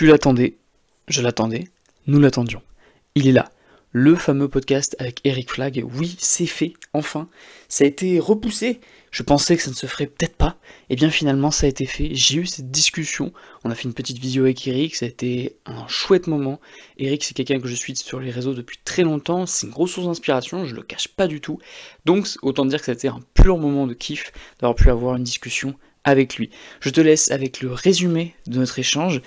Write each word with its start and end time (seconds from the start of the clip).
Tu 0.00 0.06
l'attendais, 0.06 0.56
je 1.08 1.20
l'attendais, 1.20 1.68
nous 2.06 2.20
l'attendions. 2.20 2.62
Il 3.16 3.28
est 3.28 3.32
là, 3.32 3.52
le 3.92 4.14
fameux 4.14 4.48
podcast 4.48 4.96
avec 4.98 5.20
Eric 5.24 5.50
Flag. 5.50 5.84
Oui, 5.92 6.16
c'est 6.18 6.46
fait, 6.46 6.72
enfin. 6.94 7.28
Ça 7.68 7.84
a 7.84 7.86
été 7.86 8.18
repoussé. 8.18 8.80
Je 9.10 9.22
pensais 9.22 9.58
que 9.58 9.62
ça 9.62 9.68
ne 9.68 9.74
se 9.74 9.84
ferait 9.84 10.06
peut-être 10.06 10.36
pas. 10.36 10.56
Et 10.88 10.96
bien 10.96 11.10
finalement, 11.10 11.50
ça 11.50 11.66
a 11.66 11.68
été 11.68 11.84
fait. 11.84 12.14
J'ai 12.14 12.38
eu 12.38 12.46
cette 12.46 12.70
discussion. 12.70 13.34
On 13.62 13.70
a 13.70 13.74
fait 13.74 13.84
une 13.84 13.92
petite 13.92 14.16
visio 14.16 14.44
avec 14.44 14.66
Eric. 14.66 14.96
Ça 14.96 15.04
a 15.04 15.08
été 15.10 15.56
un 15.66 15.86
chouette 15.86 16.28
moment. 16.28 16.62
Eric, 16.96 17.22
c'est 17.22 17.34
quelqu'un 17.34 17.60
que 17.60 17.68
je 17.68 17.74
suis 17.74 17.94
sur 17.94 18.20
les 18.20 18.30
réseaux 18.30 18.54
depuis 18.54 18.78
très 18.82 19.02
longtemps. 19.02 19.44
C'est 19.44 19.66
une 19.66 19.72
grosse 19.74 19.90
source 19.90 20.06
d'inspiration. 20.06 20.64
Je 20.64 20.74
le 20.74 20.82
cache 20.82 21.08
pas 21.08 21.26
du 21.26 21.42
tout. 21.42 21.58
Donc, 22.06 22.26
autant 22.40 22.64
dire 22.64 22.78
que 22.78 22.86
ça 22.86 22.92
a 22.92 22.94
été 22.94 23.08
un 23.08 23.20
pur 23.34 23.58
moment 23.58 23.86
de 23.86 23.92
kiff 23.92 24.32
d'avoir 24.60 24.76
pu 24.76 24.88
avoir 24.88 25.16
une 25.16 25.24
discussion 25.24 25.74
avec 26.04 26.36
lui. 26.36 26.48
Je 26.80 26.88
te 26.88 27.02
laisse 27.02 27.30
avec 27.30 27.60
le 27.60 27.72
résumé 27.72 28.34
de 28.46 28.58
notre 28.58 28.78
échange. 28.78 29.20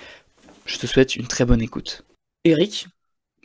Je 0.64 0.78
te 0.78 0.86
souhaite 0.86 1.16
une 1.16 1.26
très 1.26 1.44
bonne 1.44 1.60
écoute. 1.60 2.06
Eric, 2.44 2.88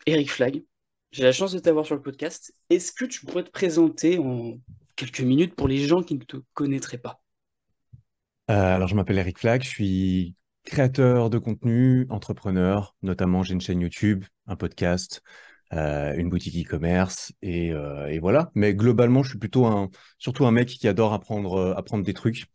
Eric 0.05 0.31
Flag, 0.31 0.63
j'ai 1.11 1.23
la 1.23 1.33
chance 1.33 1.51
de 1.51 1.59
t'avoir 1.59 1.85
sur 1.85 1.95
le 1.95 2.01
podcast. 2.01 2.53
Est-ce 2.69 2.93
que 2.93 3.03
tu 3.03 3.25
pourrais 3.25 3.43
te 3.43 3.49
présenter 3.49 4.17
en 4.19 4.57
quelques 4.95 5.19
minutes 5.21 5.53
pour 5.53 5.67
les 5.67 5.79
gens 5.79 6.01
qui 6.01 6.15
ne 6.15 6.23
te 6.23 6.37
connaîtraient 6.53 6.97
pas? 6.97 7.21
Euh, 8.49 8.75
Alors, 8.75 8.87
je 8.87 8.95
m'appelle 8.95 9.17
Eric 9.17 9.37
Flag, 9.37 9.63
je 9.63 9.67
suis 9.67 10.35
créateur 10.63 11.29
de 11.29 11.37
contenu, 11.37 12.07
entrepreneur, 12.09 12.95
notamment 13.01 13.43
j'ai 13.43 13.53
une 13.53 13.61
chaîne 13.61 13.81
YouTube, 13.81 14.23
un 14.47 14.55
podcast, 14.55 15.21
euh, 15.73 16.13
une 16.15 16.29
boutique 16.29 16.55
e-commerce 16.55 17.33
et, 17.41 17.73
euh, 17.73 18.07
et, 18.07 18.19
voilà. 18.19 18.49
Mais 18.55 18.73
globalement, 18.73 19.23
je 19.23 19.31
suis 19.31 19.39
plutôt 19.39 19.65
un, 19.65 19.89
surtout 20.19 20.45
un 20.45 20.51
mec 20.51 20.69
qui 20.69 20.87
adore 20.87 21.13
apprendre, 21.13 21.73
apprendre 21.75 22.05
des 22.05 22.13
trucs. 22.13 22.45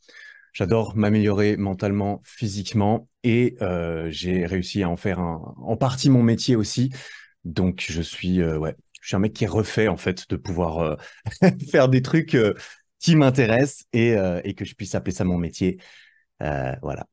J'adore 0.54 0.96
m'améliorer 0.96 1.56
mentalement, 1.56 2.22
physiquement, 2.24 3.08
et 3.24 3.56
euh, 3.60 4.08
j'ai 4.10 4.46
réussi 4.46 4.84
à 4.84 4.88
en 4.88 4.96
faire 4.96 5.18
un, 5.18 5.54
en 5.58 5.76
partie 5.76 6.08
mon 6.10 6.22
métier 6.22 6.54
aussi. 6.54 6.90
Donc 7.44 7.84
je 7.86 8.00
suis, 8.00 8.40
euh, 8.40 8.56
ouais, 8.56 8.76
je 9.00 9.08
suis 9.08 9.16
un 9.16 9.18
mec 9.18 9.32
qui 9.32 9.44
est 9.44 9.48
refait 9.48 9.88
en 9.88 9.96
fait 9.96 10.30
de 10.30 10.36
pouvoir 10.36 10.78
euh, 10.78 10.96
faire 11.70 11.88
des 11.88 12.02
trucs 12.02 12.36
qui 13.00 13.16
m'intéressent 13.16 13.84
et, 13.92 14.14
et, 14.44 14.54
que 14.54 14.64
je 14.64 14.74
puisse 14.74 14.94
appeler 14.94 15.12
ça 15.12 15.24
mon 15.24 15.36
métier. 15.36 15.78
voilà. 16.40 17.06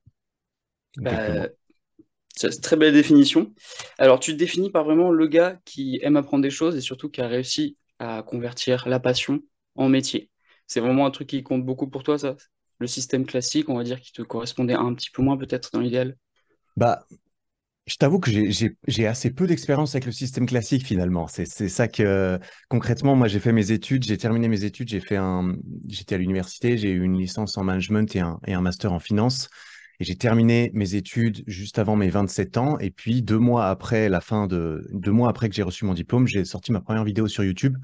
Bah, 0.98 1.48
c'est 2.36 2.54
une 2.54 2.62
très 2.62 2.76
belle 2.76 2.94
définition. 2.94 3.54
Alors 3.98 4.20
tu 4.20 4.32
te 4.34 4.38
définis 4.38 4.70
par 4.70 4.86
vraiment 4.86 5.12
le 5.12 5.28
gars 5.28 5.60
qui 5.66 6.00
aime 6.02 6.16
apprendre 6.16 6.44
des 6.44 6.50
choses 6.50 6.76
et 6.76 6.82
surtout 6.82 7.10
qui 7.10 7.22
a 7.22 7.28
réussi 7.28 7.78
à 8.00 8.24
convertir 8.24 8.88
la 8.88 9.00
passion 9.00 9.42
en 9.76 9.90
métier. 9.90 10.30
C'est 10.68 10.80
vraiment 10.80 11.06
un 11.06 11.12
truc 11.12 11.28
qui 11.28 11.44
compte 11.44 11.66
beaucoup 11.66 11.90
pour 11.90 12.04
toi, 12.04 12.18
ça? 12.18 12.36
Le 12.82 12.88
système 12.88 13.26
classique, 13.26 13.70
on 13.70 13.78
va 13.78 13.84
dire, 13.84 14.02
qui 14.02 14.12
te 14.12 14.22
correspondait 14.22 14.74
un 14.74 14.94
petit 14.94 15.10
peu 15.12 15.22
moins 15.22 15.38
peut-être 15.38 15.70
dans 15.72 15.80
l'idéal 15.80 16.18
Bah, 16.76 17.06
je 17.86 17.96
t'avoue 17.96 18.20
que 18.20 18.32
j'ai 18.32 19.08
assez 19.08 19.32
peu 19.32 19.48
d'expérience 19.48 19.96
avec 19.96 20.06
le 20.06 20.12
système 20.12 20.46
classique 20.46 20.86
finalement. 20.86 21.28
C'est 21.28 21.46
ça 21.46 21.88
que 21.88 22.40
concrètement, 22.70 23.16
moi 23.16 23.28
j'ai 23.28 23.40
fait 23.40 23.52
mes 23.52 23.72
études, 23.72 24.04
j'ai 24.04 24.18
terminé 24.18 24.48
mes 24.48 24.64
études, 24.64 24.90
j'ai 24.90 25.00
fait 25.00 25.18
un, 25.18 25.56
j'étais 25.88 26.16
à 26.16 26.18
l'université, 26.18 26.78
j'ai 26.78 26.92
eu 26.92 27.04
une 27.04 27.18
licence 27.18 27.58
en 27.58 27.64
management 27.64 28.16
et 28.16 28.20
un, 28.20 28.40
et 28.46 28.54
un 28.54 28.62
master 28.62 28.94
en 28.94 29.00
finance. 29.00 29.50
Et 30.00 30.04
j'ai 30.04 30.16
terminé 30.16 30.72
mes 30.74 30.96
études 30.96 31.44
juste 31.46 31.78
avant 31.78 31.96
mes 31.96 32.10
27 32.10 32.58
ans. 32.58 32.80
Et 32.80 32.90
puis 32.90 33.22
deux 33.22 33.38
mois 33.38 33.70
après 33.70 34.10
la 34.10 34.22
fin 34.22 34.48
de, 34.48 34.88
deux 34.92 35.12
mois 35.12 35.30
après 35.30 35.50
que 35.50 35.56
j'ai 35.56 35.62
reçu 35.62 35.86
mon 35.86 35.94
diplôme, 35.94 36.28
j'ai 36.28 36.46
sorti 36.46 36.72
ma 36.72 36.82
première 36.82 37.04
vidéo 37.04 37.28
sur 37.28 37.44
YouTube 37.44 37.78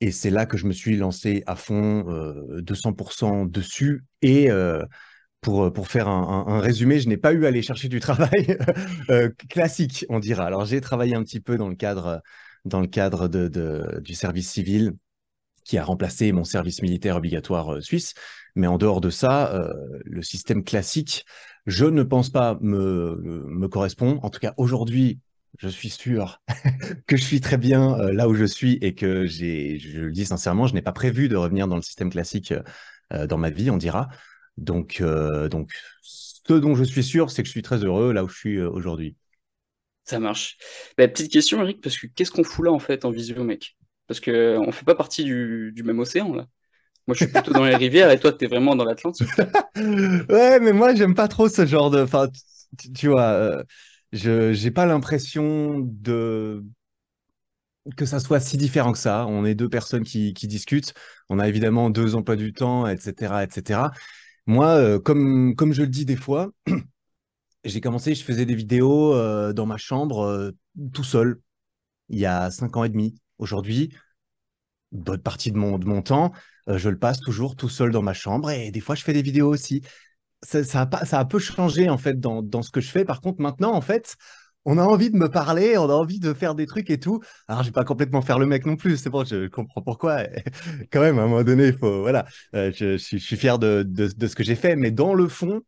et 0.00 0.12
c'est 0.12 0.30
là 0.30 0.46
que 0.46 0.56
je 0.56 0.66
me 0.66 0.72
suis 0.72 0.96
lancé 0.96 1.42
à 1.46 1.56
fond, 1.56 2.08
euh, 2.08 2.62
200% 2.62 3.44
dessus. 3.44 4.04
Et 4.22 4.50
euh, 4.50 4.82
pour, 5.40 5.72
pour 5.72 5.88
faire 5.88 6.08
un, 6.08 6.46
un, 6.48 6.60
résumé, 6.60 7.00
je 7.00 7.08
n'ai 7.08 7.16
pas 7.16 7.32
eu 7.32 7.44
à 7.44 7.48
aller 7.48 7.62
chercher 7.62 7.88
du 7.88 8.00
travail 8.00 8.58
euh, 9.10 9.30
classique, 9.48 10.04
on 10.08 10.18
dira. 10.18 10.44
Alors 10.44 10.64
j'ai 10.64 10.80
travaillé 10.80 11.14
un 11.14 11.22
petit 11.22 11.40
peu 11.40 11.56
dans 11.56 11.68
le 11.68 11.74
cadre, 11.76 12.22
dans 12.64 12.80
le 12.80 12.86
cadre 12.86 13.28
de, 13.28 13.48
de, 13.48 14.00
du 14.00 14.14
service 14.14 14.50
civil 14.50 14.94
qui 15.64 15.78
a 15.78 15.84
remplacé 15.84 16.32
mon 16.32 16.44
service 16.44 16.82
militaire 16.82 17.16
obligatoire 17.16 17.74
euh, 17.74 17.80
suisse. 17.80 18.14
Mais 18.54 18.66
en 18.66 18.78
dehors 18.78 19.00
de 19.00 19.10
ça, 19.10 19.54
euh, 19.54 19.72
le 20.04 20.22
système 20.22 20.64
classique, 20.64 21.24
je 21.66 21.84
ne 21.84 22.02
pense 22.02 22.30
pas 22.30 22.58
me, 22.60 23.16
me 23.46 23.68
correspond. 23.68 24.18
En 24.22 24.30
tout 24.30 24.40
cas, 24.40 24.54
aujourd'hui, 24.56 25.20
je 25.58 25.68
suis 25.68 25.90
sûr 25.90 26.40
que 27.06 27.16
je 27.16 27.22
suis 27.22 27.40
très 27.40 27.58
bien 27.58 27.98
euh, 27.98 28.12
là 28.12 28.28
où 28.28 28.34
je 28.34 28.44
suis 28.44 28.78
et 28.80 28.94
que 28.94 29.26
j'ai, 29.26 29.78
je 29.78 30.00
le 30.00 30.12
dis 30.12 30.24
sincèrement, 30.26 30.66
je 30.66 30.74
n'ai 30.74 30.82
pas 30.82 30.92
prévu 30.92 31.28
de 31.28 31.36
revenir 31.36 31.68
dans 31.68 31.76
le 31.76 31.82
système 31.82 32.10
classique 32.10 32.54
euh, 33.12 33.26
dans 33.26 33.38
ma 33.38 33.50
vie, 33.50 33.70
on 33.70 33.76
dira. 33.76 34.08
Donc, 34.56 35.00
euh, 35.00 35.48
donc, 35.48 35.72
ce 36.02 36.52
dont 36.52 36.74
je 36.74 36.84
suis 36.84 37.04
sûr, 37.04 37.30
c'est 37.30 37.42
que 37.42 37.46
je 37.46 37.52
suis 37.52 37.62
très 37.62 37.84
heureux 37.84 38.12
là 38.12 38.24
où 38.24 38.28
je 38.28 38.36
suis 38.36 38.60
aujourd'hui. 38.60 39.16
Ça 40.04 40.18
marche. 40.18 40.56
Bah, 40.96 41.06
petite 41.08 41.32
question, 41.32 41.60
Eric, 41.62 41.80
parce 41.80 41.96
que 41.98 42.06
qu'est-ce 42.06 42.30
qu'on 42.30 42.44
fout 42.44 42.64
là 42.64 42.72
en 42.72 42.78
fait 42.78 43.04
en 43.04 43.10
visio, 43.10 43.44
mec? 43.44 43.76
Parce 44.06 44.18
que 44.20 44.56
on 44.58 44.72
fait 44.72 44.84
pas 44.84 44.94
partie 44.94 45.24
du, 45.24 45.72
du 45.74 45.82
même 45.82 45.98
océan 45.98 46.34
là. 46.34 46.46
Moi, 47.06 47.14
je 47.14 47.24
suis 47.24 47.32
plutôt 47.32 47.52
dans 47.52 47.64
les 47.64 47.74
rivières 47.76 48.10
et 48.10 48.18
toi, 48.18 48.32
tu 48.32 48.44
es 48.44 48.48
vraiment 48.48 48.76
dans 48.76 48.84
l'Atlantique. 48.84 49.28
ouais, 49.76 50.60
mais 50.60 50.72
moi, 50.72 50.94
j'aime 50.94 51.14
pas 51.14 51.28
trop 51.28 51.48
ce 51.48 51.66
genre 51.66 51.90
de. 51.90 52.02
Enfin, 52.02 52.28
tu, 52.78 52.92
tu 52.92 53.08
vois 53.08 53.64
je 54.12 54.64
n'ai 54.64 54.70
pas 54.70 54.86
l'impression 54.86 55.78
de 55.80 56.64
que 57.96 58.06
ça 58.06 58.20
soit 58.20 58.40
si 58.40 58.56
différent 58.56 58.92
que 58.92 58.98
ça. 58.98 59.26
On 59.26 59.44
est 59.44 59.54
deux 59.54 59.68
personnes 59.68 60.04
qui, 60.04 60.32
discutent. 60.32 60.94
On 61.28 61.38
a 61.38 61.48
évidemment 61.48 61.90
deux 61.90 62.14
emplois 62.14 62.36
du 62.36 62.52
temps, 62.52 62.86
etc., 62.86 63.42
etc. 63.42 63.90
Moi, 64.46 64.68
euh, 64.68 64.98
comme, 64.98 65.72
je 65.72 65.82
le 65.82 65.88
dis 65.88 66.04
des 66.04 66.16
fois, 66.16 66.50
j'ai 67.64 67.80
commencé, 67.80 68.14
je 68.14 68.24
faisais 68.24 68.46
des 68.46 68.54
vidéos 68.54 69.14
euh, 69.14 69.52
dans 69.52 69.66
ma 69.66 69.76
chambre 69.76 70.20
euh, 70.24 70.50
tout 70.92 71.04
seul 71.04 71.40
il 72.08 72.18
y 72.18 72.26
a 72.26 72.50
cinq 72.50 72.76
ans 72.76 72.84
et 72.84 72.88
demi. 72.88 73.14
Aujourd'hui, 73.38 73.94
bonne 74.92 75.22
partie 75.22 75.52
de 75.52 75.56
mon 75.56 76.02
temps, 76.02 76.32
je 76.66 76.88
le 76.88 76.98
passe 76.98 77.20
toujours 77.20 77.54
tout 77.54 77.68
seul 77.68 77.92
dans 77.92 78.02
ma 78.02 78.14
chambre 78.14 78.50
et 78.50 78.72
des 78.72 78.80
fois, 78.80 78.96
je 78.96 79.04
fais 79.04 79.12
des 79.12 79.22
vidéos 79.22 79.48
aussi 79.48 79.82
ça, 80.42 80.80
a 80.80 80.86
pas, 80.86 81.04
ça 81.04 81.18
a 81.18 81.24
peu 81.24 81.38
changé 81.38 81.88
en 81.88 81.98
fait 81.98 82.18
dans, 82.18 82.42
dans, 82.42 82.62
ce 82.62 82.70
que 82.70 82.80
je 82.80 82.90
fais. 82.90 83.04
Par 83.04 83.20
contre, 83.20 83.40
maintenant, 83.40 83.72
en 83.72 83.80
fait, 83.80 84.16
on 84.64 84.78
a 84.78 84.82
envie 84.82 85.10
de 85.10 85.16
me 85.16 85.28
parler, 85.28 85.78
on 85.78 85.88
a 85.88 85.94
envie 85.94 86.20
de 86.20 86.32
faire 86.34 86.54
des 86.54 86.66
trucs 86.66 86.90
et 86.90 86.98
tout. 86.98 87.20
Alors, 87.48 87.62
je 87.62 87.68
vais 87.68 87.72
pas 87.72 87.84
complètement 87.84 88.22
faire 88.22 88.38
le 88.38 88.46
mec 88.46 88.66
non 88.66 88.76
plus. 88.76 88.96
C'est 88.96 89.10
bon, 89.10 89.24
je 89.24 89.48
comprends 89.48 89.82
pourquoi. 89.82 90.24
Quand 90.92 91.00
même, 91.00 91.18
à 91.18 91.22
un 91.22 91.26
moment 91.26 91.42
donné, 91.44 91.68
il 91.68 91.76
faut, 91.76 92.00
voilà, 92.00 92.26
euh, 92.54 92.72
je, 92.74 92.96
je, 92.96 93.16
suis 93.16 93.36
fier 93.36 93.58
de, 93.58 93.84
de, 93.86 94.08
de 94.08 94.26
ce 94.26 94.34
que 94.34 94.44
j'ai 94.44 94.56
fait, 94.56 94.76
mais 94.76 94.90
dans 94.90 95.14
le 95.14 95.28
fond, 95.28 95.62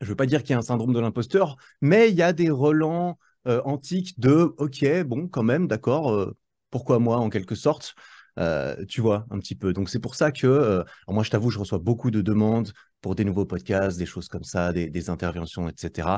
je 0.00 0.06
veux 0.06 0.16
pas 0.16 0.26
dire 0.26 0.42
qu'il 0.42 0.50
y 0.50 0.54
a 0.54 0.58
un 0.58 0.62
syndrome 0.62 0.92
de 0.92 1.00
l'imposteur, 1.00 1.56
mais 1.80 2.10
il 2.10 2.16
y 2.16 2.22
a 2.22 2.32
des 2.32 2.50
relents 2.50 3.18
euh, 3.46 3.60
antiques 3.64 4.18
de, 4.18 4.54
ok, 4.58 5.02
bon, 5.04 5.28
quand 5.28 5.42
même, 5.42 5.66
d'accord. 5.66 6.12
Euh, 6.12 6.36
pourquoi 6.70 6.98
moi, 6.98 7.18
en 7.18 7.30
quelque 7.30 7.54
sorte 7.54 7.94
euh, 8.38 8.84
tu 8.86 9.00
vois, 9.00 9.26
un 9.30 9.38
petit 9.38 9.54
peu. 9.54 9.72
Donc 9.72 9.88
c'est 9.88 10.00
pour 10.00 10.14
ça 10.14 10.32
que, 10.32 10.46
euh, 10.46 10.82
moi 11.08 11.22
je 11.22 11.30
t'avoue, 11.30 11.50
je 11.50 11.58
reçois 11.58 11.78
beaucoup 11.78 12.10
de 12.10 12.20
demandes 12.20 12.72
pour 13.00 13.14
des 13.14 13.24
nouveaux 13.24 13.44
podcasts, 13.44 13.98
des 13.98 14.06
choses 14.06 14.28
comme 14.28 14.44
ça, 14.44 14.72
des, 14.72 15.10
interventions, 15.10 15.68
etc. 15.68 16.08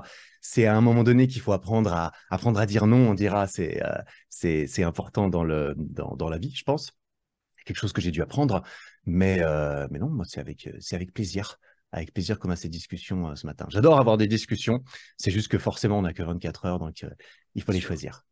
C'est 0.40 0.66
à 0.66 0.76
un 0.76 0.80
moment 0.80 1.04
donné 1.04 1.26
qu'il 1.26 1.42
faut 1.42 1.52
apprendre 1.52 1.92
à, 1.92 2.12
apprendre 2.30 2.58
à 2.60 2.66
dire 2.66 2.86
non, 2.86 3.10
on 3.10 3.14
dira, 3.14 3.46
c'est 3.46 3.82
euh, 3.84 3.98
c'est 4.30 4.82
important 4.82 5.28
dans, 5.28 5.44
le, 5.44 5.74
dans, 5.76 6.14
dans, 6.16 6.28
la 6.28 6.38
vie, 6.38 6.54
je 6.54 6.62
pense. 6.62 6.92
Quelque 7.64 7.78
chose 7.78 7.92
que 7.92 8.00
j'ai 8.00 8.12
dû 8.12 8.22
apprendre. 8.22 8.62
Mais, 9.06 9.40
mais 9.90 9.98
non, 9.98 10.08
moi 10.08 10.24
c'est 10.26 10.40
avec, 10.40 10.68
avec 10.92 11.12
plaisir 11.12 11.58
avec 11.92 12.12
plaisir 12.12 12.38
comme 12.38 12.50
à 12.50 12.56
ces 12.56 12.68
discussions 12.68 13.34
ce 13.36 13.46
matin. 13.46 13.66
J'adore 13.70 13.98
avoir 13.98 14.18
des 14.18 14.26
discussions. 14.26 14.82
C'est 15.16 15.30
juste 15.30 15.48
que 15.48 15.56
forcément, 15.56 15.98
on 15.98 16.02
n'a 16.02 16.12
que 16.12 16.22
24 16.22 16.66
heures, 16.66 16.78
donc 16.78 17.06
il 17.54 17.62
faut 17.62 17.72
les 17.72 17.80
choisir. 17.80 18.22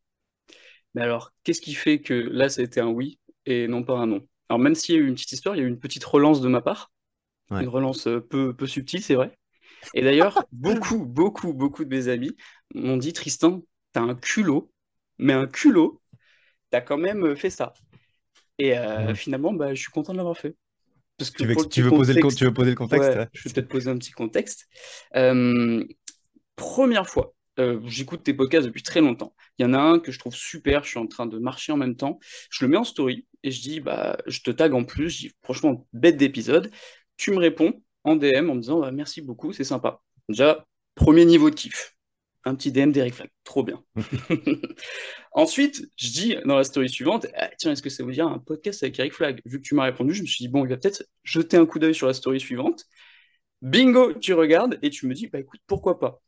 Mais 0.94 1.02
alors, 1.02 1.32
qu'est-ce 1.42 1.60
qui 1.60 1.74
fait 1.74 2.00
que 2.00 2.14
là, 2.14 2.48
ça 2.48 2.60
a 2.60 2.64
été 2.64 2.80
un 2.80 2.88
oui 2.88 3.18
et 3.46 3.68
non 3.68 3.82
pas 3.82 3.98
un 3.98 4.06
non. 4.06 4.26
Alors 4.48 4.58
même 4.58 4.74
s'il 4.74 4.94
y 4.94 4.98
a 4.98 5.00
eu 5.00 5.06
une 5.06 5.14
petite 5.14 5.32
histoire, 5.32 5.56
il 5.56 5.58
y 5.58 5.62
a 5.62 5.64
eu 5.64 5.68
une 5.68 5.78
petite 5.78 6.04
relance 6.04 6.40
de 6.40 6.48
ma 6.48 6.60
part, 6.60 6.92
une 7.50 7.68
relance 7.68 8.06
euh, 8.06 8.20
peu, 8.20 8.54
peu 8.54 8.66
subtile, 8.66 9.02
c'est 9.02 9.14
vrai. 9.14 9.36
Et 9.92 10.02
d'ailleurs, 10.02 10.44
beaucoup, 10.52 11.04
beaucoup, 11.04 11.52
beaucoup 11.52 11.84
de 11.84 11.94
mes 11.94 12.08
amis 12.08 12.36
m'ont 12.74 12.96
dit 12.96 13.12
Tristan, 13.12 13.62
t'as 13.92 14.00
un 14.00 14.14
culot, 14.14 14.72
mais 15.18 15.32
un 15.32 15.46
culot, 15.46 16.00
t'as 16.70 16.80
quand 16.80 16.98
même 16.98 17.24
euh, 17.24 17.36
fait 17.36 17.50
ça. 17.50 17.74
Et 18.58 18.76
euh, 18.78 19.14
finalement, 19.14 19.52
bah, 19.52 19.74
je 19.74 19.80
suis 19.80 19.90
content 19.90 20.12
de 20.12 20.18
l'avoir 20.18 20.36
fait. 20.36 20.56
Parce 21.18 21.30
que 21.30 21.42
tu, 21.42 21.46
veux, 21.46 21.54
tu, 21.68 21.82
veux 21.82 21.90
poser 21.90 22.12
le, 22.12 22.34
tu 22.34 22.44
veux 22.44 22.52
poser 22.52 22.70
le 22.70 22.76
contexte 22.76 23.10
Je 23.32 23.48
vais 23.48 23.52
peut-être 23.52 23.68
poser 23.68 23.90
un 23.90 23.98
petit 23.98 24.12
contexte. 24.12 24.68
première 26.56 27.08
fois 27.08 27.33
euh, 27.58 27.80
j'écoute 27.86 28.22
tes 28.22 28.34
podcasts 28.34 28.66
depuis 28.66 28.82
très 28.82 29.00
longtemps. 29.00 29.34
Il 29.58 29.62
y 29.62 29.66
en 29.66 29.74
a 29.74 29.78
un 29.78 29.98
que 29.98 30.12
je 30.12 30.18
trouve 30.18 30.34
super, 30.34 30.84
je 30.84 30.90
suis 30.90 30.98
en 30.98 31.06
train 31.06 31.26
de 31.26 31.38
marcher 31.38 31.72
en 31.72 31.76
même 31.76 31.96
temps. 31.96 32.18
Je 32.50 32.64
le 32.64 32.70
mets 32.70 32.76
en 32.76 32.84
story 32.84 33.26
et 33.42 33.50
je 33.50 33.60
dis, 33.62 33.80
bah, 33.80 34.18
je 34.26 34.40
te 34.40 34.50
tag 34.50 34.74
en 34.74 34.84
plus, 34.84 35.10
je 35.10 35.18
dis, 35.18 35.32
franchement, 35.42 35.86
bête 35.92 36.16
d'épisode. 36.16 36.70
Tu 37.16 37.30
me 37.30 37.38
réponds 37.38 37.82
en 38.04 38.16
DM 38.16 38.50
en 38.50 38.54
me 38.54 38.60
disant, 38.60 38.80
bah, 38.80 38.90
merci 38.90 39.22
beaucoup, 39.22 39.52
c'est 39.52 39.64
sympa. 39.64 40.00
Déjà, 40.28 40.66
premier 40.94 41.24
niveau 41.24 41.50
de 41.50 41.54
kiff. 41.54 41.92
Un 42.46 42.54
petit 42.54 42.70
DM 42.72 42.90
d'Eric 42.90 43.14
Flag, 43.14 43.30
trop 43.44 43.62
bien. 43.64 43.82
Ensuite, 45.32 45.90
je 45.96 46.10
dis 46.10 46.36
dans 46.44 46.56
la 46.56 46.64
story 46.64 46.90
suivante, 46.90 47.26
ah, 47.34 47.48
tiens, 47.58 47.72
est-ce 47.72 47.80
que 47.80 47.88
ça 47.88 48.04
veut 48.04 48.12
dire 48.12 48.26
un 48.26 48.38
podcast 48.38 48.82
avec 48.82 48.98
Eric 48.98 49.14
Flag 49.14 49.40
Vu 49.46 49.62
que 49.62 49.66
tu 49.66 49.74
m'as 49.74 49.84
répondu, 49.84 50.12
je 50.12 50.20
me 50.20 50.26
suis 50.26 50.44
dit, 50.44 50.48
bon, 50.48 50.64
il 50.64 50.68
va 50.68 50.76
peut-être 50.76 51.06
jeter 51.22 51.56
un 51.56 51.64
coup 51.64 51.78
d'œil 51.78 51.94
sur 51.94 52.06
la 52.06 52.12
story 52.12 52.40
suivante. 52.40 52.84
Bingo, 53.62 54.12
tu 54.14 54.34
regardes 54.34 54.78
et 54.82 54.90
tu 54.90 55.06
me 55.06 55.14
dis, 55.14 55.28
bah 55.28 55.40
écoute, 55.40 55.60
pourquoi 55.66 55.98
pas? 55.98 56.20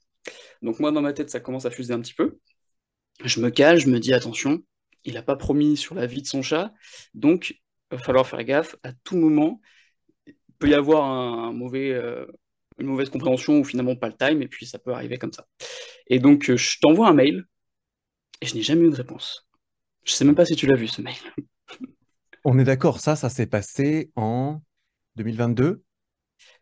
Donc 0.63 0.81
moi, 0.81 0.93
dans 0.93 1.03
ma 1.03 1.13
tête, 1.13 1.31
ça 1.31 1.41
commence 1.41 1.67
à 1.67 1.71
fuser 1.71 1.93
un 1.93 2.01
petit 2.01 2.15
peu. 2.15 2.39
Je 3.25 3.41
me 3.41 3.51
cale, 3.51 3.79
je 3.79 3.89
me 3.89 3.99
dis 3.99 4.13
attention, 4.13 4.63
il 5.05 5.15
n'a 5.15 5.23
pas 5.23 5.37
promis 5.37 5.77
sur 5.77 5.95
la 5.95 6.07
vie 6.07 6.23
de 6.23 6.27
son 6.27 6.43
chat, 6.43 6.73
donc 7.15 7.51
il 7.51 7.97
va 7.97 7.99
falloir 7.99 8.27
faire 8.27 8.43
gaffe. 8.45 8.77
À 8.83 8.93
tout 8.93 9.17
moment, 9.17 9.61
il 10.27 10.35
peut 10.59 10.69
y 10.69 10.75
avoir 10.75 11.05
un, 11.05 11.53
mauvais, 11.53 11.93
euh, 11.93 12.27
une 12.79 12.87
mauvaise 12.87 13.09
compréhension 13.09 13.59
ou 13.59 13.65
finalement 13.65 13.97
pas 13.97 14.09
le 14.09 14.17
time, 14.17 14.43
et 14.43 14.49
puis 14.49 14.67
ça 14.67 14.79
peut 14.79 14.93
arriver 14.93 15.19
comme 15.19 15.33
ça. 15.33 15.47
Et 16.09 16.19
donc 16.19 16.51
euh, 16.51 16.57
je 16.57 16.79
t'envoie 16.81 17.09
un 17.09 17.15
mail, 17.15 17.45
et 18.41 18.47
je 18.47 18.55
n'ai 18.55 18.63
jamais 18.63 18.87
eu 18.87 18.91
de 18.91 18.97
réponse. 18.97 19.49
Je 20.05 20.13
sais 20.13 20.25
même 20.25 20.35
pas 20.35 20.45
si 20.45 20.57
tu 20.57 20.67
l'as 20.67 20.77
vu 20.77 20.89
ce 20.89 21.01
mail. 21.01 21.17
On 22.45 22.59
est 22.59 22.65
d'accord, 22.65 23.01
ça, 23.01 23.17
ça 23.17 23.29
s'est 23.29 23.47
passé 23.47 24.11
en 24.15 24.61
2022 25.17 25.83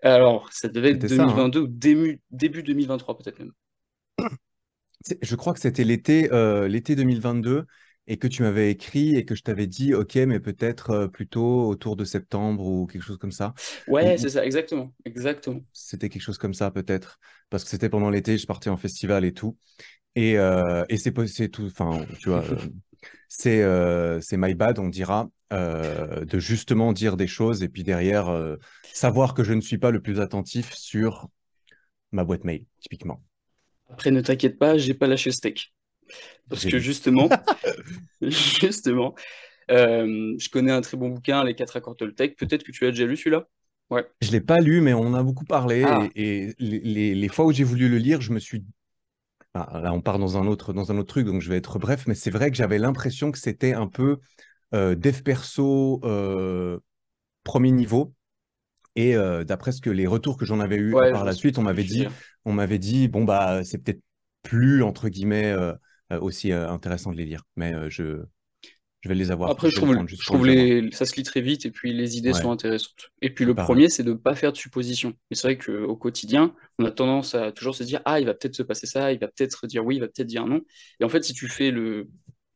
Alors, 0.02 0.52
ça 0.52 0.68
devait 0.68 0.90
être 0.90 1.06
2022 1.06 1.58
hein. 1.58 1.62
ou 1.62 1.66
début, 1.66 2.20
début 2.30 2.62
2023 2.62 3.18
peut-être 3.18 3.38
même. 3.38 3.52
Je 5.20 5.36
crois 5.36 5.52
que 5.52 5.60
c'était 5.60 5.84
l'été 5.84 6.32
euh, 6.32 6.66
l'été 6.66 6.96
2022 6.96 7.66
et 8.06 8.18
que 8.18 8.26
tu 8.26 8.42
m'avais 8.42 8.70
écrit 8.70 9.16
et 9.16 9.24
que 9.24 9.34
je 9.34 9.42
t'avais 9.42 9.66
dit, 9.66 9.94
OK, 9.94 10.14
mais 10.16 10.40
peut-être 10.40 10.90
euh, 10.90 11.08
plutôt 11.08 11.68
autour 11.68 11.96
de 11.96 12.04
septembre 12.04 12.66
ou 12.66 12.86
quelque 12.86 13.02
chose 13.02 13.18
comme 13.18 13.32
ça. 13.32 13.54
Ouais, 13.88 14.18
c'est 14.18 14.28
ça, 14.28 14.44
exactement, 14.44 14.92
exactement. 15.04 15.60
C'était 15.72 16.08
quelque 16.08 16.22
chose 16.22 16.38
comme 16.38 16.54
ça 16.54 16.70
peut-être, 16.70 17.18
parce 17.48 17.64
que 17.64 17.70
c'était 17.70 17.88
pendant 17.88 18.10
l'été, 18.10 18.36
je 18.36 18.46
partais 18.46 18.70
en 18.70 18.76
festival 18.76 19.24
et 19.24 19.32
tout. 19.32 19.56
Et, 20.16 20.38
euh, 20.38 20.84
et 20.88 20.96
c'est 20.96 21.48
tout, 21.48 21.66
enfin, 21.66 22.04
tu 22.20 22.28
vois, 22.28 22.44
c'est 23.38 23.62
c'est 24.20 24.36
my 24.36 24.54
bad, 24.54 24.78
on 24.78 24.88
dira, 24.88 25.28
de 25.50 26.38
justement 26.38 26.92
dire 26.92 27.16
des 27.16 27.26
choses 27.26 27.62
et 27.62 27.68
puis 27.68 27.82
derrière, 27.84 28.56
savoir 28.92 29.34
que 29.34 29.44
je 29.44 29.52
ne 29.52 29.60
suis 29.60 29.78
pas 29.78 29.90
le 29.90 30.00
plus 30.00 30.20
attentif 30.20 30.72
sur 30.74 31.28
ma 32.12 32.24
boîte 32.24 32.44
mail, 32.44 32.64
typiquement. 32.80 33.22
Après, 33.90 34.10
ne 34.10 34.20
t'inquiète 34.20 34.58
pas, 34.58 34.78
j'ai 34.78 34.94
pas 34.94 35.06
lâché 35.06 35.30
le 35.30 35.34
steak. 35.34 35.74
Parce 36.48 36.64
que 36.64 36.78
justement, 36.78 37.28
justement, 38.22 39.14
euh, 39.70 40.34
je 40.38 40.48
connais 40.48 40.72
un 40.72 40.80
très 40.80 40.96
bon 40.96 41.10
bouquin, 41.10 41.44
Les 41.44 41.54
4 41.54 41.76
accords 41.76 41.96
Toltec. 41.96 42.36
Peut-être 42.36 42.62
que 42.62 42.72
tu 42.72 42.86
as 42.86 42.90
déjà 42.90 43.06
lu 43.06 43.16
celui-là? 43.16 43.48
Ouais. 43.90 44.04
Je 44.20 44.28
ne 44.28 44.32
l'ai 44.32 44.40
pas 44.40 44.60
lu, 44.60 44.80
mais 44.80 44.94
on 44.94 45.06
en 45.06 45.14
a 45.14 45.22
beaucoup 45.22 45.44
parlé. 45.44 45.84
Ah. 45.86 46.08
Et, 46.14 46.54
les, 46.58 47.28
fois 47.28 47.44
où 47.44 47.52
j'ai 47.52 47.64
voulu 47.64 47.88
le 47.88 47.98
lire, 47.98 48.20
je 48.20 48.32
me 48.32 48.38
suis. 48.38 48.64
Ah, 49.56 49.80
là, 49.80 49.92
on 49.92 50.00
part 50.00 50.18
dans 50.18 50.36
un, 50.36 50.46
autre, 50.46 50.72
dans 50.72 50.90
un 50.90 50.98
autre 50.98 51.08
truc, 51.08 51.26
donc 51.26 51.40
je 51.40 51.48
vais 51.48 51.56
être 51.56 51.78
bref, 51.78 52.08
mais 52.08 52.16
c'est 52.16 52.30
vrai 52.30 52.50
que 52.50 52.56
j'avais 52.56 52.78
l'impression 52.78 53.30
que 53.30 53.38
c'était 53.38 53.72
un 53.72 53.86
peu 53.86 54.18
euh, 54.74 54.96
dev 54.96 55.22
perso 55.22 56.00
euh, 56.02 56.80
premier 57.44 57.70
niveau. 57.70 58.12
Et 58.96 59.16
euh, 59.16 59.44
d'après 59.44 59.70
ce 59.70 59.80
que 59.80 59.90
les 59.90 60.08
retours 60.08 60.36
que 60.36 60.44
j'en 60.44 60.58
avais 60.58 60.76
eu 60.76 60.90
par 60.90 61.24
la 61.24 61.32
suite, 61.32 61.58
on 61.58 61.62
m'avait 61.62 61.84
dit, 61.84 62.06
on 62.44 62.52
m'avait 62.52 62.80
dit, 62.80 63.06
bon 63.06 63.22
bah 63.24 63.62
c'est 63.64 63.78
peut-être 63.78 64.02
plus 64.42 64.82
entre 64.82 65.08
guillemets 65.08 65.54
aussi 66.10 66.52
intéressant 66.52 67.12
de 67.12 67.16
les 67.16 67.24
lire, 67.24 67.42
mais 67.56 67.90
je 67.90 68.24
je 69.04 69.10
vais 69.10 69.14
les 69.14 69.30
avoir. 69.30 69.50
Après, 69.50 69.68
je, 69.68 69.76
trouve, 69.76 69.94
je 70.08 70.16
trouve 70.24 70.46
les, 70.46 70.90
ça 70.92 71.04
se 71.04 71.14
lit 71.16 71.24
très 71.24 71.42
vite 71.42 71.66
et 71.66 71.70
puis 71.70 71.92
les 71.92 72.16
idées 72.16 72.32
sont 72.32 72.50
intéressantes. 72.50 73.10
Et 73.20 73.28
puis 73.28 73.44
le 73.44 73.54
premier, 73.54 73.90
c'est 73.90 74.02
de 74.02 74.12
ne 74.12 74.16
pas 74.16 74.34
faire 74.34 74.50
de 74.50 74.56
suppositions. 74.56 75.12
Mais 75.30 75.36
c'est 75.36 75.46
vrai 75.46 75.58
qu'au 75.58 75.94
quotidien, 75.94 76.54
on 76.78 76.86
a 76.86 76.90
tendance 76.90 77.34
à 77.34 77.52
toujours 77.52 77.74
se 77.74 77.82
dire 77.82 78.00
ah 78.06 78.18
il 78.18 78.24
va 78.24 78.32
peut-être 78.32 78.54
se 78.54 78.62
passer 78.62 78.86
ça, 78.86 79.12
il 79.12 79.18
va 79.18 79.28
peut-être 79.28 79.66
dire 79.66 79.84
oui, 79.84 79.96
il 79.96 80.00
va 80.00 80.06
peut-être 80.06 80.26
dire 80.26 80.46
non. 80.46 80.62
Et 81.00 81.04
en 81.04 81.10
fait, 81.10 81.22
si 81.22 81.34
tu 81.34 81.48
fais 81.48 81.70
le 81.70 82.08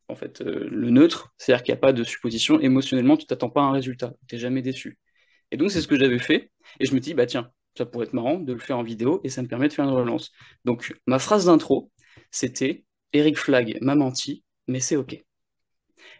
en 0.07 0.15
fait 0.15 0.41
le 0.41 0.89
neutre, 0.89 1.35
c'est-à-dire 1.37 1.61
qu'il 1.63 1.71
n'y 1.71 1.77
a 1.77 1.81
pas 1.81 1.93
de 1.93 2.03
supposition, 2.03 2.59
émotionnellement, 2.59 3.15
tu 3.15 3.27
t'attends 3.27 3.51
pas 3.51 3.61
à 3.61 3.65
un 3.65 3.71
résultat, 3.71 4.15
tu 4.27 4.33
n'es 4.33 4.41
jamais 4.41 4.63
déçu. 4.63 4.97
Et 5.51 5.57
donc, 5.57 5.69
c'est 5.69 5.81
ce 5.81 5.87
que 5.87 5.99
j'avais 5.99 6.17
fait. 6.17 6.49
Et 6.79 6.87
je 6.87 6.95
me 6.95 6.99
dis, 6.99 7.13
bah 7.13 7.27
tiens, 7.27 7.51
ça 7.77 7.85
pourrait 7.85 8.07
être 8.07 8.13
marrant 8.13 8.39
de 8.39 8.53
le 8.53 8.59
faire 8.59 8.79
en 8.79 8.83
vidéo 8.83 9.21
et 9.23 9.29
ça 9.29 9.43
me 9.43 9.47
permet 9.47 9.67
de 9.67 9.73
faire 9.73 9.85
une 9.85 9.93
relance. 9.93 10.31
Donc, 10.65 10.95
ma 11.05 11.19
phrase 11.19 11.45
d'intro, 11.45 11.91
c'était 12.31 12.85
Eric 13.13 13.37
Flag 13.37 13.77
m'a 13.81 13.93
menti, 13.93 14.43
mais 14.67 14.79
c'est 14.79 14.95
OK. 14.95 15.23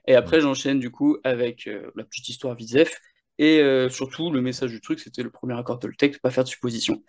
Et 0.08 0.16
après, 0.16 0.42
j'enchaîne 0.42 0.80
du 0.80 0.92
coup 0.92 1.18
avec 1.24 1.68
euh, 1.68 1.92
la 1.96 2.04
petite 2.04 2.30
histoire 2.30 2.56
Vizef. 2.56 3.00
Et 3.38 3.60
euh, 3.62 3.90
surtout, 3.90 4.32
le 4.32 4.42
message 4.42 4.72
du 4.72 4.82
truc, 4.82 5.00
c'était 5.00 5.24
le 5.24 5.32
premier 5.32 5.58
accord 5.58 5.80
Toltec, 5.80 6.20
pas 6.22 6.30
faire 6.30 6.44
de 6.44 6.50
supposition. 6.50 7.04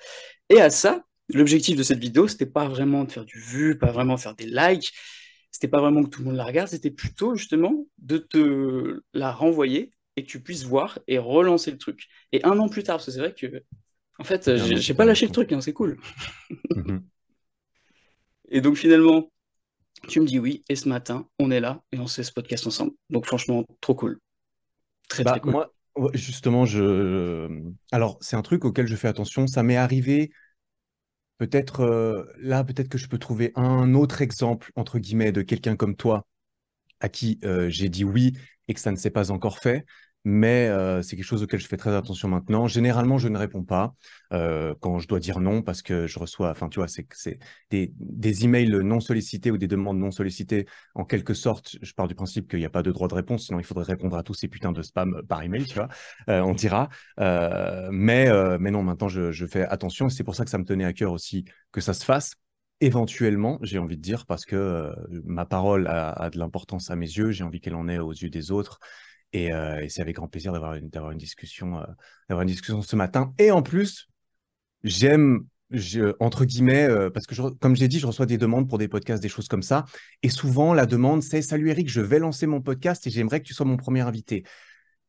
Et 0.48 0.60
à 0.60 0.70
ça, 0.70 1.04
l'objectif 1.28 1.76
de 1.76 1.82
cette 1.82 1.98
vidéo, 1.98 2.28
c'était 2.28 2.46
pas 2.46 2.68
vraiment 2.68 3.04
de 3.04 3.10
faire 3.10 3.24
du 3.24 3.40
vu, 3.40 3.78
pas 3.78 3.90
vraiment 3.90 4.16
faire 4.16 4.36
des 4.36 4.46
likes, 4.46 4.92
c'était 5.50 5.68
pas 5.68 5.80
vraiment 5.80 6.04
que 6.04 6.08
tout 6.08 6.20
le 6.20 6.28
monde 6.28 6.36
la 6.36 6.44
regarde, 6.44 6.68
c'était 6.68 6.90
plutôt 6.90 7.34
justement 7.34 7.86
de 7.98 8.18
te 8.18 9.00
la 9.12 9.32
renvoyer 9.32 9.90
et 10.16 10.24
que 10.24 10.28
tu 10.28 10.40
puisses 10.40 10.64
voir 10.64 10.98
et 11.08 11.18
relancer 11.18 11.70
le 11.70 11.78
truc. 11.78 12.06
Et 12.32 12.44
un 12.44 12.58
an 12.58 12.68
plus 12.68 12.84
tard, 12.84 12.96
parce 12.96 13.06
que 13.06 13.12
c'est 13.12 13.18
vrai 13.18 13.34
que, 13.34 13.62
en 14.18 14.24
fait, 14.24 14.56
j'ai 14.56 14.94
pas 14.94 15.04
lâché 15.04 15.26
le 15.26 15.32
truc, 15.32 15.52
hein, 15.52 15.60
c'est 15.60 15.72
cool. 15.72 15.98
Mhm. 16.76 17.02
et 18.48 18.60
donc 18.60 18.76
finalement, 18.76 19.30
tu 20.08 20.20
me 20.20 20.26
dis 20.26 20.38
oui, 20.38 20.64
et 20.68 20.76
ce 20.76 20.88
matin, 20.88 21.26
on 21.38 21.50
est 21.50 21.60
là 21.60 21.82
et 21.92 21.98
on 21.98 22.06
fait 22.06 22.22
ce 22.22 22.32
podcast 22.32 22.66
ensemble. 22.66 22.92
Donc 23.10 23.26
franchement, 23.26 23.64
trop 23.80 23.94
cool. 23.94 24.18
Très, 25.08 25.24
bah, 25.24 25.32
très 25.32 25.40
cool. 25.40 25.52
Moi, 25.52 25.70
justement, 26.14 26.64
je. 26.64 27.48
Alors, 27.92 28.18
c'est 28.20 28.36
un 28.36 28.42
truc 28.42 28.64
auquel 28.64 28.86
je 28.86 28.96
fais 28.96 29.08
attention. 29.08 29.46
Ça 29.46 29.62
m'est 29.62 29.76
arrivé. 29.76 30.30
Peut-être 31.38 31.80
euh, 31.80 32.24
là, 32.38 32.64
peut-être 32.64 32.88
que 32.88 32.98
je 32.98 33.08
peux 33.08 33.18
trouver 33.18 33.52
un 33.54 33.94
autre 33.94 34.20
exemple, 34.20 34.72
entre 34.76 34.98
guillemets, 34.98 35.32
de 35.32 35.42
quelqu'un 35.42 35.74
comme 35.74 35.96
toi 35.96 36.26
à 37.00 37.08
qui 37.08 37.38
euh, 37.44 37.70
j'ai 37.70 37.88
dit 37.88 38.04
oui 38.04 38.36
et 38.68 38.74
que 38.74 38.80
ça 38.80 38.92
ne 38.92 38.96
s'est 38.96 39.10
pas 39.10 39.30
encore 39.30 39.58
fait. 39.58 39.84
Mais 40.24 40.68
euh, 40.68 41.00
c'est 41.00 41.16
quelque 41.16 41.24
chose 41.24 41.42
auquel 41.42 41.60
je 41.60 41.66
fais 41.66 41.78
très 41.78 41.94
attention 41.94 42.28
maintenant. 42.28 42.66
Généralement, 42.66 43.16
je 43.16 43.28
ne 43.28 43.38
réponds 43.38 43.64
pas 43.64 43.94
euh, 44.32 44.74
quand 44.80 44.98
je 44.98 45.08
dois 45.08 45.18
dire 45.18 45.40
non 45.40 45.62
parce 45.62 45.80
que 45.80 46.06
je 46.06 46.18
reçois, 46.18 46.50
enfin, 46.50 46.68
tu 46.68 46.78
vois, 46.78 46.88
c'est 46.88 47.06
des, 47.70 47.92
des 47.98 48.44
emails 48.44 48.68
non 48.84 49.00
sollicités 49.00 49.50
ou 49.50 49.56
des 49.56 49.66
demandes 49.66 49.98
non 49.98 50.10
sollicitées. 50.10 50.66
En 50.94 51.04
quelque 51.04 51.32
sorte, 51.32 51.76
je 51.80 51.92
pars 51.94 52.06
du 52.06 52.14
principe 52.14 52.50
qu'il 52.50 52.58
n'y 52.58 52.66
a 52.66 52.70
pas 52.70 52.82
de 52.82 52.92
droit 52.92 53.08
de 53.08 53.14
réponse, 53.14 53.46
sinon 53.46 53.58
il 53.58 53.64
faudrait 53.64 53.84
répondre 53.84 54.16
à 54.16 54.22
tous 54.22 54.34
ces 54.34 54.48
putains 54.48 54.72
de 54.72 54.82
spam 54.82 55.22
par 55.26 55.42
email, 55.42 55.64
tu 55.64 55.74
vois. 55.74 55.88
on 56.28 56.52
dira. 56.52 56.90
mais, 57.18 58.58
mais 58.58 58.70
non, 58.70 58.82
maintenant, 58.82 59.08
je, 59.08 59.46
fais 59.46 59.62
attention 59.62 60.08
et 60.08 60.10
c'est 60.10 60.24
pour 60.24 60.34
ça 60.34 60.44
que 60.44 60.50
ça 60.50 60.58
me 60.58 60.64
tenait 60.64 60.84
à 60.84 60.92
cœur 60.92 61.12
aussi 61.12 61.44
que 61.72 61.80
ça 61.80 61.94
se 61.94 62.04
fasse 62.04 62.34
éventuellement, 62.80 63.58
j'ai 63.62 63.78
envie 63.78 63.96
de 63.96 64.02
dire, 64.02 64.26
parce 64.26 64.44
que 64.44 64.56
euh, 64.56 64.94
ma 65.24 65.44
parole 65.44 65.86
a, 65.86 66.30
de 66.30 66.38
l'importance 66.38 66.90
à 66.90 66.96
mes 66.96 67.06
yeux, 67.06 67.30
j'ai 67.30 67.44
envie 67.44 67.60
qu'elle 67.60 67.74
en 67.74 67.88
ait 67.88 67.98
aux 67.98 68.12
yeux 68.12 68.30
des 68.30 68.50
autres. 68.50 68.80
Et, 69.32 69.52
euh, 69.52 69.84
c'est 69.88 70.02
avec 70.02 70.16
grand 70.16 70.28
plaisir 70.28 70.52
d'avoir 70.52 70.74
une, 70.74 70.90
une, 70.92 71.18
discussion, 71.18 71.78
euh, 71.78 72.40
une 72.40 72.46
discussion 72.46 72.82
ce 72.82 72.96
matin. 72.96 73.32
Et 73.38 73.50
en 73.50 73.62
plus, 73.62 74.08
j'aime, 74.82 75.46
entre 76.18 76.44
guillemets, 76.44 76.88
parce 77.12 77.26
que 77.26 77.34
comme 77.58 77.76
j'ai 77.76 77.88
dit, 77.88 78.00
je 78.00 78.06
reçois 78.06 78.26
des 78.26 78.38
demandes 78.38 78.68
pour 78.68 78.78
des 78.78 78.88
podcasts, 78.88 79.22
des 79.22 79.28
choses 79.28 79.48
comme 79.48 79.62
ça. 79.62 79.84
Et 80.22 80.28
souvent, 80.28 80.74
la 80.74 80.86
demande, 80.86 81.22
c'est 81.22 81.42
Salut 81.42 81.70
Eric, 81.70 81.88
je 81.88 82.00
vais 82.00 82.18
lancer 82.18 82.46
mon 82.46 82.60
podcast 82.60 83.06
et 83.06 83.10
j'aimerais 83.10 83.40
que 83.40 83.46
tu 83.46 83.54
sois 83.54 83.66
mon 83.66 83.76
premier 83.76 84.00
invité. 84.00 84.44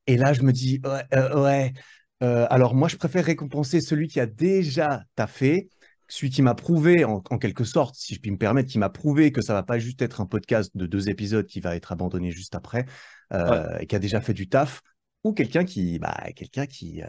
Et 0.07 0.17
là, 0.17 0.33
je 0.33 0.43
me 0.43 0.51
dis 0.51 0.81
Ouais, 0.83 1.33
ouais. 1.35 1.73
alors 2.21 2.75
moi, 2.75 2.87
je 2.87 2.97
préfère 2.97 3.25
récompenser 3.25 3.81
celui 3.81 4.07
qui 4.07 4.19
a 4.19 4.27
déjà 4.27 5.03
taffé 5.15 5.69
celui 6.11 6.29
qui 6.29 6.41
m'a 6.41 6.55
prouvé, 6.55 7.05
en, 7.05 7.21
quelque 7.21 7.63
sorte, 7.63 7.95
si 7.95 8.15
je 8.15 8.19
puis 8.19 8.31
me 8.31 8.37
permettre, 8.37 8.69
qui 8.69 8.77
m'a 8.77 8.89
prouvé 8.89 9.31
que 9.31 9.41
ça 9.41 9.53
va 9.53 9.63
pas 9.63 9.79
juste 9.79 10.01
être 10.01 10.19
un 10.19 10.25
podcast 10.25 10.75
de 10.75 10.85
deux 10.85 11.09
épisodes 11.09 11.45
qui 11.45 11.61
va 11.61 11.73
être 11.77 11.93
abandonné 11.93 12.31
juste 12.31 12.53
après, 12.53 12.85
euh, 13.33 13.77
et 13.79 13.87
qui 13.87 13.95
a 13.95 13.99
déjà 13.99 14.19
fait 14.19 14.33
du 14.33 14.49
taf, 14.49 14.81
ou 15.23 15.31
quelqu'un 15.31 15.63
qui, 15.63 15.99
bah, 15.99 16.17
quelqu'un 16.35 16.65
qui, 16.65 17.01
euh, 17.01 17.07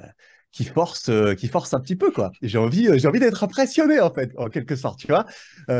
qui 0.52 0.62
force, 0.62 1.08
euh, 1.08 1.34
qui 1.34 1.48
force 1.48 1.74
un 1.74 1.80
petit 1.80 1.96
peu 1.96 2.12
quoi. 2.12 2.30
J'ai 2.42 2.58
envie, 2.58 2.96
j'ai 2.96 3.08
envie 3.08 3.18
d'être 3.18 3.42
impressionné 3.42 3.98
en 3.98 4.14
fait, 4.14 4.30
en 4.36 4.48
quelque 4.48 4.76
sorte, 4.76 5.00
tu 5.00 5.08
vois, 5.08 5.26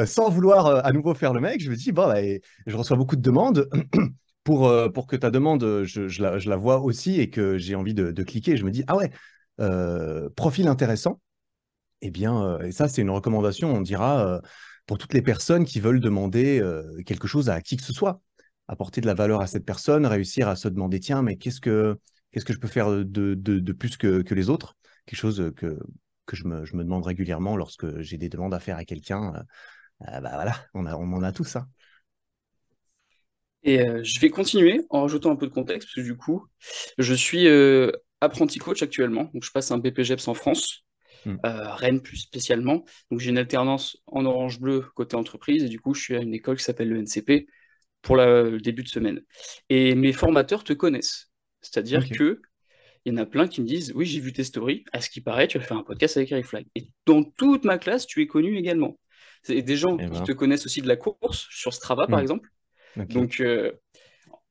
sans 0.05 0.29
vouloir 0.29 0.85
à 0.85 0.91
nouveau 0.91 1.15
faire 1.15 1.33
le 1.33 1.41
mec. 1.41 1.63
Je 1.63 1.71
me 1.71 1.77
dis 1.77 1.93
bon, 1.93 2.09
bah, 2.09 2.21
je 2.67 2.77
reçois 2.77 2.97
beaucoup 2.97 3.17
de 3.17 3.23
demandes. 3.23 3.69
pour, 4.45 4.73
pour 4.93 5.07
que 5.07 5.15
ta 5.15 5.31
demande, 5.31 5.85
je, 5.85 6.21
la, 6.21 6.39
je, 6.41 6.51
la, 6.51 6.57
vois 6.57 6.81
aussi 6.81 7.21
et 7.21 7.31
que 7.31 7.57
j'ai 7.59 7.77
envie 7.77 7.95
de, 7.95 8.11
de, 8.11 8.23
cliquer. 8.25 8.57
Je 8.57 8.65
me 8.65 8.73
dis, 8.73 8.83
ah 8.89 8.97
ouais, 8.97 9.13
profil 10.35 10.67
intéressant 10.67 11.21
eh 12.03 12.11
bien, 12.11 12.43
euh, 12.45 12.63
et 12.63 12.73
ça, 12.73 12.89
c'est 12.89 13.01
une 13.01 13.11
recommandation, 13.11 13.73
on 13.73 13.81
dira, 13.81 14.27
euh, 14.27 14.41
pour 14.87 14.99
toutes 14.99 15.15
les 15.15 15.23
personnes 15.23 15.65
qui 15.65 15.81
veulent 15.81 16.01
demander 16.01 16.61
euh, 16.61 17.03
quelque 17.07 17.29
chose 17.29 17.49
à 17.49 17.63
qui 17.63 17.77
que 17.77 17.83
ce 17.85 17.93
soit, 17.93 18.21
apporter 18.69 19.01
de 19.01 19.07
la 19.07 19.15
valeur 19.15 19.41
à 19.41 19.47
cette 19.47 19.65
personne, 19.65 20.05
réussir 20.05 20.49
à 20.49 20.57
se 20.57 20.69
demander, 20.69 21.01
tiens, 21.01 21.23
mais 21.23 21.37
qu'est-ce 21.37 21.61
que, 21.61 21.99
qu'est-ce 22.33 22.45
que 22.45 22.53
je 22.53 22.59
peux 22.59 22.69
faire 22.69 22.91
de, 22.91 23.05
de, 23.35 23.73
plus 23.73 23.97
que, 23.97 24.23
que, 24.23 24.35
les 24.35 24.51
autres? 24.51 24.77
Quelque 25.07 25.19
chose 25.21 25.53
que, 25.57 25.79
que 26.27 26.37
je, 26.37 26.45
me, 26.45 26.65
je 26.65 26.77
me 26.77 26.83
demande 26.83 27.07
régulièrement 27.07 27.57
lorsque 27.57 28.01
j'ai 28.01 28.19
des 28.19 28.29
demandes 28.29 28.55
à 28.55 28.61
faire 28.61 28.77
à 28.77 28.85
quelqu'un. 28.85 29.33
bah 30.01 30.21
voilà, 30.21 30.57
on, 30.75 30.87
a, 30.87 30.97
on 30.97 31.13
en 31.13 31.23
a 31.23 31.33
tous 31.33 31.45
ça. 31.45 31.61
Hein. 31.61 31.69
Et 33.65 33.79
je 34.03 34.19
vais 34.19 34.31
continuer 34.31 34.81
en 34.91 35.03
rajoutant 35.03 35.31
un 35.31 35.37
peu 35.37 35.47
de 35.47 35.53
contexte, 35.53 36.01
du 36.01 36.17
coup, 36.17 36.49
je 36.99 37.15
suis 37.15 37.47
apprenti 38.21 38.59
coach 38.59 38.83
actuellement, 38.83 39.31
donc 39.33 39.45
je 39.45 39.53
passe 39.53 39.71
un 39.71 39.79
BPGEPS 39.79 40.27
en 40.27 40.35
France. 40.35 40.85
Mm. 41.25 41.37
Euh, 41.47 41.75
Rennes 41.75 42.01
plus 42.03 42.17
spécialement. 42.19 42.85
Donc 43.11 43.21
j'ai 43.21 43.31
une 43.31 43.39
alternance 43.39 43.99
en 44.07 44.25
orange-bleu 44.27 44.85
côté 44.95 45.17
entreprise 45.17 45.65
et 45.65 45.69
du 45.69 45.81
coup 45.81 45.95
je 45.95 46.03
suis 46.03 46.17
à 46.17 46.21
une 46.21 46.35
école 46.35 46.57
qui 46.57 46.65
s'appelle 46.65 46.89
le 46.89 46.99
NCP 46.99 47.47
pour 48.03 48.17
le 48.17 48.59
début 48.61 48.83
de 48.83 48.89
semaine. 48.89 49.21
Et 49.69 49.95
mes 49.95 50.13
formateurs 50.13 50.65
te 50.65 50.73
connaissent. 50.73 51.31
C'est-à-dire 51.61 52.09
que 52.11 52.41
il 53.05 53.13
y 53.13 53.17
en 53.17 53.19
a 53.23 53.27
plein 53.27 53.49
qui 53.49 53.61
me 53.61 53.67
disent 53.67 53.93
Oui, 53.95 54.07
j'ai 54.07 54.21
vu 54.21 54.33
tes 54.33 54.45
stories. 54.45 54.85
À 54.93 55.01
ce 55.01 55.11
qui 55.11 55.21
paraît, 55.21 55.49
tu 55.49 55.59
as 55.59 55.61
fait 55.61 55.75
un 55.75 55.83
podcast 55.83 56.17
avec 56.17 56.31
Eric 56.33 56.47
Flag. 56.47 56.67
Et 56.75 56.89
dans 57.07 57.25
toute 57.25 57.65
ma 57.65 57.79
classe, 57.79 58.07
tu 58.07 58.23
es 58.23 58.27
connu 58.27 58.57
également. 58.57 58.99
C'est 59.43 59.61
des 59.63 59.77
gens 59.77 59.99
Eh 59.99 60.09
qui 60.11 60.11
ben. 60.11 60.23
te 60.23 60.33
connaissent 60.33 60.67
aussi 60.67 60.83
de 60.83 60.89
la 60.89 60.97
course, 60.97 61.47
sur 61.51 61.75
Strava 61.75 62.07
par 62.07 62.19
Hmm. 62.19 62.23
exemple. 62.23 62.49
Donc, 63.09 63.41
euh, 63.41 63.73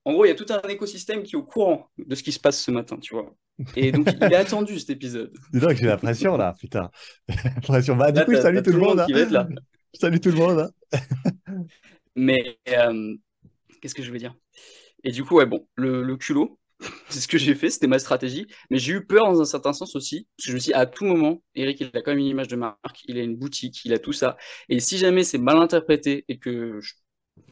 en 0.05 0.13
gros, 0.13 0.25
il 0.25 0.29
y 0.29 0.31
a 0.31 0.35
tout 0.35 0.47
un 0.49 0.61
écosystème 0.69 1.23
qui 1.23 1.33
est 1.35 1.37
au 1.37 1.43
courant 1.43 1.89
de 1.97 2.15
ce 2.15 2.23
qui 2.23 2.31
se 2.31 2.39
passe 2.39 2.61
ce 2.63 2.71
matin, 2.71 2.97
tu 2.97 3.13
vois. 3.13 3.35
Et 3.75 3.91
donc, 3.91 4.07
il 4.21 4.31
est 4.31 4.35
attendu 4.35 4.79
cet 4.79 4.89
épisode. 4.91 5.31
Dis 5.53 5.59
donc, 5.59 5.73
j'ai 5.75 5.85
la 5.85 5.97
pression 5.97 6.37
là, 6.37 6.55
putain. 6.59 6.89
La 7.27 7.61
pression. 7.61 7.95
Bah, 7.95 8.11
du 8.11 8.23
coup, 8.23 8.33
je 8.33 8.37
salue 8.41 8.61
tout 8.63 8.71
le 8.71 8.79
monde. 8.79 8.99
hein. 8.99 9.05
qui 9.05 9.13
va 9.13 9.19
être 9.21 9.31
là. 9.31 9.47
Je 9.93 9.99
salue 9.99 10.19
tout 10.19 10.29
le 10.29 10.35
monde. 10.37 10.59
hein. 10.59 10.69
Mais 12.15 12.59
euh, 12.69 13.15
qu'est-ce 13.81 13.95
que 13.95 14.03
je 14.03 14.11
veux 14.11 14.19
dire? 14.19 14.35
Et 15.03 15.11
du 15.11 15.23
coup, 15.23 15.37
ouais, 15.37 15.45
bon, 15.45 15.67
le, 15.75 16.03
le 16.03 16.17
culot, 16.17 16.59
c'est 17.09 17.19
ce 17.21 17.27
que 17.27 17.37
j'ai 17.37 17.55
fait, 17.55 17.69
c'était 17.69 17.87
ma 17.87 17.99
stratégie. 17.99 18.47
Mais 18.69 18.79
j'ai 18.79 18.93
eu 18.93 19.05
peur 19.05 19.25
dans 19.25 19.41
un 19.41 19.45
certain 19.45 19.73
sens 19.73 19.95
aussi, 19.95 20.27
parce 20.37 20.45
que 20.47 20.51
je 20.51 20.55
me 20.55 20.59
suis 20.59 20.69
dit, 20.71 20.75
à 20.75 20.85
tout 20.85 21.05
moment, 21.05 21.43
Eric, 21.55 21.81
il 21.81 21.87
a 21.87 22.01
quand 22.01 22.11
même 22.11 22.19
une 22.19 22.27
image 22.27 22.49
de 22.49 22.55
marque, 22.57 23.03
il 23.07 23.17
a 23.19 23.23
une 23.23 23.37
boutique, 23.37 23.85
il 23.85 23.93
a 23.93 23.99
tout 23.99 24.13
ça. 24.13 24.37
Et 24.69 24.79
si 24.79 24.97
jamais 24.97 25.23
c'est 25.23 25.37
mal 25.39 25.57
interprété 25.57 26.25
et 26.27 26.39
que, 26.39 26.79
je- 26.81 26.95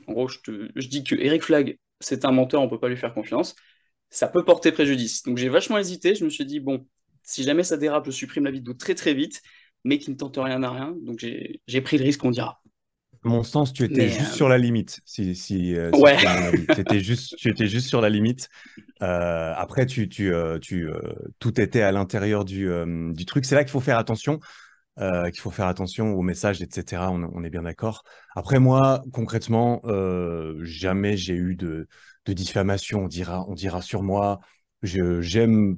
en 0.07 0.13
gros, 0.13 0.27
je, 0.27 0.39
te, 0.39 0.69
je 0.75 0.87
dis 0.87 1.03
que 1.03 1.15
Eric 1.15 1.43
Flag, 1.43 1.77
c'est 1.99 2.25
un 2.25 2.31
menteur, 2.31 2.61
on 2.61 2.69
peut 2.69 2.79
pas 2.79 2.89
lui 2.89 2.97
faire 2.97 3.13
confiance, 3.13 3.55
ça 4.09 4.27
peut 4.27 4.43
porter 4.45 4.71
préjudice. 4.71 5.23
Donc 5.23 5.37
j'ai 5.37 5.49
vachement 5.49 5.77
hésité, 5.77 6.15
je 6.15 6.25
me 6.25 6.29
suis 6.29 6.45
dit, 6.45 6.59
bon, 6.59 6.85
si 7.23 7.43
jamais 7.43 7.63
ça 7.63 7.77
dérape, 7.77 8.05
je 8.05 8.11
supprime 8.11 8.45
la 8.45 8.51
vidéo 8.51 8.73
très 8.73 8.95
très 8.95 9.13
vite, 9.13 9.41
mais 9.83 9.99
qui 9.99 10.11
ne 10.11 10.15
tente 10.15 10.37
rien 10.37 10.63
à 10.63 10.71
rien. 10.71 10.95
Donc 11.01 11.19
j'ai 11.19 11.81
pris 11.81 11.97
le 11.97 12.03
risque, 12.05 12.23
on 12.25 12.31
dira. 12.31 12.61
Mon 13.23 13.43
sens, 13.43 13.73
tu 13.73 13.83
étais 13.83 14.07
Mais, 14.07 14.07
juste 14.07 14.31
euh, 14.31 14.33
sur 14.33 14.47
la 14.47 14.57
limite. 14.57 15.01
Si, 15.05 15.35
si, 15.35 15.75
euh, 15.75 15.91
si 15.93 16.03
Ouais. 16.03 16.17
avis. 16.45 16.69
T'étais 16.69 17.01
juste, 17.01 17.35
tu 17.35 17.49
étais 17.49 17.67
juste 17.67 17.87
sur 17.89 17.99
la 18.01 18.09
limite. 18.09 18.47
Euh, 19.01 19.53
après, 19.57 19.85
tu, 19.87 20.09
tu, 20.09 20.31
tu, 20.61 20.89
tout 21.39 21.61
était 21.61 21.81
à 21.81 21.91
l'intérieur 21.93 22.45
du, 22.45 22.69
du 23.13 23.25
truc. 23.25 23.45
C'est 23.45 23.55
là 23.55 23.63
qu'il 23.63 23.71
faut 23.71 23.79
faire 23.81 23.97
attention. 23.99 24.39
euh, 24.99 25.31
qu'il 25.31 25.41
faut 25.41 25.51
faire 25.51 25.67
attention 25.67 26.13
aux 26.15 26.21
messages, 26.23 26.61
etc. 26.61 27.11
On, 27.11 27.23
on 27.33 27.43
est 27.43 27.49
bien 27.51 27.63
d'accord. 27.63 28.03
Après, 28.35 28.59
moi, 28.59 29.03
concrètement, 29.13 29.81
euh, 29.85 30.57
jamais 30.63 31.17
j'ai 31.17 31.35
eu 31.35 31.55
de, 31.55 31.87
de 32.29 32.33
diffamation. 32.33 33.05
On 33.05 33.07
dira, 33.07 33.45
on 33.48 33.53
dira 33.53 33.81
sur 33.81 34.03
moi. 34.03 34.39
J'aime, 34.81 35.77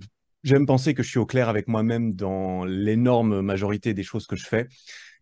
penser 0.67 0.93
que 0.93 1.03
je 1.03 1.09
suis 1.09 1.19
au 1.19 1.25
clair 1.25 1.49
avec 1.49 1.67
moi-même 1.67 2.13
dans 2.13 2.65
l'énorme 2.65 3.41
majorité 3.41 3.93
des 3.93 4.03
choses 4.03 4.27
que 4.27 4.35
je 4.35 4.45
fais. 4.45 4.67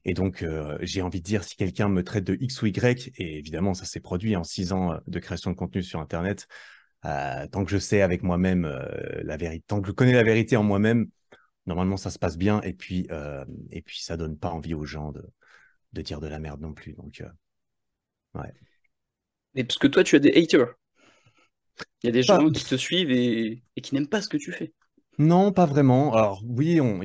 Et 0.06 0.14
donc, 0.14 0.44
euh, 0.44 0.78
j'ai 0.82 1.02
envie 1.02 1.20
de 1.20 1.26
dire, 1.26 1.44
si 1.44 1.56
quelqu'un 1.56 1.90
me 1.90 2.04
traite 2.04 2.24
de 2.24 2.38
X 2.40 2.62
ou 2.62 2.68
Y, 2.68 3.12
et 3.18 3.38
évidemment, 3.38 3.74
ça 3.74 3.86
s'est 3.86 4.00
produit 4.00 4.36
en 4.36 4.44
six 4.44 4.72
ans 4.72 4.94
euh, 4.94 4.98
de 5.08 5.20
création 5.20 5.52
de 5.52 5.56
contenu 5.56 5.84
sur 5.84 6.00
Internet, 6.00 6.48
euh, 7.06 7.48
tant 7.48 7.66
que 7.66 7.72
je 7.72 7.78
sais 7.78 8.02
avec 8.02 8.24
moi-même 8.24 8.64
la 9.24 9.38
vérité, 9.38 9.64
tant 9.68 9.82
que 9.82 9.88
je 9.88 9.92
connais 9.94 10.14
la 10.14 10.24
vérité 10.24 10.56
en 10.58 10.64
moi-même, 10.64 11.08
normalement, 11.66 11.98
ça 11.98 12.10
se 12.10 12.20
passe 12.20 12.38
bien. 12.38 12.62
Et 12.62 12.74
puis, 12.74 13.08
et 13.72 13.82
puis 13.82 14.02
ça 14.02 14.18
donne 14.18 14.38
pas 14.38 14.50
envie 14.50 14.74
aux 14.74 14.86
gens 14.86 15.12
de, 15.12 15.24
de 15.94 16.02
dire 16.02 16.20
de 16.20 16.28
la 16.28 16.40
merde 16.40 16.62
non 16.62 16.74
plus. 16.74 16.94
Donc, 16.94 17.22
euh, 17.22 18.42
Et 19.56 19.64
parce 19.64 19.78
que 19.78 19.88
toi, 19.88 20.04
tu 20.04 20.16
as 20.16 20.20
des 20.20 20.32
haters. 20.36 20.76
Il 22.04 22.08
y 22.08 22.10
a 22.10 22.12
des 22.14 22.24
Pas- 22.26 22.40
gens 22.40 22.50
qui 22.50 22.66
te 22.66 22.76
suivent 22.76 23.12
et, 23.12 23.64
et 23.76 23.82
qui 23.82 23.94
n'aiment 23.96 24.08
pas 24.08 24.22
ce 24.22 24.30
que 24.30 24.38
tu 24.38 24.52
fais. 24.52 24.74
non, 25.18 25.52
pas 25.52 25.66
vraiment. 25.66 26.14
Alors, 26.14 26.42
oui, 26.46 26.80
on. 26.82 27.02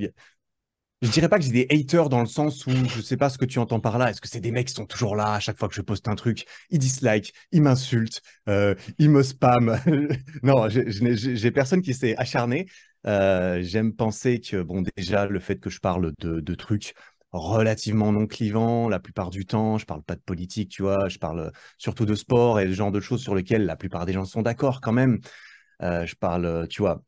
Je 1.03 1.11
dirais 1.11 1.29
pas 1.29 1.39
que 1.39 1.45
j'ai 1.45 1.53
des 1.53 1.67
haters 1.71 2.09
dans 2.09 2.21
le 2.21 2.27
sens 2.27 2.67
où 2.67 2.71
je 2.71 3.03
sais 3.03 3.19
pas 3.19 3.29
ce 3.29 3.37
que 3.37 3.45
tu 3.45 3.59
entends 3.59 3.81
par 3.81 3.99
là. 3.99 4.09
Est-ce 4.11 4.23
que 4.23 4.29
c'est 4.29 4.41
des 4.41 4.51
mecs 4.53 4.69
qui 4.69 4.73
sont 4.75 4.87
toujours 4.87 5.17
là 5.17 5.35
à 5.35 5.41
chaque 5.41 5.59
fois 5.59 5.69
que 5.69 5.75
je 5.75 5.83
poste 5.83 6.09
un 6.09 6.15
truc, 6.15 6.47
ils 6.71 6.79
dislike, 6.79 7.35
ils 7.53 7.61
m'insultent, 7.61 8.23
euh, 8.49 8.75
ils 8.99 9.11
me 9.11 9.23
spamment. 9.23 9.77
non, 10.43 10.69
j'ai- 10.71 11.51
personne 11.51 11.83
qui 11.83 11.93
s'est 11.93 12.17
acharné. 12.17 12.67
Euh, 13.07 13.61
J'aime 13.63 13.93
penser 13.95 14.41
que 14.41 14.63
bon, 14.63 14.83
déjà 14.97 15.27
le 15.27 15.41
fait 15.41 15.57
que 15.61 15.69
je 15.69 15.79
parle 15.79 16.13
de, 16.21 16.41
de 16.41 16.55
trucs 16.55 16.95
relativement 17.35 18.13
non 18.13 18.27
clivants 18.27 18.89
la 18.89 19.01
plupart 19.01 19.31
du 19.31 19.47
temps, 19.47 19.79
je 19.79 19.87
parle 19.87 20.03
pas 20.03 20.15
de 20.17 20.21
politique, 20.21 20.71
tu 20.71 20.83
vois, 20.83 21.09
je 21.09 21.19
parle 21.19 21.53
surtout 21.79 22.07
de 22.07 22.15
sport 22.15 22.61
et 22.61 22.67
le 22.67 22.73
genre 22.73 22.93
de 22.93 23.01
choses 23.01 23.23
sur 23.23 23.35
lesquelles 23.35 23.67
la 23.67 23.77
plupart 23.77 24.07
des 24.07 24.13
gens 24.15 24.25
sont 24.25 24.43
d'accord 24.43 24.81
quand 24.81 24.93
même. 24.93 25.21
Je 25.81 26.15
parle, 26.15 26.67
tu 26.69 26.83
vois. 26.83 27.03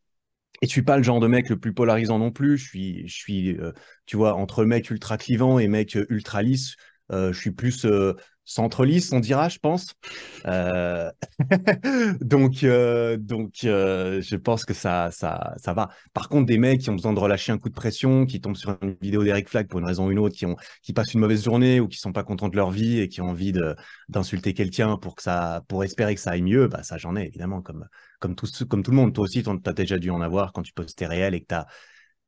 Et 0.62 0.66
je 0.66 0.72
suis 0.72 0.82
pas 0.82 0.96
le 0.96 1.02
genre 1.02 1.20
de 1.20 1.26
mec 1.26 1.48
le 1.50 1.58
plus 1.58 1.74
polarisant 1.74 2.18
non 2.18 2.30
plus. 2.32 2.58
Je 2.58 2.66
suis, 2.68 3.08
je 3.08 3.14
suis, 3.14 3.58
tu 4.06 4.16
vois, 4.16 4.34
entre 4.34 4.64
mec 4.64 4.90
ultra 4.90 5.18
clivant 5.18 5.58
et 5.58 5.68
mec 5.68 5.96
ultra 6.10 6.42
lisse. 6.42 6.76
Euh, 7.12 7.32
je 7.32 7.38
suis 7.38 7.52
plus 7.52 7.84
euh, 7.84 8.14
centre 8.44 8.84
lisse, 8.84 9.12
on 9.12 9.20
dira, 9.20 9.48
je 9.48 9.58
pense. 9.58 9.94
Euh, 10.46 11.10
donc, 12.20 12.64
donc, 12.64 13.52
je 13.62 14.36
pense 14.36 14.64
que 14.64 14.74
ça, 14.74 15.10
ça, 15.10 15.54
ça 15.56 15.72
va. 15.72 15.90
Par 16.12 16.28
contre, 16.28 16.46
des 16.46 16.58
mecs 16.58 16.80
qui 16.80 16.90
ont 16.90 16.94
besoin 16.94 17.12
de 17.12 17.18
relâcher 17.18 17.52
un 17.52 17.58
coup 17.58 17.68
de 17.68 17.74
pression, 17.74 18.26
qui 18.26 18.40
tombent 18.40 18.56
sur 18.56 18.78
une 18.82 18.96
vidéo 19.00 19.24
d'Eric 19.24 19.48
Flag 19.48 19.68
pour 19.68 19.80
une 19.80 19.86
raison 19.86 20.06
ou 20.06 20.10
une 20.10 20.18
autre, 20.18 20.36
qui 20.36 20.46
ont, 20.46 20.56
qui 20.82 20.92
passent 20.92 21.14
une 21.14 21.20
mauvaise 21.20 21.44
journée 21.44 21.80
ou 21.80 21.88
qui 21.88 21.98
sont 21.98 22.12
pas 22.12 22.24
contents 22.24 22.48
de 22.48 22.56
leur 22.56 22.70
vie 22.70 23.00
et 23.00 23.08
qui 23.08 23.20
ont 23.20 23.30
envie 23.30 23.52
d'insulter 24.08 24.54
quelqu'un 24.54 24.96
pour 24.96 25.14
que 25.16 25.60
pour 25.66 25.84
espérer 25.84 26.14
que 26.14 26.20
ça 26.20 26.30
aille 26.30 26.42
mieux, 26.42 26.68
bah 26.68 26.82
ça, 26.82 26.98
j'en 26.98 27.16
ai 27.16 27.26
évidemment 27.26 27.62
comme, 27.62 27.86
comme 28.20 28.36
tout, 28.36 28.46
comme 28.68 28.82
tout 28.82 28.90
le 28.92 28.96
monde. 28.96 29.12
Toi 29.12 29.24
aussi, 29.24 29.42
tu 29.42 29.50
as 29.50 29.72
déjà 29.72 29.98
dû 29.98 30.10
en 30.10 30.20
avoir 30.20 30.52
quand 30.52 30.62
tu 30.62 30.72
postes 30.72 30.98
tes 30.98 31.06
réels 31.06 31.34
et 31.34 31.40
que 31.40 31.46
tu 31.48 31.54
as 31.54 31.66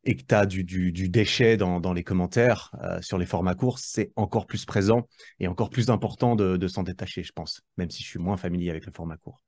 et 0.09 0.17
que 0.17 0.23
tu 0.25 0.35
as 0.35 0.47
du, 0.47 0.65
du, 0.65 0.93
du 0.93 1.11
déchet 1.11 1.57
dans, 1.59 1.81
dans 1.81 1.93
les 1.95 2.05
commentaires 2.05 2.73
euh, 2.83 3.01
sur 3.03 3.19
les 3.19 3.27
formats 3.27 3.55
courts, 3.55 3.79
c'est 3.79 4.13
encore 4.17 4.47
plus 4.47 4.65
présent 4.67 5.09
et 5.41 5.49
encore 5.49 5.71
plus 5.71 5.91
important 5.91 6.37
de, 6.37 6.57
de 6.57 6.69
s'en 6.69 6.83
détacher, 6.85 7.23
je 7.25 7.33
pense, 7.33 7.63
même 7.79 7.91
si 7.91 8.03
je 8.05 8.09
suis 8.09 8.21
moins 8.21 8.39
familier 8.39 8.71
avec 8.71 8.87
le 8.87 8.93
format 8.93 9.19
court. 9.19 9.43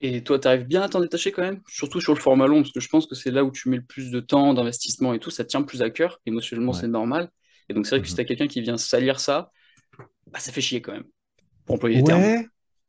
Et 0.00 0.22
toi, 0.22 0.38
tu 0.38 0.46
arrives 0.46 0.64
bien 0.66 0.82
à 0.82 0.88
t'en 0.88 1.00
détacher 1.00 1.32
quand 1.32 1.42
même, 1.42 1.60
surtout 1.68 2.00
sur 2.00 2.14
le 2.14 2.20
format 2.20 2.46
long, 2.46 2.62
parce 2.62 2.72
que 2.72 2.78
je 2.80 2.88
pense 2.88 3.06
que 3.06 3.16
c'est 3.16 3.32
là 3.32 3.42
où 3.44 3.50
tu 3.50 3.68
mets 3.68 3.76
le 3.78 3.82
plus 3.84 4.10
de 4.12 4.20
temps, 4.20 4.54
d'investissement 4.54 5.12
et 5.12 5.18
tout, 5.18 5.30
ça 5.30 5.44
te 5.44 5.48
tient 5.50 5.62
plus 5.62 5.82
à 5.82 5.90
cœur, 5.90 6.20
émotionnellement 6.26 6.72
Ouais. 6.72 6.72
c'est 6.72 6.86
normal. 6.88 7.30
Et 7.68 7.74
donc 7.74 7.84
c'est 7.86 7.96
vrai 7.96 8.02
que 8.02 8.08
si 8.08 8.14
Mhm. 8.14 8.14
tu 8.14 8.20
as 8.20 8.24
quelqu'un 8.24 8.46
qui 8.46 8.60
vient 8.60 8.76
salir 8.76 9.18
ça, 9.18 9.50
bah, 10.32 10.40
ça 10.40 10.52
fait 10.52 10.60
chier 10.62 10.82
quand 10.82 10.92
même, 10.92 11.06
pour 11.66 11.76
employer 11.76 11.96
les 11.98 12.04
termes. 12.04 12.32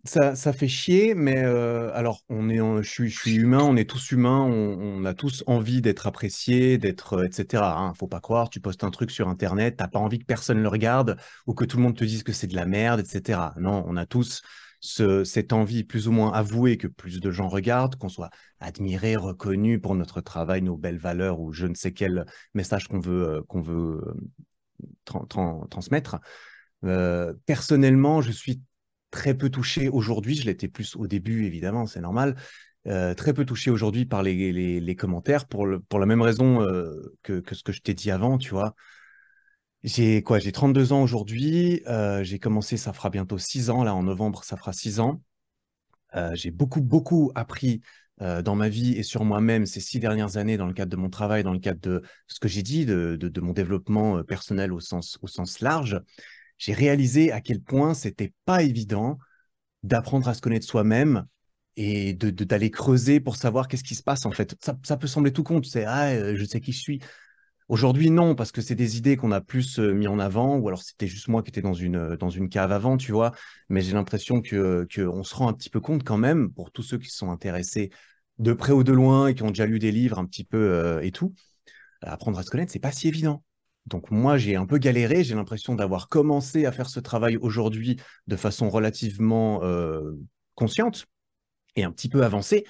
Ça, 0.05 0.33
fait 0.53 0.69
chier, 0.69 1.13
mais 1.13 1.43
euh, 1.43 1.91
alors 1.93 2.21
on 2.29 2.49
est, 2.49 2.57
je 2.83 3.05
suis, 3.09 3.35
humain, 3.35 3.59
on 3.63 3.75
est 3.75 3.87
tous 3.89 4.11
humains, 4.11 4.39
on, 4.39 5.03
a 5.03 5.13
tous 5.13 5.43
envie 5.45 5.81
d'être 5.81 6.07
appréciés, 6.07 6.77
d'être, 6.77 7.13
euh, 7.17 7.25
etc. 7.27 7.77
Hein, 7.77 7.93
faut 7.95 8.07
pas 8.07 8.21
croire, 8.21 8.49
tu 8.49 8.61
postes 8.61 8.85
un 8.85 8.91
truc 8.91 9.11
sur 9.11 9.27
Internet, 9.27 9.75
t'as 9.77 9.89
pas 9.89 9.99
envie 9.99 10.17
que 10.19 10.23
personne 10.25 10.61
le 10.61 10.69
regarde 10.69 11.17
ou 11.47 11.53
que 11.53 11.65
tout 11.65 11.75
le 11.77 11.83
monde 11.83 11.97
te 11.97 12.05
dise 12.05 12.23
que 12.23 12.31
c'est 12.31 12.47
de 12.47 12.55
la 12.55 12.65
merde, 12.65 13.01
etc. 13.01 13.53
Non, 13.59 13.83
on 13.87 13.97
a 13.97 14.05
tous 14.05 14.41
ce- 14.79 15.25
cette 15.25 15.51
envie 15.51 15.83
plus 15.83 16.07
ou 16.07 16.13
moins 16.13 16.31
avouée 16.31 16.77
que 16.77 16.87
plus 16.87 17.19
de 17.19 17.29
gens 17.29 17.49
regardent, 17.49 17.97
qu'on 17.97 18.07
soit 18.09 18.29
admiré, 18.61 19.17
reconnu 19.17 19.81
pour 19.81 19.95
notre 19.95 20.21
travail, 20.21 20.61
nos 20.61 20.77
belles 20.77 20.97
valeurs 20.97 21.41
ou 21.41 21.51
je 21.51 21.65
ne 21.67 21.75
sais 21.75 21.91
quel 21.91 22.25
message 22.53 22.87
qu'on 22.87 22.99
veut, 23.01 23.27
euh, 23.27 23.41
qu'on 23.49 23.61
veut 23.61 23.99
euh, 24.07 24.13
tran- 25.05 25.25
tran- 25.27 25.67
transmettre. 25.69 26.19
Personnellement, 27.45 28.21
je 28.21 28.31
suis 28.31 28.61
très 29.11 29.33
peu 29.33 29.49
touché 29.49 29.89
aujourd'hui. 29.89 30.35
Je 30.35 30.45
l'étais 30.45 30.67
plus 30.67 30.95
au 30.95 31.07
début, 31.07 31.45
évidemment, 31.45 31.85
c'est 31.85 32.01
normal. 32.01 32.35
Euh, 32.87 33.13
très 33.13 33.33
peu 33.33 33.45
touché 33.45 33.69
aujourd'hui 33.69 34.05
par 34.05 34.23
les, 34.23 34.95
commentaires 34.97 35.47
pour, 35.47 35.65
le, 35.65 35.79
pour 35.79 35.99
la 35.99 36.05
même 36.05 36.21
raison 36.21 36.61
euh, 36.61 37.13
que, 37.23 37.43
ce 37.51 37.61
que 37.61 37.73
je 37.73 37.81
t'ai 37.81 37.93
dit 37.93 38.09
avant, 38.09 38.37
tu 38.37 38.51
vois. 38.51 38.73
J'ai 39.83 40.23
quoi? 40.23 40.39
J'ai 40.39 40.51
32 40.51 40.93
ans 40.93 41.03
aujourd'hui. 41.03 41.81
Euh, 41.87 42.23
j'ai 42.23 42.39
commencé, 42.39 42.77
ça 42.77 42.93
fera 42.93 43.09
bientôt 43.09 43.37
6 43.37 43.69
ans. 43.69 43.83
Là, 43.83 43.93
en 43.95 44.03
novembre, 44.03 44.43
ça 44.43 44.57
fera 44.57 44.73
6 44.73 44.99
ans. 44.99 45.21
J'ai 46.33 46.49
beaucoup, 46.49 46.81
beaucoup 46.81 47.31
appris 47.35 47.81
dans 48.19 48.55
ma 48.55 48.67
vie 48.67 48.93
et 48.93 49.03
sur 49.03 49.23
moi-même 49.23 49.67
ces 49.67 49.79
six 49.79 49.99
dernières 49.99 50.37
années 50.37 50.57
dans 50.57 50.65
le 50.65 50.73
cadre 50.73 50.89
de 50.89 50.97
mon 50.97 51.09
travail, 51.09 51.43
dans 51.43 51.53
le 51.53 51.59
cadre 51.59 51.79
de 51.79 52.01
ce 52.27 52.39
que 52.39 52.47
j'ai 52.47 52.63
dit, 52.63 52.85
de, 52.85 53.15
de, 53.15 53.29
de 53.29 53.41
mon 53.41 53.53
développement 53.53 54.23
personnel 54.23 54.73
au 54.73 54.79
sens, 54.79 55.19
au 55.21 55.27
sens 55.27 55.59
large. 55.59 56.01
J'ai 56.59 56.73
réalisé 56.73 57.31
à 57.31 57.41
quel 57.41 57.61
point 57.61 57.95
c'était 57.95 58.33
pas 58.45 58.61
évident 58.61 59.17
d'apprendre 59.81 60.27
à 60.27 60.33
se 60.33 60.41
connaître 60.41 60.67
soi-même 60.67 61.25
et 61.77 62.13
d'aller 62.13 62.69
creuser 62.69 63.21
pour 63.21 63.37
savoir 63.37 63.69
qu'est-ce 63.69 63.85
qui 63.85 63.95
se 63.95 64.03
passe 64.03 64.25
en 64.25 64.31
fait. 64.31 64.55
Ça, 64.83 64.97
peut 64.97 65.07
sembler 65.07 65.31
tout 65.31 65.43
con, 65.43 65.63
c'est 65.63 65.85
ah, 65.85 66.09
euh, 66.09 66.35
je 66.35 66.43
sais 66.43 66.59
qui 66.59 66.73
je 66.73 66.79
suis. 66.79 67.01
Aujourd'hui, 67.69 68.09
non, 68.09 68.35
parce 68.35 68.51
que 68.51 68.61
c'est 68.61 68.75
des 68.75 68.97
idées 68.97 69.15
qu'on 69.15 69.31
a 69.31 69.39
plus 69.39 69.79
euh, 69.79 69.93
mis 69.93 70.07
en 70.07 70.19
avant, 70.19 70.57
ou 70.57 70.67
alors 70.67 70.81
c'était 70.81 71.07
juste 71.07 71.29
moi 71.29 71.43
qui 71.43 71.49
étais 71.49 71.61
dans 71.61 71.73
une, 71.73 71.95
euh, 71.95 72.47
cave 72.51 72.73
avant, 72.73 72.97
tu 72.97 73.13
vois. 73.13 73.31
Mais 73.69 73.81
j'ai 73.81 73.93
l'impression 73.93 74.41
que, 74.41 74.85
que 74.89 75.01
on 75.01 75.23
se 75.23 75.33
rend 75.35 75.47
un 75.47 75.53
petit 75.53 75.69
peu 75.69 75.79
compte 75.79 76.03
quand 76.03 76.17
même, 76.17 76.51
pour 76.51 76.71
tous 76.71 76.83
ceux 76.83 76.97
qui 76.97 77.09
sont 77.09 77.31
intéressés 77.31 77.89
de 78.37 78.51
près 78.51 78.73
ou 78.73 78.83
de 78.83 78.91
loin 78.91 79.27
et 79.27 79.35
qui 79.35 79.43
ont 79.43 79.49
déjà 79.49 79.65
lu 79.65 79.79
des 79.79 79.91
livres 79.91 80.19
un 80.19 80.25
petit 80.25 80.43
peu 80.43 80.99
et 81.03 81.11
tout, 81.11 81.33
apprendre 82.01 82.39
à 82.39 82.43
se 82.43 82.49
connaître, 82.49 82.71
c'est 82.71 82.79
pas 82.79 82.91
si 82.91 83.07
évident. 83.07 83.43
Donc 83.89 84.11
moi, 84.11 84.37
j'ai 84.37 84.55
un 84.55 84.65
peu 84.65 84.77
galéré, 84.77 85.23
j'ai 85.23 85.35
l'impression 85.35 85.75
d'avoir 85.75 86.07
commencé 86.07 86.65
à 86.65 86.71
faire 86.71 86.89
ce 86.89 86.99
travail 86.99 87.37
aujourd'hui 87.37 87.97
de 88.27 88.35
façon 88.35 88.69
relativement 88.69 89.61
consciente 90.55 91.07
et 91.75 91.83
un 91.83 91.91
petit 91.91 92.09
peu 92.09 92.23
avancée. 92.23 92.65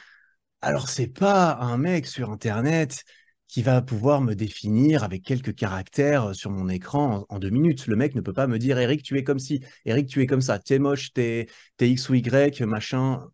Alors 0.61 0.89
c'est 0.89 1.07
pas 1.07 1.55
un 1.55 1.77
mec 1.77 2.05
sur 2.05 2.31
Internet 2.31 3.03
qui 3.47 3.63
va 3.63 3.81
pouvoir 3.81 4.21
me 4.21 4.35
définir 4.35 5.03
avec 5.03 5.23
quelques 5.23 5.55
caractères 5.55 6.35
sur 6.35 6.51
mon 6.51 6.69
écran 6.69 7.25
en, 7.29 7.39
deux 7.39 7.49
minutes. 7.49 7.88
Le 7.88 7.95
mec 7.95 8.13
ne 8.13 8.21
peut 8.21 8.33
pas 8.33 8.45
me 8.45 8.59
dire 8.59 8.77
Eric, 8.77 9.01
tu 9.01 9.17
es 9.17 9.23
comme 9.23 9.39
ci, 9.39 9.61
Eric, 9.85 10.07
tu 10.07 10.21
es 10.21 10.27
comme 10.27 10.41
ça, 10.41 10.59
t'es 10.59 10.77
moche, 10.77 11.13
t'es 11.13 11.47
X 11.79 12.09
ou 12.09 12.13
Y, 12.13 12.61
machin. 12.61 13.27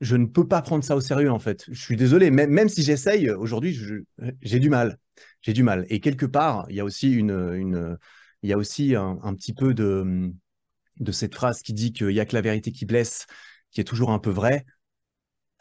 Je 0.00 0.16
ne 0.16 0.26
peux 0.26 0.48
pas 0.48 0.62
prendre 0.62 0.82
ça 0.82 0.96
au 0.96 1.00
sérieux 1.00 1.30
en 1.30 1.38
fait. 1.38 1.64
Je 1.70 1.80
suis 1.80 1.96
désolé, 1.96 2.30
même, 2.30 2.50
même 2.50 2.68
si 2.68 2.82
j'essaye, 2.82 3.30
aujourd'hui, 3.30 3.78
j'ai 4.40 4.58
du 4.58 4.70
mal. 4.70 4.98
J'ai 5.42 5.52
du 5.52 5.62
mal. 5.62 5.86
Et 5.88 6.00
quelque 6.00 6.26
part, 6.26 6.66
il 6.70 6.76
y 6.76 6.80
a 6.80 6.84
aussi 6.84 7.12
une, 7.12 7.30
une, 7.30 7.98
y 8.42 8.52
a 8.52 8.56
aussi 8.56 8.94
un, 8.96 9.34
petit 9.34 9.52
peu 9.52 9.74
de, 9.74 10.32
de 10.98 11.12
cette 11.12 11.34
phrase 11.34 11.62
qui 11.62 11.72
dit 11.72 11.92
qu'il 11.92 12.08
n'y 12.08 12.20
a 12.20 12.26
que 12.26 12.34
la 12.34 12.40
vérité 12.40 12.72
qui 12.72 12.86
blesse, 12.86 13.26
qui 13.70 13.80
est 13.80 13.84
toujours 13.84 14.10
un 14.10 14.18
peu 14.18 14.30
vraie. 14.30 14.64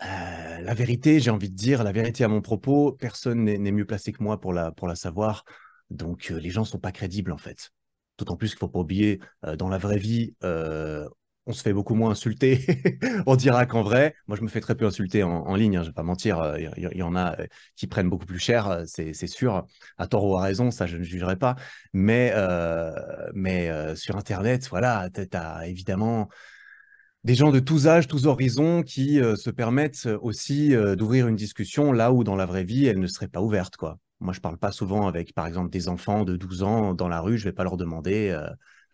Euh, 0.02 0.60
la 0.62 0.74
vérité, 0.74 1.20
j'ai 1.20 1.30
envie 1.30 1.50
de 1.50 1.56
dire, 1.56 1.84
la 1.84 1.92
vérité 1.92 2.24
à 2.24 2.28
mon 2.28 2.42
propos, 2.42 2.94
personne 2.94 3.44
n'est 3.44 3.72
mieux 3.72 3.86
placé 3.86 4.12
que 4.12 4.24
moi 4.24 4.40
pour 4.40 4.54
la, 4.54 4.72
pour 4.72 4.88
la 4.88 4.96
savoir. 4.96 5.44
Donc, 5.90 6.32
euh, 6.32 6.40
les 6.40 6.50
gens 6.50 6.62
ne 6.62 6.68
sont 6.68 6.80
pas 6.80 6.92
crédibles, 6.92 7.32
en 7.32 7.38
fait. 7.38 7.72
D'autant 8.18 8.38
plus 8.38 8.50
qu'il 8.50 8.58
ne 8.58 8.60
faut 8.60 8.70
pas 8.70 8.80
oublier, 8.80 9.20
euh, 9.46 9.56
dans 9.56 9.70
la 9.70 9.78
vraie 9.78 9.98
vie, 9.98 10.36
on 11.50 11.54
se 11.54 11.62
fait 11.62 11.74
beaucoup 11.74 11.96
moins 11.96 12.12
insulter. 12.12 12.66
on 13.26 13.36
dira 13.36 13.66
qu'en 13.66 13.82
vrai, 13.82 14.16
moi, 14.28 14.38
je 14.38 14.44
me 14.44 14.48
fais 14.48 14.62
très 14.62 14.76
peu 14.76 14.86
insulter 14.86 15.24
en, 15.24 15.56
ligne, 15.56 15.78
hein, 15.78 15.82
je 15.82 15.88
ne 15.88 15.92
vais 15.92 15.96
pas 15.96 16.04
mentir. 16.04 16.56
Il 16.58 16.90
y, 16.96 17.04
en 17.04 17.16
a 17.16 17.36
qui 17.76 17.88
prennent 17.88 18.10
beaucoup 18.10 18.26
plus 18.26 18.40
cher, 18.40 18.84
c'est 18.86 19.28
sûr. 19.28 19.66
À 19.98 20.08
tort 20.08 20.26
ou 20.26 20.38
à 20.38 20.44
raison, 20.44 20.72
ça, 20.72 20.86
je 20.86 20.98
ne 20.98 21.04
jugerai 21.04 21.36
pas. 21.36 21.56
Mais, 21.92 22.34
mais 23.34 23.96
sur 23.96 24.16
Internet, 24.16 24.68
voilà, 24.70 25.10
tu 25.10 25.28
as 25.34 25.68
évidemment 25.68 26.30
des 27.24 27.36
gens 27.36 27.52
de 27.52 27.60
tous 27.60 27.88
âges, 27.88 28.08
tous 28.08 28.26
horizons 28.28 28.82
qui 28.84 29.20
euh, 29.20 29.36
se 29.36 29.50
permettent 29.50 30.06
euh, 30.06 30.18
aussi 30.22 30.74
euh, 30.76 30.96
d'ouvrir 30.96 31.28
une 31.28 31.36
discussion 31.36 31.92
là 31.92 32.14
où 32.14 32.24
dans 32.24 32.36
la 32.36 32.46
vraie 32.46 32.64
vie, 32.64 32.86
elle 32.86 33.00
ne 33.00 33.08
serait 33.08 33.28
pas 33.28 33.42
ouverte. 33.42 33.76
Quoi. 33.76 33.98
Moi, 34.22 34.34
je 34.34 34.40
parle 34.40 34.58
pas 34.58 34.72
souvent 34.72 35.08
avec, 35.08 35.34
par 35.34 35.46
exemple, 35.46 35.70
des 35.70 35.90
enfants 35.90 36.24
de 36.24 36.38
12 36.38 36.64
ans 36.64 36.94
dans 36.94 37.10
la 37.10 37.20
rue, 37.20 37.38
je 37.38 37.44
vais 37.44 37.54
pas 37.54 37.64
leur 37.64 37.78
demander, 37.78 38.38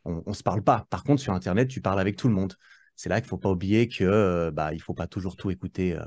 on, 0.05 0.23
ne 0.25 0.33
se 0.33 0.43
parle 0.43 0.63
pas. 0.63 0.87
Par 0.89 1.03
contre, 1.03 1.21
sur 1.21 1.33
Internet, 1.33 1.67
tu 1.67 1.81
parles 1.81 1.99
avec 1.99 2.15
tout 2.15 2.27
le 2.27 2.33
monde. 2.33 2.53
C'est 2.95 3.09
là 3.09 3.19
qu'il 3.19 3.29
faut 3.29 3.37
pas 3.37 3.51
oublier 3.51 3.87
que 3.87 4.49
bah, 4.51 4.73
il 4.73 4.81
faut 4.81 4.93
pas 4.93 5.07
toujours 5.07 5.35
tout 5.35 5.51
écouter. 5.51 5.97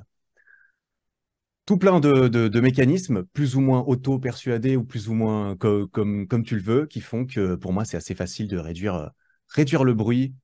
Tout 1.66 1.76
plein 1.76 2.00
de, 2.00 2.60
mécanismes, 2.60 3.24
plus 3.24 3.56
ou 3.56 3.60
moins 3.60 3.80
auto-persuadés 3.80 4.76
ou 4.76 4.84
plus 4.84 5.08
ou 5.08 5.14
moins 5.14 5.54
comme, 5.56 6.42
tu 6.44 6.56
le 6.56 6.62
veux, 6.62 6.86
qui 6.86 7.00
font 7.00 7.26
que 7.26 7.56
pour 7.56 7.72
moi, 7.72 7.84
c'est 7.84 7.98
assez 7.98 8.14
facile 8.14 8.48
de 8.48 8.56
réduire, 8.56 9.10
réduire 9.48 9.84
le 9.84 9.92
bruit, 9.92 10.34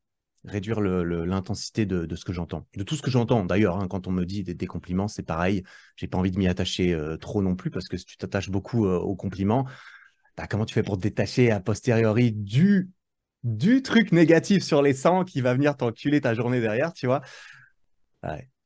réduire 0.45 0.81
l'intensité 0.81 1.87
de, 1.87 2.15
ce 2.15 2.25
que 2.25 2.33
j'entends. 2.33 2.67
De 2.77 2.83
tout 2.83 2.97
ce 2.97 3.03
que 3.03 3.11
j'entends, 3.11 3.45
d'ailleurs, 3.45 3.79
hein, 3.79 3.89
quand 3.89 4.07
on 4.07 4.13
me 4.13 4.25
dit 4.25 4.43
des, 4.43 4.67
compliments, 4.67 5.09
c'est 5.09 5.23
pareil. 5.23 5.63
J'ai 5.97 6.07
pas 6.07 6.19
envie 6.19 6.31
de 6.31 6.39
m'y 6.39 6.47
attacher 6.47 6.93
euh, 6.93 7.17
trop 7.17 7.43
non 7.43 7.57
plus, 7.57 7.71
parce 7.71 7.89
que 7.89 7.97
si 7.97 8.05
tu 8.05 8.17
t'attaches 8.17 8.51
beaucoup 8.51 8.87
euh, 8.87 8.99
aux 8.99 9.17
compliments, 9.17 9.67
bah, 10.37 10.47
comment 10.47 10.67
tu 10.67 10.75
fais 10.75 10.83
pour 10.83 10.97
te 10.97 11.03
détacher 11.03 11.51
a 11.51 11.61
posteriori 11.61 12.33
du, 12.33 12.91
du 13.45 13.83
truc 13.83 14.11
négatif 14.11 14.65
sur 14.65 14.83
les 14.83 14.95
100 14.95 15.25
qui 15.25 15.43
va 15.43 15.55
venir 15.55 15.77
t'enculer 15.77 16.21
ta 16.21 16.35
journée 16.35 16.61
derrière, 16.61 16.93
tu 16.93 17.07
vois 17.07 17.23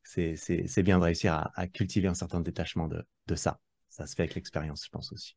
C'est 0.05 0.83
bien 0.83 0.99
de 0.99 1.05
réussir 1.05 1.51
à, 1.55 1.67
cultiver 1.67 2.09
un 2.09 2.15
certain 2.15 2.41
détachement 2.41 2.89
de, 2.89 3.35
ça. 3.35 3.59
Ça 3.89 4.07
se 4.07 4.15
fait 4.15 4.23
avec 4.23 4.37
l'expérience, 4.37 4.85
je 4.85 4.91
pense 4.91 5.13
aussi. 5.13 5.37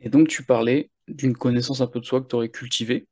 Et 0.00 0.08
donc, 0.08 0.26
tu 0.26 0.44
parlais 0.44 0.90
d'une 1.06 1.36
connaissance 1.36 1.80
un 1.80 1.86
peu 1.86 2.00
de 2.00 2.04
soi 2.04 2.20
que 2.20 2.26
tu 2.26 2.34
aurais 2.34 2.48
cultivée. 2.48 3.06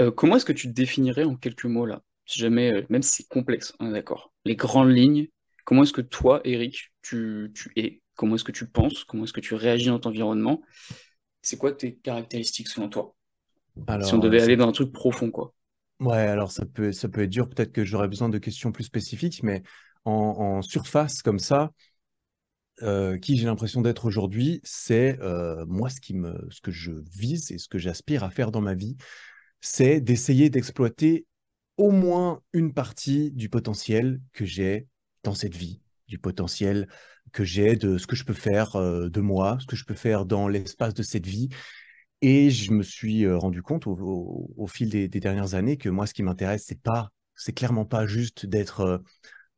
Euh, 0.00 0.10
comment 0.10 0.36
est-ce 0.36 0.46
que 0.46 0.52
tu 0.52 0.68
te 0.68 0.72
définirais 0.72 1.24
en 1.24 1.36
quelques 1.36 1.66
mots 1.66 1.84
là? 1.84 2.02
Si 2.24 2.40
jamais, 2.40 2.72
euh, 2.72 2.82
même 2.88 3.02
si 3.02 3.16
c'est 3.16 3.28
complexe, 3.28 3.74
hein, 3.78 3.90
d'accord. 3.90 4.32
Les 4.46 4.56
grandes 4.56 4.90
lignes, 4.90 5.28
comment 5.64 5.82
est-ce 5.82 5.92
que 5.92 6.00
toi, 6.00 6.40
Eric, 6.44 6.92
tu, 7.02 7.52
tu 7.54 7.70
es? 7.76 8.00
Comment 8.14 8.36
est-ce 8.36 8.44
que 8.44 8.52
tu 8.52 8.66
penses? 8.66 9.04
Comment 9.04 9.24
est-ce 9.24 9.34
que 9.34 9.40
tu 9.40 9.54
réagis 9.54 9.88
dans 9.88 9.98
ton 9.98 10.08
environnement? 10.08 10.62
C'est 11.42 11.58
quoi 11.58 11.72
tes 11.72 11.96
caractéristiques 11.96 12.68
selon 12.68 12.88
toi? 12.88 13.13
Si 14.02 14.14
on 14.14 14.18
devait 14.18 14.42
aller 14.42 14.56
dans 14.56 14.68
un 14.68 14.72
truc 14.72 14.92
profond, 14.92 15.30
quoi. 15.30 15.52
ouais, 16.00 16.16
alors 16.16 16.52
ça 16.52 16.64
peut, 16.64 16.92
ça 16.92 17.08
peut 17.08 17.22
être 17.22 17.30
dur. 17.30 17.48
Peut-être 17.48 17.72
que 17.72 17.84
j'aurais 17.84 18.08
besoin 18.08 18.28
de 18.28 18.38
questions 18.38 18.72
plus 18.72 18.84
spécifiques, 18.84 19.42
mais 19.42 19.62
en, 20.04 20.62
surface 20.62 21.22
comme 21.22 21.38
ça, 21.38 21.72
euh, 22.82 23.18
qui 23.18 23.36
j'ai 23.36 23.46
l'impression 23.46 23.80
d'être 23.80 24.04
aujourd'hui, 24.04 24.60
c'est 24.62 25.18
moi 25.66 25.90
ce 25.90 26.00
qui 26.00 26.14
me, 26.14 26.46
ce 26.50 26.60
que 26.60 26.70
je 26.70 26.92
vise 27.12 27.50
et 27.50 27.58
ce 27.58 27.68
que 27.68 27.78
j'aspire 27.78 28.22
à 28.22 28.30
faire 28.30 28.50
dans 28.50 28.60
ma 28.60 28.74
vie 28.74 28.96
c'est 29.64 30.02
d'essayer 30.02 30.50
d'exploiter 30.50 31.26
au 31.78 31.90
moins 31.90 32.42
une 32.52 32.74
partie 32.74 33.30
du 33.32 33.48
potentiel 33.48 34.20
que 34.34 34.44
j'ai 34.44 34.86
dans 35.22 35.34
cette 35.34 35.56
vie, 35.56 35.80
du 36.06 36.18
potentiel 36.18 36.86
que 37.32 37.44
j'ai 37.44 37.74
de 37.74 37.96
ce 37.96 38.06
que 38.06 38.14
je 38.14 38.24
peux 38.24 38.34
faire 38.34 38.76
euh, 38.76 39.08
de 39.08 39.22
moi, 39.22 39.56
ce 39.60 39.66
que 39.66 39.74
je 39.74 39.86
peux 39.86 39.94
faire 39.94 40.26
dans 40.26 40.48
l'espace 40.48 40.92
de 40.92 41.02
cette 41.02 41.26
vie. 41.26 41.48
Et 42.26 42.48
je 42.48 42.72
me 42.72 42.82
suis 42.82 43.30
rendu 43.30 43.60
compte 43.60 43.86
au, 43.86 44.66
fil 44.66 44.88
des, 44.88 45.08
dernières 45.08 45.54
années 45.54 45.76
que 45.76 45.90
moi, 45.90 46.06
ce 46.06 46.14
qui 46.14 46.22
m'intéresse, 46.22 46.64
c'est 46.66 46.80
pas, 46.80 47.10
c'est 47.34 47.52
clairement 47.52 47.84
pas 47.84 48.06
juste 48.06 48.46
d'être, 48.46 49.02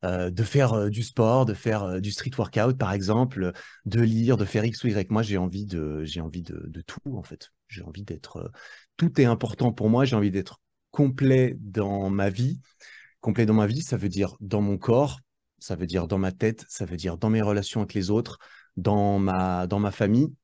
de 0.03 0.43
faire 0.43 0.91
du 0.91 1.05
sport, 1.05 1.47
de 1.47 1.55
faire 1.55 2.01
du 2.01 2.11
street 2.11 2.33
workout, 2.37 2.77
par 2.77 2.93
exemple, 2.93 3.53
de 3.85 4.01
lire, 4.01 4.37
de 4.37 4.45
faire 4.45 4.65
X 4.65 4.83
ou 4.83 4.89
Y. 4.89 5.13
Moi, 5.13 5.23
j'ai 5.23 5.37
envie 5.37 5.65
de, 5.65 6.03
j'ai 6.03 6.21
envie 6.21 6.43
de 6.43 6.81
tout, 6.81 7.17
en 7.17 7.23
fait. 7.23 7.53
J'ai 7.69 7.83
envie 7.83 8.03
d'être, 8.03 8.51
tout 8.97 9.21
est 9.21 9.27
important 9.27 9.73
pour 9.73 9.89
moi. 9.89 10.05
J'ai 10.05 10.17
envie 10.17 10.33
d'être 10.33 10.61
complet 10.91 11.57
dans 11.61 12.11
ma 12.11 12.31
vie. 12.31 12.61
Complet 13.21 13.47
dans 13.47 13.55
ma 13.55 13.69
vie, 13.69 13.83
ça 13.83 13.97
veut 13.97 14.09
dire 14.09 14.35
dans 14.41 14.61
mon 14.61 14.77
corps, 14.77 15.21
ça 15.61 15.77
veut 15.77 15.87
dire 15.87 16.09
dans 16.09 16.19
ma 16.19 16.33
tête, 16.33 16.65
ça 16.69 16.85
veut 16.85 16.97
dire 16.97 17.17
dans 17.17 17.31
mes 17.31 17.43
relations 17.43 17.83
avec 17.83 17.95
les 17.95 18.11
autres, 18.11 18.39
dans 18.77 19.21
ma, 19.21 19.69
dans 19.69 19.79
ma 19.79 19.93
famille. 19.93 20.35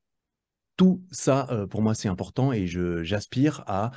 Tout 0.82 1.00
ça, 1.12 1.46
euh, 1.52 1.68
pour 1.68 1.80
moi, 1.80 1.94
c'est 1.94 2.08
important 2.08 2.52
et 2.52 2.66
j'aspire 2.66 3.62
à 3.68 3.92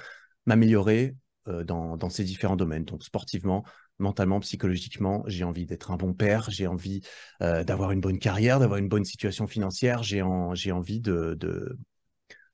m'améliorer 0.45 1.15
euh, 1.48 1.63
dans, 1.63 1.98
dans, 1.98 2.12
ces 2.12 2.24
différents 2.24 2.56
domaines. 2.56 2.86
Donc, 2.86 3.04
sportivement, 3.04 3.63
mentalement, 3.98 4.39
psychologiquement, 4.39 5.24
j'ai 5.26 5.43
envie 5.45 5.65
d'être 5.65 5.89
un 5.89 5.95
bon 5.95 6.13
père, 6.13 6.52
j'ai 6.52 6.67
envie 6.67 7.02
euh, 7.41 7.63
d'avoir 7.63 7.91
une 7.91 8.02
bonne 8.02 8.19
carrière, 8.19 8.60
d'avoir 8.60 8.78
une 8.78 8.88
bonne 8.88 9.04
situation 9.04 9.48
financière, 9.48 10.04
j'ai 10.04 10.21
envie 10.21 11.02
de, 11.02 11.36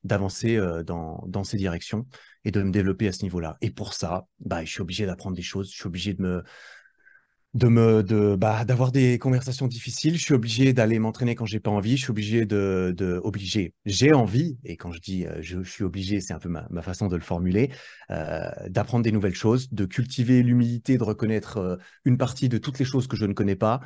d'avancer 0.05 0.57
dans, 0.85 1.25
dans 1.27 1.43
ces 1.43 1.57
directions 1.57 2.07
et 2.45 2.51
de 2.51 2.63
me 2.63 2.71
développer 2.71 3.09
à 3.09 3.11
ce 3.11 3.23
niveau-là. 3.23 3.57
Et 3.59 3.69
pour 3.69 3.93
ça, 3.93 4.27
bah, 4.39 4.63
je 4.63 4.71
suis 4.71 4.81
obligé 4.81 5.05
d'apprendre 5.05 5.35
des 5.35 5.41
choses, 5.41 5.69
je 5.71 5.75
suis 5.75 5.87
obligé 5.87 6.13
de 6.13 6.21
me 6.21 6.43
de 7.53 7.67
me 7.67 8.01
de 8.03 8.35
bah, 8.35 8.63
d'avoir 8.65 8.91
des 8.91 9.19
conversations 9.19 9.67
difficiles. 9.67 10.17
Je 10.17 10.23
suis 10.23 10.33
obligé 10.33 10.73
d'aller 10.73 10.99
m'entraîner 10.99 11.35
quand 11.35 11.45
j'ai 11.45 11.59
pas 11.59 11.71
envie. 11.71 11.97
Je 11.97 12.03
suis 12.03 12.11
obligé 12.11 12.45
de, 12.45 12.93
de 12.95 13.19
obliger 13.23 13.73
j'ai 13.85 14.13
envie 14.13 14.57
et 14.63 14.77
quand 14.77 14.91
je 14.91 14.99
dis 14.99 15.25
euh, 15.25 15.39
je, 15.41 15.61
suis 15.63 15.83
obligé 15.83 16.21
c'est 16.21 16.33
un 16.33 16.39
peu 16.39 16.49
ma, 16.49 16.67
ma, 16.69 16.81
façon 16.81 17.07
de 17.07 17.15
le 17.15 17.21
formuler 17.21 17.71
euh, 18.09 18.49
d'apprendre 18.69 19.03
des 19.03 19.11
nouvelles 19.11 19.35
choses 19.35 19.69
de 19.71 19.85
cultiver 19.85 20.43
l'humilité 20.43 20.97
de 20.97 21.03
reconnaître 21.03 21.79
une 22.05 22.17
partie 22.17 22.49
de 22.49 22.57
toutes 22.57 22.79
les 22.79 22.85
choses 22.85 23.07
que 23.07 23.17
je 23.17 23.25
ne 23.25 23.33
connais 23.33 23.55
pas 23.55 23.81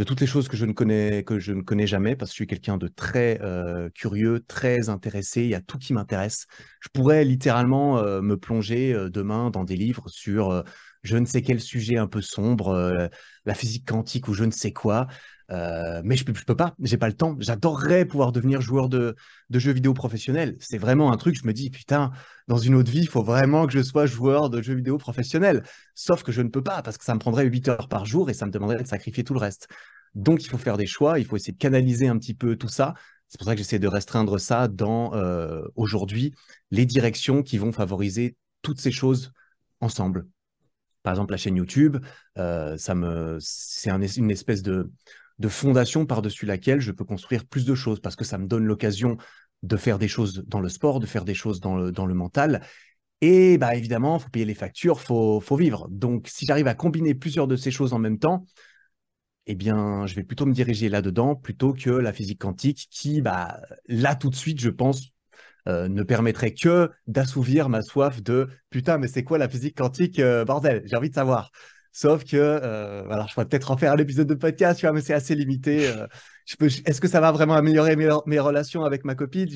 de 0.00 0.04
toutes 0.04 0.20
les 0.22 0.26
choses 0.26 0.48
que 0.48 0.56
je 0.56 0.64
ne 0.64 0.72
connais, 0.72 1.24
que 1.24 1.38
je 1.38 1.52
ne 1.52 1.60
connais 1.60 1.86
jamais, 1.86 2.16
parce 2.16 2.30
que 2.30 2.32
je 2.32 2.36
suis 2.36 2.46
quelqu'un 2.46 2.78
de 2.78 2.88
très 2.88 3.38
euh, 3.42 3.90
curieux, 3.90 4.42
très 4.48 4.88
intéressé, 4.88 5.42
il 5.42 5.50
y 5.50 5.54
a 5.54 5.60
tout 5.60 5.76
qui 5.76 5.92
m'intéresse. 5.92 6.46
Je 6.80 6.88
pourrais 6.88 7.22
littéralement 7.22 7.98
euh, 7.98 8.22
me 8.22 8.38
plonger 8.38 8.94
euh, 8.94 9.10
demain 9.10 9.50
dans 9.50 9.62
des 9.62 9.76
livres 9.76 10.08
sur 10.08 10.64
je 11.02 11.16
ne 11.16 11.26
sais 11.26 11.42
quel 11.42 11.60
sujet 11.60 11.96
un 11.96 12.06
peu 12.06 12.20
sombre, 12.20 13.08
la 13.46 13.54
physique 13.54 13.88
quantique 13.88 14.28
ou 14.28 14.34
je 14.34 14.44
ne 14.44 14.50
sais 14.50 14.72
quoi, 14.72 15.06
mais 15.48 16.16
je 16.16 16.24
ne 16.26 16.32
peux, 16.32 16.54
pas, 16.54 16.74
j'ai 16.80 16.96
pas 16.96 17.08
le 17.08 17.14
temps. 17.14 17.36
J'adorerais 17.38 18.04
pouvoir 18.04 18.32
devenir 18.32 18.60
joueur 18.60 18.88
de, 18.88 19.16
de 19.48 19.58
jeux 19.58 19.72
vidéo 19.72 19.94
professionnel. 19.94 20.56
C'est 20.60 20.78
vraiment 20.78 21.12
un 21.12 21.16
truc, 21.16 21.36
je 21.36 21.46
me 21.46 21.52
dis, 21.52 21.70
putain, 21.70 22.12
dans 22.48 22.58
une 22.58 22.74
autre 22.74 22.90
vie, 22.90 23.00
il 23.00 23.08
faut 23.08 23.22
vraiment 23.22 23.66
que 23.66 23.72
je 23.72 23.82
sois 23.82 24.06
joueur 24.06 24.50
de 24.50 24.60
jeux 24.62 24.74
vidéo 24.74 24.98
professionnel. 24.98 25.62
Sauf 25.94 26.22
que 26.22 26.32
je 26.32 26.42
ne 26.42 26.48
peux 26.48 26.62
pas, 26.62 26.82
parce 26.82 26.98
que 26.98 27.04
ça 27.04 27.14
me 27.14 27.20
prendrait 27.20 27.46
8 27.46 27.68
heures 27.68 27.88
par 27.88 28.04
jour 28.04 28.30
et 28.30 28.34
ça 28.34 28.46
me 28.46 28.50
demanderait 28.50 28.82
de 28.82 28.88
sacrifier 28.88 29.24
tout 29.24 29.34
le 29.34 29.40
reste. 29.40 29.68
Donc, 30.14 30.42
il 30.44 30.48
faut 30.48 30.58
faire 30.58 30.76
des 30.76 30.86
choix, 30.86 31.18
il 31.18 31.24
faut 31.24 31.36
essayer 31.36 31.52
de 31.52 31.58
canaliser 31.58 32.08
un 32.08 32.18
petit 32.18 32.34
peu 32.34 32.56
tout 32.56 32.68
ça. 32.68 32.94
C'est 33.28 33.38
pour 33.38 33.46
ça 33.46 33.54
que 33.54 33.58
j'essaie 33.58 33.78
de 33.78 33.86
restreindre 33.86 34.40
ça 34.40 34.66
dans, 34.66 35.14
euh, 35.14 35.62
aujourd'hui, 35.76 36.34
les 36.72 36.84
directions 36.86 37.42
qui 37.42 37.58
vont 37.58 37.70
favoriser 37.70 38.36
toutes 38.62 38.80
ces 38.80 38.90
choses 38.90 39.32
ensemble. 39.80 40.26
Par 41.02 41.12
exemple, 41.12 41.32
la 41.32 41.36
chaîne 41.36 41.56
YouTube, 41.56 41.96
euh, 42.38 42.76
ça 42.76 42.94
me, 42.94 43.38
c'est 43.40 43.90
une 43.90 44.30
espèce 44.30 44.62
de, 44.62 44.90
de 45.38 45.48
fondation 45.48 46.06
par-dessus 46.06 46.46
laquelle 46.46 46.80
je 46.80 46.92
peux 46.92 47.04
construire 47.04 47.46
plus 47.46 47.64
de 47.64 47.74
choses 47.74 48.00
parce 48.00 48.16
que 48.16 48.24
ça 48.24 48.38
me 48.38 48.46
donne 48.46 48.64
l'occasion 48.64 49.16
de 49.62 49.76
faire 49.76 49.98
des 49.98 50.08
choses 50.08 50.44
dans 50.46 50.60
le 50.60 50.68
sport, 50.68 51.00
de 51.00 51.06
faire 51.06 51.24
des 51.24 51.34
choses 51.34 51.60
dans 51.60 51.76
le, 51.76 51.92
dans 51.92 52.06
le 52.06 52.14
mental. 52.14 52.62
Et 53.22 53.58
bah 53.58 53.74
évidemment, 53.74 54.18
faut 54.18 54.30
payer 54.30 54.46
les 54.46 54.54
factures, 54.54 55.00
faut, 55.00 55.40
faut 55.40 55.56
vivre. 55.56 55.88
Donc, 55.90 56.28
si 56.28 56.46
j'arrive 56.46 56.66
à 56.68 56.74
combiner 56.74 57.14
plusieurs 57.14 57.46
de 57.46 57.56
ces 57.56 57.70
choses 57.70 57.92
en 57.92 57.98
même 57.98 58.18
temps, 58.18 58.46
eh 59.46 59.54
bien, 59.54 60.06
je 60.06 60.14
vais 60.14 60.22
plutôt 60.22 60.46
me 60.46 60.52
diriger 60.52 60.88
là-dedans 60.88 61.34
plutôt 61.34 61.72
que 61.72 61.90
la 61.90 62.12
physique 62.12 62.40
quantique 62.40 62.88
qui, 62.90 63.20
bah, 63.20 63.60
là 63.88 64.14
tout 64.14 64.30
de 64.30 64.36
suite, 64.36 64.60
je 64.60 64.70
pense, 64.70 65.10
euh, 65.68 65.88
ne 65.88 66.02
permettrait 66.02 66.52
que 66.52 66.90
d'assouvir 67.06 67.68
ma 67.68 67.82
soif 67.82 68.22
de 68.22 68.48
putain, 68.70 68.98
mais 68.98 69.08
c'est 69.08 69.24
quoi 69.24 69.38
la 69.38 69.48
physique 69.48 69.76
quantique, 69.76 70.18
euh, 70.18 70.44
bordel, 70.44 70.82
j'ai 70.84 70.96
envie 70.96 71.10
de 71.10 71.14
savoir. 71.14 71.50
Sauf 71.92 72.24
que, 72.24 72.36
euh, 72.36 73.08
alors 73.10 73.28
je 73.28 73.34
pourrais 73.34 73.46
peut-être 73.46 73.70
en 73.70 73.76
faire 73.76 73.92
un 73.92 73.98
épisode 73.98 74.28
de 74.28 74.34
podcast, 74.34 74.84
mais 74.92 75.00
c'est 75.00 75.14
assez 75.14 75.34
limité. 75.34 75.92
Est-ce 76.86 77.00
que 77.00 77.08
ça 77.08 77.20
va 77.20 77.32
vraiment 77.32 77.54
améliorer 77.54 77.96
mes, 77.96 78.38
relations 78.38 78.84
avec 78.84 79.04
ma 79.04 79.14
copine? 79.14 79.48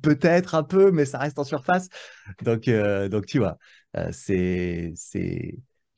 Peut-être 0.00 0.54
un 0.54 0.62
peu, 0.62 0.92
mais 0.92 1.04
ça 1.04 1.18
reste 1.18 1.38
en 1.38 1.44
surface. 1.44 1.88
Donc, 2.42 2.70
donc 3.10 3.26
tu 3.26 3.38
vois, 3.38 3.58
c'est, 4.12 4.94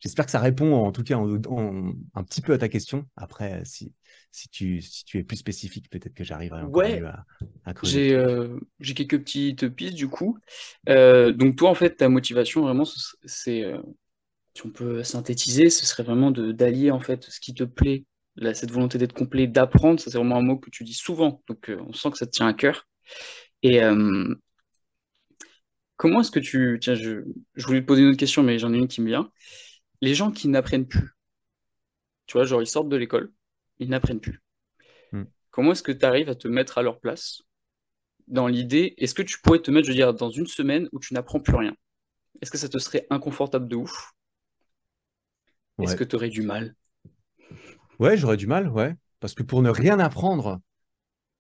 j'espère 0.01 0.25
que 0.25 0.31
ça 0.31 0.41
répond 0.41 0.75
en 0.75 0.93
tout 0.93 1.03
cas 1.03 1.19
un 1.19 2.25
petit 2.25 2.41
peu 2.41 2.55
à 2.55 2.59
ta 2.59 2.71
question. 2.71 3.07
Après, 3.17 3.61
si, 3.67 3.93
si, 4.33 4.49
tu, 4.51 4.81
si 4.83 5.05
tu 5.05 5.19
es 5.19 5.25
plus 5.25 5.37
spécifique, 5.39 5.91
peut-être 5.91 6.15
que 6.15 6.25
j'arriverai 6.25 6.63
encore 6.63 6.89
Ouais, 6.89 6.91
mieux 6.91 7.07
à, 7.09 7.27
à 7.65 7.75
creuser. 7.75 8.03
j'ai 8.03 8.15
euh, 8.15 8.59
j'ai 8.81 8.95
quelques 8.95 9.21
petites 9.21 9.69
pistes 9.71 9.95
du 9.97 10.09
coup. 10.09 10.39
Euh, 10.89 11.33
donc 11.33 11.57
toi, 11.57 11.71
en 11.71 11.75
fait, 11.75 11.97
ta 11.97 12.09
motivation 12.09 12.63
vraiment, 12.63 12.85
ce- 12.85 13.17
c'est, 13.27 13.65
euh, 13.65 13.79
si 14.55 14.67
on 14.67 14.71
peut 14.71 15.05
synthétiser, 15.05 15.71
ce 15.71 15.87
serait 15.87 16.05
vraiment 16.05 16.31
d'allier 16.33 16.91
en 16.93 17.01
fait 17.01 17.25
ce 17.31 17.41
qui 17.41 17.55
te 17.55 17.65
plaît, 17.65 18.07
là, 18.37 18.55
cette 18.55 18.73
volonté 18.73 18.99
d'être 18.99 19.15
complet, 19.15 19.47
d'apprendre. 19.49 20.01
Ça, 20.01 20.11
c'est 20.11 20.19
vraiment 20.19 20.37
un 20.39 20.43
mot 20.43 20.59
que 20.59 20.71
tu 20.71 20.85
dis 20.85 20.95
souvent. 20.95 21.43
Donc 21.49 21.71
on 21.89 21.93
sent 21.95 22.11
que 22.13 22.19
ça 22.19 22.27
te 22.27 22.33
tient 22.33 22.49
à 22.49 22.55
cœur. 22.55 22.87
Et 23.63 23.81
comment 25.97 26.21
est-ce 26.21 26.31
que 26.31 26.41
tu... 26.41 26.79
Tiens, 26.81 26.95
je, 26.95 27.23
je 27.55 27.67
voulais 27.67 27.81
te 27.81 27.87
poser 27.87 28.03
une 28.03 28.09
autre 28.09 28.19
question, 28.19 28.43
mais 28.43 28.59
j'en 28.59 28.73
ai 28.75 28.79
une 28.79 28.89
qui 28.89 29.01
me 29.01 29.09
vient. 29.09 29.31
Les 30.03 30.15
gens 30.15 30.31
qui 30.33 30.49
n'apprennent 30.49 30.87
plus, 30.89 31.11
tu 32.27 32.35
vois, 32.39 32.45
genre 32.45 32.63
ils 32.63 32.67
sortent 32.67 32.89
de 32.89 32.97
l'école, 32.97 33.33
ils 33.83 33.91
n'apprennent 33.91 34.21
plus. 34.21 34.41
Hmm. 35.13 35.25
Comment 35.51 35.73
est-ce 35.73 35.83
que 35.83 35.93
tu 35.93 36.05
arrives 36.05 36.29
à 36.29 36.35
te 36.35 36.49
mettre 36.49 36.79
à 36.79 36.83
leur 36.83 37.01
place 37.01 37.43
dans 38.29 38.47
l'idée, 38.47 38.95
est-ce 38.99 39.15
que 39.15 39.23
tu 39.23 39.41
pourrais 39.41 39.59
te 39.59 39.71
mettre, 39.71 39.87
je 39.87 39.93
veux 39.93 39.97
dire, 39.97 40.15
dans 40.15 40.31
une 40.31 40.47
semaine 40.47 40.89
où 40.93 40.99
tu 40.99 41.15
n'apprends 41.15 41.41
plus 41.41 41.55
rien? 41.55 41.75
Est-ce 42.41 42.51
que 42.51 42.59
ça 42.59 42.69
te 42.69 42.79
serait 42.79 43.07
inconfortable 43.11 43.69
de 43.69 43.77
ouf? 43.77 44.13
Est-ce 45.83 45.97
que 45.97 46.05
tu 46.05 46.17
aurais 46.17 46.29
du 46.29 46.43
mal? 46.43 46.75
ouais, 47.99 48.17
j'aurais 48.17 48.37
du 48.37 48.47
mal, 48.47 48.69
ouais. 48.69 48.95
Parce 49.21 49.35
que 49.35 49.43
pour 49.43 49.63
ne 49.63 49.71
rien 49.71 49.99
apprendre, 49.99 50.61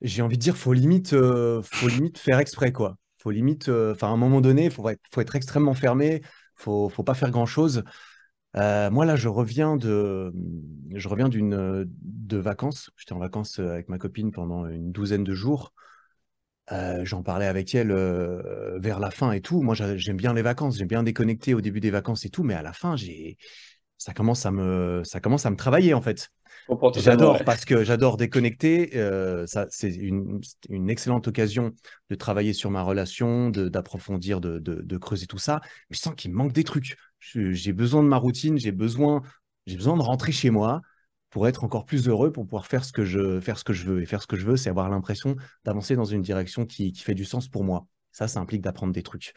j'ai 0.00 0.22
envie 0.22 0.36
de 0.36 0.42
dire, 0.42 0.56
faut 0.56 0.72
limite, 0.72 1.12
euh, 1.12 1.62
faut 1.62 1.88
limite 1.88 2.18
faire 2.18 2.38
exprès, 2.38 2.72
quoi. 2.72 2.96
Faut 3.18 3.30
limite, 3.30 3.68
euh, 3.68 3.92
enfin, 3.92 4.08
à 4.08 4.10
un 4.10 4.16
moment 4.16 4.40
donné, 4.40 4.68
faut 4.70 4.88
être, 4.88 5.00
faut 5.12 5.20
être 5.20 5.36
extrêmement 5.36 5.74
fermé. 5.74 6.22
Faut, 6.56 6.88
faut 6.88 7.02
pas 7.02 7.14
faire 7.14 7.30
grand-chose. 7.30 7.82
Euh, 8.56 8.90
moi, 8.90 9.04
là, 9.06 9.16
je 9.16 9.28
reviens 9.28 9.76
de, 9.76 10.32
je 10.94 11.08
reviens 11.08 11.28
d'une, 11.28 11.54
euh, 11.54 11.84
de 12.02 12.36
vacances. 12.36 12.90
J'étais 12.96 13.12
en 13.14 13.18
vacances 13.18 13.58
euh, 13.60 13.70
avec 13.72 13.88
ma 13.88 13.98
copine 13.98 14.30
pendant 14.32 14.66
une 14.66 14.92
douzaine 14.92 15.24
de 15.24 15.34
jours. 15.34 15.72
J'en 17.02 17.22
parlais 17.22 17.46
avec 17.46 17.74
elle 17.74 17.92
vers 18.78 18.98
la 18.98 19.10
fin 19.10 19.32
et 19.32 19.40
tout. 19.40 19.62
Moi, 19.62 19.74
j'a- 19.74 19.96
j'aime 19.96 20.16
bien 20.16 20.32
les 20.32 20.42
vacances. 20.42 20.78
J'aime 20.78 20.88
bien 20.88 21.02
déconnecter 21.02 21.54
au 21.54 21.60
début 21.60 21.80
des 21.80 21.90
vacances 21.90 22.24
et 22.24 22.30
tout. 22.30 22.42
Mais 22.44 22.54
à 22.54 22.62
la 22.62 22.72
fin, 22.72 22.96
ça 23.98 24.12
commence 24.14 24.46
à 24.46 24.50
me, 24.50 25.02
ça 25.04 25.20
commence 25.20 25.46
à 25.46 25.50
me 25.50 25.56
travailler, 25.56 25.94
en 25.94 26.02
fait. 26.02 26.30
J'adore 26.94 27.42
parce 27.44 27.64
que 27.64 27.84
j'adore 27.84 28.16
déconnecter. 28.16 28.96
euh, 28.96 29.46
ça, 29.46 29.66
c'est 29.70 29.94
une, 29.94 30.40
une 30.68 30.90
excellente 30.90 31.26
occasion 31.28 31.72
de 32.10 32.14
travailler 32.14 32.52
sur 32.52 32.70
ma 32.70 32.82
relation, 32.82 33.50
d'approfondir, 33.50 34.40
de, 34.40 34.58
de, 34.58 34.82
de 34.82 34.96
creuser 34.98 35.26
tout 35.26 35.38
ça. 35.38 35.60
Mais 35.90 35.96
je 35.96 36.00
sens 36.00 36.14
qu'il 36.14 36.30
me 36.30 36.36
manque 36.36 36.52
des 36.52 36.64
trucs. 36.64 36.96
J'ai 37.20 37.72
besoin 37.72 38.02
de 38.02 38.08
ma 38.08 38.16
routine, 38.16 38.58
j'ai 38.58 38.72
besoin, 38.72 39.22
j'ai 39.66 39.76
besoin 39.76 39.96
de 39.96 40.02
rentrer 40.02 40.32
chez 40.32 40.50
moi 40.50 40.80
pour 41.30 41.48
être 41.48 41.64
encore 41.64 41.86
plus 41.86 42.08
heureux, 42.08 42.30
pour 42.30 42.44
pouvoir 42.44 42.66
faire 42.66 42.84
ce 42.84 42.92
que 42.92 43.04
je, 43.04 43.40
faire 43.40 43.58
ce 43.58 43.64
que 43.64 43.72
je 43.72 43.84
veux. 43.84 44.02
Et 44.02 44.06
faire 44.06 44.20
ce 44.20 44.26
que 44.26 44.36
je 44.36 44.44
veux, 44.44 44.56
c'est 44.56 44.68
avoir 44.68 44.90
l'impression 44.90 45.36
d'avancer 45.64 45.96
dans 45.96 46.04
une 46.04 46.20
direction 46.20 46.66
qui, 46.66 46.92
qui 46.92 47.02
fait 47.02 47.14
du 47.14 47.24
sens 47.24 47.48
pour 47.48 47.64
moi. 47.64 47.86
Ça, 48.12 48.28
ça 48.28 48.40
implique 48.40 48.60
d'apprendre 48.60 48.92
des 48.92 49.02
trucs. 49.02 49.32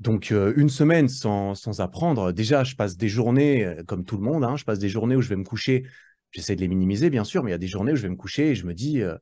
Donc, 0.00 0.30
euh, 0.30 0.52
une 0.56 0.68
semaine 0.68 1.08
sans, 1.08 1.54
sans 1.54 1.80
apprendre, 1.80 2.32
déjà, 2.32 2.62
je 2.64 2.76
passe 2.76 2.96
des 2.96 3.08
journées, 3.08 3.64
euh, 3.64 3.82
comme 3.84 4.04
tout 4.04 4.16
le 4.16 4.22
monde, 4.22 4.44
hein, 4.44 4.56
je 4.56 4.64
passe 4.64 4.78
des 4.78 4.88
journées 4.88 5.16
où 5.16 5.22
je 5.22 5.28
vais 5.28 5.36
me 5.36 5.44
coucher 5.44 5.86
J'essaie 6.32 6.56
de 6.56 6.60
les 6.60 6.68
minimiser, 6.68 7.10
bien 7.10 7.24
sûr, 7.24 7.42
mais 7.42 7.50
il 7.50 7.52
y 7.52 7.54
a 7.54 7.58
des 7.58 7.68
journées 7.68 7.92
où 7.92 7.96
je 7.96 8.02
vais 8.02 8.08
me 8.08 8.16
coucher 8.16 8.50
et 8.50 8.54
je 8.54 8.66
me 8.66 8.74
dis, 8.74 9.00
euh, 9.00 9.16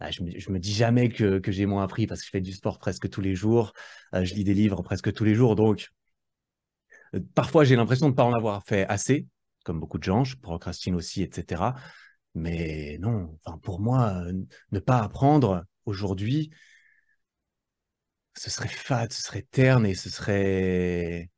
ah, 0.00 0.10
je 0.10 0.22
me, 0.22 0.52
me 0.52 0.58
dis 0.58 0.74
jamais 0.74 1.08
que, 1.08 1.38
que 1.38 1.52
j'ai 1.52 1.66
moins 1.66 1.82
appris 1.84 2.06
parce 2.06 2.20
que 2.20 2.26
je 2.26 2.30
fais 2.30 2.40
du 2.40 2.52
sport 2.52 2.78
presque 2.78 3.08
tous 3.08 3.20
les 3.20 3.34
jours, 3.34 3.72
euh, 4.14 4.24
je 4.24 4.34
lis 4.34 4.44
des 4.44 4.54
livres 4.54 4.82
presque 4.82 5.12
tous 5.12 5.24
les 5.24 5.34
jours. 5.34 5.56
Donc, 5.56 5.88
euh, 7.14 7.20
parfois, 7.34 7.64
j'ai 7.64 7.76
l'impression 7.76 8.06
de 8.06 8.12
ne 8.12 8.16
pas 8.16 8.24
en 8.24 8.34
avoir 8.34 8.62
fait 8.64 8.86
assez, 8.86 9.26
comme 9.64 9.80
beaucoup 9.80 9.98
de 9.98 10.04
gens, 10.04 10.24
je 10.24 10.36
procrastine 10.36 10.94
aussi, 10.94 11.22
etc. 11.22 11.74
Mais 12.34 12.98
non, 13.00 13.38
pour 13.62 13.80
moi, 13.80 14.22
ne 14.70 14.78
pas 14.80 14.98
apprendre 15.00 15.64
aujourd'hui, 15.86 16.50
ce 18.34 18.50
serait 18.50 18.68
fade, 18.68 19.12
ce 19.12 19.22
serait 19.22 19.46
terne 19.50 19.86
et 19.86 19.94
ce 19.94 20.10
serait. 20.10 21.30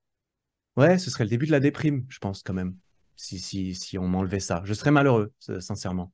Ouais, 0.77 0.99
ce 0.99 1.11
serait 1.11 1.25
le 1.25 1.31
début 1.31 1.47
de 1.47 1.53
la 1.53 1.61
déprime, 1.61 2.07
je 2.09 2.19
pense, 2.19 2.43
quand 2.43 2.55
même, 2.55 2.77
si, 3.21 3.39
si, 3.41 3.75
si 3.75 3.99
on 3.99 4.09
m'enlevait 4.09 4.41
ça. 4.41 4.63
Je 4.65 4.75
serais 4.75 4.91
malheureux, 4.91 5.33
s- 5.49 5.61
sincèrement. 5.61 6.13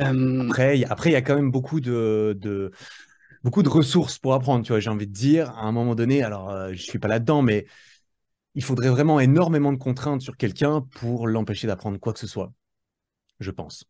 Euh, 0.00 0.42
Après, 0.48 0.76
il 0.78 0.80
y 0.80 0.84
a- 0.84 0.90
après, 0.92 1.12
y 1.12 1.14
a 1.16 1.22
quand 1.22 1.36
même 1.36 1.50
beaucoup 1.50 1.80
de, 1.80 2.36
de- 2.40 2.72
beaucoup 3.44 3.62
de 3.62 3.68
ressources 3.68 4.18
pour 4.18 4.34
apprendre, 4.34 4.64
tu 4.64 4.72
vois, 4.72 4.80
j'ai 4.80 4.90
envie 4.90 5.06
de 5.06 5.12
dire, 5.12 5.50
à 5.50 5.62
un 5.64 5.72
moment 5.72 5.94
donné, 5.94 6.22
alors 6.22 6.50
euh, 6.50 6.70
je 6.72 6.82
suis 6.82 6.98
pas 6.98 7.08
là-dedans, 7.08 7.42
mais 7.42 7.66
il 8.54 8.64
faudrait 8.64 8.90
vraiment 8.90 9.20
énormément 9.20 9.72
de 9.72 9.78
contraintes 9.78 10.22
sur 10.22 10.36
quelqu'un 10.36 10.82
pour 10.82 11.28
l'empêcher 11.28 11.66
d'apprendre 11.68 11.98
quoi 11.98 12.12
que 12.14 12.20
ce 12.20 12.26
soit, 12.28 12.52
je 13.40 13.50
pense. 13.52 13.84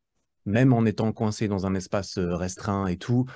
Même 0.47 0.73
en 0.75 0.87
étant 0.87 1.13
coincé 1.13 1.49
dans 1.49 1.67
un 1.67 1.75
espace 1.75 2.19
euh, 2.19 2.37
restreint 2.37 2.87
et 2.89 2.99
tout. 2.99 3.27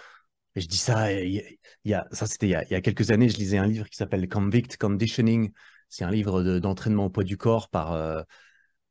Et 0.56 0.60
je 0.62 0.68
dis 0.68 0.78
ça, 0.78 1.12
il 1.12 1.42
y 1.84 1.94
a, 1.94 2.08
ça 2.12 2.26
c'était 2.26 2.48
il 2.48 2.52
y 2.70 2.74
a 2.76 2.80
quelques 2.82 3.10
années, 3.12 3.28
je 3.30 3.38
lisais 3.38 3.58
un 3.58 3.66
livre 3.66 3.88
qui 3.88 3.96
s'appelle 3.96 4.28
Convict 4.28 4.76
Conditioning. 4.78 5.52
C'est 5.88 6.04
un 6.04 6.10
livre 6.10 6.42
de- 6.42 6.58
d'entraînement 6.58 7.06
au 7.06 7.10
poids 7.10 7.24
du 7.24 7.36
corps 7.36 7.68
par, 7.70 7.92
euh, 7.92 8.22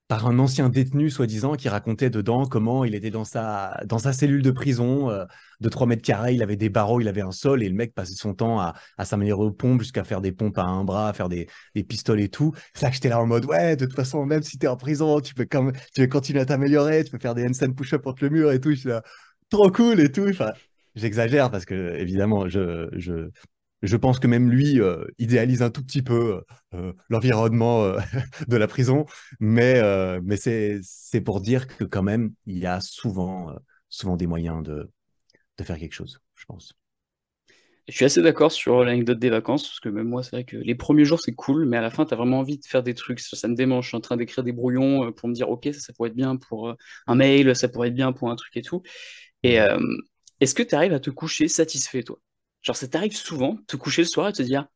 par 0.08 0.26
un 0.28 0.40
ancien 0.40 0.70
détenu, 0.70 1.10
soi-disant, 1.10 1.56
qui 1.56 1.68
racontait 1.68 2.10
dedans 2.10 2.46
comment 2.46 2.86
il 2.86 2.96
était 2.96 3.10
dans 3.12 3.26
sa, 3.26 3.78
dans 3.86 4.00
sa 4.00 4.14
cellule 4.14 4.42
de 4.42 4.52
prison 4.52 5.10
euh, 5.10 5.26
de 5.60 5.68
3 5.68 5.86
mètres 5.86 6.02
carrés, 6.02 6.34
il 6.34 6.42
avait 6.42 6.56
des 6.56 6.70
barreaux, 6.70 7.02
il 7.02 7.10
avait 7.10 7.22
un 7.22 7.34
sol, 7.34 7.62
et 7.62 7.68
le 7.68 7.76
mec 7.76 7.94
passait 7.94 8.14
son 8.16 8.34
temps 8.34 8.58
à, 8.60 8.74
à 8.98 9.04
s'améliorer 9.04 9.46
aux 9.48 9.52
pompes 9.52 9.82
jusqu'à 9.82 10.06
faire 10.06 10.22
des 10.22 10.32
pompes 10.32 10.58
à 10.60 10.64
un 10.64 10.86
bras, 10.86 11.10
à 11.10 11.14
faire 11.14 11.28
des, 11.28 11.48
des 11.76 11.84
pistolets 11.84 12.26
et 12.26 12.30
tout. 12.30 12.54
C'est 12.74 12.84
là 12.84 12.90
que 12.90 12.96
j'étais 12.96 13.10
là 13.10 13.20
en 13.22 13.28
mode, 13.28 13.46
ouais, 13.46 13.76
de 13.76 13.86
toute 13.86 13.96
façon, 13.96 14.26
même 14.26 14.44
si 14.44 14.58
t'es 14.58 14.68
en 14.68 14.78
prison, 14.78 15.20
tu 15.20 15.34
peux, 15.34 15.46
quand 15.46 15.72
tu 15.94 16.08
continuer 16.08 16.40
à 16.40 16.46
t'améliorer, 16.46 17.04
tu 17.04 17.12
peux 17.12 17.20
faire 17.20 17.36
des 17.36 17.46
handstand 17.46 17.74
push-up 17.74 18.02
contre 18.04 18.24
le 18.24 18.30
mur 18.30 18.52
et 18.54 18.62
tout. 18.62 18.70
Je 18.72 18.76
suis 18.76 18.90
là, 18.90 19.04
trop 19.50 19.70
cool 19.72 20.00
et 20.00 20.10
tout. 20.12 20.28
J'exagère 20.96 21.52
parce 21.52 21.66
que, 21.66 21.96
évidemment, 21.96 22.48
je, 22.50 22.88
je, 22.94 23.30
je 23.82 23.98
pense 23.98 24.20
que 24.20 24.28
même 24.28 24.50
lui 24.50 24.80
euh, 24.82 25.06
idéalise 25.20 25.62
un 25.62 25.70
tout 25.70 25.84
petit 25.84 26.02
peu 26.02 26.44
euh, 26.74 26.94
l'environnement 27.10 27.84
euh, 27.84 28.00
de 28.48 28.58
la 28.58 28.68
prison. 28.68 29.06
Mais, 29.40 29.82
mais 30.22 30.38
c'est, 30.38 31.22
pour 31.22 31.42
dire 31.42 31.68
que 31.68 31.84
quand 31.84 32.04
même, 32.04 32.34
il 32.46 32.58
y 32.58 32.66
a 32.66 32.82
souvent, 32.82 33.56
souvent 33.90 34.18
des 34.18 34.28
moyens 34.28 34.64
de, 34.64 34.90
de 35.58 35.64
faire 35.64 35.78
quelque 35.78 35.94
chose, 35.94 36.22
je 36.36 36.46
pense. 36.46 36.74
je 37.88 37.96
suis 37.96 38.06
assez 38.06 38.22
d'accord 38.22 38.52
sur 38.52 38.84
l'anecdote 38.84 39.18
des 39.20 39.30
vacances, 39.30 39.64
parce 39.68 39.80
que 39.80 39.88
même 39.90 40.08
moi, 40.10 40.22
c'est 40.22 40.32
vrai 40.32 40.44
que 40.44 40.58
les 40.58 40.76
premiers 40.76 41.06
jours, 41.06 41.22
c'est 41.22 41.34
cool, 41.34 41.66
mais 41.66 41.78
à 41.78 41.82
la 41.82 41.90
fin, 41.90 42.06
tu 42.06 42.14
as 42.14 42.18
vraiment 42.18 42.40
envie 42.40 42.58
de 42.58 42.66
faire 42.66 42.84
des 42.84 42.94
trucs. 42.94 43.20
Ça, 43.22 43.38
ça 43.38 43.48
me 43.48 43.56
démange. 43.56 43.86
Je 43.86 43.90
suis 43.90 43.98
en 43.98 44.02
train 44.02 44.18
d'écrire 44.18 44.44
des 44.44 44.52
brouillons 44.52 45.12
pour 45.14 45.30
me 45.30 45.34
dire, 45.34 45.50
OK, 45.50 45.70
ça, 45.72 45.80
ça 45.80 45.94
pourrait 45.94 46.10
être 46.10 46.16
bien 46.16 46.36
pour 46.36 46.76
un 47.08 47.16
mail, 47.16 47.56
ça 47.56 47.70
pourrait 47.70 47.88
être 47.90 47.94
bien 47.96 48.12
pour 48.12 48.30
un 48.30 48.36
truc 48.36 48.56
et 48.58 48.62
tout. 48.62 48.84
Et 49.44 49.62
euh, 49.62 49.80
est-ce 50.42 50.56
que 50.56 50.64
tu 50.64 50.76
arrives 50.76 50.94
à 50.94 51.00
te 51.02 51.12
coucher 51.12 51.48
satisfait, 51.48 52.04
toi? 52.04 52.20
Genre, 52.64 52.76
ça 52.76 52.88
t'arrive 52.88 53.16
souvent 53.16 53.54
de 53.56 53.62
te 53.68 53.78
coucher 53.78 54.02
le 54.04 54.08
soir 54.08 54.30
et 54.30 54.32
de 54.32 54.38
te 54.38 54.44
dire, 54.44 54.68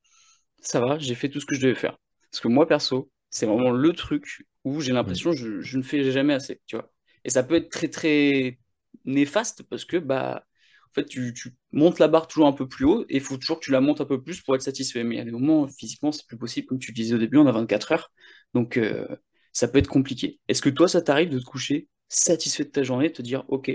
ça 0.62 0.80
va, 0.80 0.98
j'ai 1.00 1.16
fait 1.16 1.30
tout 1.30 1.40
ce 1.40 1.46
que 1.46 1.56
je 1.56 1.62
devais 1.62 1.76
faire. 1.76 1.98
Parce 2.32 2.42
que 2.42 2.48
moi, 2.48 2.68
perso, 2.68 3.12
c'est 3.30 3.46
vraiment 3.46 3.72
le 3.72 3.94
truc 3.94 4.44
où 4.64 4.82
j'ai 4.82 4.94
l'impression 4.94 5.32
que 5.32 5.38
je, 5.38 5.62
je 5.62 5.78
ne 5.78 5.84
fais 5.84 6.12
jamais 6.12 6.34
assez, 6.34 6.62
tu 6.68 6.76
vois. 6.78 6.92
Et 7.24 7.30
ça 7.30 7.44
peut 7.44 7.56
être 7.56 7.70
très, 7.70 7.90
très 7.90 8.60
néfaste 9.06 9.64
parce 9.64 9.86
que, 9.86 9.98
bah, 9.98 10.46
en 10.90 10.94
fait, 10.94 11.06
tu, 11.06 11.34
tu 11.34 11.56
montes 11.72 12.00
la 12.00 12.08
barre 12.08 12.28
toujours 12.28 12.48
un 12.48 12.54
peu 12.54 12.68
plus 12.68 12.86
haut 12.86 13.04
et 13.10 13.16
il 13.18 13.22
faut 13.22 13.38
toujours 13.38 13.60
que 13.60 13.66
tu 13.66 13.72
la 13.72 13.82
montes 13.82 14.02
un 14.02 14.06
peu 14.06 14.22
plus 14.22 14.42
pour 14.42 14.56
être 14.56 14.62
satisfait. 14.62 15.04
Mais 15.04 15.16
il 15.16 15.18
y 15.20 15.22
a 15.22 15.26
des 15.26 15.32
moments, 15.32 15.68
physiquement, 15.68 16.12
c'est 16.12 16.26
plus 16.28 16.38
possible. 16.38 16.68
Comme 16.68 16.80
tu 16.80 16.92
disais 16.92 17.16
au 17.16 17.18
début, 17.18 17.38
on 17.38 17.48
a 17.48 17.52
24 17.52 17.92
heures. 17.94 18.12
Donc, 18.54 18.78
euh, 18.78 19.08
ça 19.54 19.68
peut 19.68 19.80
être 19.80 19.88
compliqué. 19.88 20.40
Est-ce 20.48 20.62
que 20.62 20.70
toi, 20.70 20.88
ça 20.88 21.02
t'arrive 21.02 21.30
de 21.30 21.40
te 21.40 21.46
coucher 21.46 21.88
satisfait 22.10 22.66
de 22.66 22.70
ta 22.70 22.84
journée, 22.84 23.08
de 23.10 23.14
te 23.14 23.22
dire, 23.22 23.46
OK, 23.48 23.72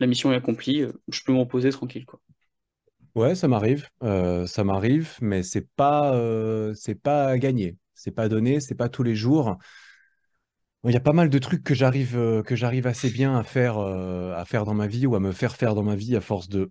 la 0.00 0.06
mission 0.06 0.32
est 0.32 0.36
accomplie, 0.36 0.82
euh, 0.82 0.92
je 1.08 1.22
peux 1.24 1.32
me 1.32 1.38
reposer 1.40 1.70
tranquille, 1.70 2.06
quoi. 2.06 2.20
Ouais, 3.14 3.36
ça 3.36 3.46
m'arrive, 3.46 3.88
euh, 4.02 4.44
ça 4.46 4.64
m'arrive, 4.64 5.18
mais 5.20 5.44
c'est 5.44 5.68
pas, 5.76 6.14
euh, 6.16 6.74
c'est 6.74 6.96
pas 6.96 7.38
gagné, 7.38 7.76
c'est 7.94 8.10
pas 8.10 8.28
donné, 8.28 8.58
c'est 8.58 8.74
pas 8.74 8.88
tous 8.88 9.04
les 9.04 9.14
jours. 9.14 9.56
Il 10.86 10.92
y 10.92 10.96
a 10.96 11.00
pas 11.00 11.14
mal 11.14 11.30
de 11.30 11.38
trucs 11.38 11.62
que 11.64 11.74
j'arrive, 11.74 12.16
euh, 12.18 12.42
que 12.42 12.56
j'arrive 12.56 12.86
assez 12.86 13.08
bien 13.10 13.36
à 13.38 13.42
faire, 13.42 13.78
à 13.78 14.44
faire 14.44 14.64
dans 14.66 14.74
ma 14.74 14.86
vie 14.86 15.06
ou 15.06 15.14
à 15.16 15.20
me 15.20 15.32
faire 15.32 15.56
faire 15.56 15.74
dans 15.74 15.82
ma 15.82 15.96
vie 15.96 16.14
à 16.14 16.20
force 16.20 16.48
de, 16.50 16.70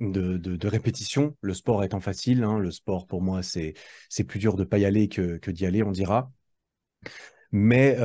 de, 0.00 0.36
de, 0.36 0.68
répétition. 0.68 1.34
Le 1.40 1.54
sport 1.54 1.82
étant 1.82 2.00
facile, 2.00 2.44
hein, 2.44 2.58
le 2.58 2.70
sport 2.70 3.06
pour 3.06 3.22
moi 3.22 3.42
c'est, 3.42 3.72
c'est 4.10 4.24
plus 4.24 4.38
dur 4.38 4.56
de 4.56 4.64
pas 4.64 4.78
y 4.78 4.84
aller 4.84 5.08
que, 5.08 5.38
que 5.38 5.50
d'y 5.50 5.64
aller, 5.64 5.82
on 5.82 5.92
dira. 5.92 6.30
Mais, 7.52 7.96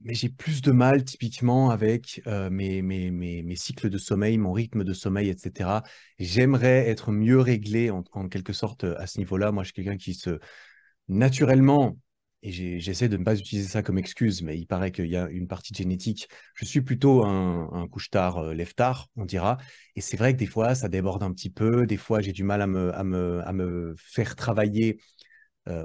mais 0.00 0.14
j'ai 0.14 0.28
plus 0.28 0.62
de 0.62 0.70
mal 0.72 1.04
typiquement 1.04 1.70
avec 1.70 2.22
euh, 2.26 2.50
mes, 2.50 3.56
cycles 3.56 3.90
de 3.90 3.98
sommeil, 3.98 4.38
mon 4.38 4.52
rythme 4.52 4.84
de 4.84 4.92
sommeil, 4.92 5.28
etc. 5.28 5.82
J'aimerais 6.18 6.88
être 6.88 7.10
mieux 7.10 7.40
réglé 7.40 7.90
en, 7.90 8.02
quelque 8.28 8.52
sorte 8.52 8.84
à 8.84 9.06
ce 9.06 9.18
niveau-là. 9.18 9.52
Moi, 9.52 9.64
je 9.64 9.68
suis 9.68 9.74
quelqu'un 9.74 9.96
qui 9.96 10.14
se 10.14 10.38
naturellement, 11.08 11.96
et 12.42 12.52
j'essaie 12.80 13.08
de 13.08 13.16
ne 13.16 13.24
pas 13.24 13.36
utiliser 13.36 13.68
ça 13.68 13.82
comme 13.82 13.98
excuse, 13.98 14.42
mais 14.42 14.56
il 14.56 14.66
paraît 14.66 14.92
qu'il 14.92 15.08
y 15.08 15.16
a 15.16 15.28
une 15.30 15.48
partie 15.48 15.74
génétique. 15.74 16.28
Je 16.54 16.64
suis 16.64 16.82
plutôt 16.82 17.24
un, 17.24 17.68
un 17.72 17.88
couche-tard, 17.88 18.38
euh, 18.38 18.54
lève-tard, 18.54 19.08
on 19.16 19.24
dira. 19.24 19.58
Et 19.96 20.00
c'est 20.00 20.16
vrai 20.16 20.34
que 20.34 20.38
des 20.38 20.46
fois, 20.46 20.76
ça 20.76 20.88
déborde 20.88 21.24
un 21.24 21.32
petit 21.32 21.50
peu. 21.50 21.86
Des 21.86 21.96
fois, 21.96 22.20
j'ai 22.20 22.32
du 22.32 22.44
mal 22.44 22.62
à 22.62 22.66
me 22.68 23.94
faire 23.98 24.36
travailler 24.36 24.98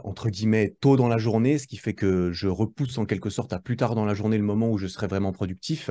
entre 0.03 0.29
guillemets, 0.29 0.75
tôt 0.79 0.95
dans 0.95 1.07
la 1.07 1.17
journée, 1.17 1.57
ce 1.57 1.67
qui 1.67 1.77
fait 1.77 1.93
que 1.93 2.31
je 2.31 2.47
repousse 2.47 2.97
en 2.97 3.05
quelque 3.05 3.29
sorte 3.29 3.53
à 3.53 3.59
plus 3.59 3.75
tard 3.75 3.95
dans 3.95 4.05
la 4.05 4.13
journée 4.13 4.37
le 4.37 4.43
moment 4.43 4.69
où 4.69 4.77
je 4.77 4.87
serai 4.87 5.07
vraiment 5.07 5.31
productif. 5.31 5.89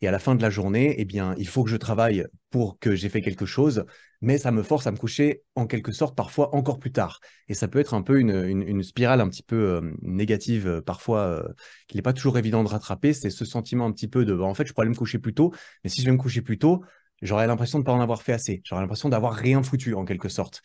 Et 0.00 0.08
à 0.08 0.10
la 0.10 0.18
fin 0.18 0.34
de 0.34 0.42
la 0.42 0.50
journée, 0.50 0.94
eh 0.98 1.04
bien, 1.04 1.34
il 1.38 1.46
faut 1.46 1.64
que 1.64 1.70
je 1.70 1.76
travaille 1.76 2.26
pour 2.50 2.78
que 2.78 2.94
j'ai 2.94 3.08
fait 3.08 3.20
quelque 3.20 3.46
chose, 3.46 3.84
mais 4.20 4.38
ça 4.38 4.50
me 4.50 4.62
force 4.62 4.86
à 4.86 4.92
me 4.92 4.96
coucher 4.96 5.42
en 5.54 5.66
quelque 5.66 5.92
sorte 5.92 6.16
parfois 6.16 6.54
encore 6.54 6.78
plus 6.78 6.92
tard. 6.92 7.20
Et 7.48 7.54
ça 7.54 7.68
peut 7.68 7.78
être 7.78 7.94
un 7.94 8.02
peu 8.02 8.18
une, 8.18 8.82
spirale 8.82 9.20
un 9.20 9.28
petit 9.28 9.42
peu 9.42 9.92
négative 10.02 10.82
parfois, 10.84 11.44
qui 11.88 11.96
n'est 11.96 12.02
pas 12.02 12.12
toujours 12.12 12.38
évident 12.38 12.64
de 12.64 12.68
rattraper. 12.68 13.12
C'est 13.12 13.30
ce 13.30 13.44
sentiment 13.44 13.86
un 13.86 13.92
petit 13.92 14.08
peu 14.08 14.24
de, 14.24 14.34
bah, 14.34 14.44
en 14.44 14.54
fait, 14.54 14.66
je 14.66 14.72
pourrais 14.72 14.88
me 14.88 14.94
coucher 14.94 15.18
plus 15.18 15.34
tôt, 15.34 15.52
mais 15.82 15.90
si 15.90 16.00
je 16.00 16.06
vais 16.06 16.12
me 16.12 16.18
coucher 16.18 16.42
plus 16.42 16.58
tôt, 16.58 16.82
j'aurais 17.22 17.46
l'impression 17.46 17.78
de 17.78 17.82
ne 17.82 17.86
pas 17.86 17.92
en 17.92 18.00
avoir 18.00 18.22
fait 18.22 18.32
assez. 18.32 18.62
J'aurais 18.64 18.82
l'impression 18.82 19.08
d'avoir 19.08 19.34
rien 19.34 19.62
foutu 19.62 19.94
en 19.94 20.04
quelque 20.04 20.28
sorte. 20.28 20.62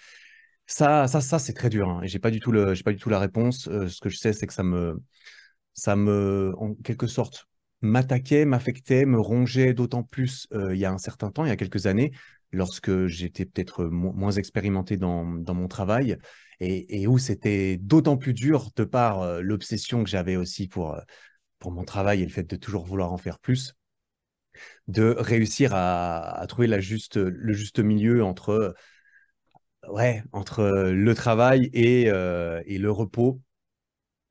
Ça, 0.70 1.08
ça, 1.08 1.20
ça 1.20 1.40
c'est 1.40 1.54
très 1.54 1.70
dur. 1.70 1.90
Hein, 1.90 2.02
j'ai 2.04 2.20
pas 2.20 2.30
du 2.30 2.40
tout 2.40 2.52
le, 2.52 2.76
j'ai 2.76 2.84
pas 2.84 2.92
du 2.92 3.00
tout 3.00 3.10
la 3.10 3.18
réponse. 3.20 3.68
Euh, 3.68 3.88
ce 3.88 4.00
que 4.00 4.10
je 4.10 4.18
sais, 4.18 4.34
c'est 4.34 4.46
que 4.46 4.54
ça 4.54 4.62
me, 4.64 5.02
ça 5.74 5.96
me, 5.96 6.54
en 6.58 6.76
quelque 6.76 7.08
sorte, 7.08 7.48
m'attaquait, 7.82 8.46
m'affectait, 8.46 9.06
me 9.06 9.20
rongeait 9.20 9.74
d'autant 9.74 10.04
plus 10.04 10.48
euh, 10.54 10.76
il 10.76 10.80
y 10.80 10.86
a 10.86 10.92
un 10.92 11.00
certain 11.00 11.32
temps, 11.32 11.44
il 11.44 11.50
y 11.50 11.52
a 11.52 11.56
quelques 11.56 11.88
années, 11.88 12.12
lorsque 12.52 13.08
j'étais 13.08 13.46
peut-être 13.46 13.86
moins 13.86 14.32
expérimenté 14.32 14.98
dans, 14.98 15.26
dans, 15.26 15.56
mon 15.56 15.68
travail 15.68 16.18
et, 16.60 17.02
et 17.02 17.08
où 17.08 17.18
c'était 17.18 17.78
d'autant 17.78 18.18
plus 18.18 18.34
dur 18.34 18.70
de 18.76 18.84
par 18.84 19.22
euh, 19.22 19.42
l'obsession 19.42 20.04
que 20.04 20.10
j'avais 20.10 20.36
aussi 20.36 20.68
pour, 20.68 21.00
pour 21.58 21.72
mon 21.72 21.84
travail 21.84 22.22
et 22.22 22.26
le 22.26 22.32
fait 22.32 22.44
de 22.44 22.56
toujours 22.56 22.86
vouloir 22.86 23.12
en 23.12 23.18
faire 23.18 23.40
plus, 23.40 23.74
de 24.88 25.16
réussir 25.18 25.74
à, 25.74 26.40
à 26.40 26.48
trouver 26.48 26.68
la 26.68 26.80
juste, 26.80 27.18
le 27.18 27.54
juste 27.54 27.80
milieu 27.80 28.24
entre 28.24 28.76
ouais, 29.88 30.24
entre 30.32 30.64
le 30.92 31.16
travail 31.16 31.70
et, 31.74 32.04
et 32.04 32.78
le 32.78 32.92
repos, 32.92 33.42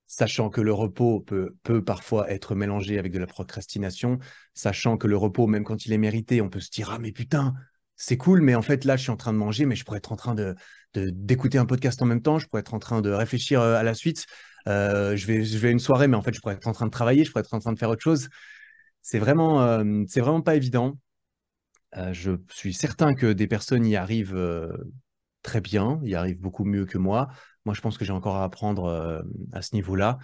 sachant 0.08 0.48
que 0.48 0.61
le 0.61 0.72
repos 0.72 1.20
peut, 1.20 1.54
peut 1.62 1.84
parfois 1.84 2.30
être 2.30 2.54
mélangé 2.54 2.98
avec 2.98 3.12
de 3.12 3.18
la 3.18 3.26
procrastination, 3.26 4.18
sachant 4.54 4.96
que 4.96 5.06
le 5.06 5.16
repos, 5.16 5.46
même 5.46 5.64
quand 5.64 5.87
il 5.87 5.92
est 5.92 5.98
mérité, 5.98 6.40
on 6.40 6.48
peut 6.48 6.61
se 6.61 6.70
dire 6.70 6.90
Ah, 6.90 6.98
mais 6.98 7.12
putain, 7.12 7.54
c'est 7.94 8.16
cool, 8.16 8.40
mais 8.40 8.54
en 8.54 8.62
fait, 8.62 8.84
là, 8.84 8.96
je 8.96 9.02
suis 9.02 9.11
en 9.11 9.16
train 9.16 9.32
de 9.32 9.38
manger, 9.38 9.66
mais 9.66 9.76
je 9.76 9.84
pourrais 9.84 9.98
être 9.98 10.11
en 10.12 10.16
train 10.16 10.34
de, 10.34 10.56
d'écouter 10.94 11.58
un 11.58 11.66
podcast 11.66 12.00
en 12.00 12.06
même 12.06 12.22
temps, 12.22 12.38
je 12.38 12.46
pourrais 12.46 12.61
être 12.61 12.74
en 12.74 12.78
train 12.78 13.02
de 13.02 13.11
réfléchir 13.11 13.61
à 13.61 13.82
la 13.82 13.94
suite. 13.94 14.24
je, 14.66 15.26
vais, 15.26 15.44
je 15.44 15.58
vais 15.58 15.68
à 15.68 15.70
une 15.70 15.78
soirée, 15.78 16.08
mais 16.08 16.16
en 16.16 16.22
fait, 16.22 16.34
je 16.34 16.40
pourrais 16.40 16.54
être 16.54 16.66
en 16.66 16.72
train 16.72 16.87
de 16.87 16.90
travailler, 16.90 17.24
je 17.24 17.30
pourrais 17.30 17.42
être 17.42 17.54
en 17.54 17.61
train 17.61 17.72
de 17.72 17.78
faire 17.78 17.90
autre 17.90 18.02
chose. 18.02 18.28
C'est 19.02 19.18
vraiment, 19.18 19.82
vraiment 19.84 20.40
pas 20.40 20.56
évident. 20.56 20.98
je 22.12 22.32
suis 22.50 22.72
certain 22.72 23.14
que 23.14 23.32
des 23.32 23.46
personnes 23.46 23.84
y 23.84 23.96
arrivent 23.96 24.37
très 25.42 25.61
bien, 25.61 26.01
il 26.05 26.14
arrive 26.14 26.40
beaucoup 26.40 26.64
mieux 26.64 26.85
que 26.87 26.98
moi. 26.98 27.29
Moi, 27.64 27.74
je 27.74 27.81
pense 27.81 27.98
que 27.98 28.05
j'ai 28.05 28.12
encore 28.12 28.37
à 28.37 28.44
apprendre 28.44 28.85
euh, 28.87 29.22
à 29.53 29.62
ce 29.62 29.74
niveau-là. 29.74 30.18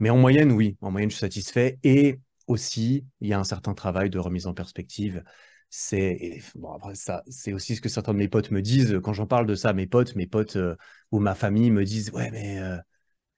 Mais 0.00 0.10
en 0.10 0.16
moyenne, 0.18 0.52
oui, 0.52 0.76
en 0.80 0.90
moyenne, 0.90 1.10
je 1.10 1.16
suis 1.16 1.20
satisfait. 1.20 1.78
Et 1.82 2.20
aussi, 2.46 3.06
il 3.20 3.28
y 3.28 3.32
a 3.32 3.38
un 3.38 3.44
certain 3.44 3.74
travail 3.74 4.10
de 4.10 4.18
remise 4.18 4.46
en 4.46 4.54
perspective. 4.54 5.22
C'est 5.70 6.40
bon, 6.54 6.78
aussi 7.52 7.76
ce 7.76 7.80
que 7.80 7.88
certains 7.88 8.12
de 8.12 8.18
mes 8.18 8.28
potes 8.28 8.50
me 8.50 8.62
disent 8.62 9.00
quand 9.02 9.12
j'en 9.12 9.26
parle 9.26 9.46
de 9.46 9.54
ça. 9.54 9.72
Mes 9.72 9.86
potes, 9.86 10.14
mes 10.14 10.26
potes 10.26 10.56
euh, 10.56 10.76
ou 11.10 11.18
ma 11.18 11.34
famille 11.34 11.70
me 11.70 11.84
disent 11.84 12.10
ouais, 12.12 12.30
mais 12.30 12.58
euh, 12.60 12.76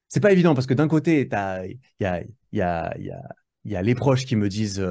c'est 0.09 0.21
pas 0.21 0.33
évident 0.33 0.55
parce 0.55 0.67
que 0.67 0.75
d'un 0.75 0.89
côté, 0.89 1.23
il 1.23 1.29
y 1.31 1.35
a, 1.37 2.23
y, 2.53 2.61
a, 2.61 2.99
y, 2.99 3.11
a, 3.11 3.23
y 3.65 3.77
a 3.77 3.83
les 3.83 3.95
proches 3.95 4.27
qui 4.27 4.37
me 4.37 4.49
disent 4.49 4.85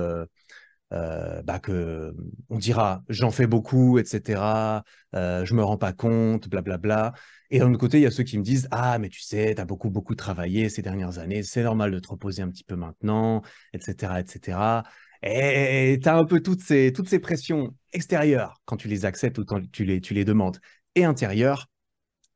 euh, 0.94 1.42
bah 1.44 1.60
que 1.60 2.14
on 2.50 2.58
dira 2.58 3.04
j'en 3.10 3.32
fais 3.32 3.48
beaucoup, 3.48 4.00
etc. 4.00 4.84
Euh, 5.16 5.46
je 5.46 5.54
me 5.54 5.64
rends 5.64 5.78
pas 5.78 5.94
compte, 5.94 6.50
blablabla. 6.50 7.14
Et 7.50 7.60
d'un 7.60 7.70
autre 7.70 7.80
côté, 7.80 7.98
il 8.00 8.04
y 8.04 8.06
a 8.06 8.12
ceux 8.12 8.24
qui 8.24 8.38
me 8.38 8.44
disent 8.44 8.68
ah 8.72 8.98
mais 9.00 9.10
tu 9.10 9.22
sais, 9.22 9.54
tu 9.56 9.62
as 9.62 9.66
beaucoup 9.66 9.90
beaucoup 9.90 10.16
travaillé 10.16 10.70
ces 10.70 10.82
dernières 10.82 11.20
années, 11.20 11.44
c'est 11.44 11.64
normal 11.64 11.92
de 11.92 12.00
te 12.00 12.08
reposer 12.10 12.42
un 12.42 12.50
petit 12.50 12.64
peu 12.64 12.76
maintenant, 12.76 13.42
etc. 13.74 14.20
etc. 14.20 14.84
Et 15.24 16.00
tu 16.02 16.10
as 16.10 16.16
un 16.18 16.26
peu 16.26 16.42
toutes 16.42 16.62
ces, 16.62 16.94
toutes 16.94 17.10
ces 17.10 17.20
pressions 17.20 17.76
extérieures 17.94 18.62
quand 18.66 18.78
tu 18.78 18.88
les 18.88 19.06
acceptes 19.06 19.38
ou 19.40 19.46
quand 19.46 19.62
tu 19.72 19.84
les, 19.86 20.02
tu 20.02 20.14
les 20.14 20.26
demandes, 20.26 20.60
et 20.96 21.06
intérieures. 21.06 21.68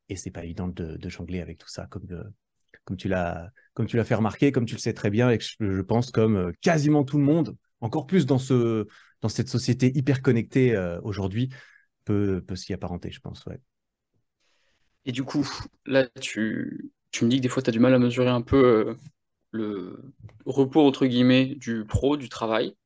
Et 0.08 0.16
c'est 0.16 0.30
pas 0.30 0.44
évident 0.44 0.68
de, 0.68 0.98
jongler 1.08 1.40
avec 1.40 1.58
tout 1.58 1.68
ça, 1.68 1.86
comme, 1.86 2.04
de, 2.06 2.22
comme 2.84 2.96
tu 2.96 3.08
l'as 3.08 3.50
fait 4.04 4.14
remarquer, 4.14 4.52
comme 4.52 4.66
tu 4.66 4.74
le 4.74 4.80
sais 4.80 4.92
très 4.94 5.10
bien, 5.10 5.30
et 5.30 5.38
je 5.40 5.80
pense 5.80 6.10
comme 6.10 6.36
euh, 6.36 6.52
quasiment 6.60 7.04
tout 7.04 7.18
le 7.18 7.24
monde 7.24 7.56
encore 7.82 8.06
plus 8.06 8.26
dans, 8.26 8.38
ce, 8.38 8.86
dans 9.20 9.28
cette 9.28 9.48
société 9.48 9.92
hyper 9.94 10.22
connectée 10.22 10.74
euh, 10.74 11.00
aujourd'hui, 11.02 11.50
peut, 12.04 12.42
peut 12.46 12.56
s'y 12.56 12.72
apparenter, 12.72 13.10
je 13.10 13.20
pense. 13.20 13.44
Et 15.04 15.12
du 15.12 15.24
coup, 15.24 15.46
là, 15.84 16.08
tu, 16.20 16.90
tu 17.10 17.24
me 17.24 17.30
dis 17.30 17.36
que 17.36 17.42
des 17.42 17.48
fois, 17.48 17.62
tu 17.62 17.70
as 17.70 17.72
du 17.72 17.80
mal 17.80 17.92
à 17.92 17.98
mesurer 17.98 18.30
un 18.30 18.40
peu 18.42 18.64
euh, 18.64 18.94
le 19.50 20.12
repos, 20.46 20.86
entre 20.86 21.06
guillemets, 21.06 21.54
du 21.56 21.84
pro, 21.84 22.16
du 22.16 22.28
travail. 22.28 22.76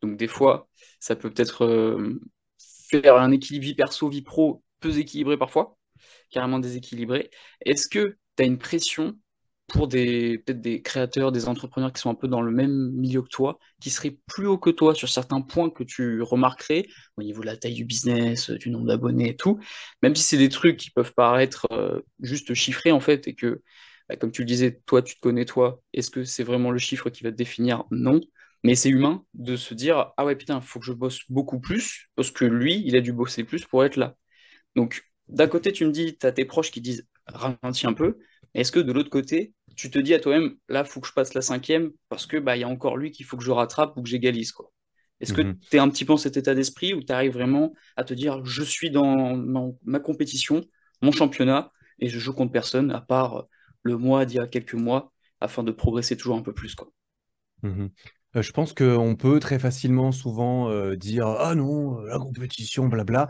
Donc, 0.00 0.16
des 0.16 0.28
fois, 0.28 0.68
ça 1.00 1.16
peut 1.16 1.30
peut-être 1.30 1.64
euh, 1.64 2.20
faire 2.58 3.16
un 3.16 3.32
équilibre 3.32 3.64
vie 3.64 3.74
perso, 3.74 4.08
vie 4.08 4.22
pro 4.22 4.62
peu 4.80 4.96
équilibré 4.96 5.36
parfois, 5.36 5.76
carrément 6.30 6.58
déséquilibré. 6.58 7.30
Est-ce 7.64 7.88
que 7.88 8.16
tu 8.36 8.42
as 8.42 8.46
une 8.46 8.58
pression 8.58 9.18
pour 9.68 9.88
peut-être 9.88 10.60
des 10.60 10.82
créateurs, 10.82 11.32
des 11.32 11.48
entrepreneurs 11.48 11.92
qui 11.92 12.00
sont 12.00 12.10
un 12.10 12.14
peu 12.14 12.28
dans 12.28 12.40
le 12.42 12.52
même 12.52 12.90
milieu 12.92 13.22
que 13.22 13.28
toi, 13.28 13.58
qui 13.80 13.90
seraient 13.90 14.16
plus 14.26 14.46
haut 14.46 14.58
que 14.58 14.70
toi 14.70 14.94
sur 14.94 15.08
certains 15.08 15.40
points 15.40 15.70
que 15.70 15.82
tu 15.84 16.22
remarquerais 16.22 16.86
au 17.16 17.22
niveau 17.22 17.40
de 17.42 17.46
la 17.46 17.56
taille 17.56 17.74
du 17.74 17.84
business, 17.84 18.50
du 18.50 18.70
nombre 18.70 18.86
d'abonnés 18.86 19.30
et 19.30 19.36
tout, 19.36 19.58
même 20.02 20.14
si 20.14 20.22
c'est 20.22 20.38
des 20.38 20.48
trucs 20.48 20.76
qui 20.76 20.90
peuvent 20.90 21.12
paraître 21.14 21.66
euh, 21.72 22.00
juste 22.20 22.54
chiffrés 22.54 22.92
en 22.92 23.00
fait 23.00 23.26
et 23.28 23.34
que 23.34 23.62
bah, 24.08 24.16
comme 24.16 24.30
tu 24.32 24.42
le 24.42 24.46
disais, 24.46 24.80
toi 24.86 25.02
tu 25.02 25.16
te 25.16 25.20
connais 25.20 25.44
toi, 25.44 25.82
est-ce 25.92 26.10
que 26.10 26.24
c'est 26.24 26.44
vraiment 26.44 26.70
le 26.70 26.78
chiffre 26.78 27.10
qui 27.10 27.24
va 27.24 27.30
te 27.32 27.36
définir? 27.36 27.84
Non. 27.90 28.20
Mais 28.64 28.74
c'est 28.74 28.88
humain 28.90 29.24
de 29.34 29.56
se 29.56 29.74
dire 29.74 30.12
ah 30.16 30.24
ouais 30.24 30.36
putain, 30.36 30.56
il 30.56 30.62
faut 30.66 30.80
que 30.80 30.86
je 30.86 30.92
bosse 30.92 31.20
beaucoup 31.28 31.60
plus 31.60 32.08
parce 32.16 32.30
que 32.30 32.44
lui, 32.44 32.82
il 32.86 32.96
a 32.96 33.00
dû 33.00 33.12
bosser 33.12 33.44
plus 33.44 33.64
pour 33.64 33.84
être 33.84 33.96
là. 33.96 34.16
Donc 34.76 35.02
d'un 35.28 35.48
côté, 35.48 35.72
tu 35.72 35.84
me 35.86 35.92
dis, 35.92 36.16
tu 36.18 36.26
as 36.26 36.32
tes 36.32 36.44
proches 36.44 36.70
qui 36.70 36.80
disent 36.80 37.06
ralentis 37.26 37.86
un 37.86 37.92
peu, 37.94 38.18
est-ce 38.54 38.72
que 38.72 38.80
de 38.80 38.92
l'autre 38.92 39.10
côté, 39.10 39.52
tu 39.76 39.90
te 39.90 39.98
dis 39.98 40.14
à 40.14 40.20
toi-même, 40.20 40.56
là, 40.68 40.82
il 40.84 40.90
faut 40.90 41.00
que 41.00 41.08
je 41.08 41.12
passe 41.12 41.34
la 41.34 41.42
cinquième 41.42 41.92
parce 42.08 42.26
que 42.26 42.36
bah, 42.36 42.56
y 42.56 42.64
a 42.64 42.68
encore 42.68 42.96
lui 42.96 43.10
qu'il 43.10 43.26
faut 43.26 43.36
que 43.36 43.44
je 43.44 43.50
rattrape 43.50 43.96
ou 43.96 44.02
que 44.02 44.08
j'égalise. 44.08 44.52
Quoi. 44.52 44.72
Est-ce 45.20 45.32
que 45.32 45.42
mhm. 45.42 45.58
tu 45.70 45.76
es 45.76 45.78
un 45.78 45.88
petit 45.88 46.04
peu 46.04 46.12
en 46.12 46.16
cet 46.16 46.36
état 46.36 46.54
d'esprit 46.54 46.94
où 46.94 47.02
tu 47.02 47.12
arrives 47.12 47.32
vraiment 47.32 47.72
à 47.96 48.04
te 48.04 48.14
dire, 48.14 48.44
je 48.44 48.62
suis 48.62 48.90
dans, 48.90 49.36
ma 49.84 50.00
compétition, 50.00 50.64
mon 51.02 51.12
championnat, 51.12 51.72
et 51.98 52.08
je 52.08 52.18
joue 52.18 52.32
contre 52.32 52.52
personne, 52.52 52.90
à 52.90 53.00
part 53.00 53.46
le 53.82 53.96
mois 53.96 54.26
d'il 54.26 54.36
y 54.36 54.40
a 54.40 54.46
quelques 54.46 54.74
mois, 54.74 55.12
afin 55.40 55.62
de 55.62 55.72
progresser 55.72 56.16
toujours 56.16 56.36
un 56.36 56.42
peu 56.42 56.52
plus. 56.52 56.74
Quoi? 56.74 56.90
Mhm. 57.62 57.90
Euh, 58.36 58.42
je 58.42 58.52
pense 58.52 58.72
qu'on 58.72 59.16
peut 59.16 59.40
très 59.40 59.58
facilement 59.58 60.12
souvent 60.12 60.70
euh, 60.70 60.96
dire, 60.96 61.26
ah 61.26 61.54
non, 61.54 62.00
euh, 62.00 62.08
la 62.08 62.18
compétition, 62.18 62.88
blabla. 62.88 63.28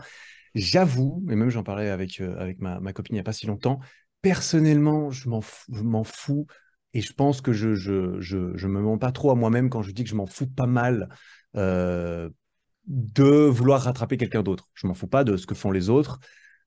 J'avoue, 0.55 1.23
et 1.29 1.35
même 1.35 1.49
j'en 1.49 1.63
parlais 1.63 1.89
avec, 1.89 2.19
avec 2.19 2.59
ma, 2.59 2.79
ma, 2.79 2.91
copine 2.91 3.15
il 3.15 3.17
n'y 3.17 3.21
a 3.21 3.23
pas 3.23 3.33
si 3.33 3.45
longtemps, 3.45 3.79
personnellement, 4.21 5.11
je 5.11 5.29
m'en 5.29 6.03
fous, 6.03 6.47
Et 6.93 7.01
je 7.01 7.13
pense 7.13 7.41
que 7.41 7.53
je, 7.53 7.75
je, 7.75 8.19
je, 8.19 8.67
me 8.67 8.81
mens 8.81 8.97
pas 8.97 9.11
trop 9.11 9.31
à 9.31 9.35
moi-même 9.35 9.69
quand 9.69 9.81
je 9.81 9.91
dis 9.91 10.03
que 10.03 10.09
je 10.09 10.15
m'en 10.15 10.25
fous 10.25 10.47
pas 10.47 10.67
mal 10.67 11.09
euh, 11.55 12.29
de 12.87 13.23
vouloir 13.23 13.81
rattraper 13.81 14.17
quelqu'un 14.17 14.43
d'autre. 14.43 14.69
Je 14.73 14.87
m'en 14.87 14.93
fous 14.93 15.07
pas 15.07 15.23
de 15.23 15.37
ce 15.37 15.45
que 15.45 15.55
font 15.55 15.71
les 15.71 15.89
autres. 15.89 16.19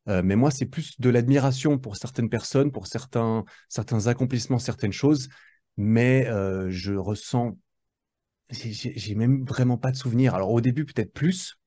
Euh, 0.09 0.23
mais 0.25 0.37
moi, 0.37 0.51
c'est 0.51 0.67
plus 0.67 0.99
de 1.01 1.11
l'admiration 1.11 1.79
pour 1.79 1.97
certaines 1.97 2.31
personnes, 2.31 2.73
pour 2.73 2.87
certains, 2.87 3.45
certains 3.69 4.07
accomplissements, 4.07 4.59
certaines 4.59 4.93
choses. 4.93 5.29
Mais 5.77 6.27
euh, 6.29 6.71
je 6.71 6.95
ressens, 6.95 7.57
j'ai 8.51 9.15
même 9.15 9.45
vraiment 9.45 9.79
pas 9.79 9.91
de 9.91 9.97
souvenir. 9.97 10.35
Alors 10.35 10.51
au 10.51 10.61
début, 10.61 10.85
peut-être 10.85 11.13
plus, 11.13 11.59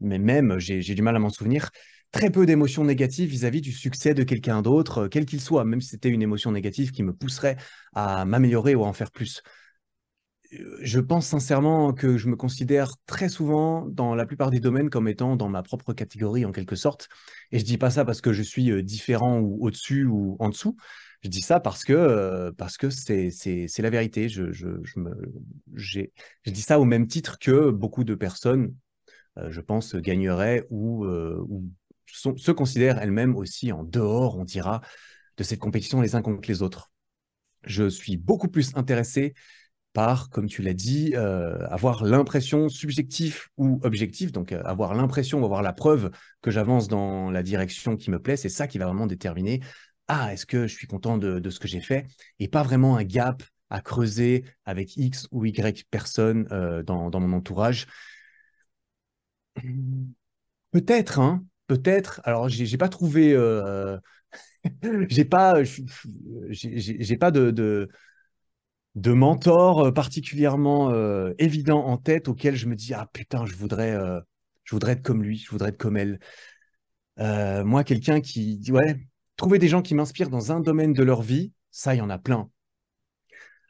mais 0.00 0.18
même, 0.18 0.58
j'ai 0.58 0.82
du 0.82 1.02
mal 1.02 1.16
à 1.16 1.18
m'en 1.18 1.30
souvenir 1.30 1.70
très 2.12 2.30
peu 2.30 2.46
d'émotions 2.46 2.84
négatives 2.84 3.28
vis-à-vis 3.30 3.62
du 3.62 3.72
succès 3.72 4.14
de 4.14 4.22
quelqu'un 4.22 4.62
d'autre, 4.62 4.98
euh, 4.98 5.08
quel 5.08 5.24
qu'il 5.26 5.40
soit, 5.40 5.64
même 5.64 5.80
si 5.80 5.88
c'était 5.88 6.10
une 6.10 6.22
émotion 6.22 6.52
négative 6.52 6.92
qui 6.92 7.02
me 7.02 7.12
pousserait 7.14 7.56
à 7.94 8.24
m'améliorer 8.24 8.74
ou 8.74 8.84
à 8.84 8.86
en 8.86 8.92
faire 8.92 9.10
plus. 9.10 9.42
Euh, 10.52 10.78
je 10.82 11.00
pense 11.00 11.26
sincèrement 11.26 11.94
que 11.94 12.18
je 12.18 12.28
me 12.28 12.36
considère 12.36 12.94
très 13.06 13.30
souvent 13.30 13.86
dans 13.86 14.14
la 14.14 14.26
plupart 14.26 14.50
des 14.50 14.60
domaines 14.60 14.90
comme 14.90 15.08
étant 15.08 15.36
dans 15.36 15.48
ma 15.48 15.62
propre 15.62 15.94
catégorie 15.94 16.44
en 16.44 16.52
quelque 16.52 16.76
sorte. 16.76 17.08
Et 17.50 17.58
je 17.58 17.64
dis 17.64 17.78
pas 17.78 17.90
ça 17.90 18.04
parce 18.04 18.20
que 18.20 18.32
je 18.34 18.42
suis 18.42 18.70
euh, 18.70 18.82
différent 18.82 19.40
ou 19.40 19.64
au-dessus 19.64 20.04
ou 20.04 20.36
en 20.38 20.50
dessous. 20.50 20.76
Je 21.22 21.28
dis 21.28 21.40
ça 21.40 21.60
parce 21.60 21.84
que 21.84 22.50
parce 22.58 22.76
que 22.76 22.90
c'est 22.90 23.30
c'est 23.30 23.78
la 23.78 23.90
vérité. 23.90 24.28
Je, 24.28 24.50
je, 24.50 24.68
je 24.82 24.98
me 24.98 25.14
j'ai 25.76 26.12
je 26.44 26.50
dis 26.50 26.62
ça 26.62 26.80
au 26.80 26.84
même 26.84 27.06
titre 27.06 27.38
que 27.38 27.70
beaucoup 27.70 28.02
de 28.02 28.16
personnes, 28.16 28.74
je 29.36 29.60
pense, 29.60 29.94
gagneraient 29.94 30.66
ou, 30.68 31.06
ou 31.06 31.70
se 32.12 32.50
considèrent 32.50 32.98
elles-mêmes 32.98 33.36
aussi 33.36 33.72
en 33.72 33.84
dehors, 33.84 34.38
on 34.38 34.44
dira, 34.44 34.80
de 35.36 35.44
cette 35.44 35.58
compétition 35.58 36.00
les 36.00 36.14
uns 36.14 36.22
contre 36.22 36.48
les 36.48 36.62
autres. 36.62 36.90
Je 37.64 37.88
suis 37.88 38.16
beaucoup 38.16 38.48
plus 38.48 38.74
intéressé 38.74 39.34
par, 39.92 40.30
comme 40.30 40.46
tu 40.46 40.62
l'as 40.62 40.74
dit, 40.74 41.12
euh, 41.14 41.66
avoir 41.68 42.04
l'impression 42.04 42.68
subjective 42.68 43.48
ou 43.56 43.78
objective, 43.82 44.32
donc 44.32 44.52
euh, 44.52 44.62
avoir 44.64 44.94
l'impression 44.94 45.40
ou 45.42 45.44
avoir 45.44 45.62
la 45.62 45.72
preuve 45.72 46.10
que 46.40 46.50
j'avance 46.50 46.88
dans 46.88 47.30
la 47.30 47.42
direction 47.42 47.96
qui 47.96 48.10
me 48.10 48.18
plaît, 48.18 48.36
c'est 48.36 48.48
ça 48.48 48.66
qui 48.66 48.78
va 48.78 48.86
vraiment 48.86 49.06
déterminer 49.06 49.60
ah, 50.08 50.32
est-ce 50.32 50.46
que 50.46 50.66
je 50.66 50.74
suis 50.74 50.86
content 50.86 51.16
de, 51.16 51.48
ce 51.48 51.58
que 51.60 51.68
j'ai 51.68 51.80
fait 51.80 52.06
et 52.38 52.48
pas 52.48 52.62
vraiment 52.62 52.96
un 52.96 53.04
gap 53.04 53.42
à 53.70 53.80
creuser 53.80 54.44
avec 54.66 54.96
X 54.96 55.26
ou 55.30 55.44
Y 55.44 55.86
personnes 55.90 56.46
euh, 56.52 56.82
dans, 56.82 57.10
mon 57.18 57.32
entourage. 57.32 57.86
Peut-être, 60.72 61.18
hein, 61.18 61.44
peut-être. 61.72 62.20
Alors, 62.24 62.48
j'ai 62.48 62.76
pas 62.76 62.88
trouvé, 62.88 63.32
euh, 63.32 63.98
j'ai 65.08 65.24
pas, 65.24 65.62
j'ai 66.50 67.16
pas 67.16 67.30
de, 67.30 67.88
mentor 68.96 69.92
particulièrement 69.94 70.92
évident 71.38 71.84
en 71.86 71.96
tête 71.96 72.28
auquel 72.28 72.56
je 72.56 72.66
me 72.66 72.76
dis 72.76 72.94
ah 72.94 73.08
putain, 73.12 73.46
je 73.46 73.54
voudrais, 73.54 73.98
je 74.64 74.74
voudrais 74.74 74.92
être 74.92 75.02
comme 75.02 75.22
lui, 75.22 75.38
je 75.38 75.50
voudrais 75.50 75.70
être 75.70 75.78
comme 75.78 75.96
elle. 75.96 76.18
moi, 77.16 77.84
quelqu'un 77.84 78.20
qui, 78.20 78.60
ouais, 78.70 78.96
trouver 79.36 79.58
des 79.58 79.68
gens 79.68 79.82
qui 79.82 79.94
m'inspirent 79.94 80.30
dans 80.30 80.52
un 80.52 80.60
domaine 80.60 80.92
de 80.92 81.02
leur 81.02 81.22
vie, 81.22 81.52
ça, 81.70 81.94
il 81.94 81.98
y 81.98 82.02
en 82.02 82.10
a 82.10 82.18
plein. 82.18 82.50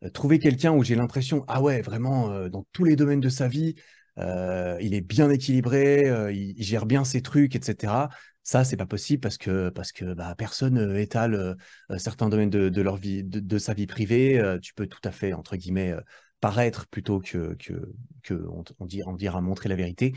Euh, 0.02 0.10
trouver 0.10 0.38
quelqu'un 0.38 0.72
où 0.72 0.82
j'ai 0.82 0.94
l'impression, 0.94 1.44
ah 1.48 1.62
ouais, 1.62 1.80
vraiment, 1.80 2.30
euh, 2.30 2.48
dans 2.48 2.66
tous 2.72 2.84
les 2.84 2.96
domaines 2.96 3.20
de 3.20 3.28
sa 3.28 3.48
vie, 3.48 3.74
il 4.18 4.94
est 4.94 5.00
bien 5.00 5.30
équilibré, 5.30 6.04
il, 6.32 6.62
gère 6.62 6.86
bien 6.86 7.04
ses 7.04 7.22
trucs, 7.22 7.56
etc. 7.56 8.08
Ça, 8.42 8.64
c'est 8.64 8.76
pas 8.76 8.86
possible 8.86 9.20
parce 9.20 9.38
que, 9.38 9.68
parce 9.70 9.92
que 9.92 10.14
bah, 10.14 10.34
personne 10.36 10.96
étale 10.96 11.56
certains 11.96 12.28
domaines 12.28 12.50
de, 12.50 12.82
leur 12.82 12.96
vie, 12.96 13.22
de, 13.24 13.58
sa 13.58 13.74
vie 13.74 13.86
privée. 13.86 14.40
tu 14.62 14.74
peux 14.74 14.86
tout 14.86 15.00
à 15.04 15.12
fait, 15.12 15.32
entre 15.32 15.56
guillemets, 15.56 15.94
paraître 16.40 16.86
plutôt 16.88 17.20
que, 17.20 17.54
que, 17.54 17.92
que 18.22 18.34
on, 18.50 18.64
on, 18.80 19.40
montrer 19.40 19.68
la 19.68 19.76
vérité. 19.76 20.14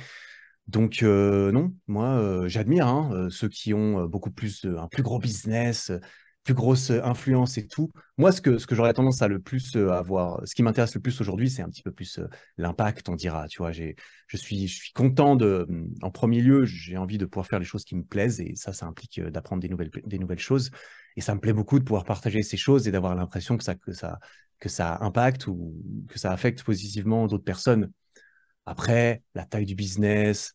Donc 0.67 1.03
non, 1.03 1.73
moi 1.87 2.47
j'admire 2.47 2.87
hein, 2.87 3.27
ceux 3.29 3.49
qui 3.49 3.73
ont 3.73 4.05
beaucoup 4.05 4.31
plus 4.31 4.65
un 4.65 4.87
plus 4.87 5.03
gros 5.03 5.19
business, 5.19 5.91
plus 6.45 6.53
grosse 6.53 6.91
influence 6.91 7.57
et 7.57 7.67
tout. 7.67 7.91
Moi, 8.17 8.31
ce 8.31 8.39
que, 8.39 8.59
ce 8.59 8.67
que 8.67 8.75
j'aurais 8.75 8.93
tendance 8.93 9.21
à 9.23 9.27
le 9.27 9.39
plus 9.39 9.75
avoir, 9.75 10.39
ce 10.45 10.53
qui 10.53 10.61
m'intéresse 10.61 10.93
le 10.93 11.01
plus 11.01 11.19
aujourd'hui, 11.19 11.49
c'est 11.49 11.63
un 11.63 11.69
petit 11.69 11.81
peu 11.81 11.91
plus 11.91 12.19
l'impact, 12.57 13.09
on 13.09 13.15
dira. 13.15 13.47
Tu 13.47 13.57
vois, 13.57 13.71
j'ai, 13.71 13.95
je 14.27 14.37
suis, 14.37 14.67
je 14.67 14.75
suis 14.75 14.93
content 14.93 15.35
de, 15.35 15.67
en 16.03 16.11
premier 16.11 16.41
lieu, 16.41 16.63
j'ai 16.63 16.97
envie 16.97 17.17
de 17.17 17.25
pouvoir 17.25 17.47
faire 17.47 17.57
les 17.57 17.65
choses 17.65 17.83
qui 17.83 17.95
me 17.95 18.03
plaisent 18.03 18.39
et 18.39 18.53
ça, 18.55 18.73
ça 18.73 18.85
implique 18.85 19.19
d'apprendre 19.19 19.61
des 19.61 19.69
nouvelles, 19.69 19.89
des 20.05 20.19
nouvelles 20.19 20.39
choses. 20.39 20.69
Et 21.17 21.21
ça 21.21 21.33
me 21.33 21.39
plaît 21.39 21.53
beaucoup 21.53 21.79
de 21.79 21.83
pouvoir 21.83 22.03
partager 22.03 22.43
ces 22.43 22.57
choses 22.57 22.87
et 22.87 22.91
d'avoir 22.91 23.15
l'impression 23.15 23.57
que 23.57 23.63
ça, 23.63 23.73
que 23.73 23.91
ça, 23.91 24.19
que 24.59 24.69
ça 24.69 24.99
impacte 25.01 25.47
ou 25.47 25.73
que 26.07 26.19
ça 26.19 26.31
affecte 26.31 26.63
positivement 26.63 27.25
d'autres 27.25 27.43
personnes. 27.43 27.91
Après, 28.67 29.23
la 29.33 29.45
taille 29.45 29.65
du 29.65 29.75
business, 29.75 30.53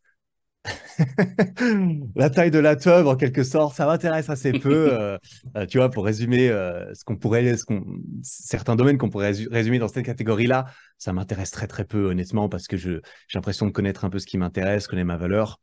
la 2.17 2.31
taille 2.31 2.51
de 2.51 2.59
la 2.59 2.77
teub, 2.77 3.07
en 3.07 3.17
quelque 3.17 3.43
sorte, 3.45 3.75
ça 3.75 3.87
m'intéresse 3.87 4.29
assez 4.31 4.53
peu. 4.53 4.91
Euh, 5.01 5.19
euh, 5.57 5.67
tu 5.67 5.79
vois, 5.79 5.91
pour 5.91 6.05
résumer 6.05 6.49
euh, 6.49 6.93
ce 6.95 7.05
qu'on 7.05 7.17
pourrait, 7.17 7.57
ce 7.57 7.65
qu'on, 7.65 7.85
certains 8.23 8.77
domaines 8.77 8.99
qu'on 8.99 9.09
pourrait 9.09 9.33
résumer 9.51 9.79
dans 9.79 9.89
cette 9.89 10.05
catégorie-là, 10.05 10.67
ça 10.99 11.13
m'intéresse 11.13 11.51
très 11.51 11.67
très 11.67 11.85
peu, 11.85 12.07
honnêtement, 12.07 12.49
parce 12.49 12.67
que 12.67 12.77
je, 12.77 12.93
j'ai 13.29 13.39
l'impression 13.39 13.67
de 13.67 13.71
connaître 13.71 14.05
un 14.05 14.11
peu 14.11 14.19
ce 14.19 14.27
qui 14.27 14.37
m'intéresse, 14.37 14.89
connaître 14.89 15.07
ma 15.07 15.17
valeur. 15.17 15.61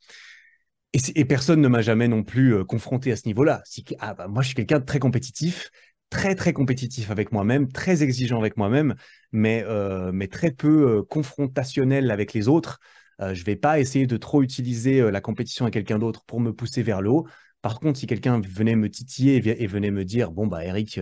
Et, 0.93 0.99
et 1.15 1.25
personne 1.25 1.61
ne 1.61 1.67
m'a 1.67 1.81
jamais 1.81 2.07
non 2.07 2.23
plus 2.23 2.63
confronté 2.65 3.11
à 3.11 3.15
ce 3.15 3.27
niveau-là. 3.27 3.61
Si, 3.65 3.83
ah, 3.99 4.13
bah, 4.13 4.27
moi, 4.27 4.41
je 4.41 4.47
suis 4.47 4.55
quelqu'un 4.55 4.79
de 4.79 4.85
très 4.85 4.99
compétitif 4.99 5.69
très 6.09 6.35
très 6.35 6.53
compétitif 6.53 7.11
avec 7.11 7.33
moi-même, 7.33 7.69
très 7.69 8.01
exigeant 8.01 8.39
avec 8.39 8.55
moi-même, 8.55 8.95
mais, 9.33 9.65
mais 10.13 10.27
très 10.27 10.51
peu 10.51 11.03
confrontationnel 11.03 12.11
avec 12.11 12.33
les 12.33 12.47
autres. 12.47 12.79
Euh, 13.21 13.33
je 13.33 13.41
ne 13.41 13.45
vais 13.45 13.55
pas 13.55 13.79
essayer 13.79 14.07
de 14.07 14.17
trop 14.17 14.43
utiliser 14.43 15.11
la 15.11 15.21
compétition 15.21 15.65
avec 15.65 15.73
quelqu'un 15.73 15.99
d'autre 15.99 16.23
pour 16.25 16.39
me 16.39 16.53
pousser 16.53 16.83
vers 16.83 17.01
le 17.01 17.09
haut. 17.09 17.27
Par 17.61 17.79
contre, 17.79 17.99
si 17.99 18.07
quelqu'un 18.07 18.39
venait 18.39 18.75
me 18.75 18.89
titiller 18.89 19.41
et 19.45 19.67
venait 19.67 19.91
me 19.91 20.05
dire, 20.05 20.31
bon, 20.31 20.47
bah 20.47 20.63
Eric, 20.63 20.99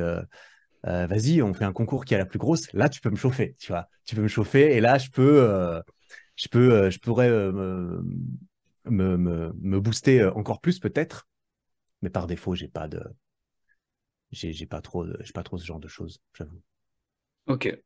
vas-y, 0.84 1.42
on 1.42 1.54
fait 1.54 1.66
un 1.66 1.74
concours 1.74 2.06
qui 2.06 2.16
a 2.16 2.18
la 2.18 2.26
plus 2.26 2.40
grosse, 2.40 2.72
là, 2.74 2.88
tu 2.88 3.02
peux 3.02 3.10
me 3.10 3.18
chauffer, 3.18 3.56
tu 3.60 3.72
vois. 3.72 3.90
Tu 4.06 4.16
peux 4.16 4.22
me 4.22 4.28
chauffer 4.28 4.76
et 4.76 4.80
là, 4.80 4.98
je 4.98 5.10
peux, 5.10 5.82
je 6.38 6.48
peux, 6.48 6.90
je 6.90 7.00
pourrais 7.00 7.30
me, 7.30 8.02
me, 8.86 9.18
me, 9.18 9.80
booster 9.80 10.24
encore 10.24 10.62
plus 10.62 10.80
peut-être. 10.80 11.28
Mais 12.02 12.10
par 12.10 12.26
défaut, 12.26 12.56
j'ai 12.56 12.70
pas 12.70 12.88
de, 12.88 13.02
j'ai 14.32 14.66
pas 14.66 14.82
trop, 14.82 15.06
pas 15.34 15.44
trop 15.44 15.58
ce 15.58 15.66
genre 15.66 15.80
de 15.80 15.88
choses, 15.88 16.20
j'avoue. 16.34 16.62
Ok. 17.48 17.78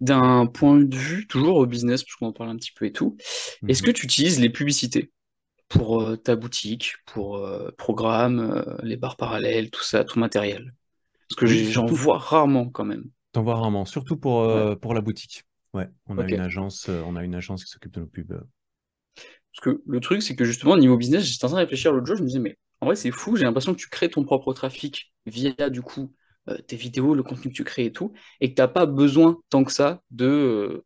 D'un 0.00 0.46
point 0.46 0.76
de 0.76 0.94
vue 0.94 1.26
toujours 1.26 1.56
au 1.56 1.66
business, 1.66 2.02
parce 2.02 2.16
qu'on 2.16 2.26
en 2.26 2.32
parle 2.32 2.50
un 2.50 2.56
petit 2.56 2.72
peu 2.72 2.84
et 2.84 2.92
tout, 2.92 3.16
est-ce 3.66 3.82
mhm. 3.82 3.86
que 3.86 3.90
tu 3.92 4.04
utilises 4.04 4.40
les 4.40 4.50
publicités 4.50 5.10
pour 5.68 6.02
euh, 6.02 6.16
ta 6.16 6.36
boutique, 6.36 6.92
pour 7.06 7.38
euh, 7.38 7.70
programme, 7.78 8.40
euh, 8.40 8.76
les 8.82 8.96
barres 8.96 9.16
parallèles, 9.16 9.70
tout 9.70 9.82
ça, 9.82 10.04
tout 10.04 10.18
matériel? 10.18 10.74
Parce 11.28 11.40
que 11.40 11.46
j'en 11.46 11.86
vois 11.86 12.18
rarement 12.18 12.68
quand 12.68 12.84
même. 12.84 13.04
T'en 13.32 13.42
vois 13.42 13.56
rarement, 13.56 13.84
surtout 13.84 14.16
pour, 14.16 14.48
pour 14.80 14.94
la 14.94 15.00
boutique. 15.00 15.44
Ouais, 15.74 15.88
on 16.06 16.18
a 16.18 16.28
une 16.28 16.40
agence, 16.40 16.88
on 16.88 17.16
a 17.16 17.24
une 17.24 17.34
agence 17.34 17.64
qui 17.64 17.70
s'occupe 17.70 17.92
de 17.92 18.00
nos 18.00 18.06
pubs. 18.06 18.40
Parce 19.56 19.74
que 19.74 19.82
le 19.86 20.00
truc, 20.00 20.22
c'est 20.22 20.36
que 20.36 20.44
justement, 20.44 20.76
niveau 20.76 20.96
business, 20.96 21.24
j'étais 21.24 21.44
en 21.46 21.48
train 21.48 21.56
de 21.56 21.62
réfléchir 21.62 21.92
l'autre 21.92 22.06
jour, 22.06 22.16
je 22.16 22.22
me 22.22 22.28
disais, 22.28 22.38
mais 22.38 22.58
en 22.80 22.86
vrai, 22.86 22.96
c'est 22.96 23.10
fou. 23.10 23.36
J'ai 23.36 23.44
l'impression 23.44 23.72
que 23.72 23.78
tu 23.78 23.88
crées 23.88 24.10
ton 24.10 24.22
propre 24.22 24.52
trafic 24.52 25.12
via, 25.24 25.70
du 25.70 25.82
coup, 25.82 26.12
euh, 26.48 26.58
tes 26.58 26.76
vidéos, 26.76 27.14
le 27.14 27.22
contenu 27.22 27.50
que 27.50 27.56
tu 27.56 27.64
crées 27.64 27.86
et 27.86 27.92
tout, 27.92 28.12
et 28.40 28.50
que 28.50 28.54
tu 28.54 28.62
n'as 28.62 28.68
pas 28.68 28.86
besoin 28.86 29.38
tant 29.50 29.64
que 29.64 29.72
ça 29.72 30.02
de, 30.10 30.26
euh, 30.26 30.84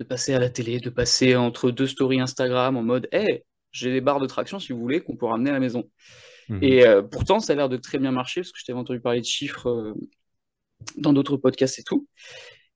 de 0.00 0.04
passer 0.04 0.34
à 0.34 0.38
la 0.38 0.50
télé, 0.50 0.80
de 0.80 0.90
passer 0.90 1.36
entre 1.36 1.70
deux 1.70 1.86
stories 1.86 2.20
Instagram 2.20 2.76
en 2.76 2.82
mode 2.82 3.08
Hey, 3.12 3.44
j'ai 3.72 3.92
des 3.92 4.00
barres 4.00 4.20
de 4.20 4.26
traction 4.26 4.58
si 4.58 4.72
vous 4.72 4.80
voulez 4.80 5.00
qu'on 5.00 5.16
peut 5.16 5.26
ramener 5.26 5.50
à 5.50 5.52
la 5.52 5.60
maison. 5.60 5.88
Mhm. 6.48 6.58
Et 6.62 6.86
euh, 6.86 7.02
pourtant, 7.02 7.40
ça 7.40 7.52
a 7.52 7.56
l'air 7.56 7.68
de 7.68 7.76
très 7.76 7.98
bien 7.98 8.10
marcher 8.10 8.40
parce 8.40 8.52
que 8.52 8.58
je 8.58 8.64
t'avais 8.64 8.78
entendu 8.78 9.00
parler 9.00 9.20
de 9.20 9.26
chiffres 9.26 9.94
dans 10.96 11.12
d'autres 11.12 11.36
podcasts 11.36 11.78
et 11.78 11.82
tout. 11.82 12.08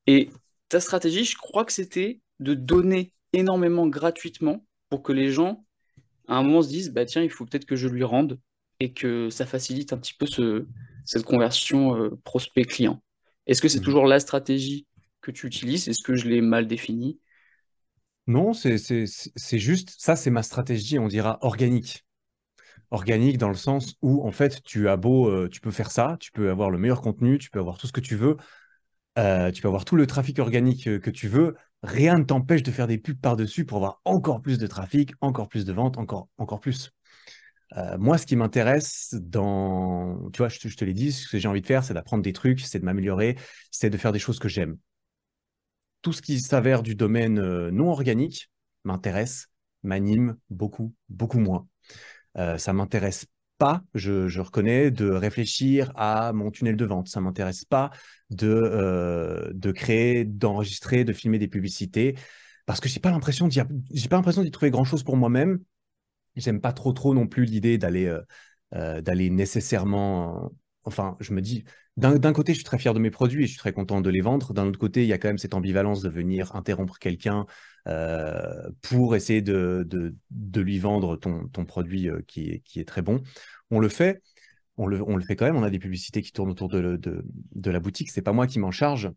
Et 0.06 0.30
ta 0.68 0.80
stratégie, 0.80 1.24
je 1.24 1.36
crois 1.36 1.64
que 1.64 1.72
c'était 1.72 2.20
de 2.38 2.54
donner 2.54 3.12
énormément 3.32 3.86
gratuitement 3.86 4.64
pour 4.88 5.02
que 5.02 5.12
les 5.12 5.30
gens, 5.30 5.64
à 6.28 6.36
un 6.36 6.42
moment, 6.42 6.62
se 6.62 6.68
disent 6.68 6.90
bah 6.90 7.04
tiens, 7.04 7.22
il 7.22 7.30
faut 7.30 7.44
peut-être 7.44 7.64
que 7.64 7.76
je 7.76 7.88
lui 7.88 8.04
rende 8.04 8.38
et 8.78 8.92
que 8.92 9.30
ça 9.30 9.46
facilite 9.46 9.92
un 9.92 9.98
petit 9.98 10.14
peu 10.14 10.26
ce, 10.26 10.66
cette 11.04 11.24
conversion 11.24 11.96
euh, 11.96 12.10
prospect-client. 12.24 13.02
Est-ce 13.46 13.62
que 13.62 13.68
c'est 13.68 13.80
mmh. 13.80 13.84
toujours 13.84 14.06
la 14.06 14.20
stratégie 14.20 14.86
que 15.20 15.30
tu 15.30 15.46
utilises? 15.46 15.88
Est-ce 15.88 16.02
que 16.02 16.14
je 16.14 16.28
l'ai 16.28 16.40
mal 16.40 16.66
définie? 16.66 17.18
Non, 18.26 18.52
c'est 18.52 19.58
juste, 19.58 19.94
ça 19.98 20.14
c'est 20.14 20.30
ma 20.30 20.42
stratégie, 20.42 20.98
on 20.98 21.08
dira 21.08 21.38
organique. 21.42 22.04
Organique 22.92 23.38
dans 23.38 23.48
le 23.48 23.54
sens 23.54 23.96
où 24.02 24.26
en 24.26 24.30
fait 24.30 24.62
tu 24.62 24.88
as 24.88 24.96
beau, 24.96 25.28
euh, 25.28 25.48
tu 25.48 25.60
peux 25.60 25.70
faire 25.70 25.90
ça, 25.90 26.16
tu 26.20 26.30
peux 26.32 26.50
avoir 26.50 26.70
le 26.70 26.78
meilleur 26.78 27.00
contenu, 27.00 27.38
tu 27.38 27.50
peux 27.50 27.58
avoir 27.58 27.78
tout 27.78 27.86
ce 27.86 27.92
que 27.92 28.00
tu 28.00 28.16
veux, 28.16 28.36
euh, 29.18 29.50
tu 29.50 29.62
peux 29.62 29.68
avoir 29.68 29.84
tout 29.84 29.96
le 29.96 30.06
trafic 30.06 30.38
organique 30.38 30.84
que 31.00 31.10
tu 31.10 31.28
veux, 31.28 31.56
rien 31.82 32.18
ne 32.18 32.24
t'empêche 32.24 32.62
de 32.62 32.70
faire 32.70 32.86
des 32.86 32.98
pubs 32.98 33.20
par-dessus 33.20 33.64
pour 33.64 33.78
avoir 33.78 34.00
encore 34.04 34.40
plus 34.40 34.58
de 34.58 34.66
trafic, 34.66 35.12
encore 35.20 35.48
plus 35.48 35.64
de 35.64 35.72
ventes, 35.72 35.98
encore, 35.98 36.28
encore 36.38 36.60
plus. 36.60 36.92
Euh, 37.76 37.96
moi, 37.98 38.18
ce 38.18 38.26
qui 38.26 38.36
m'intéresse 38.36 39.14
dans, 39.20 40.30
tu 40.32 40.38
vois, 40.38 40.48
je, 40.48 40.58
te 40.58 40.84
l'ai 40.84 40.94
dit, 40.94 41.12
ce 41.12 41.28
que 41.28 41.38
j'ai 41.38 41.48
envie 41.48 41.60
de 41.60 41.66
faire, 41.66 41.84
c'est 41.84 41.94
d'apprendre 41.94 42.22
des 42.22 42.32
trucs, 42.32 42.60
c'est 42.60 42.80
de 42.80 42.84
m'améliorer, 42.84 43.36
c'est 43.70 43.90
de 43.90 43.96
faire 43.96 44.12
des 44.12 44.18
choses 44.18 44.38
que 44.38 44.48
j'aime. 44.48 44.76
Tout 46.02 46.12
ce 46.12 46.22
qui 46.22 46.40
s'avère 46.40 46.82
du 46.82 46.94
domaine 46.94 47.38
euh, 47.38 47.70
non 47.70 47.90
organique 47.90 48.50
m'intéresse, 48.84 49.48
m'anime 49.82 50.36
beaucoup, 50.48 50.94
beaucoup 51.08 51.38
moins. 51.38 51.68
Euh, 52.38 52.58
ça 52.58 52.72
m'intéresse 52.72 53.26
pas, 53.58 53.82
je, 53.94 54.40
reconnais, 54.40 54.90
de 54.90 55.10
réfléchir 55.10 55.92
à 55.94 56.32
mon 56.32 56.50
tunnel 56.50 56.76
de 56.76 56.84
vente. 56.84 57.08
Ça 57.08 57.20
m'intéresse 57.20 57.64
pas 57.64 57.90
de, 58.30 58.48
euh, 58.48 59.50
de 59.52 59.70
créer, 59.70 60.24
d'enregistrer, 60.24 61.04
de 61.04 61.12
filmer 61.12 61.38
des 61.38 61.48
publicités 61.48 62.16
parce 62.64 62.80
que 62.80 62.88
j'ai 62.88 63.00
pas 63.00 63.10
l'impression 63.10 63.48
d'y, 63.48 63.60
j'ai 63.90 64.08
pas 64.08 64.16
l'impression 64.16 64.42
d'y 64.42 64.50
trouver 64.50 64.70
grand 64.70 64.84
chose 64.84 65.02
pour 65.02 65.16
moi-même 65.16 65.58
j'aime 66.36 66.60
pas 66.60 66.72
trop 66.72 66.92
trop 66.92 67.14
non 67.14 67.26
plus 67.26 67.44
l'idée 67.44 67.78
d'aller 67.78 68.06
euh, 68.06 68.20
euh, 68.74 69.00
d'aller 69.00 69.30
nécessairement. 69.30 70.50
Enfin, 70.84 71.16
je 71.20 71.32
me 71.34 71.42
dis, 71.42 71.64
d'un 71.96 72.32
côté, 72.32 72.52
je 72.52 72.58
suis 72.58 72.64
très 72.64 72.78
fier 72.78 72.94
de 72.94 72.98
mes 72.98 73.10
produits 73.10 73.44
et 73.44 73.46
je 73.46 73.52
suis 73.52 73.58
très 73.58 73.72
content 73.72 74.00
de 74.00 74.08
les 74.08 74.22
vendre. 74.22 74.54
D'un 74.54 74.66
autre 74.66 74.78
côté, 74.78 75.02
il 75.02 75.08
y 75.08 75.12
a 75.12 75.18
quand 75.18 75.28
même 75.28 75.38
cette 75.38 75.54
ambivalence 75.54 76.00
de 76.00 76.08
venir 76.08 76.54
interrompre 76.56 76.98
quelqu'un 76.98 77.46
euh, 77.86 78.70
pour 78.80 79.14
essayer 79.14 79.42
de, 79.42 79.86
de, 80.30 80.60
lui 80.60 80.78
vendre 80.78 81.16
ton, 81.16 81.48
ton 81.48 81.66
produit 81.66 82.08
qui, 82.26 82.50
est, 82.50 82.60
qui 82.60 82.80
est 82.80 82.86
très 82.86 83.02
bon. 83.02 83.22
On 83.70 83.78
le 83.78 83.88
fait, 83.88 84.22
on 84.78 84.86
le, 84.86 85.02
on 85.02 85.16
le 85.16 85.22
fait 85.22 85.36
quand 85.36 85.44
même. 85.44 85.56
On 85.56 85.62
a 85.62 85.70
des 85.70 85.78
publicités 85.78 86.22
qui 86.22 86.32
tournent 86.32 86.50
autour 86.50 86.68
de, 86.68 86.96
de, 86.96 87.24
de 87.54 87.70
la 87.70 87.80
boutique. 87.80 88.10
C'est 88.10 88.22
pas 88.22 88.32
moi 88.32 88.46
qui 88.46 88.58
m'en 88.58 88.70
charge. 88.70 89.10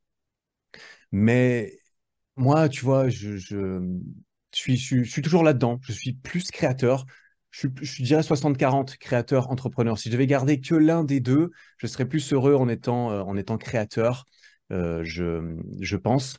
Mais 1.11 1.78
moi, 2.36 2.70
tu 2.70 2.84
vois, 2.84 3.09
je 3.09 3.38
suis, 4.60 5.22
toujours 5.22 5.43
là-dedans. 5.43 5.80
Je 5.84 5.91
suis 5.91 6.14
plus 6.14 6.51
créateur. 6.51 7.06
Je, 7.51 7.68
dirais 8.01 8.24
60-40 8.24 8.97
créateur, 8.97 9.51
entrepreneur. 9.51 9.97
Si 9.97 10.10
je 10.10 10.14
devais 10.14 10.28
garder 10.28 10.60
que 10.60 10.76
l'un 10.76 11.04
des 11.04 11.20
deux, 11.20 11.51
je 11.78 11.88
serais 11.88 12.06
plus 12.06 12.34
heureux 12.34 12.56
en 12.56 12.68
étant, 12.68 13.12
euh, 13.12 13.58
créateur, 13.58 14.26
euh, 14.72 15.04
je, 15.04 15.56
je, 15.80 15.97
pense, 15.97 16.38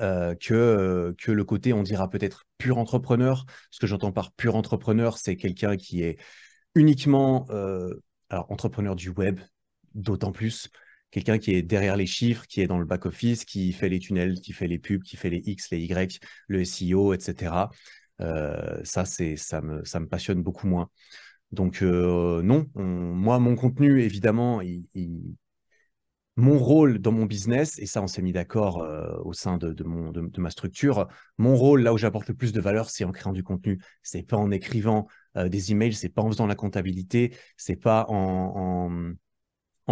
euh, 0.00 0.34
que, 0.36 1.14
le 1.26 1.44
côté, 1.44 1.72
on 1.72 1.82
dira 1.82 2.08
peut-être 2.08 2.44
pur 2.58 2.78
entrepreneur. 2.78 3.44
Ce 3.70 3.80
que 3.80 3.86
j'entends 3.86 4.12
par 4.12 4.32
pur 4.32 4.54
entrepreneur, 4.54 5.18
c'est 5.18 5.36
quelqu'un 5.36 5.76
qui 5.76 6.02
est 6.02 6.18
uniquement 6.74 7.46
entrepreneur 8.30 8.94
du 8.94 9.10
web, 9.10 9.40
d'autant 9.94 10.32
plus, 10.32 10.70
quelqu'un 11.12 11.38
qui 11.38 11.54
est 11.54 11.62
derrière 11.62 11.96
les 11.96 12.06
chiffres, 12.06 12.46
qui 12.48 12.60
est 12.60 12.66
dans 12.66 12.78
le 12.78 12.86
back-office, 12.86 13.44
qui 13.44 13.72
fait 13.72 13.88
les 13.88 14.00
tunnels, 14.00 14.40
qui 14.40 14.52
fait 14.52 14.66
les 14.66 14.80
pubs, 14.80 15.02
qui 15.02 15.16
fait 15.16 15.30
les 15.30 15.42
X, 15.46 15.70
les 15.70 15.80
Y, 15.80 16.18
le 16.48 16.64
SEO, 16.64 17.12
etc. 17.14 17.70
Euh, 18.20 18.80
ça, 18.82 19.04
ça, 19.04 19.60
me, 19.60 19.84
ça 19.84 20.00
me 20.00 20.08
passionne 20.08 20.42
beaucoup 20.42 20.66
moins. 20.66 20.88
Donc, 21.52 21.82
euh, 21.82 22.42
non, 22.42 22.66
moi, 22.74 23.38
mon 23.38 23.54
contenu, 23.56 24.00
évidemment, 24.00 24.62
mon 26.36 26.58
rôle 26.58 26.98
dans 26.98 27.12
mon 27.12 27.26
business, 27.26 27.78
et 27.78 27.84
ça, 27.84 28.00
on 28.02 28.06
s'est 28.06 28.22
mis 28.22 28.32
d'accord 28.32 28.82
euh, 28.82 29.18
au 29.22 29.34
sein 29.34 29.58
de, 29.58 29.74
de, 29.74 29.84
mon, 29.84 30.12
de, 30.12 30.40
ma 30.40 30.48
structure, 30.48 31.08
mon 31.36 31.56
rôle, 31.56 31.82
là 31.82 31.92
où 31.92 31.98
j'apporte 31.98 32.28
le 32.28 32.34
plus 32.34 32.52
de 32.52 32.60
valeur, 32.62 32.88
c'est 32.88 33.04
en 33.04 33.12
créant 33.12 33.34
du 33.34 33.42
contenu. 33.42 33.82
C'est 34.02 34.22
pas 34.22 34.38
en 34.38 34.50
écrivant 34.50 35.06
des 35.34 35.72
emails, 35.72 35.92
c'est 35.92 36.08
pas 36.08 36.22
en 36.22 36.30
faisant 36.30 36.46
la 36.46 36.54
comptabilité, 36.54 37.36
c'est 37.58 37.76
pas 37.76 38.06
en 38.08 39.12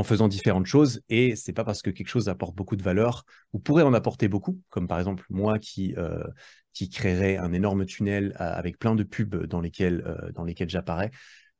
faisant 0.02 0.28
différentes 0.28 0.66
choses. 0.66 1.02
Et 1.08 1.36
c'est 1.36 1.52
pas 1.52 1.64
parce 1.64 1.82
que 1.82 1.90
quelque 1.90 2.08
chose 2.08 2.28
apporte 2.28 2.54
beaucoup 2.54 2.76
de 2.76 2.82
valeur 2.82 3.24
ou 3.52 3.58
pourrait 3.58 3.82
en 3.82 3.92
apporter 3.92 4.28
beaucoup, 4.28 4.60
comme 4.68 4.88
par 4.88 4.98
exemple 4.98 5.24
moi 5.30 5.58
qui, 5.58 5.94
euh, 5.96 6.24
qui 6.72 6.88
créerais 6.88 7.36
un 7.36 7.52
énorme 7.52 7.84
tunnel 7.84 8.36
euh, 8.40 8.52
avec 8.52 8.78
plein 8.78 8.94
de 8.94 9.02
pubs 9.02 9.46
dans 9.46 9.60
lesquels, 9.60 10.02
euh, 10.06 10.44
lesquels 10.44 10.70
j'apparais. 10.70 11.10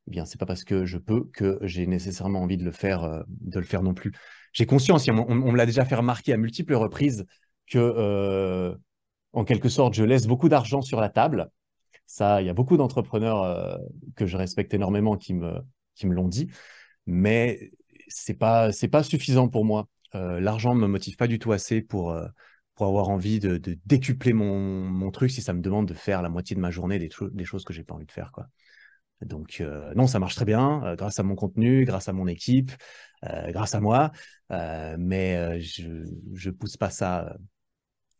Eh 0.07 0.11
bien, 0.11 0.25
c'est 0.25 0.39
pas 0.39 0.45
parce 0.45 0.63
que 0.63 0.85
je 0.85 0.97
peux 0.97 1.25
que 1.33 1.59
j'ai 1.61 1.85
nécessairement 1.85 2.41
envie 2.41 2.57
de 2.57 2.63
le 2.63 2.71
faire, 2.71 3.23
de 3.27 3.59
le 3.59 3.65
faire 3.65 3.83
non 3.83 3.93
plus. 3.93 4.11
J'ai 4.51 4.65
conscience, 4.65 5.07
on, 5.07 5.13
on 5.13 5.51
me 5.51 5.57
l'a 5.57 5.67
déjà 5.67 5.85
fait 5.85 5.95
remarquer 5.95 6.33
à 6.33 6.37
multiples 6.37 6.73
reprises 6.73 7.25
que, 7.69 8.75
en 9.33 9.43
quelque 9.43 9.69
sorte, 9.69 9.93
je 9.93 10.03
laisse 10.03 10.25
beaucoup 10.25 10.49
d'argent 10.49 10.81
sur 10.81 10.99
la 10.99 11.09
table. 11.09 11.51
Ça, 12.07 12.41
il 12.41 12.47
y 12.47 12.49
a 12.49 12.53
beaucoup 12.55 12.77
d'entrepreneurs 12.77 13.79
que 14.15 14.25
je 14.25 14.37
respecte 14.37 14.73
énormément 14.73 15.17
qui 15.17 15.35
me, 15.35 15.59
qui 15.93 16.07
me 16.07 16.15
l'ont 16.15 16.27
dit. 16.27 16.49
Mais 17.05 17.71
c'est 18.13 18.33
pas 18.33 18.71
c'est 18.71 18.87
pas 18.87 19.03
suffisant 19.03 19.47
pour 19.49 19.65
moi. 19.65 19.87
Euh, 20.15 20.39
l'argent 20.39 20.75
me 20.75 20.87
motive 20.87 21.15
pas 21.15 21.27
du 21.27 21.39
tout 21.39 21.51
assez 21.51 21.81
pour 21.81 22.11
euh, 22.11 22.27
pour 22.75 22.87
avoir 22.87 23.09
envie 23.09 23.39
de, 23.39 23.57
décupler 23.85 24.33
mon, 24.33 24.81
mon, 24.81 25.11
truc 25.11 25.29
si 25.29 25.41
ça 25.41 25.53
me 25.53 25.61
demande 25.61 25.87
de 25.87 25.93
faire 25.93 26.21
la 26.21 26.29
moitié 26.29 26.55
de 26.55 26.61
ma 26.61 26.71
journée 26.71 26.99
des, 26.99 27.09
des 27.31 27.45
choses 27.45 27.63
que 27.63 27.73
j'ai 27.73 27.83
pas 27.83 27.93
envie 27.93 28.05
de 28.05 28.11
faire 28.11 28.31
quoi. 28.31 28.47
Donc 29.21 29.61
euh, 29.61 29.93
non, 29.95 30.07
ça 30.07 30.19
marche 30.19 30.35
très 30.35 30.45
bien 30.45 30.95
grâce 30.95 31.19
à 31.19 31.23
mon 31.23 31.35
contenu, 31.35 31.85
grâce 31.85 32.09
à 32.09 32.13
mon 32.13 32.27
équipe, 32.27 32.71
grâce 33.23 33.75
à 33.75 33.79
moi, 33.79 34.11
mais 34.49 35.59
je 35.61 36.05
je 36.33 36.49
pousse 36.49 36.77
pas 36.77 36.89
ça 36.89 37.35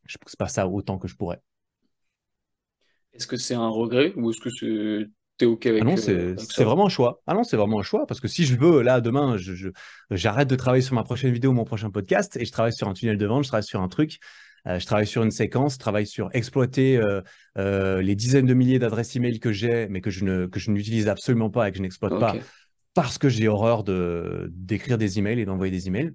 je 0.05 0.17
pousse 0.17 0.35
pas 0.35 0.47
ça 0.47 0.67
autant 0.67 0.99
que 0.99 1.07
je 1.07 1.15
pourrais. 1.15 1.41
Est-ce 3.13 3.27
que 3.27 3.37
c'est 3.37 3.55
un 3.55 3.69
regret 3.69 4.13
ou 4.15 4.29
est-ce 4.29 4.39
que 4.39 5.09
c'est 5.41 5.47
OK 5.47 5.65
avec, 5.65 5.81
ah 5.81 5.85
non, 5.85 5.97
c'est 5.97 6.63
vraiment 6.63 6.85
un 6.85 6.89
choix. 6.89 7.23
Ah 7.25 7.33
non, 7.33 7.43
c'est 7.43 7.57
vraiment 7.57 7.79
un 7.79 7.83
choix 7.83 8.05
parce 8.05 8.19
que 8.19 8.27
si 8.27 8.45
je 8.45 8.55
veux, 8.55 8.83
là, 8.83 9.01
demain, 9.01 9.37
j'arrête 10.11 10.47
de 10.47 10.55
travailler 10.55 10.83
sur 10.83 10.93
ma 10.93 11.03
prochaine 11.03 11.33
vidéo, 11.33 11.51
mon 11.51 11.63
prochain 11.63 11.89
podcast 11.89 12.37
et 12.37 12.45
je 12.45 12.51
travaille 12.51 12.73
sur 12.73 12.87
un 12.87 12.93
tunnel 12.93 13.17
de 13.17 13.25
vente, 13.25 13.43
je 13.43 13.47
travaille 13.47 13.65
sur 13.65 13.81
un 13.81 13.87
truc, 13.87 14.19
euh, 14.67 14.77
je 14.77 14.85
travaille 14.85 15.07
sur 15.07 15.23
une 15.23 15.31
séquence, 15.31 15.73
je 15.73 15.79
travaille 15.79 16.05
sur 16.05 16.29
exploiter 16.33 16.97
euh, 16.97 17.21
euh, 17.57 18.03
les 18.03 18.13
dizaines 18.13 18.45
de 18.45 18.53
milliers 18.53 18.77
d'adresses 18.77 19.15
email 19.15 19.39
que 19.39 19.51
j'ai, 19.51 19.87
mais 19.87 19.99
que 19.99 20.11
je 20.11 20.23
ne 20.25 20.45
que 20.45 20.59
je 20.59 20.69
n'utilise 20.69 21.07
absolument 21.07 21.49
pas 21.49 21.67
et 21.67 21.71
que 21.71 21.77
je 21.77 21.81
n'exploite 21.81 22.19
pas 22.19 22.35
parce 22.93 23.17
que 23.17 23.27
j'ai 23.27 23.47
horreur 23.47 23.83
de 23.83 24.47
d'écrire 24.53 24.99
des 24.99 25.17
emails 25.17 25.39
et 25.39 25.45
d'envoyer 25.45 25.71
des 25.71 25.87
emails. 25.87 26.11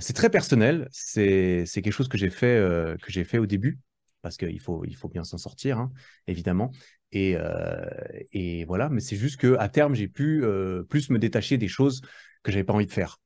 c'est 0.00 0.14
très 0.14 0.28
personnel. 0.28 0.88
C'est 0.90 1.66
quelque 1.72 1.92
chose 1.92 2.08
que 2.08 2.18
j'ai 2.18 2.30
fait 2.30 2.58
que 3.00 3.12
j'ai 3.12 3.22
fait 3.22 3.38
au 3.38 3.46
début 3.46 3.78
parce 4.22 4.36
qu'il 4.36 4.60
faut, 4.60 4.84
il 4.84 4.96
faut 4.96 5.08
bien 5.08 5.24
s'en 5.24 5.38
sortir, 5.38 5.78
hein, 5.78 5.92
évidemment. 6.26 6.72
Et, 7.12 7.36
euh, 7.36 7.84
et, 8.32 8.64
voilà, 8.64 8.88
mais 8.88 9.00
c'est 9.00 9.16
juste 9.16 9.40
qu'à 9.40 9.68
terme, 9.68 9.94
j'ai 9.94 10.08
pu 10.08 10.44
euh, 10.44 10.82
plus 10.84 11.10
me 11.10 11.18
détacher 11.18 11.58
des 11.58 11.68
choses 11.68 12.02
que 12.42 12.52
j'avais 12.52 12.64
pas 12.64 12.72
envie 12.72 12.86
de 12.86 12.92
faire. 12.92 13.18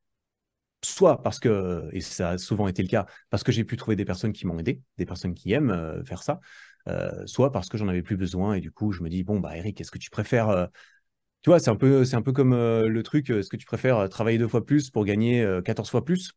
Soit 0.84 1.22
parce 1.22 1.38
que, 1.40 1.88
et 1.92 2.00
ça 2.00 2.30
a 2.30 2.38
souvent 2.38 2.68
été 2.68 2.82
le 2.82 2.88
cas, 2.88 3.06
parce 3.30 3.42
que 3.42 3.52
j'ai 3.52 3.64
pu 3.64 3.76
trouver 3.76 3.96
des 3.96 4.04
personnes 4.04 4.32
qui 4.32 4.46
m'ont 4.46 4.58
aidé, 4.58 4.82
des 4.98 5.06
personnes 5.06 5.34
qui 5.34 5.52
aiment 5.52 5.70
euh, 5.70 6.04
faire 6.04 6.22
ça, 6.22 6.40
soit 7.26 7.52
parce 7.52 7.70
que 7.70 7.78
j'en 7.78 7.88
avais 7.88 8.02
plus 8.02 8.18
besoin 8.18 8.54
et 8.54 8.60
du 8.60 8.70
coup, 8.70 8.92
je 8.92 9.02
me 9.02 9.08
dis, 9.08 9.24
bon, 9.24 9.40
bah 9.40 9.56
Eric, 9.56 9.80
est-ce 9.80 9.90
que 9.90 9.98
tu 9.98 10.10
préfères 10.10 10.68
tu 11.42 11.50
vois, 11.50 11.60
c'est 11.60 11.74
peu, 11.76 12.04
c'est 12.04 12.16
un 12.16 12.22
peu 12.22 12.32
comme 12.32 12.54
le 12.54 13.02
truc, 13.02 13.30
est-ce 13.30 13.50
que 13.50 13.56
tu 13.56 13.66
préfères 13.66 14.08
travailler 14.08 14.38
deux 14.38 14.48
fois 14.48 14.64
plus 14.66 14.90
pour 14.90 15.04
gagner 15.04 15.46
14 15.64 15.90
fois 15.90 16.04
plus? 16.04 16.32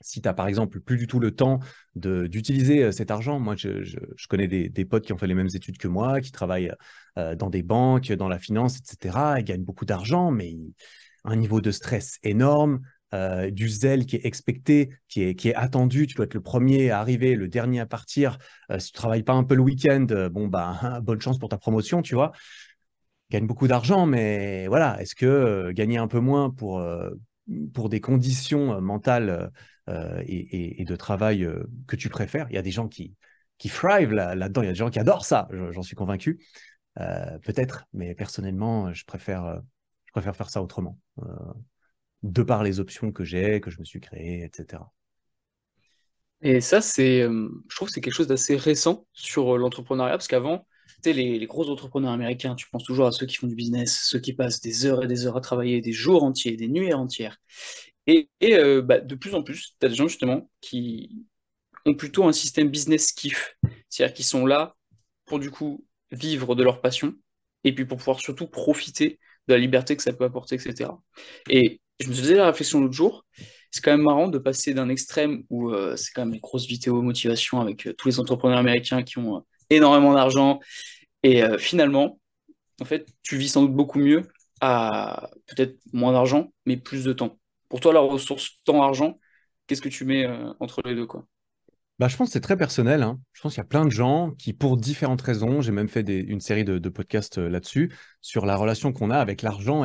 Si 0.00 0.20
tu 0.20 0.28
as 0.28 0.34
par 0.34 0.48
exemple 0.48 0.80
plus 0.80 0.96
du 0.96 1.06
tout 1.06 1.20
le 1.20 1.30
temps 1.30 1.60
d'utiliser 1.94 2.84
euh, 2.84 2.92
cet 2.92 3.10
argent, 3.10 3.38
moi 3.38 3.54
je, 3.56 3.96
connais 4.28 4.48
des, 4.48 4.84
potes 4.84 5.04
qui 5.04 5.12
ont 5.12 5.18
fait 5.18 5.26
les 5.26 5.34
mêmes 5.34 5.48
études 5.52 5.78
que 5.78 5.88
moi, 5.88 6.20
qui 6.20 6.32
travaillent 6.32 6.72
euh, 7.18 7.34
dans 7.34 7.50
des 7.50 7.62
banques, 7.62 8.12
dans 8.12 8.28
la 8.28 8.38
finance, 8.38 8.78
etc. 8.78 9.34
Ils 9.38 9.44
gagnent 9.44 9.64
beaucoup 9.64 9.84
d'argent, 9.84 10.30
mais 10.30 10.54
un 11.24 11.36
niveau 11.36 11.60
de 11.60 11.70
stress 11.70 12.18
énorme, 12.22 12.80
euh, 13.14 13.50
du 13.50 13.68
zèle 13.68 14.04
qui 14.04 14.16
est 14.16 14.26
expecté, 14.26 14.90
qui 15.08 15.22
est, 15.22 15.34
qui 15.34 15.48
est 15.48 15.54
attendu. 15.54 16.06
Tu 16.06 16.14
dois 16.14 16.26
être 16.26 16.34
le 16.34 16.42
premier 16.42 16.90
à 16.90 17.00
arriver, 17.00 17.34
le 17.34 17.48
dernier 17.48 17.80
à 17.80 17.86
partir. 17.86 18.38
si 18.78 18.92
tu 18.92 18.92
travailles 18.92 19.22
pas 19.22 19.32
un 19.32 19.44
peu 19.44 19.54
le 19.54 19.62
week-end, 19.62 20.06
bon 20.30 20.48
bah 20.48 21.00
bonne 21.02 21.20
chance 21.20 21.38
pour 21.38 21.48
ta 21.48 21.58
promotion, 21.58 22.02
tu 22.02 22.14
vois. 22.14 22.32
Gagne 23.30 23.46
beaucoup 23.46 23.66
d'argent, 23.66 24.06
mais 24.06 24.68
voilà, 24.68 25.00
est-ce 25.00 25.16
que 25.16 25.72
gagner 25.72 25.98
un 25.98 26.06
peu 26.06 26.20
moins 26.20 26.50
pour 26.50 26.82
pour 27.74 27.88
des 27.88 28.00
conditions 28.00 28.80
mentales 28.80 29.50
euh, 29.88 30.20
et, 30.26 30.84
de 30.84 30.96
travail 30.96 31.44
euh, 31.44 31.62
que 31.86 31.94
tu 31.94 32.08
préfères. 32.08 32.48
Il 32.50 32.56
y 32.56 32.58
a 32.58 32.62
des 32.62 32.72
gens 32.72 32.88
qui, 32.88 33.14
qui 33.56 33.68
thrive 33.68 34.12
là-dedans, 34.12 34.62
il 34.62 34.66
y 34.66 34.68
a 34.68 34.72
des 34.72 34.78
gens 34.78 34.90
qui 34.90 34.98
adorent 34.98 35.24
ça, 35.24 35.48
j'en 35.70 35.82
suis 35.82 35.94
convaincu. 35.94 36.44
Euh, 36.98 37.38
peut-être, 37.44 37.84
mais 37.92 38.14
personnellement, 38.16 38.92
je 38.92 39.04
préfère, 39.04 39.62
je 40.06 40.12
préfère 40.12 40.34
faire 40.34 40.50
ça 40.50 40.60
autrement, 40.60 40.98
de 42.24 42.42
par 42.42 42.64
les 42.64 42.80
options 42.80 43.12
que 43.12 43.22
j'ai, 43.22 43.60
que 43.60 43.70
je 43.70 43.78
me 43.78 43.84
suis 43.84 44.00
créé, 44.00 44.42
etc. 44.42 44.82
Et 46.42 46.60
ça, 46.60 46.80
c'est, 46.80 47.20
je 47.22 47.76
trouve 47.76 47.88
que 47.88 47.94
c'est 47.94 48.00
quelque 48.00 48.14
chose 48.14 48.26
d'assez 48.26 48.56
récent 48.56 49.06
sur 49.12 49.56
l'entrepreneuriat, 49.56 50.14
parce 50.14 50.28
qu'avant, 50.28 50.66
tu 50.88 50.94
sais, 51.04 51.12
les, 51.12 51.38
les, 51.38 51.46
gros 51.46 51.70
entrepreneurs 51.70 52.12
américains, 52.12 52.56
tu 52.56 52.68
penses 52.70 52.84
toujours 52.84 53.06
à 53.06 53.12
ceux 53.12 53.26
qui 53.26 53.36
font 53.36 53.46
du 53.46 53.54
business, 53.54 54.00
ceux 54.04 54.18
qui 54.18 54.32
passent 54.32 54.60
des 54.60 54.84
heures 54.84 55.04
et 55.04 55.06
des 55.06 55.26
heures 55.26 55.36
à 55.36 55.40
travailler, 55.40 55.80
des 55.80 55.92
jours 55.92 56.24
entiers, 56.24 56.56
des 56.56 56.68
nuits 56.68 56.92
entières. 56.92 57.38
Et, 58.06 58.28
euh, 58.44 58.82
bah, 58.82 59.00
de 59.00 59.14
plus 59.14 59.34
en 59.34 59.42
plus, 59.42 59.74
tu 59.78 59.86
as 59.86 59.88
des 59.88 59.94
gens 59.94 60.08
justement 60.08 60.50
qui 60.60 61.26
ont 61.84 61.94
plutôt 61.94 62.24
un 62.24 62.32
système 62.32 62.68
business 62.68 63.12
kiff. 63.12 63.56
C'est-à-dire 63.88 64.14
qu'ils 64.14 64.24
sont 64.24 64.46
là 64.46 64.76
pour 65.24 65.38
du 65.38 65.50
coup 65.50 65.84
vivre 66.12 66.54
de 66.54 66.62
leur 66.62 66.80
passion 66.80 67.14
et 67.64 67.74
puis 67.74 67.84
pour 67.84 67.98
pouvoir 67.98 68.20
surtout 68.20 68.46
profiter 68.46 69.18
de 69.48 69.54
la 69.54 69.58
liberté 69.58 69.96
que 69.96 70.02
ça 70.02 70.12
peut 70.12 70.24
apporter, 70.24 70.54
etc. 70.56 70.90
Et 71.48 71.80
je 72.00 72.08
me 72.08 72.14
faisais 72.14 72.34
la 72.36 72.46
réflexion 72.46 72.80
l'autre 72.80 72.94
jour, 72.94 73.24
c'est 73.70 73.82
quand 73.82 73.90
même 73.90 74.02
marrant 74.02 74.28
de 74.28 74.38
passer 74.38 74.74
d'un 74.74 74.88
extrême 74.88 75.44
où 75.50 75.70
euh, 75.70 75.96
c'est 75.96 76.12
quand 76.12 76.24
même 76.24 76.34
une 76.34 76.40
grosse 76.40 76.66
vidéo 76.66 77.02
motivation 77.02 77.60
avec 77.60 77.86
euh, 77.86 77.92
tous 77.94 78.08
les 78.08 78.20
entrepreneurs 78.20 78.58
américains 78.58 79.02
qui 79.02 79.18
ont 79.18 79.44
énormément 79.70 80.14
d'argent 80.14 80.60
et 81.22 81.42
finalement, 81.58 82.20
en 82.80 82.84
fait, 82.84 83.08
tu 83.24 83.36
vis 83.36 83.48
sans 83.48 83.62
doute 83.62 83.74
beaucoup 83.74 83.98
mieux 83.98 84.28
à 84.60 85.28
peut-être 85.46 85.76
moins 85.92 86.12
d'argent, 86.12 86.52
mais 86.66 86.76
plus 86.76 87.02
de 87.02 87.12
temps 87.12 87.36
pour 87.68 87.80
toi, 87.80 87.92
la 87.92 88.00
ressource 88.00 88.60
temps-argent, 88.64 89.18
qu'est-ce 89.66 89.82
que 89.82 89.88
tu 89.88 90.04
mets 90.04 90.24
euh, 90.26 90.52
entre 90.60 90.82
les 90.84 90.94
deux 90.94 91.06
quoi? 91.06 91.26
Bah, 91.98 92.08
je 92.08 92.16
pense 92.16 92.28
que 92.28 92.32
c'est 92.34 92.40
très 92.40 92.58
personnel. 92.58 93.02
Hein. 93.02 93.18
Je 93.32 93.40
pense 93.40 93.54
qu'il 93.54 93.60
y 93.60 93.64
a 93.64 93.68
plein 93.68 93.84
de 93.86 93.90
gens 93.90 94.32
qui, 94.32 94.52
pour 94.52 94.76
différentes 94.76 95.22
raisons, 95.22 95.62
j'ai 95.62 95.72
même 95.72 95.88
fait 95.88 96.02
une 96.02 96.40
série 96.40 96.64
de, 96.64 96.78
de 96.78 96.88
podcasts 96.90 97.38
euh, 97.38 97.48
là-dessus, 97.48 97.90
sur 98.20 98.44
la 98.44 98.56
relation 98.56 98.92
qu'on 98.92 99.10
a 99.10 99.18
avec 99.18 99.40
l'argent. 99.40 99.84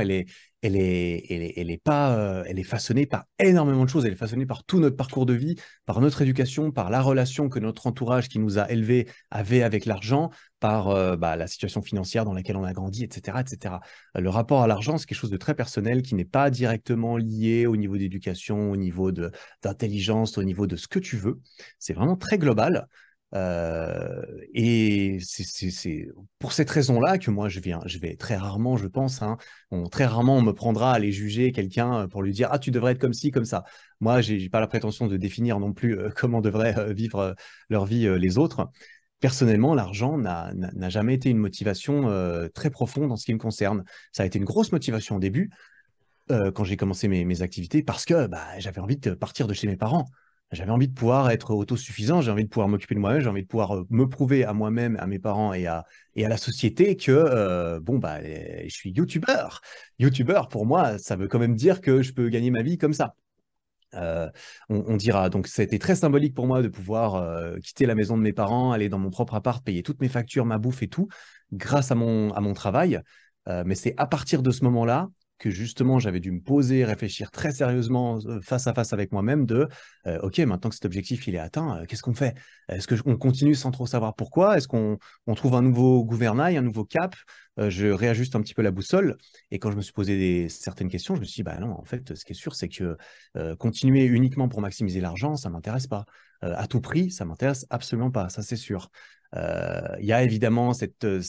Elle 0.62 0.76
est, 0.76 1.26
elle 1.30 1.42
est, 1.42 1.54
elle 1.58 1.72
est, 1.72 1.82
pas, 1.82 2.16
euh, 2.16 2.44
elle 2.48 2.60
est 2.60 2.64
façonnée 2.64 3.06
par 3.06 3.26
énormément 3.40 3.84
de 3.84 3.90
choses. 3.90 4.06
Elle 4.06 4.14
est 4.14 4.16
façonnée 4.16 4.46
par 4.46 4.64
tout 4.64 4.80
notre 4.80 4.96
parcours 4.96 5.26
de 5.26 5.34
vie, 5.34 5.56
par 5.86 6.02
notre 6.02 6.22
éducation, 6.22 6.72
par 6.72 6.90
la 6.90 7.02
relation 7.02 7.50
que 7.50 7.60
notre 7.60 7.88
entourage 7.88 8.30
qui 8.30 8.38
nous 8.40 8.60
a 8.60 8.70
élevés 8.70 9.08
avait 9.32 9.64
avec 9.64 9.86
l'argent, 9.86 10.30
par 10.62 10.90
euh, 10.90 11.18
bah, 11.18 11.36
la 11.36 11.48
situation 11.48 11.82
financière 11.82 12.24
dans 12.24 12.34
laquelle 12.34 12.56
on 12.56 12.64
a 12.64 12.72
grandi, 12.72 13.04
etc., 13.04 13.40
etc. 13.42 13.76
Le 14.16 14.30
rapport 14.30 14.62
à 14.62 14.68
l'argent, 14.68 14.98
c'est 14.98 15.08
quelque 15.08 15.18
chose 15.18 15.32
de 15.32 15.38
très 15.38 15.56
personnel 15.56 16.04
qui 16.04 16.16
n'est 16.16 16.24
pas 16.24 16.50
directement 16.50 17.18
lié 17.18 17.66
au 17.66 17.76
niveau 17.76 17.98
d'éducation, 17.98 18.72
au 18.72 18.78
niveau 18.78 19.12
d'intelligence, 19.12 20.38
au 20.38 20.44
niveau 20.44 20.68
de 20.68 20.76
ce 20.76 20.88
que 20.88 21.00
tu 21.00 21.18
veux. 21.18 21.42
C'est 21.80 21.94
vraiment 21.94 22.16
très 22.16 22.38
global. 22.38 22.88
Euh, 23.34 24.24
et 24.54 25.20
c'est 25.22 26.08
pour 26.40 26.54
cette 26.54 26.70
raison-là 26.70 27.18
que 27.18 27.32
moi, 27.32 27.50
je 27.50 27.60
viens, 27.60 27.80
je 27.86 27.98
vais 27.98 28.16
très 28.16 28.36
rarement, 28.36 28.78
je 28.78 28.88
pense, 28.88 29.22
hein, 29.22 29.38
très 29.92 30.06
rarement 30.06 30.38
on 30.38 30.42
me 30.42 30.52
prendra 30.52 30.92
à 30.92 30.96
aller 30.96 31.12
juger 31.12 31.52
quelqu'un 31.52 32.08
pour 32.10 32.24
lui 32.24 32.34
dire 32.34 32.50
ah 32.52 32.60
tu 32.60 32.72
devrais 32.72 32.94
être 32.94 33.00
comme 33.00 33.14
ci, 33.14 33.32
comme 33.32 33.46
ça. 33.46 33.64
Moi, 34.00 34.22
j'ai 34.22 34.50
pas 34.50 34.60
la 34.60 34.68
prétention 34.68 35.08
de 35.08 35.18
définir 35.18 35.60
non 35.60 35.74
plus 35.74 35.98
euh, 35.98 36.10
comment 36.16 36.42
devraient 36.42 36.78
euh, 36.78 36.94
vivre 36.94 37.36
leur 37.70 37.86
vie 37.86 38.08
les 38.20 38.38
autres. 38.38 38.70
Personnellement, 39.20 39.76
l'argent 39.76 40.18
n'a 40.18 40.90
jamais 40.90 41.14
été 41.14 41.30
une 41.30 41.38
motivation 41.38 42.10
très 42.56 42.72
profonde 42.72 43.12
en 43.12 43.18
ce 43.18 43.26
qui 43.26 43.34
me 43.36 43.40
concerne. 43.40 43.84
Ça 44.12 44.24
a 44.24 44.26
été 44.26 44.40
une 44.40 44.46
grosse 44.46 44.72
motivation 44.72 45.18
au 45.18 45.20
début, 45.20 45.52
quand 46.28 46.64
j'ai 46.64 46.76
commencé 46.76 47.08
mes, 47.08 47.24
mes, 47.24 47.44
activités, 47.44 47.84
parce 47.84 48.06
que 48.06 48.26
bah, 48.26 48.48
j'avais 48.58 48.82
envie 48.82 48.98
de 48.98 49.12
partir 49.12 49.46
de 49.46 49.54
chez 49.54 49.68
mes 49.68 49.78
parents. 49.78 50.08
J'avais 50.52 50.72
envie 50.72 50.88
de 50.88 50.94
pouvoir 50.94 51.32
être 51.32 51.52
autosuffisant, 51.52 52.22
j'ai 52.22 52.32
envie 52.32 52.44
de 52.44 52.50
pouvoir 52.50 52.68
m'occuper 52.68 52.96
de 52.96 53.00
moi-même, 53.00 53.22
j'ai 53.22 53.30
envie 53.30 53.44
de 53.44 53.48
pouvoir 53.48 53.76
euh, 53.78 53.88
me 53.90 54.08
prouver 54.08 54.44
à 54.44 54.54
moi-même, 54.54 54.98
à 55.00 55.08
mes 55.08 55.20
parents 55.20 55.54
et 55.54 55.66
à, 55.66 55.86
et 56.16 56.26
à 56.26 56.30
la 56.30 56.38
société 56.38 56.98
que, 56.98 57.12
euh, 57.12 57.80
bon, 57.80 58.00
bah, 58.00 58.22
je 58.22 58.70
suis 58.70 58.92
youtubeur. 58.92 59.62
Youtubeur, 60.00 60.50
pour 60.50 60.66
moi, 60.66 60.98
ça 60.98 61.16
veut 61.16 61.28
quand 61.28 61.40
même 61.40 61.56
dire 61.56 61.80
que 61.80 62.02
je 62.02 62.12
peux 62.14 62.28
gagner 62.28 62.52
ma 62.52 62.64
vie 62.64 62.78
comme 62.78 62.94
ça. 62.94 63.16
Euh, 63.94 64.30
on, 64.70 64.96
dira. 64.96 65.30
Donc, 65.30 65.48
été 65.58 65.80
très 65.80 65.96
symbolique 65.96 66.34
pour 66.34 66.48
moi 66.48 66.62
de 66.62 66.70
pouvoir 66.70 67.60
quitter 67.60 67.86
la 67.86 67.96
maison 67.96 68.18
de 68.18 68.22
mes 68.22 68.32
parents, 68.34 68.72
aller 68.72 68.88
dans 68.88 69.00
mon 69.00 69.10
propre 69.10 69.36
appart, 69.36 69.64
payer 69.64 69.84
toutes 69.84 70.02
mes 70.02 70.08
factures, 70.08 70.46
ma 70.46 70.58
bouffe 70.58 70.82
et 70.82 70.88
tout, 70.88 71.08
grâce 71.52 71.92
à 71.92 71.96
mon, 71.96 72.32
à 72.34 72.40
mon 72.40 72.54
travail. 72.54 73.02
mais 73.48 73.76
c'est 73.76 73.94
à 73.98 74.08
partir 74.08 74.44
de 74.44 74.52
ce 74.52 74.64
moment-là 74.64 75.10
justement 75.50 76.00
j'avais 76.00 76.20
dû 76.20 76.32
me 76.32 76.42
poser, 76.42 76.86
réfléchir 76.86 77.32
très 77.32 77.52
sérieusement 77.52 78.20
face 78.42 78.68
à 78.68 78.74
face 78.74 78.94
avec 78.94 79.12
moi-même 79.12 79.46
de 79.46 79.68
ok 80.06 80.40
maintenant 80.40 80.70
que 80.70 80.76
cet 80.76 80.86
objectif 80.86 81.28
il 81.28 81.36
est 81.36 81.40
atteint, 81.40 81.84
qu'est-ce 81.88 82.04
qu'on 82.04 82.14
fait? 82.14 82.36
Est-ce 82.70 83.02
qu'on 83.02 83.18
continue 83.18 83.56
sans 83.56 83.72
trop 83.72 83.86
savoir 83.88 84.16
pourquoi? 84.16 84.58
Est-ce 84.58 84.68
qu'on 84.68 84.98
trouve 85.36 85.56
un 85.56 85.62
nouveau 85.62 86.04
gouvernail, 86.04 86.58
un 86.58 86.62
nouveau 86.62 86.86
cap? 86.86 87.16
Je 87.58 87.88
réajuste 87.88 88.36
un 88.36 88.42
petit 88.42 88.54
peu 88.54 88.62
la 88.62 88.72
boussole 88.72 89.18
et 89.50 89.60
quand 89.60 89.72
je 89.72 89.78
me 89.78 89.82
suis 89.82 89.94
posé 89.94 90.48
certaines 90.50 90.90
questions, 90.90 91.16
je 91.16 91.20
me 91.22 91.26
suis 91.26 91.38
dit 91.38 91.44
bah 91.44 91.58
non 91.60 91.72
en 91.72 91.84
fait 91.84 92.16
ce 92.16 92.24
qui 92.24 92.34
est 92.34 92.36
sûr 92.36 92.56
c'est 92.56 92.70
que 92.70 92.98
continuer 93.58 94.06
uniquement 94.06 94.48
pour 94.48 94.62
maximiser 94.62 95.02
l'argent 95.02 95.36
ça 95.36 95.50
m'intéresse 95.50 95.88
pas. 95.88 96.06
à 96.42 96.68
tout 96.68 96.82
prix 96.82 97.12
ça 97.12 97.26
m'intéresse 97.26 97.66
absolument 97.70 98.12
pas, 98.12 98.30
ça 98.30 98.42
c'est 98.42 98.56
sûr. 98.56 98.90
Euh, 99.36 99.96
il 100.00 100.06
y 100.06 100.14
a 100.14 100.24
évidemment 100.24 100.72
euh, 101.04 101.22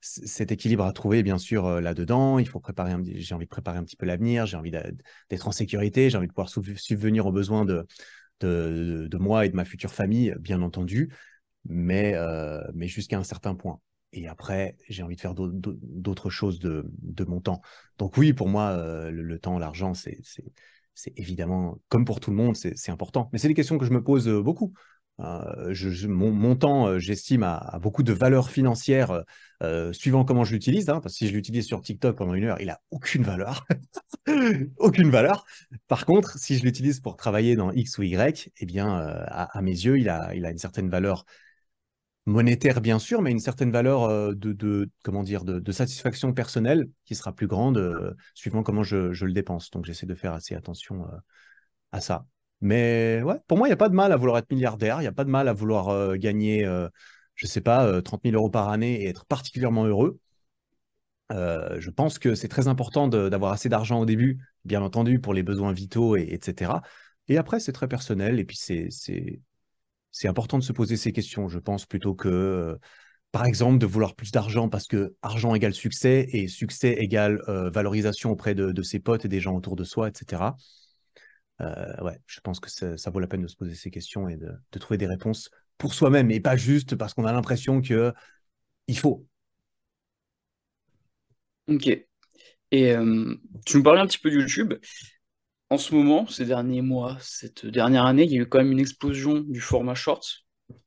cet 0.00 0.52
équilibre 0.52 0.84
à 0.84 0.92
trouver, 0.92 1.22
bien 1.22 1.38
sûr, 1.38 1.66
euh, 1.66 1.80
là-dedans. 1.80 2.38
Il 2.38 2.48
faut 2.48 2.60
préparer, 2.60 2.94
j'ai 3.04 3.34
envie 3.34 3.44
de 3.44 3.50
préparer 3.50 3.78
un 3.78 3.84
petit 3.84 3.96
peu 3.96 4.06
l'avenir, 4.06 4.46
j'ai 4.46 4.56
envie 4.56 4.70
d'être 4.70 5.48
en 5.48 5.52
sécurité, 5.52 6.10
j'ai 6.10 6.16
envie 6.16 6.28
de 6.28 6.32
pouvoir 6.32 6.48
subvenir 6.48 7.26
aux 7.26 7.32
besoins 7.32 7.64
de, 7.64 9.18
moi 9.18 9.46
et 9.46 9.48
de 9.48 9.56
ma 9.56 9.64
future 9.64 9.92
famille, 9.92 10.34
bien 10.38 10.62
entendu, 10.62 11.12
mais, 11.64 12.14
jusqu'à 12.82 13.18
un 13.18 13.24
certain 13.24 13.54
point. 13.54 13.80
Et 14.12 14.28
après, 14.28 14.76
j'ai 14.88 15.02
envie 15.02 15.16
de 15.16 15.20
faire 15.20 15.34
d'autres 15.34 16.30
choses 16.30 16.58
de, 16.58 16.84
mon 17.26 17.40
temps. 17.40 17.60
Donc 17.98 18.16
oui, 18.16 18.32
pour 18.32 18.48
moi, 18.48 19.10
le, 19.10 19.38
temps, 19.38 19.58
l'argent, 19.58 19.92
c'est 19.92 20.22
évidemment, 21.16 21.78
comme 21.90 22.06
pour 22.06 22.20
tout 22.20 22.30
le 22.30 22.36
monde, 22.36 22.56
c'est 22.56 22.90
important. 22.90 23.28
Mais 23.32 23.38
c'est 23.38 23.48
des 23.48 23.54
questions 23.54 23.76
que 23.76 23.84
je 23.84 23.92
me 23.92 24.02
pose 24.02 24.26
beaucoup. 24.26 24.72
Euh, 25.20 25.72
je, 25.72 26.06
mon, 26.06 26.56
temps, 26.56 26.88
euh, 26.88 26.98
j'estime, 26.98 27.42
a, 27.42 27.78
beaucoup 27.80 28.02
de 28.02 28.12
valeur 28.12 28.50
financière 28.50 29.24
euh, 29.62 29.92
suivant 29.92 30.24
comment 30.24 30.44
je 30.44 30.52
l'utilise. 30.52 30.88
Hein, 30.88 31.00
parce 31.00 31.14
que 31.14 31.18
si 31.18 31.28
je 31.28 31.32
l'utilise 31.32 31.66
sur 31.66 31.80
TikTok 31.80 32.16
pendant 32.16 32.34
une 32.34 32.44
heure, 32.44 32.60
il 32.60 32.70
a 32.70 32.80
aucune 32.90 33.22
valeur. 33.22 33.66
aucune 34.78 35.10
valeur. 35.10 35.46
Par 35.88 36.04
contre, 36.04 36.38
si 36.38 36.58
je 36.58 36.64
l'utilise 36.64 37.00
pour 37.00 37.16
travailler 37.16 37.56
dans 37.56 37.72
X 37.72 37.98
ou 37.98 38.02
Y, 38.02 38.50
eh 38.58 38.66
bien, 38.66 38.94
à, 38.96 39.60
mes 39.62 39.70
yeux, 39.70 39.98
il 39.98 40.08
a, 40.08 40.34
une 40.34 40.58
certaine 40.58 40.90
valeur 40.90 41.24
monétaire, 42.26 42.80
bien 42.80 42.98
sûr, 42.98 43.22
mais 43.22 43.30
une 43.30 43.38
certaine 43.38 43.70
valeur 43.70 44.34
de, 44.34 44.90
comment 45.04 45.22
dire, 45.22 45.44
de, 45.44 45.72
satisfaction 45.72 46.32
personnelle 46.32 46.88
qui 47.04 47.14
sera 47.14 47.32
plus 47.32 47.46
grande 47.46 48.16
suivant 48.34 48.62
comment 48.62 48.82
je, 48.82 49.24
le 49.24 49.32
dépense. 49.32 49.70
Donc, 49.70 49.86
j'essaie 49.86 50.06
de 50.06 50.14
faire 50.14 50.34
assez 50.34 50.54
attention 50.54 51.06
à 51.92 52.00
ça. 52.00 52.26
Mais 52.60 53.22
pour 53.46 53.58
moi, 53.58 53.68
il 53.68 53.70
n'y 53.70 53.74
a 53.74 53.76
pas 53.76 53.88
de 53.88 53.94
mal 53.94 54.12
à 54.12 54.16
vouloir 54.16 54.38
être 54.38 54.50
milliardaire, 54.50 54.98
il 54.98 55.02
n'y 55.02 55.08
a 55.08 55.12
pas 55.12 55.24
de 55.24 55.30
mal 55.30 55.48
à 55.48 55.52
vouloir 55.52 55.88
euh, 55.88 56.16
gagner, 56.16 56.64
euh, 56.64 56.88
je 57.34 57.46
ne 57.46 57.50
sais 57.50 57.60
pas, 57.60 58.00
30 58.02 58.20
euh, 58.24 58.30
000 58.30 58.40
euros 58.40 58.50
par 58.50 58.70
année 58.70 59.02
et 59.02 59.08
être 59.08 59.26
particulièrement 59.26 59.84
heureux. 59.84 60.18
je 61.30 61.90
pense 61.90 62.18
que 62.18 62.34
c'est 62.34 62.48
très 62.48 62.68
important 62.68 63.08
d'avoir 63.08 63.52
assez 63.52 63.68
d'argent 63.68 64.00
au 64.00 64.06
début, 64.06 64.40
bien 64.64 64.82
entendu, 64.82 65.20
pour 65.20 65.34
les 65.34 65.42
besoins 65.42 65.72
vitaux, 65.72 66.16
et, 66.16 66.28
etc. 66.30 66.82
Et 67.28 67.36
après, 67.36 67.60
c'est 67.60 67.72
très 67.72 67.88
personnel, 67.88 68.40
et 68.40 68.44
puis 68.44 68.56
c'est 68.56 70.28
important 70.28 70.58
de 70.58 70.62
se 70.64 70.72
poser 70.72 70.96
ces 70.96 71.12
questions, 71.12 71.48
je 71.48 71.58
pense, 71.58 71.84
plutôt 71.84 72.14
que, 72.14 72.78
par 73.32 73.44
exemple, 73.44 73.78
de 73.78 73.86
vouloir 73.86 74.14
plus 74.14 74.30
d'argent 74.30 74.68
parce 74.70 74.86
que 74.86 75.14
argent 75.20 75.54
égale 75.54 75.74
succès, 75.74 76.26
et 76.32 76.48
succès 76.48 76.92
égale 76.92 77.42
valorisation 77.46 78.30
auprès 78.30 78.54
de 78.54 78.82
ses 78.82 79.00
potes 79.00 79.26
et 79.26 79.28
des 79.28 79.40
gens 79.40 79.54
autour 79.54 79.76
de 79.76 79.84
soi, 79.84 80.08
etc. 80.08 80.54
Euh, 81.60 82.02
ouais, 82.02 82.18
je 82.26 82.40
pense 82.40 82.60
que 82.60 82.68
ça, 82.70 83.10
vaut 83.10 83.20
la 83.20 83.26
peine 83.26 83.42
de 83.42 83.46
se 83.46 83.56
poser 83.56 83.74
ces 83.74 83.90
questions 83.90 84.28
et 84.28 84.36
de, 84.36 84.52
trouver 84.78 84.98
des 84.98 85.06
réponses 85.06 85.50
pour 85.78 85.94
soi-même 85.94 86.30
et 86.30 86.40
pas 86.40 86.56
juste 86.56 86.96
parce 86.96 87.14
qu'on 87.14 87.24
a 87.24 87.32
l'impression 87.32 87.80
que 87.80 88.12
il 88.88 88.98
faut. 88.98 89.26
Ok. 91.68 91.86
Et 92.72 92.92
euh, 92.92 93.34
tu 93.64 93.78
me 93.78 93.82
parlais 93.82 94.00
un 94.00 94.06
petit 94.06 94.18
peu 94.18 94.30
de 94.30 94.36
YouTube. 94.36 94.74
En 95.70 95.78
ce 95.78 95.94
moment, 95.94 96.26
ces 96.26 96.44
derniers 96.44 96.82
mois, 96.82 97.16
cette 97.20 97.66
dernière 97.66 98.06
année, 98.06 98.24
il 98.24 98.32
y 98.32 98.38
a 98.38 98.42
eu 98.42 98.46
quand 98.46 98.58
même 98.58 98.70
une 98.70 98.80
explosion 98.80 99.40
du 99.40 99.60
format 99.60 99.94
short, 99.94 100.44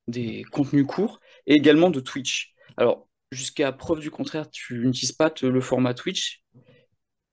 des 0.08 0.44
contenus 0.52 0.86
courts 0.88 1.20
et 1.48 1.54
également 1.54 1.90
de 1.90 2.00
Twitch. 2.00 2.54
Alors, 2.78 3.10
jusqu'à 3.32 3.72
preuve 3.74 4.00
du 4.00 4.10
contraire, 4.10 4.50
tu 4.50 4.86
n'utilises 4.86 5.12
pas 5.12 5.34
le 5.42 5.62
format 5.62 5.94
Twitch? 5.94 6.44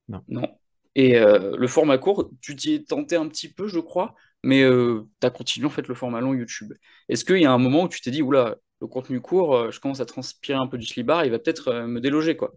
Non. 0.08 0.22
Non. 0.28 0.58
Et 0.96 1.18
euh, 1.18 1.54
le 1.58 1.68
format 1.68 1.98
court, 1.98 2.30
tu 2.40 2.56
t'y 2.56 2.72
es 2.74 2.82
tenté 2.82 3.16
un 3.16 3.28
petit 3.28 3.52
peu, 3.52 3.68
je 3.68 3.78
crois, 3.78 4.14
mais 4.42 4.62
euh, 4.62 5.06
tu 5.20 5.26
as 5.26 5.30
continué 5.30 5.66
en 5.66 5.70
fait 5.70 5.88
le 5.88 5.94
format 5.94 6.22
long 6.22 6.32
YouTube. 6.32 6.72
Est-ce 7.10 7.22
qu'il 7.26 7.36
y 7.36 7.44
a 7.44 7.52
un 7.52 7.58
moment 7.58 7.82
où 7.82 7.88
tu 7.88 8.00
t'es 8.00 8.10
dit, 8.10 8.22
oula, 8.22 8.56
le 8.80 8.86
contenu 8.86 9.20
court, 9.20 9.54
euh, 9.54 9.70
je 9.70 9.78
commence 9.78 10.00
à 10.00 10.06
transpirer 10.06 10.56
un 10.56 10.66
peu 10.66 10.78
du 10.78 10.86
slibard, 10.86 11.26
il 11.26 11.32
va 11.32 11.38
peut-être 11.38 11.70
me 11.86 12.00
déloger, 12.00 12.34
quoi? 12.38 12.54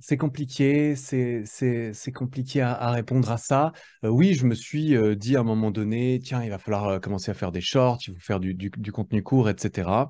C'est 0.00 0.16
compliqué, 0.16 0.96
c'est 0.96 2.12
compliqué 2.12 2.60
à, 2.60 2.90
répondre 2.90 3.30
à 3.30 3.36
ça. 3.36 3.72
oui, 4.02 4.34
je 4.34 4.44
me 4.44 4.56
suis 4.56 4.96
dit 5.16 5.36
à 5.36 5.40
un 5.40 5.44
moment 5.44 5.70
donné, 5.70 6.20
tiens, 6.22 6.42
il 6.42 6.50
va 6.50 6.58
falloir 6.58 7.00
commencer 7.00 7.30
à 7.30 7.34
faire 7.34 7.52
des 7.52 7.60
shorts, 7.60 7.98
il 8.08 8.14
faut 8.14 8.20
faire 8.20 8.40
du 8.40 8.92
contenu 8.92 9.22
court, 9.22 9.48
etc. 9.48 10.08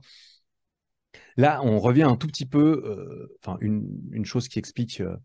Là, 1.38 1.62
on 1.62 1.78
revient 1.78 2.02
un 2.02 2.16
tout 2.16 2.26
petit 2.26 2.46
peu, 2.46 2.82
euh, 2.84 3.36
enfin, 3.42 3.58
une, 3.60 4.24
chose 4.24 4.48
qui 4.48 4.58
explique. 4.58 5.00
Euh, 5.00 5.16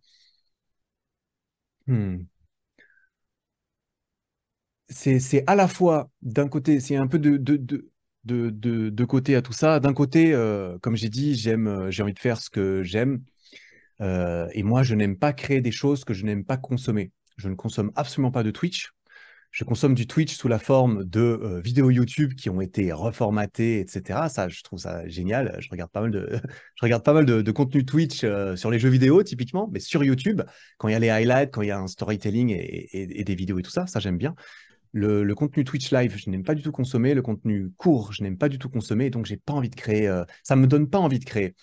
hmm. 1.88 2.26
C'est 4.89 5.43
à 5.47 5.55
la 5.55 5.68
fois, 5.68 6.09
d'un 6.22 6.47
côté, 6.47 6.80
c'est 6.80 6.95
un 6.95 7.07
peu 7.07 7.18
de, 7.18 7.38
de, 7.38 9.05
côté 9.05 9.36
à 9.36 9.41
tout 9.41 9.53
ça. 9.53 9.80
D'un 9.80 9.93
côté, 9.93 10.34
euh, 10.34 10.78
comme 10.80 10.95
j'ai 10.95 11.09
dit, 11.09 11.36
j'ai 11.36 11.55
envie 11.55 12.14
de 12.14 12.20
faire 12.20 12.39
ce 12.39 12.49
que 12.49 12.84
j'aime. 12.84 13.24
et 13.99 14.64
moi, 14.64 14.84
je 14.84 14.95
n'aime 14.95 15.18
pas 15.18 15.34
créer 15.34 15.61
des 15.61 15.72
choses 15.72 16.05
que 16.05 16.14
je 16.14 16.26
n'aime 16.26 16.45
pas 16.45 16.57
consommer. 16.57 17.11
Je 17.38 17.49
ne 17.49 17.55
consomme 17.55 17.91
absolument 17.95 18.32
pas 18.32 18.43
de 18.43 18.51
Twitch 18.51 18.91
je 19.54 19.64
consomme 19.64 19.93
du 19.93 20.08
Twitch 20.08 20.34
sous 20.36 20.47
la 20.47 20.58
forme 20.58 21.04
de 21.04 21.20
euh, 21.20 21.62
vidéos 21.62 21.91
YouTube 21.91 22.34
qui 22.34 22.49
ont 22.49 22.60
été 22.60 22.91
reformatées, 22.91 23.80
etc. 23.80 24.28
Ça, 24.28 24.49
je 24.49 24.64
trouve 24.64 24.80
ça 24.80 25.08
génial. 25.08 25.56
Je 25.60 25.70
regarde 25.70 25.91
pas 25.91 26.01
mal 26.01 26.12
de, 27.43 27.51
contenu 27.51 27.86
Twitch 27.86 28.24
euh, 28.24 28.56
sur 28.56 28.72
les 28.72 28.80
jeux 28.80 28.89
vidéo, 28.89 29.22
typiquement, 29.22 29.70
mais 29.72 29.80
sur 29.80 30.04
YouTube, 30.04 30.41
quand 30.80 30.88
il 30.88 30.93
y 30.93 30.95
a 30.95 30.99
les 30.99 31.12
highlights, 31.12 31.51
quand 31.51 31.62
il 31.62 31.68
y 31.68 31.72
a 31.72 31.78
un 31.78 31.86
storytelling 31.86 32.49
et, 32.49 33.24
des 33.24 33.36
vidéos 33.36 33.60
et 33.60 33.62
tout 33.62 33.70
ça, 33.70 33.86
ça, 33.86 33.99
j'aime 33.99 34.18
bien. 34.18 34.34
Le, 34.91 35.32
contenu 35.36 35.64
Twitch 35.64 35.91
live, 35.91 36.18
je 36.18 36.32
n'aime 36.32 36.43
pas 36.43 36.56
du 36.56 36.64
tout 36.64 36.72
consommer. 36.72 37.14
Le 37.14 37.22
contenu 37.22 37.70
court, 37.78 38.12
je 38.12 38.24
n'aime 38.24 38.39
pas 38.39 38.49
du 38.49 38.58
tout 38.58 38.70
consommer. 38.70 39.12
Donc, 39.12 39.28
j'ai 39.28 39.38
pas 39.38 39.54
envie 39.54 39.70
de 39.70 39.76
créer. 39.76 40.08
Ça 40.08 40.18
euh, 40.18 40.26
ça 40.41 40.56
me 40.56 40.66
donne 40.66 40.89
pas 40.89 40.99
envie 40.99 41.20
de 41.20 41.26
créer. 41.26 41.54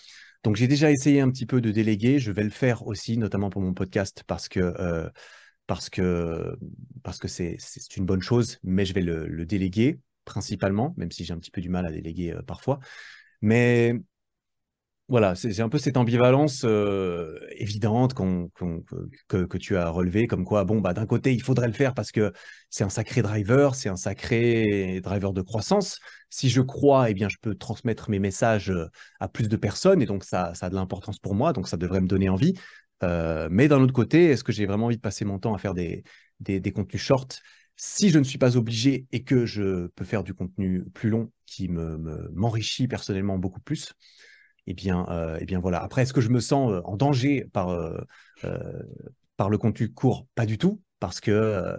Donc, 0.44 0.54
j'ai 0.54 0.68
déjà 0.68 0.92
essayé 0.92 1.20
un 1.20 1.30
petit 1.30 1.44
peu 1.44 1.60
de 1.60 1.72
déléguer. 1.72 2.20
Je 2.20 2.30
vais 2.30 2.44
le 2.44 2.50
faire 2.50 2.86
aussi, 2.86 3.18
notamment 3.18 3.50
pour 3.50 3.62
mon 3.62 3.74
podcast, 3.74 4.22
parce 4.28 4.48
que 4.48 5.10
parce 5.66 5.90
que 5.90 6.56
parce 7.02 7.18
que 7.18 7.28
c'est 7.28 7.56
une 7.96 8.06
bonne 8.06 8.22
chose, 8.22 8.58
mais 8.62 8.84
je 8.84 8.94
vais 8.94 9.02
le, 9.02 9.44
déléguer 9.46 10.00
principalement, 10.24 10.94
même 10.96 11.10
si 11.10 11.24
j'ai 11.24 11.32
un 11.32 11.38
petit 11.38 11.50
peu 11.50 11.60
du 11.60 11.68
mal 11.68 11.86
à 11.86 11.90
déléguer 11.90 12.32
euh, 12.32 12.42
parfois. 12.42 12.78
Mais 13.42 13.94
voilà, 15.10 15.34
c'est 15.34 15.58
un 15.60 15.68
peu 15.68 15.78
cette 15.78 15.96
ambivalence 15.96 16.62
euh, 16.64 17.36
évidente 17.56 18.14
que, 18.14 19.44
que, 19.44 19.58
tu 19.58 19.76
as 19.76 19.88
relevée, 19.90 20.28
comme 20.28 20.44
quoi, 20.44 20.62
bon, 20.64 20.80
bah, 20.80 20.94
d'un 20.94 21.04
côté, 21.04 21.34
il 21.34 21.42
faudrait 21.42 21.66
le 21.66 21.72
faire 21.72 21.94
parce 21.94 22.12
que 22.12 22.32
c'est 22.68 22.84
un 22.84 22.88
sacré 22.90 23.20
driver, 23.20 23.74
c'est 23.74 23.88
un 23.88 23.96
sacré 23.96 25.00
driver 25.02 25.32
de 25.32 25.42
croissance. 25.42 25.98
Si 26.30 26.48
je 26.48 26.60
crois, 26.60 27.10
eh 27.10 27.14
bien, 27.14 27.28
je 27.28 27.38
peux 27.42 27.56
transmettre 27.56 28.08
mes 28.08 28.20
messages 28.20 28.70
euh, 28.70 28.86
à 29.18 29.26
plus 29.26 29.48
de 29.48 29.56
personnes 29.56 30.00
et 30.00 30.06
donc 30.06 30.22
ça, 30.22 30.54
ça 30.54 30.66
a 30.66 30.70
de 30.70 30.76
l'importance 30.76 31.18
pour 31.18 31.34
moi, 31.34 31.52
donc 31.52 31.66
ça 31.66 31.76
devrait 31.76 32.00
me 32.00 32.06
donner 32.06 32.28
envie. 32.28 32.54
Euh, 33.02 33.48
mais 33.50 33.68
d'un 33.68 33.80
autre 33.80 33.92
côté, 33.92 34.26
est-ce 34.26 34.44
que 34.44 34.52
j'ai 34.52 34.66
vraiment 34.66 34.86
envie 34.86 34.96
de 34.96 35.00
passer 35.00 35.24
mon 35.24 35.38
temps 35.38 35.54
à 35.54 35.58
faire 35.58 35.74
des, 35.74 36.04
des, 36.40 36.72
contenus 36.72 37.02
shorts? 37.02 37.28
Si 37.76 38.10
je 38.10 38.18
ne 38.18 38.24
suis 38.24 38.38
pas 38.38 38.56
obligé 38.56 39.06
et 39.10 39.22
que 39.24 39.46
je 39.46 39.86
peux 39.88 40.04
faire 40.04 40.22
du 40.22 40.34
contenu 40.34 40.84
plus 40.92 41.08
long 41.08 41.32
qui 41.46 41.68
me, 41.68 41.96
m'enrichit 42.34 42.88
personnellement 42.88 43.38
beaucoup 43.38 43.60
plus, 43.60 43.94
eh 44.66 44.74
bien, 44.74 45.06
euh, 45.08 45.38
eh 45.40 45.46
bien 45.46 45.60
voilà. 45.60 45.82
Après, 45.82 46.02
est-ce 46.02 46.12
que 46.12 46.20
je 46.20 46.28
me 46.28 46.40
sens 46.40 46.70
euh, 46.72 46.80
en 46.84 46.96
danger 46.96 47.46
par, 47.52 47.74
le 48.42 49.58
contenu 49.58 49.92
court? 49.92 50.26
Pas 50.34 50.44
du 50.44 50.58
tout, 50.58 50.82
parce 50.98 51.20
que, 51.20 51.76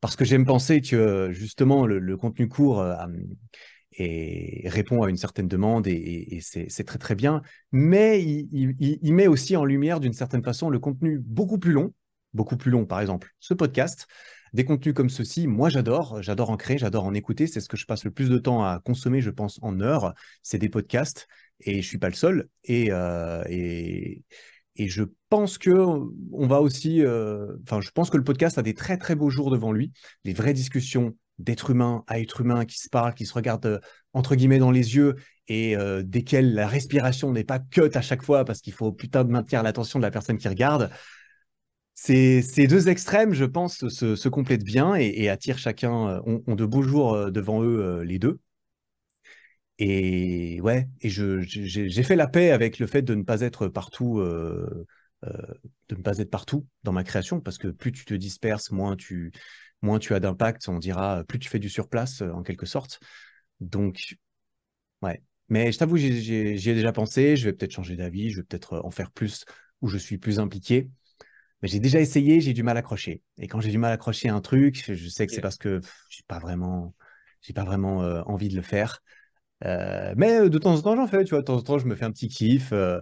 parce 0.00 0.16
que 0.16 0.26
j'aime 0.26 0.44
penser 0.44 0.82
que 0.82 1.30
justement 1.32 1.86
le, 1.86 1.98
le 1.98 2.16
contenu 2.18 2.48
court 2.48 2.84
et 3.94 4.68
répond 4.68 5.02
à 5.02 5.10
une 5.10 5.16
certaine 5.16 5.48
demande 5.48 5.86
et, 5.86 6.40
c'est 6.40 6.84
très 6.84 6.98
très 6.98 7.14
bien. 7.14 7.42
Mais 7.72 8.22
il, 8.22 9.14
met 9.14 9.26
aussi 9.26 9.56
en 9.56 9.64
lumière 9.64 10.00
d'une 10.00 10.12
certaine 10.12 10.42
façon 10.42 10.70
le 10.70 10.78
contenu 10.78 11.18
beaucoup 11.18 11.58
plus 11.58 11.72
long, 11.72 11.92
beaucoup 12.34 12.56
plus 12.56 12.70
long 12.70 12.86
par 12.86 13.00
exemple 13.00 13.30
ce 13.40 13.54
podcast, 13.54 14.06
des 14.52 14.64
contenus 14.64 14.94
comme 14.94 15.08
ceux-ci, 15.08 15.46
moi 15.46 15.70
j'adore, 15.70 16.22
j'adore 16.22 16.50
en 16.50 16.56
créer, 16.56 16.78
j'adore 16.78 17.04
en 17.04 17.14
écouter. 17.14 17.46
C'est 17.46 17.60
ce 17.60 17.68
que 17.68 17.76
je 17.76 17.86
passe 17.86 18.04
le 18.04 18.10
plus 18.10 18.28
de 18.28 18.38
temps 18.38 18.62
à 18.62 18.80
consommer, 18.84 19.22
je 19.22 19.30
pense, 19.30 19.58
en 19.62 19.80
heures. 19.80 20.14
C'est 20.42 20.58
des 20.58 20.68
podcasts 20.68 21.26
et 21.60 21.80
je 21.80 21.86
suis 21.86 21.98
pas 21.98 22.08
le 22.08 22.14
seul. 22.14 22.48
Et, 22.64 22.88
euh, 22.90 23.42
et, 23.48 24.22
et 24.76 24.88
je 24.88 25.04
pense 25.28 25.58
que 25.58 25.70
on 26.32 26.46
va 26.46 26.60
aussi, 26.60 27.02
euh, 27.02 27.56
enfin, 27.62 27.80
je 27.80 27.90
pense 27.90 28.10
que 28.10 28.16
le 28.16 28.24
podcast 28.24 28.58
a 28.58 28.62
des 28.62 28.74
très 28.74 28.98
très 28.98 29.14
beaux 29.14 29.30
jours 29.30 29.50
devant 29.50 29.72
lui, 29.72 29.92
les 30.24 30.32
vraies 30.34 30.54
discussions 30.54 31.16
d'être 31.42 31.70
humain 31.70 32.04
à 32.06 32.20
être 32.20 32.40
humain 32.40 32.64
qui 32.64 32.78
se 32.78 32.88
parlent, 32.88 33.14
qui 33.14 33.26
se 33.26 33.34
regardent 33.34 33.66
euh, 33.66 33.80
entre 34.12 34.34
guillemets 34.34 34.58
dans 34.58 34.70
les 34.70 34.96
yeux 34.96 35.16
et 35.48 35.76
euh, 35.76 36.02
desquels 36.02 36.54
la 36.54 36.66
respiration 36.66 37.32
n'est 37.32 37.44
pas 37.44 37.58
cut 37.58 37.90
à 37.94 38.02
chaque 38.02 38.22
fois 38.22 38.44
parce 38.44 38.60
qu'il 38.60 38.72
faut 38.72 38.92
putain 38.92 39.24
de 39.24 39.30
maintenir 39.30 39.62
l'attention 39.62 39.98
de 39.98 40.04
la 40.04 40.10
personne 40.10 40.38
qui 40.38 40.48
regarde. 40.48 40.90
Ces, 41.94 42.42
ces 42.42 42.66
deux 42.66 42.88
extrêmes, 42.88 43.34
je 43.34 43.44
pense, 43.44 43.86
se, 43.88 44.28
complètent 44.28 44.64
bien 44.64 44.94
et, 44.94 45.28
attirent 45.28 45.58
chacun, 45.58 46.20
ont, 46.26 46.42
ont, 46.46 46.54
de 46.54 46.64
beaux 46.64 46.82
jours 46.82 47.30
devant 47.30 47.62
eux 47.62 48.02
les 48.02 48.18
deux. 48.18 48.40
Et 49.84 50.60
ouais, 50.60 50.88
et 51.00 51.08
j'ai 51.08 52.02
fait 52.04 52.14
la 52.14 52.28
paix 52.28 52.52
avec 52.52 52.78
le 52.78 52.86
fait 52.86 53.02
de 53.02 53.14
ne 53.14 53.24
pas 53.24 53.40
être 53.40 53.66
partout, 53.66 54.20
euh, 54.20 54.86
euh, 55.24 55.30
de 55.88 55.96
ne 55.96 56.02
pas 56.02 56.18
être 56.18 56.30
partout 56.30 56.66
dans 56.84 56.92
ma 56.92 57.02
création, 57.04 57.40
parce 57.40 57.58
que 57.58 57.66
plus 57.66 57.90
tu 57.90 58.04
te 58.04 58.14
disperses, 58.14 58.70
moins 58.70 58.96
tu, 58.96 59.32
moins 59.82 59.98
tu 59.98 60.14
as 60.14 60.20
d'impact, 60.20 60.68
on 60.68 60.78
dira, 60.78 61.24
plus 61.24 61.38
tu 61.38 61.48
fais 61.48 61.58
du 61.58 61.68
surplace 61.68 62.22
euh, 62.22 62.30
en 62.32 62.42
quelque 62.42 62.66
sorte. 62.66 63.00
Donc, 63.60 64.16
ouais. 65.02 65.22
Mais 65.48 65.70
je 65.72 65.78
t'avoue, 65.78 65.96
j'y 65.96 66.34
ai 66.34 66.74
déjà 66.74 66.92
pensé, 66.92 67.36
je 67.36 67.44
vais 67.44 67.52
peut-être 67.52 67.72
changer 67.72 67.96
d'avis, 67.96 68.30
je 68.30 68.38
vais 68.38 68.42
peut-être 68.44 68.80
en 68.84 68.90
faire 68.90 69.10
plus 69.10 69.44
où 69.82 69.88
je 69.88 69.98
suis 69.98 70.16
plus 70.16 70.38
impliqué. 70.38 70.88
Mais 71.60 71.68
j'ai 71.68 71.80
déjà 71.80 72.00
essayé, 72.00 72.40
j'ai 72.40 72.54
du 72.54 72.62
mal 72.62 72.76
à 72.76 72.80
accrocher. 72.80 73.22
Et 73.38 73.48
quand 73.48 73.60
j'ai 73.60 73.70
du 73.70 73.78
mal 73.78 73.90
à 73.90 73.94
accrocher 73.94 74.28
un 74.28 74.40
truc, 74.40 74.82
je 74.86 75.08
sais 75.08 75.26
que 75.26 75.32
c'est 75.32 75.42
parce 75.42 75.58
que 75.58 75.80
j'ai 76.08 76.22
pas 76.26 76.38
vraiment, 76.38 76.94
j'ai 77.42 77.52
pas 77.52 77.64
vraiment 77.64 77.98
envie 78.26 78.48
de 78.48 78.56
le 78.56 78.62
faire. 78.62 79.02
Euh, 79.64 80.12
mais 80.16 80.40
euh, 80.40 80.48
de 80.48 80.58
temps 80.58 80.74
en 80.74 80.82
temps, 80.82 80.96
j'en 80.96 81.06
fais, 81.06 81.24
tu 81.24 81.30
vois, 81.30 81.40
de 81.40 81.44
temps 81.44 81.56
en 81.56 81.62
temps, 81.62 81.78
je 81.78 81.86
me 81.86 81.94
fais 81.94 82.04
un 82.04 82.10
petit 82.10 82.28
kiff. 82.28 82.72
Euh, 82.72 83.00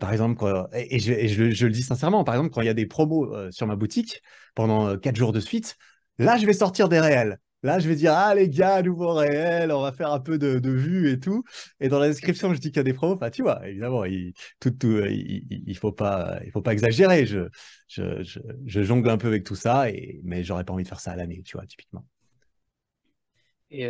par 0.00 0.12
exemple, 0.12 0.68
et, 0.72 0.98
je, 0.98 1.64
le 1.64 1.70
dis 1.70 1.82
sincèrement, 1.82 2.24
par 2.24 2.34
exemple, 2.34 2.50
quand 2.52 2.60
il 2.62 2.66
y 2.66 2.70
a 2.70 2.74
des 2.74 2.86
promos 2.86 3.50
sur 3.50 3.66
ma 3.66 3.76
boutique 3.76 4.22
pendant 4.54 4.96
quatre 4.96 5.16
jours 5.16 5.32
de 5.32 5.40
suite, 5.40 5.76
là, 6.24 6.36
je 6.36 6.46
vais 6.46 6.52
sortir 6.52 6.88
des 6.88 7.00
réels. 7.00 7.38
Là, 7.62 7.78
je 7.78 7.88
vais 7.88 7.94
dire, 7.94 8.14
ah 8.14 8.34
les 8.34 8.48
gars, 8.48 8.80
nouveau 8.80 9.12
réel, 9.12 9.70
on 9.70 9.82
va 9.82 9.92
faire 9.92 10.10
un 10.12 10.20
peu 10.20 10.38
de, 10.38 10.70
vues 10.70 11.10
et 11.10 11.20
tout. 11.20 11.44
Et 11.78 11.88
dans 11.88 11.98
la 11.98 12.08
description, 12.08 12.54
je 12.54 12.58
dis 12.58 12.68
qu'il 12.68 12.78
y 12.78 12.80
a 12.80 12.84
des 12.84 12.94
promos. 12.94 13.14
Enfin, 13.14 13.28
tu 13.30 13.42
vois, 13.42 13.66
évidemment, 13.68 14.04
il, 14.06 14.32
tout, 14.60 14.72
il, 14.82 15.76
faut 15.76 15.92
pas, 15.92 16.40
faut 16.52 16.62
pas 16.62 16.72
exagérer. 16.72 17.26
Je, 17.26 17.48
je, 17.88 18.22
je, 18.64 18.82
jongle 18.82 19.10
un 19.10 19.18
peu 19.18 19.28
avec 19.28 19.44
tout 19.44 19.56
ça, 19.56 19.90
et, 19.90 20.20
mais 20.24 20.42
j'aurais 20.42 20.64
pas 20.64 20.72
envie 20.72 20.84
de 20.84 20.88
faire 20.88 21.00
ça 21.00 21.12
à 21.12 21.16
l'année, 21.16 21.42
tu 21.44 21.58
vois, 21.58 21.66
typiquement. 21.66 22.06
Et 23.70 23.88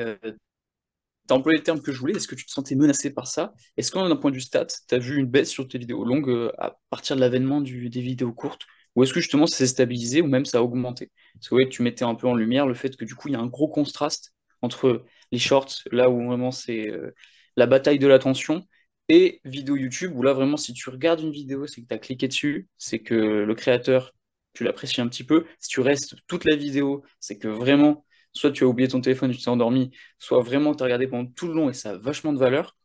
T'as 1.31 1.37
employé 1.37 1.59
le 1.59 1.63
terme 1.63 1.81
que 1.81 1.93
je 1.93 1.99
voulais, 2.01 2.15
est-ce 2.15 2.27
que 2.27 2.35
tu 2.35 2.45
te 2.45 2.51
sentais 2.51 2.75
menacé 2.75 3.09
par 3.09 3.29
ça? 3.29 3.55
Est-ce 3.77 3.93
qu'en 3.93 4.09
d'un 4.09 4.17
point 4.17 4.33
de 4.33 4.35
vue 4.35 4.41
stat, 4.41 4.67
tu 4.67 4.93
as 4.97 4.99
vu 4.99 5.17
une 5.17 5.27
baisse 5.27 5.49
sur 5.49 5.69
tes 5.69 5.79
vidéos 5.79 6.05
longues 6.05 6.29
euh, 6.29 6.51
à 6.59 6.77
partir 6.91 7.15
de 7.15 7.21
l'avènement 7.21 7.61
des 7.61 7.71
vidéos 7.71 8.33
courtes? 8.33 8.67
Ou 8.97 9.03
est-ce 9.05 9.13
que 9.13 9.21
justement 9.21 9.47
ça 9.47 9.57
s'est 9.57 9.67
stabilisé 9.67 10.21
ou 10.21 10.27
même 10.27 10.45
ça 10.45 10.59
a 10.59 10.63
augmenté? 10.63 11.11
Parce 11.35 11.49
que 11.49 11.65
tu 11.69 11.83
mettais 11.83 12.05
un 12.05 12.15
peu 12.15 12.27
en 12.27 12.35
lumière 12.35 12.67
le 12.67 12.75
fait 12.75 12.97
que 12.97 13.05
du 13.05 13.15
coup 13.15 13.29
il 13.29 13.33
y 13.33 13.37
a 13.37 13.41
un 13.41 13.47
gros 13.47 13.69
contraste 13.69 14.35
entre 14.63 15.05
les 15.33 15.39
shorts, 15.39 15.71
là 15.93 16.11
où 16.11 16.27
vraiment 16.27 16.51
c'est 16.51 16.89
euh, 16.91 17.15
la 17.57 17.67
bataille 17.67 17.99
de 17.99 18.07
l'attention, 18.07 18.67
et 19.09 19.41
vidéo 19.45 19.77
YouTube, 19.77 20.13
où 20.15 20.23
là 20.23 20.33
vraiment 20.33 20.57
si 20.57 20.73
tu 20.73 20.89
regardes 20.91 21.21
une 21.21 21.33
vidéo, 21.33 21.67
c'est 21.67 21.83
que 21.83 21.87
tu 21.89 21.95
as 21.95 21.99
cliqué 21.99 22.29
dessus, 22.29 22.69
c'est 22.79 23.01
que 23.01 23.15
le 23.15 23.55
créateur, 23.55 24.13
tu 24.53 24.65
l'apprécies 24.65 25.01
un 25.01 25.09
petit 25.09 25.25
peu. 25.25 25.47
Si 25.59 25.69
tu 25.69 25.81
restes 25.81 26.15
toute 26.27 26.45
la 26.45 26.57
vidéo, 26.57 27.05
c'est 27.21 27.39
que 27.39 27.49
vraiment 27.49 28.05
soit 28.33 28.53
tu 28.53 28.65
as 28.65 28.67
oublié 28.69 28.89
ton 28.89 29.01
téléphone, 29.01 29.33
tu 29.33 29.39
t'es 29.39 29.49
endormi, 29.49 29.91
soit 30.19 30.41
vraiment 30.43 30.75
tu 30.75 30.83
as 30.83 30.87
regardé 30.87 31.09
pendant 31.09 31.29
tout 31.31 31.49
le 31.49 31.55
long 31.55 31.71
et 31.71 31.73
ça 31.75 31.91
a 31.91 31.97
vachement 31.99 32.33
de 32.33 32.39
valeur. 32.39 32.77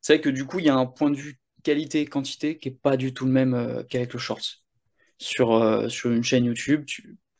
C'est 0.00 0.14
vrai 0.14 0.20
que 0.20 0.28
du 0.28 0.44
coup, 0.46 0.58
il 0.58 0.66
y 0.66 0.68
a 0.68 0.74
un 0.76 0.86
point 0.86 1.10
de 1.10 1.16
vue 1.16 1.38
qualité-quantité 1.62 2.58
qui 2.58 2.70
n'est 2.70 2.76
pas 2.76 2.96
du 2.96 3.14
tout 3.14 3.24
le 3.26 3.32
même 3.32 3.54
euh, 3.54 3.82
qu'avec 3.84 4.12
le 4.12 4.18
short. 4.18 4.65
Sur, 5.18 5.52
euh, 5.52 5.88
sur 5.88 6.10
une 6.10 6.22
chaîne 6.22 6.44
YouTube, 6.44 6.84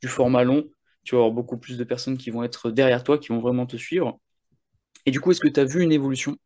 du 0.01 0.09
format 0.09 0.45
long, 0.45 0.65
tu 1.05 1.15
vas 1.15 1.21
avoir 1.21 1.33
beaucoup 1.33 1.59
plus 1.59 1.79
de 1.79 1.85
personnes 1.85 2.17
qui 2.17 2.31
vont 2.31 2.43
être 2.43 2.71
derrière 2.71 3.05
toi, 3.05 3.19
qui 3.19 3.29
vont 3.29 3.41
vraiment 3.41 3.67
te 3.67 3.77
suivre. 3.77 4.19
Et 5.05 5.11
du 5.11 5.21
coup, 5.21 5.31
est-ce 5.31 5.41
que 5.41 5.49
tu 5.49 5.61
as 5.61 5.65
vu 5.65 5.83
une 5.83 5.93
évolution 5.93 6.37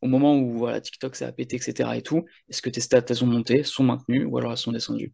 au 0.00 0.06
moment 0.06 0.36
où 0.36 0.56
voilà, 0.56 0.80
TikTok 0.80 1.16
ça 1.16 1.26
a 1.26 1.32
pété, 1.32 1.56
etc. 1.56 1.96
et 1.96 2.02
tout? 2.02 2.24
Est-ce 2.48 2.62
que 2.62 2.70
tes 2.70 2.80
stats 2.80 3.04
elles 3.08 3.24
ont 3.24 3.26
monté, 3.26 3.64
sont 3.64 3.84
maintenues 3.84 4.24
ou 4.24 4.38
alors 4.38 4.52
elles 4.52 4.58
sont 4.58 4.72
descendues? 4.72 5.12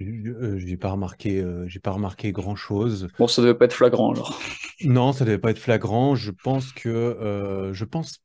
Euh, 0.00 0.58
j'ai 0.58 0.76
pas 0.76 0.90
remarqué, 0.90 1.40
euh, 1.40 1.66
j'ai 1.68 1.80
pas 1.80 1.90
remarqué 1.90 2.30
grand 2.30 2.56
chose. 2.56 3.08
Bon, 3.18 3.26
ça 3.26 3.40
devait 3.42 3.54
pas 3.54 3.64
être 3.64 3.72
flagrant 3.72 4.12
alors. 4.12 4.38
Non, 4.82 5.12
ça 5.12 5.24
devait 5.24 5.38
pas 5.38 5.50
être 5.50 5.58
flagrant. 5.58 6.14
Je 6.14 6.30
pense 6.30 6.72
que, 6.72 6.88
euh, 6.88 7.72
je 7.72 7.84
pense, 7.84 8.18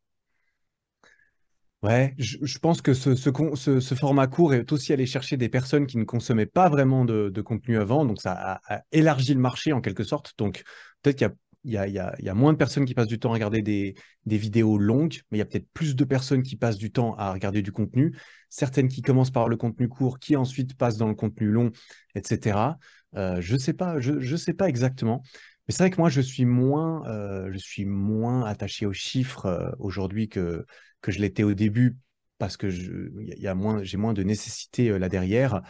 ouais, 1.83 2.13
je, 2.17 2.57
pense 2.59 2.81
que 2.81 2.93
ce, 2.93 3.95
format 3.95 4.27
court 4.27 4.53
est 4.53 4.71
aussi 4.71 4.93
allé 4.93 5.05
chercher 5.05 5.37
des 5.37 5.49
personnes 5.49 5.87
qui 5.87 5.97
ne 5.97 6.03
consommaient 6.03 6.45
pas 6.45 6.69
vraiment 6.69 7.05
de, 7.05 7.41
contenu 7.41 7.77
avant, 7.77 8.05
donc 8.05 8.21
ça 8.21 8.61
a, 8.67 8.81
élargi 8.91 9.33
le 9.33 9.39
marché 9.39 9.73
en 9.73 9.81
quelque 9.81 10.03
sorte. 10.03 10.33
Donc 10.37 10.63
peut-être 11.01 11.17
qu'il 11.17 11.31
y 11.65 11.77
a 11.77 12.33
moins 12.33 12.53
de 12.53 12.57
personnes 12.57 12.85
qui 12.85 12.93
passent 12.93 13.07
du 13.07 13.19
temps 13.19 13.31
à 13.31 13.33
regarder 13.33 13.61
des, 13.61 13.95
vidéos 14.25 14.77
longues, 14.77 15.21
mais 15.31 15.37
il 15.37 15.39
y 15.39 15.43
a 15.43 15.45
peut-être 15.45 15.69
plus 15.73 15.95
de 15.95 16.03
personnes 16.03 16.43
qui 16.43 16.55
passent 16.55 16.77
du 16.77 16.91
temps 16.91 17.15
à 17.15 17.33
regarder 17.33 17.61
du 17.61 17.71
contenu. 17.71 18.15
Certaines 18.49 18.89
qui 18.89 19.01
commencent 19.01 19.31
par 19.31 19.47
le 19.47 19.57
contenu 19.57 19.87
court, 19.87 20.19
qui 20.19 20.35
ensuite 20.35 20.75
passent 20.75 20.97
dans 20.97 21.07
le 21.07 21.15
contenu 21.15 21.47
long, 21.47 21.71
etc. 22.15 22.77
Euh, 23.15 23.41
je 23.41 23.57
sais, 23.57 23.73
pas, 23.73 23.99
je 23.99 24.35
sais 24.35 24.53
pas 24.53 24.69
exactement. 24.69 25.23
C'est 25.71 25.83
vrai 25.83 25.89
que 25.89 25.97
moi, 25.97 26.09
je 26.09 26.21
suis 26.21 26.45
moins, 26.45 27.05
euh, 27.07 27.49
je 27.51 27.57
suis 27.57 27.85
moins 27.85 28.45
attaché 28.45 28.85
aux 28.85 28.93
chiffres 28.93 29.45
euh, 29.45 29.71
aujourd'hui 29.79 30.29
que, 30.29 30.65
que 31.01 31.11
je 31.11 31.19
l'étais 31.19 31.43
au 31.43 31.53
début, 31.53 31.97
parce 32.37 32.57
que 32.57 32.67
y 32.67 33.53
moins, 33.55 33.83
j'ai 33.83 33.97
moins 33.97 34.13
de 34.13 34.23
nécessité 34.23 34.97
là 34.97 35.09
derrière. 35.09 35.61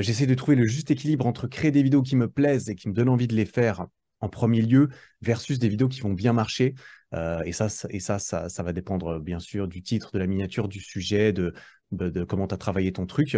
J'essaie 0.00 0.26
de 0.26 0.34
trouver 0.34 0.54
le 0.54 0.66
juste 0.66 0.90
équilibre 0.90 1.26
entre 1.26 1.46
créer 1.46 1.70
des 1.70 1.82
vidéos 1.82 2.02
qui 2.02 2.14
me 2.14 2.28
plaisent 2.28 2.68
et 2.68 2.74
qui 2.74 2.90
me 2.90 2.92
donnent 2.92 3.08
envie 3.08 3.26
de 3.26 3.34
les 3.34 3.46
faire 3.46 3.86
en 4.22 4.28
premier 4.28 4.62
lieu 4.62 4.88
versus 5.20 5.58
des 5.58 5.68
vidéos 5.68 5.88
qui 5.88 6.00
vont 6.00 6.12
bien 6.14 6.32
marcher. 6.32 6.74
Euh, 7.12 7.42
et 7.44 7.52
ça, 7.52 7.66
et 7.90 8.00
ça, 8.00 8.18
ça, 8.18 8.62
va 8.62 8.72
dépendre 8.72 9.20
bien 9.20 9.38
sûr 9.38 9.68
du 9.68 9.82
titre, 9.82 10.12
de 10.12 10.18
la 10.18 10.26
miniature, 10.26 10.68
du 10.68 10.80
sujet, 10.80 11.32
de, 11.32 11.52
de, 11.90 12.24
comment 12.24 12.46
tu 12.46 12.54
as 12.54 12.58
travaillé 12.58 12.92
ton 12.92 13.04
truc. 13.04 13.36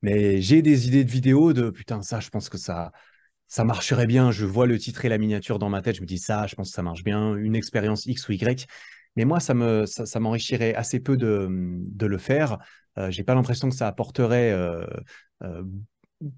Mais 0.00 0.40
j'ai 0.40 0.62
des 0.62 0.88
idées 0.88 1.04
de 1.04 1.10
vidéos 1.10 1.52
de 1.52 1.68
putain, 1.70 2.00
ça, 2.00 2.20
je 2.20 2.30
pense 2.30 2.48
que 2.48 2.56
ça, 2.56 2.92
ça 3.48 3.64
marcherait 3.64 4.06
bien. 4.06 4.30
Je 4.30 4.44
vois 4.44 4.66
le 4.66 4.78
titre 4.78 5.04
et 5.04 5.08
la 5.08 5.18
miniature 5.18 5.58
dans 5.58 5.68
ma 5.68 5.82
tête, 5.82 5.96
je 5.96 6.00
me 6.00 6.06
dis 6.06 6.18
ça, 6.18 6.46
je 6.46 6.54
pense 6.54 6.70
que 6.70 6.74
ça 6.74 6.82
marche 6.82 7.04
bien, 7.04 7.34
une 7.36 7.56
expérience 7.56 8.06
X 8.06 8.28
ou 8.28 8.32
Y. 8.32 8.66
Mais 9.16 9.24
moi, 9.24 9.40
ça 9.40 9.54
me, 9.54 9.86
ça, 9.86 10.20
m'enrichirait 10.20 10.74
assez 10.74 11.00
peu 11.00 11.16
de, 11.16 11.48
de 11.50 12.06
le 12.06 12.18
faire. 12.18 12.58
Euh, 12.98 13.10
j'ai 13.10 13.24
pas 13.24 13.34
l'impression 13.34 13.68
que 13.68 13.74
ça 13.74 13.88
apporterait 13.88 14.52
euh, 14.52 14.86
euh, 15.42 15.62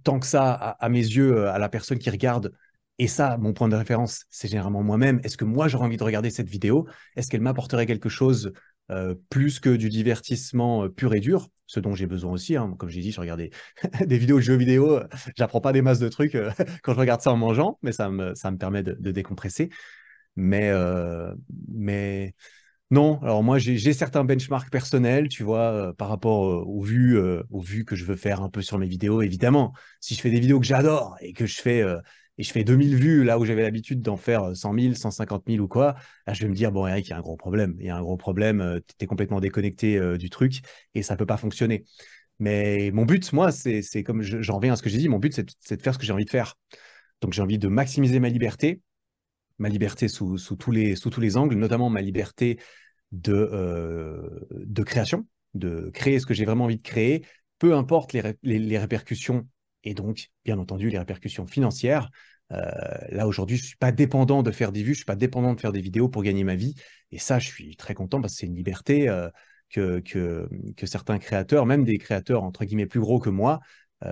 tant 0.04 0.20
que 0.20 0.26
ça 0.26 0.52
à, 0.52 0.70
à, 0.84 0.88
mes 0.88 1.00
yeux 1.00 1.48
à 1.48 1.58
la 1.58 1.68
personne 1.68 1.98
qui 1.98 2.10
regarde 2.10 2.52
et 2.98 3.06
ça, 3.06 3.36
mon 3.38 3.52
point 3.52 3.68
de 3.68 3.76
référence, 3.76 4.24
c'est 4.28 4.48
généralement 4.48 4.82
moi-même. 4.82 5.20
Est-ce 5.22 5.36
que 5.36 5.44
moi, 5.44 5.68
j'aurais 5.68 5.86
envie 5.86 5.96
de 5.96 6.02
regarder 6.02 6.30
cette 6.30 6.48
vidéo? 6.48 6.88
Est-ce 7.14 7.30
qu'elle 7.30 7.40
m'apporterait 7.40 7.86
quelque 7.86 8.08
chose 8.08 8.52
euh, 8.90 9.14
plus 9.28 9.60
que 9.60 9.68
du 9.68 9.90
divertissement 9.90 10.84
euh, 10.84 10.88
pur 10.88 11.12
et 11.12 11.20
dur 11.20 11.48
Ce 11.66 11.78
dont 11.78 11.94
j'ai 11.94 12.06
besoin 12.06 12.32
aussi. 12.32 12.56
Hein. 12.56 12.74
Comme 12.78 12.88
j'ai 12.88 13.02
dit, 13.02 13.12
je 13.12 13.20
regarde 13.20 13.40
des, 13.40 13.50
vidéos 14.18 14.36
de 14.36 14.42
jeux 14.42 14.56
vidéo. 14.56 15.00
J'apprends 15.36 15.60
pas 15.60 15.72
des 15.72 15.82
masses 15.82 15.98
de 15.98 16.08
trucs 16.08 16.34
euh, 16.34 16.50
quand 16.82 16.94
je 16.94 16.98
regarde 16.98 17.20
ça 17.20 17.30
en 17.30 17.36
mangeant, 17.36 17.78
mais 17.82 17.92
ça 17.92 18.08
me, 18.08 18.34
ça 18.34 18.50
me 18.50 18.56
permet 18.56 18.82
de, 18.82 19.10
décompresser. 19.10 19.68
Mais, 20.36 20.70
mais 21.68 22.32
non, 22.90 23.20
alors 23.22 23.42
moi, 23.42 23.58
j'ai 23.58 23.92
certains 23.92 24.22
benchmarks 24.22 24.70
personnels, 24.70 25.28
tu 25.28 25.42
vois, 25.42 25.92
par 25.98 26.08
rapport 26.08 26.68
aux 26.68 26.80
vues, 26.80 27.18
aux 27.50 27.60
vues 27.60 27.84
que 27.84 27.96
je 27.96 28.04
veux 28.04 28.14
faire 28.14 28.40
un 28.40 28.48
peu 28.48 28.62
sur 28.62 28.78
mes 28.78 28.86
vidéos. 28.86 29.20
Évidemment, 29.20 29.72
si 30.00 30.14
je 30.14 30.20
fais 30.20 30.30
des 30.30 30.38
vidéos 30.38 30.60
que 30.60 30.66
j'adore 30.66 31.16
et 31.20 31.32
que 31.32 31.46
je 31.46 31.60
fais 31.60 31.84
et 32.38 32.44
je 32.44 32.52
fais 32.52 32.64
2000 32.64 32.96
vues 32.96 33.24
là 33.24 33.38
où 33.38 33.44
j'avais 33.44 33.62
l'habitude 33.62 34.00
d'en 34.00 34.16
faire 34.16 34.56
100 34.56 34.78
000, 34.78 34.94
150 34.94 35.44
000 35.48 35.62
ou 35.62 35.68
quoi, 35.68 35.96
je 36.30 36.40
vais 36.40 36.48
me 36.48 36.54
dire, 36.54 36.70
bon 36.70 36.86
Eric, 36.86 37.08
il 37.08 37.10
y 37.10 37.12
a 37.12 37.18
un 37.18 37.20
gros 37.20 37.36
problème, 37.36 37.74
il 37.80 37.86
y 37.86 37.90
a 37.90 37.96
un 37.96 38.02
gros 38.02 38.16
problème, 38.16 38.60
euh, 38.60 38.80
tu 38.80 39.04
es 39.04 39.06
complètement 39.06 39.40
déconnecté 39.40 39.98
euh, 39.98 40.16
du 40.16 40.30
truc 40.30 40.60
et 40.94 41.02
ça 41.02 41.16
peut 41.16 41.26
pas 41.26 41.36
fonctionner. 41.36 41.84
Mais 42.38 42.92
mon 42.92 43.04
but, 43.04 43.32
moi, 43.32 43.50
c'est 43.50 43.82
comme 44.04 44.22
j'en 44.22 44.56
reviens 44.56 44.74
à 44.74 44.76
ce 44.76 44.82
que 44.82 44.88
j'ai 44.88 44.98
dit, 44.98 45.08
mon 45.08 45.18
but, 45.18 45.34
c'est 45.34 45.76
de 45.76 45.82
faire 45.82 45.92
ce 45.92 45.98
que 45.98 46.06
j'ai 46.06 46.12
envie 46.12 46.24
de 46.24 46.30
faire. 46.30 46.54
Donc 47.20 47.32
j'ai 47.32 47.42
envie 47.42 47.58
de 47.58 47.66
maximiser 47.66 48.20
ma 48.20 48.28
liberté, 48.28 48.80
ma 49.58 49.68
liberté 49.68 50.06
sous, 50.06 50.38
tous, 50.38 50.70
les, 50.70 51.36
angles, 51.36 51.56
notamment 51.56 51.90
ma 51.90 52.00
liberté 52.00 52.60
de, 53.10 53.32
euh, 53.32 54.46
de 54.52 54.82
création, 54.84 55.26
de 55.54 55.90
créer 55.92 56.20
ce 56.20 56.26
que 56.26 56.34
j'ai 56.34 56.44
vraiment 56.44 56.64
envie 56.64 56.76
de 56.76 56.82
créer, 56.82 57.24
peu 57.58 57.74
importe 57.74 58.12
les 58.12 58.78
répercussions 58.78 59.48
et 59.88 59.94
donc, 59.94 60.28
bien 60.44 60.58
entendu, 60.58 60.90
les 60.90 60.98
répercussions 60.98 61.46
financières. 61.46 62.10
Euh, 62.52 62.60
là, 63.08 63.26
aujourd'hui, 63.26 63.56
je 63.56 63.62
ne 63.62 63.66
suis 63.68 63.76
pas 63.78 63.90
dépendant 63.90 64.42
de 64.42 64.50
faire 64.50 64.70
des 64.70 64.82
vues, 64.82 64.88
je 64.88 64.90
ne 64.90 64.96
suis 64.96 65.04
pas 65.06 65.16
dépendant 65.16 65.54
de 65.54 65.60
faire 65.60 65.72
des 65.72 65.80
vidéos 65.80 66.10
pour 66.10 66.22
gagner 66.22 66.44
ma 66.44 66.56
vie. 66.56 66.74
Et 67.10 67.18
ça, 67.18 67.38
je 67.38 67.48
suis 67.48 67.74
très 67.74 67.94
content 67.94 68.20
parce 68.20 68.34
que 68.34 68.40
c'est 68.40 68.46
une 68.46 68.54
liberté 68.54 69.08
euh, 69.08 69.30
que, 69.70 70.00
que, 70.00 70.86
certains 70.86 71.18
créateurs, 71.18 71.64
même 71.64 71.84
des 71.84 71.96
créateurs 71.96 72.42
entre 72.42 72.66
guillemets 72.66 72.86
plus 72.86 73.00
gros 73.00 73.18
que 73.18 73.30
moi, 73.30 73.60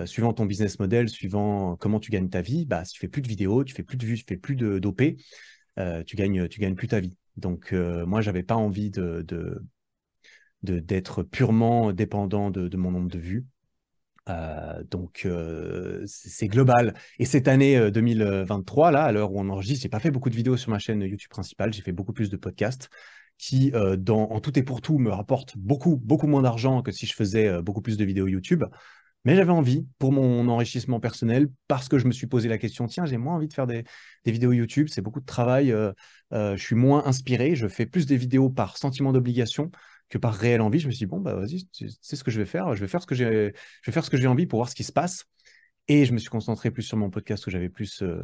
suivant 0.07 0.33
ton 0.33 0.47
business 0.47 0.79
model, 0.81 1.09
suivant 1.09 1.77
comment 1.77 2.01
tu 2.01 2.11
gagnes 2.11 2.29
ta 2.29 2.41
vie, 2.41 2.65
bah, 2.65 2.85
si 2.85 2.95
tu 2.95 3.01
fais 3.01 3.09
plus 3.09 3.23
de 3.23 3.29
vidéos, 3.29 3.65
tu 3.65 3.75
fais 3.75 3.85
plus 3.85 3.97
de 3.99 4.05
vues, 4.05 4.17
tu 4.17 4.25
fais 4.27 4.37
plus 4.37 4.57
d'OP, 4.57 5.03
tu 6.07 6.17
gagnes, 6.17 6.49
tu 6.49 6.61
gagnes 6.61 6.75
plus 6.75 6.89
ta 6.89 7.01
vie. 7.01 7.17
Donc, 7.37 7.73
moi, 7.73 8.21
j'avais 8.21 8.43
pas 8.43 8.57
envie 8.57 8.91
de, 8.91 9.25
d'être 10.63 11.23
purement 11.23 11.93
dépendant 11.93 12.51
de, 12.51 12.77
mon 12.77 12.91
nombre 12.91 13.11
de 13.11 13.19
vues. 13.19 13.47
Euh, 14.29 14.83
donc 14.91 15.23
euh, 15.25 16.03
c'est 16.07 16.49
global. 16.49 16.95
Et 17.19 17.25
cette 17.25 17.49
année 17.49 17.91
2023, 17.91 18.89
euh, 18.89 18.91
là, 18.91 19.05
à 19.05 19.13
l'heure 19.13 19.33
où 19.33 19.41
on 19.41 19.49
enregistre, 19.49 19.83
j'ai 19.83 19.89
pas 19.89 20.01
fait 20.01 20.11
beaucoup 20.11 20.31
de 20.31 20.37
vidéos 20.37 20.57
sur 20.57 20.71
ma 20.71 20.79
chaîne 20.79 21.01
YouTube 21.03 21.31
principale. 21.31 21.73
J'ai 21.73 21.83
fait 21.83 21.93
beaucoup 21.93 22.13
plus 22.13 22.31
de 22.31 22.37
podcasts 22.37 22.91
qui, 23.39 23.73
en 23.75 24.41
tout 24.41 24.59
et 24.59 24.63
pour 24.63 24.81
tout, 24.81 24.99
me 24.99 25.11
rapportent 25.11 25.57
beaucoup, 25.59 25.97
beaucoup 25.97 26.27
moins 26.27 26.43
d'argent 26.43 26.83
que 26.83 26.91
si 26.91 27.07
je 27.07 27.15
faisais 27.15 27.61
beaucoup 27.63 27.83
plus 27.83 27.99
de 27.99 28.05
vidéos 28.05 28.27
YouTube. 28.27 28.65
Mais 29.27 29.35
j'avais 29.35 29.53
envie 29.53 29.87
pour 29.99 30.13
mon 30.13 30.49
enrichissement 30.49 31.01
personnel 31.01 31.49
parce 31.69 31.89
que 31.89 31.99
je 31.99 32.07
me 32.07 32.13
suis 32.13 32.29
posé 32.29 32.49
la 32.49 32.59
question 32.59 32.87
tiens, 32.87 33.05
j'ai 33.07 33.19
moins 33.19 33.35
envie 33.35 33.49
de 33.49 33.53
faire 33.53 33.67
des, 33.67 33.85
des 34.25 34.33
vidéos 34.33 34.53
YouTube, 34.53 34.87
c'est 34.89 35.03
beaucoup 35.03 35.21
de 35.21 35.27
travail, 35.27 35.75
je 36.33 36.57
suis 36.57 36.77
moins 36.77 37.05
inspiré, 37.05 37.57
je 37.57 37.69
fais 37.69 37.85
plus 37.85 38.07
des 38.07 38.17
vidéos 38.17 38.49
par 38.49 38.79
sentiment 38.79 39.13
d'obligation 39.13 39.71
que 40.09 40.19
par 40.19 40.35
réelle 40.35 40.61
envie, 40.61 40.79
je 40.79 40.87
me 40.87 40.93
suis 40.93 41.01
dit, 41.01 41.07
bon, 41.07 41.21
bah 41.21 41.35
vas-y, 41.35 41.69
c'est 42.01 42.17
ce 42.17 42.25
que 42.25 42.31
je 42.31 42.39
vais 42.39 42.47
faire. 42.47 42.75
Je 42.75 42.81
vais 42.81 42.89
faire 42.89 43.03
ce 43.03 43.07
que 43.07 43.15
j'ai, 43.15 43.53
je 43.83 43.91
vais 43.91 43.93
faire 43.93 44.05
ce 44.05 44.11
que 44.11 44.17
j'ai 44.17 44.27
envie 44.27 44.47
pour 44.47 44.59
voir 44.59 44.69
ce 44.69 44.75
qui 44.75 44.85
se 44.85 44.93
passe. 44.93 45.25
Et 45.89 46.05
je 46.05 46.13
me 46.13 46.19
suis 46.19 46.31
concentré 46.31 46.71
plus 46.71 46.83
sur 46.83 46.97
mon 46.97 47.11
podcast 47.11 47.47
où 47.47 47.51
j'avais 47.51 47.69
plus, 47.69 48.03
euh, 48.03 48.23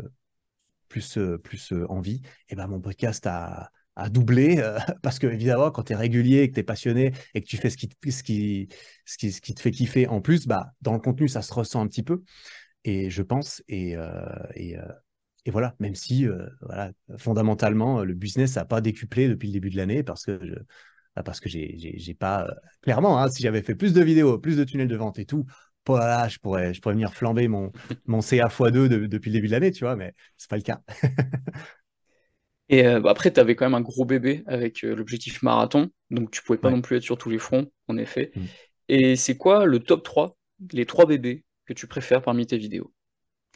plus, 0.89 1.19
euh, 1.19 1.39
plus 1.39 1.73
euh, 1.73 1.87
envie. 1.89 2.23
Et 2.49 2.57
ben 2.57 2.67
mon 2.67 2.81
podcast 2.81 3.27
a, 3.27 3.71
doublé 4.11 4.57
parce 5.03 5.19
que 5.19 5.27
évidemment, 5.27 5.71
quand 5.71 5.83
tu 5.83 5.93
es 5.93 5.97
régulier, 5.97 6.49
que 6.49 6.55
tu 6.55 6.61
es 6.61 6.63
passionné 6.63 7.13
et 7.35 7.43
que 7.43 7.47
tu 7.47 7.59
fais 7.59 7.69
ce 7.69 7.77
qui, 7.77 7.89
qui, 7.89 8.69
ce 9.05 9.19
qui, 9.19 9.33
ce 9.33 9.41
qui 9.41 9.55
te 9.55 9.61
fait 9.61 9.71
kiffer 9.71 10.09
en 10.09 10.23
plus, 10.23 10.47
bah, 10.47 10.73
dans 10.81 10.95
le 10.95 10.99
contenu, 10.99 11.29
ça 11.29 11.43
se 11.43 11.53
ressent 11.53 11.83
un 11.83 11.87
petit 11.89 12.03
peu. 12.03 12.23
Et 12.85 13.11
je 13.11 13.23
pense, 13.23 13.63
et, 13.69 13.95
et, 14.55 15.51
voilà, 15.51 15.77
même 15.79 15.95
si 15.95 16.27
voilà, 16.63 16.91
fondamentalement, 17.19 18.03
le 18.03 18.15
business 18.15 18.57
n'a 18.57 18.65
pas 18.65 18.81
décuplé 18.81 19.29
depuis 19.29 19.49
le 19.49 19.53
début 19.53 19.71
de 19.71 19.77
l'année 19.77 20.03
parce 20.03 20.25
que 20.25 20.41
parce 21.21 21.41
que 21.41 21.49
j'ai 21.49 22.17
pas. 22.19 22.45
Euh, 22.45 22.55
clairement, 22.81 23.19
hein, 23.19 23.29
si 23.29 23.43
j'avais 23.43 23.63
fait 23.63 23.75
plus 23.75 23.93
de 23.93 24.03
vidéos, 24.03 24.39
plus 24.39 24.57
de 24.57 24.65
tunnels 24.65 24.89
de 24.89 24.97
vente 24.97 25.19
et 25.19 25.27
tout, 25.27 25.45
voilà, 25.87 26.29
je 26.29 26.39
pourrais, 26.39 26.73
je 26.73 26.81
pourrais 26.81 26.95
venir 26.95 27.13
flamber 27.13 27.49
mon, 27.49 27.73
mon 28.07 28.21
CA 28.21 28.49
x2 28.49 28.89
depuis 29.09 29.31
le 29.31 29.35
début 29.35 29.49
de 29.49 29.53
l'année, 29.53 29.73
tu 29.73 29.85
vois, 29.85 29.97
mais 29.97 30.15
c'est 30.39 30.49
pas 30.49 30.57
le 30.57 30.63
cas. 30.63 30.81
et 32.69 32.87
euh, 32.87 33.01
bah, 33.01 33.11
après, 33.11 33.33
tu 33.33 33.41
avais 33.41 33.55
quand 33.57 33.67
même 33.67 33.75
un 33.75 33.83
gros 33.83 34.05
bébé 34.05 34.43
avec 34.47 34.85
euh, 34.85 34.95
l'objectif 34.95 35.43
marathon, 35.43 35.91
donc 36.11 36.31
tu 36.31 36.43
pouvais 36.43 36.59
pas 36.59 36.71
non 36.71 36.81
plus 36.81 36.97
être 36.97 37.03
sur 37.03 37.19
tous 37.19 37.31
les 37.31 37.39
fronts, 37.39 37.71
en 37.89 37.99
effet. 37.99 38.33
Mm. 38.35 38.41
Et 38.89 39.17
c'est 39.17 39.37
quoi 39.37 39.67
le 39.67 39.81
top 39.81 40.05
3, 40.05 40.37
les 40.73 40.87
trois 40.87 41.07
bébés 41.07 41.45
que 41.67 41.73
tu 41.73 41.87
préfères 41.87 42.23
parmi 42.23 42.47
tes 42.47 42.59
vidéos? 42.59 42.93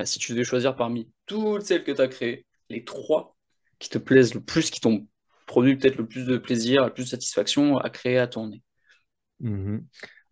Si 0.05 0.19
tu 0.19 0.33
devais 0.33 0.45
choisir 0.45 0.77
parmi 0.77 1.11
toutes 1.25 1.63
celles 1.63 1.83
que 1.83 1.93
tu 1.93 2.03
as 2.03 2.09
créées, 2.09 2.45
les 2.69 2.85
trois 2.85 3.35
qui 3.79 3.89
te 3.89 3.99
plaisent 3.99 4.35
le 4.35 4.41
plus, 4.43 4.71
qui 4.71 4.81
t'ont 4.81 5.07
produit 5.47 5.77
peut-être 5.77 5.97
le 5.97 6.07
plus 6.07 6.27
de 6.27 6.37
plaisir, 6.37 6.83
la 6.83 6.91
plus 6.91 7.05
de 7.05 7.09
satisfaction 7.09 7.79
à 7.79 7.89
créer, 7.89 8.19
à 8.19 8.27
tourner 8.27 8.63
mhm. 9.41 9.87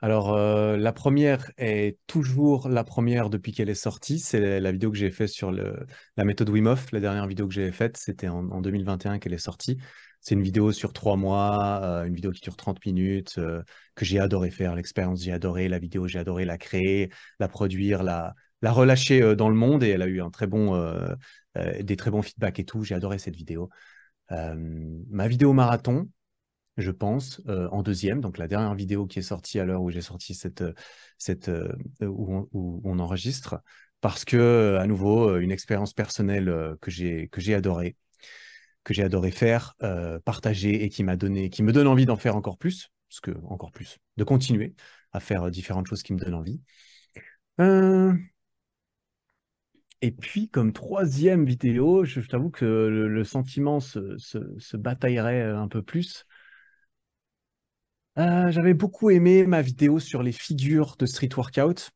Alors, 0.04 0.34
euh, 0.34 0.76
la 0.76 0.92
première 0.92 1.50
est 1.56 1.96
toujours 2.06 2.68
la 2.68 2.84
première 2.84 3.30
depuis 3.30 3.52
qu'elle 3.52 3.70
est 3.70 3.74
sortie. 3.74 4.18
C'est 4.18 4.60
la 4.60 4.70
vidéo 4.70 4.90
que 4.90 4.98
j'ai 4.98 5.10
faite 5.10 5.30
sur 5.30 5.50
le, 5.50 5.86
la 6.18 6.24
méthode 6.26 6.50
Wim 6.50 6.66
Hof. 6.66 6.92
La 6.92 7.00
dernière 7.00 7.26
vidéo 7.26 7.48
que 7.48 7.54
j'ai 7.54 7.72
faite, 7.72 7.96
c'était 7.96 8.28
en, 8.28 8.60
2021 8.60 9.18
qu'elle 9.18 9.32
est 9.32 9.38
sortie. 9.38 9.78
C'est 10.20 10.34
une 10.34 10.42
vidéo 10.42 10.72
sur 10.72 10.92
trois 10.92 11.16
mois, 11.16 11.80
euh, 11.82 12.04
une 12.04 12.14
vidéo 12.14 12.32
qui 12.32 12.42
dure 12.42 12.54
30 12.54 12.84
minutes, 12.84 13.36
euh, 13.38 13.62
que 13.94 14.04
j'ai 14.04 14.18
adoré 14.18 14.50
faire. 14.50 14.74
L'expérience, 14.74 15.22
j'ai 15.22 15.32
adoré. 15.32 15.68
La 15.68 15.78
vidéo, 15.78 16.06
j'ai 16.06 16.18
adoré 16.18 16.44
la 16.44 16.58
créer, 16.58 17.08
la 17.40 17.48
produire, 17.48 18.02
la, 18.02 18.34
relâcher 18.62 19.34
dans 19.36 19.48
le 19.48 19.54
monde. 19.54 19.82
Et 19.84 19.88
elle 19.88 20.02
a 20.02 20.06
eu 20.06 20.20
des 21.80 21.96
très 21.96 22.10
bons 22.10 22.22
feedbacks 22.22 22.58
et 22.58 22.64
tout. 22.66 22.84
J'ai 22.84 22.94
adoré 22.94 23.18
cette 23.18 23.36
vidéo. 23.36 23.70
Euh, 24.32 24.54
ma 25.08 25.28
vidéo 25.28 25.52
marathon, 25.52 26.08
je 26.76 26.90
pense, 26.90 27.40
euh, 27.48 27.68
en 27.70 27.82
deuxième, 27.82 28.20
donc 28.20 28.38
la 28.38 28.48
dernière 28.48 28.74
vidéo 28.74 29.06
qui 29.06 29.18
est 29.18 29.22
sortie 29.22 29.60
à 29.60 29.64
l'heure 29.64 29.82
où 29.82 29.90
j'ai 29.90 30.00
sorti 30.00 30.34
cette, 30.34 30.64
cette 31.18 31.48
euh, 31.48 31.72
où, 32.02 32.48
on, 32.84 32.98
enregistre, 32.98 33.60
parce 34.00 34.24
que 34.24 34.76
à 34.80 34.86
nouveau 34.86 35.38
une 35.38 35.50
expérience 35.52 35.92
personnelle 35.92 36.76
que 36.80 36.90
j'ai 36.90 37.28
que 37.28 37.40
j'ai 37.40 37.54
adoré, 37.54 37.96
que 38.82 38.92
j'ai 38.92 39.02
adoré 39.02 39.30
faire, 39.30 39.74
partager 40.24 40.84
et 40.84 40.88
qui 40.90 41.04
m'a 41.04 41.16
donné, 41.16 41.48
qui 41.48 41.62
me 41.62 41.72
donne 41.72 41.86
envie 41.86 42.06
d'en 42.06 42.16
faire 42.16 42.36
encore 42.36 42.58
plus, 42.58 42.90
parce 43.08 43.20
que 43.20 43.30
encore 43.46 43.72
plus, 43.72 43.98
de 44.16 44.24
continuer 44.24 44.74
à 45.12 45.20
faire 45.20 45.50
différentes 45.50 45.86
choses 45.86 46.02
qui 46.02 46.12
me 46.12 46.18
donnent 46.18 46.34
envie. 46.34 46.60
Et 50.04 50.10
puis, 50.10 50.50
comme 50.50 50.74
troisième 50.74 51.46
vidéo, 51.46 52.04
je, 52.04 52.20
t'avoue 52.20 52.50
que 52.50 52.66
le, 52.66 53.24
sentiment 53.24 53.80
se, 53.80 54.76
bataillerait 54.76 55.40
euh, 55.40 55.58
un 55.58 55.66
peu 55.66 55.80
plus. 55.80 56.26
Euh, 58.18 58.50
j'avais 58.50 58.74
beaucoup 58.74 59.08
aimé 59.08 59.46
ma 59.46 59.62
vidéo 59.62 59.98
sur 59.98 60.22
les 60.22 60.32
figures 60.32 60.96
de 60.98 61.06
street 61.06 61.30
workout. 61.34 61.90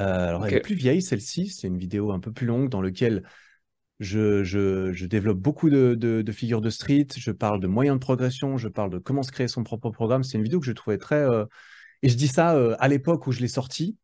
Euh, 0.00 0.30
alors, 0.30 0.48
elle 0.48 0.54
est 0.54 0.60
plus 0.60 0.74
vieille, 0.74 1.00
celle-ci. 1.00 1.46
C'est 1.46 1.68
une 1.68 1.78
vidéo 1.78 2.10
un 2.10 2.18
peu 2.18 2.32
plus 2.32 2.44
longue 2.44 2.70
dans 2.70 2.82
laquelle 2.82 3.22
je, 4.00 5.04
développe 5.06 5.38
beaucoup 5.38 5.70
de, 5.70 6.24
figures 6.32 6.60
de 6.60 6.70
street. 6.70 7.06
Je 7.16 7.30
parle 7.30 7.60
de 7.60 7.68
moyens 7.68 7.94
de 7.94 8.00
progression. 8.00 8.56
Je 8.56 8.66
parle 8.66 8.90
de 8.90 8.98
comment 8.98 9.22
se 9.22 9.30
créer 9.30 9.46
son 9.46 9.62
propre 9.62 9.90
programme. 9.90 10.24
C'est 10.24 10.38
une 10.38 10.44
vidéo 10.44 10.58
que 10.58 10.66
je 10.66 10.72
trouvais 10.72 10.98
très. 10.98 11.24
Et 12.02 12.08
je 12.08 12.16
dis 12.16 12.26
ça 12.26 12.58
à 12.80 12.88
l'époque 12.88 13.28
où 13.28 13.30
je 13.30 13.38
l'ai 13.38 13.46
sortie 13.46 13.96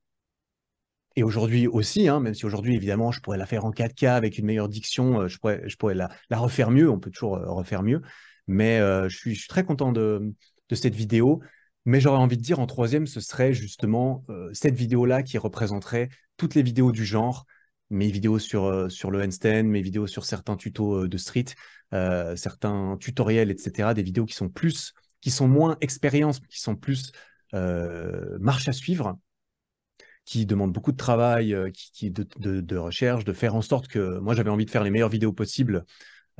et 1.16 1.22
aujourd'hui 1.22 1.66
aussi, 1.66 2.08
hein, 2.08 2.20
même 2.20 2.34
si 2.34 2.46
aujourd'hui, 2.46 2.74
évidemment, 2.74 3.12
je 3.12 3.20
pourrais 3.20 3.38
la 3.38 3.46
faire 3.46 3.64
en 3.64 3.70
4K 3.70 4.08
avec 4.08 4.38
une 4.38 4.46
meilleure 4.46 4.68
diction, 4.68 5.22
euh, 5.22 5.28
je 5.28 5.38
pourrais, 5.38 5.62
je 5.68 5.76
pourrais 5.76 5.94
la, 5.94 6.10
refaire 6.30 6.70
mieux, 6.70 6.90
on 6.90 6.98
peut 6.98 7.10
toujours 7.10 7.36
euh, 7.36 7.50
refaire 7.50 7.82
mieux. 7.82 8.02
Mais 8.46 8.80
euh, 8.80 9.08
je, 9.08 9.16
suis, 9.16 9.46
très 9.48 9.64
content 9.64 9.92
de, 9.92 10.32
de 10.68 10.74
cette 10.74 10.94
vidéo. 10.94 11.40
Mais 11.84 12.00
j'aurais 12.00 12.18
envie 12.18 12.36
de 12.36 12.42
dire 12.42 12.60
en 12.60 12.66
troisième, 12.66 13.06
ce 13.06 13.20
serait 13.20 13.52
justement 13.52 14.24
cette 14.52 14.76
vidéo-là 14.76 15.24
qui 15.24 15.36
représenterait 15.36 16.10
toutes 16.36 16.54
les 16.54 16.62
vidéos 16.62 16.92
du 16.92 17.04
genre, 17.04 17.44
mes 17.90 18.08
vidéos 18.08 18.38
sur, 18.38 18.88
sur 18.88 19.10
le 19.10 19.20
handstand, 19.20 19.64
mes 19.64 19.82
vidéos 19.82 20.06
sur 20.06 20.24
certains 20.24 20.54
tutos 20.54 21.08
de 21.08 21.16
street, 21.16 21.46
certains 21.90 22.96
tutoriels, 23.00 23.50
etc. 23.50 23.94
Des 23.94 24.04
vidéos 24.04 24.26
qui 24.26 24.34
sont 24.34 24.48
plus, 24.48 24.94
qui 25.20 25.32
sont 25.32 25.48
moins 25.48 25.76
expérience, 25.80 26.38
qui 26.38 26.60
sont 26.60 26.76
plus 26.76 27.10
marche 27.52 28.68
à 28.68 28.72
suivre 28.72 29.18
qui 30.24 30.46
demande 30.46 30.72
beaucoup 30.72 30.92
de 30.92 30.96
travail, 30.96 31.54
euh, 31.54 31.70
qui, 31.70 32.10
de, 32.10 32.76
recherche, 32.76 33.24
de 33.24 33.32
faire 33.32 33.54
en 33.54 33.62
sorte 33.62 33.88
que 33.88 34.18
moi 34.18 34.34
j'avais 34.34 34.50
envie 34.50 34.64
de 34.64 34.70
faire 34.70 34.84
les 34.84 34.90
meilleures 34.90 35.08
vidéos 35.08 35.32
possibles 35.32 35.84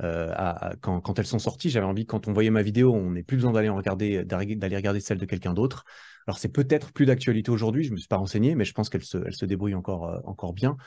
euh, 0.01 0.33
quand, 0.81 1.19
elles 1.19 1.25
sont 1.25 1.39
sorties. 1.39 1.69
J'avais 1.69 1.85
envie 1.85 2.05
quand 2.05 2.27
on 2.27 2.33
voyait 2.33 2.49
ma 2.49 2.63
vidéo, 2.63 2.93
on 2.93 3.11
n'ait 3.11 3.23
plus 3.23 3.37
besoin 3.37 3.51
d'aller 3.51 3.69
regarder, 3.69 4.23
d'aller 4.25 4.75
regarder 4.75 4.99
celle 4.99 5.17
de 5.17 5.25
quelqu'un 5.25 5.53
d'autre. 5.53 5.83
Alors 6.27 6.39
c'est 6.39 6.49
peut-être 6.49 6.93
plus 6.93 7.05
d'actualité 7.05 7.51
aujourd'hui, 7.51 7.83
je 7.83 7.91
me 7.91 7.97
suis 7.97 8.07
pas 8.07 8.17
renseigné, 8.17 8.55
mais 8.55 8.65
je 8.65 8.73
pense 8.73 8.89
qu'elle 8.89 9.03
se, 9.03 9.17
elle 9.25 9.35
se 9.35 9.45
débrouille 9.45 9.75
encore, 9.75 10.09
euh, 10.09 10.19
encore 10.25 10.53
bien. 10.53 10.77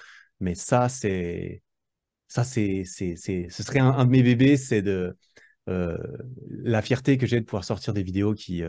Mais 0.41 0.55
ça 0.55 0.89
c'est 0.89 1.63
ça 2.29 2.45
c'est, 2.45 2.85
c'est, 2.85 3.17
ce 3.17 3.63
serait 3.63 3.79
un, 3.79 4.05
de 4.05 4.11
mes 4.11 4.23
bébés, 4.23 4.57
c'est 4.57 4.83
de 4.83 5.17
la 5.67 6.83
fierté 6.83 7.19
que 7.19 7.27
j'ai 7.27 7.41
de 7.41 7.45
pouvoir 7.45 7.65
sortir 7.65 7.93
des 7.93 8.03
vidéos 8.03 8.35
qui, 8.35 8.63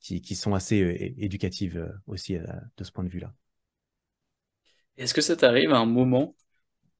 qui, 0.00 0.34
sont 0.34 0.54
assez 0.54 1.14
éducatives 1.18 1.92
aussi 2.06 2.36
de 2.36 2.84
ce 2.84 2.90
point 2.90 3.04
de 3.04 3.08
vue-là. 3.08 3.32
Est-ce 4.98 5.14
que 5.14 5.20
ça 5.20 5.36
t'arrive 5.36 5.72
à 5.72 5.78
un 5.78 5.86
moment 5.86 6.34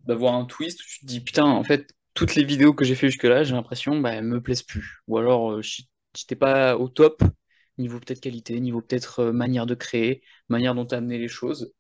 d'avoir 0.06 0.34
un 0.34 0.44
twist 0.44 0.80
où 0.80 0.84
tu 0.86 1.00
te 1.00 1.06
dis 1.06 1.20
putain, 1.20 1.44
en 1.44 1.64
fait, 1.64 1.92
toutes 2.14 2.36
les 2.36 2.44
vidéos 2.44 2.72
que 2.72 2.84
j'ai 2.84 2.94
fait 2.94 3.08
jusque-là, 3.08 3.42
j'ai 3.42 3.54
l'impression, 3.54 4.00
bah, 4.00 4.12
elles 4.14 4.24
me 4.24 4.40
plaisent 4.40 4.62
plus. 4.62 5.02
Ou 5.08 5.18
alors, 5.18 5.52
euh, 5.52 5.62
j'étais 6.16 6.36
pas 6.36 6.76
au 6.76 6.88
top, 6.88 7.22
niveau 7.76 7.98
peut-être 7.98 8.20
qualité, 8.20 8.60
niveau 8.60 8.80
peut-être 8.80 9.20
euh, 9.20 9.32
manière 9.32 9.66
de 9.66 9.74
créer, 9.74 10.22
manière 10.48 10.74
dont 10.76 10.86
tu 10.86 10.94
as 10.94 10.98
amené 10.98 11.18
les 11.18 11.28
choses. 11.28 11.72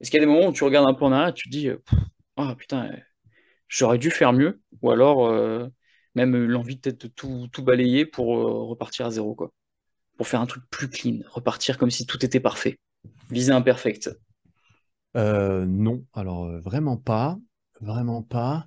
Est-ce 0.00 0.10
qu'il 0.10 0.20
y 0.20 0.22
a 0.22 0.26
des 0.26 0.32
moments 0.32 0.48
où 0.48 0.52
tu 0.52 0.64
regardes 0.64 0.88
un 0.88 0.94
peu 0.94 1.04
en 1.04 1.12
arrière 1.12 1.30
et 1.30 1.34
tu 1.34 1.48
te 1.48 1.52
dis, 1.52 1.68
ah 2.36 2.54
putain, 2.56 2.90
j'aurais 3.68 3.98
dû 3.98 4.10
faire 4.10 4.32
mieux, 4.32 4.60
ou 4.82 4.90
alors 4.90 5.32
même 6.14 6.36
l'envie 6.46 6.76
peut-être 6.76 7.02
de 7.02 7.08
tout, 7.08 7.62
balayer 7.62 8.04
pour 8.04 8.28
repartir 8.68 9.06
à 9.06 9.10
zéro, 9.10 9.34
quoi. 9.34 9.52
Pour 10.16 10.28
faire 10.28 10.40
un 10.40 10.46
truc 10.46 10.64
plus 10.70 10.90
clean, 10.90 11.20
repartir 11.30 11.78
comme 11.78 11.90
si 11.90 12.06
tout 12.06 12.24
était 12.24 12.40
parfait. 12.40 12.78
Viser 13.30 13.52
imperfect. 13.52 14.10
Euh, 15.16 15.64
non, 15.64 16.04
alors 16.12 16.44
euh, 16.44 16.60
vraiment 16.60 16.96
pas, 16.96 17.38
vraiment 17.80 18.22
pas. 18.22 18.66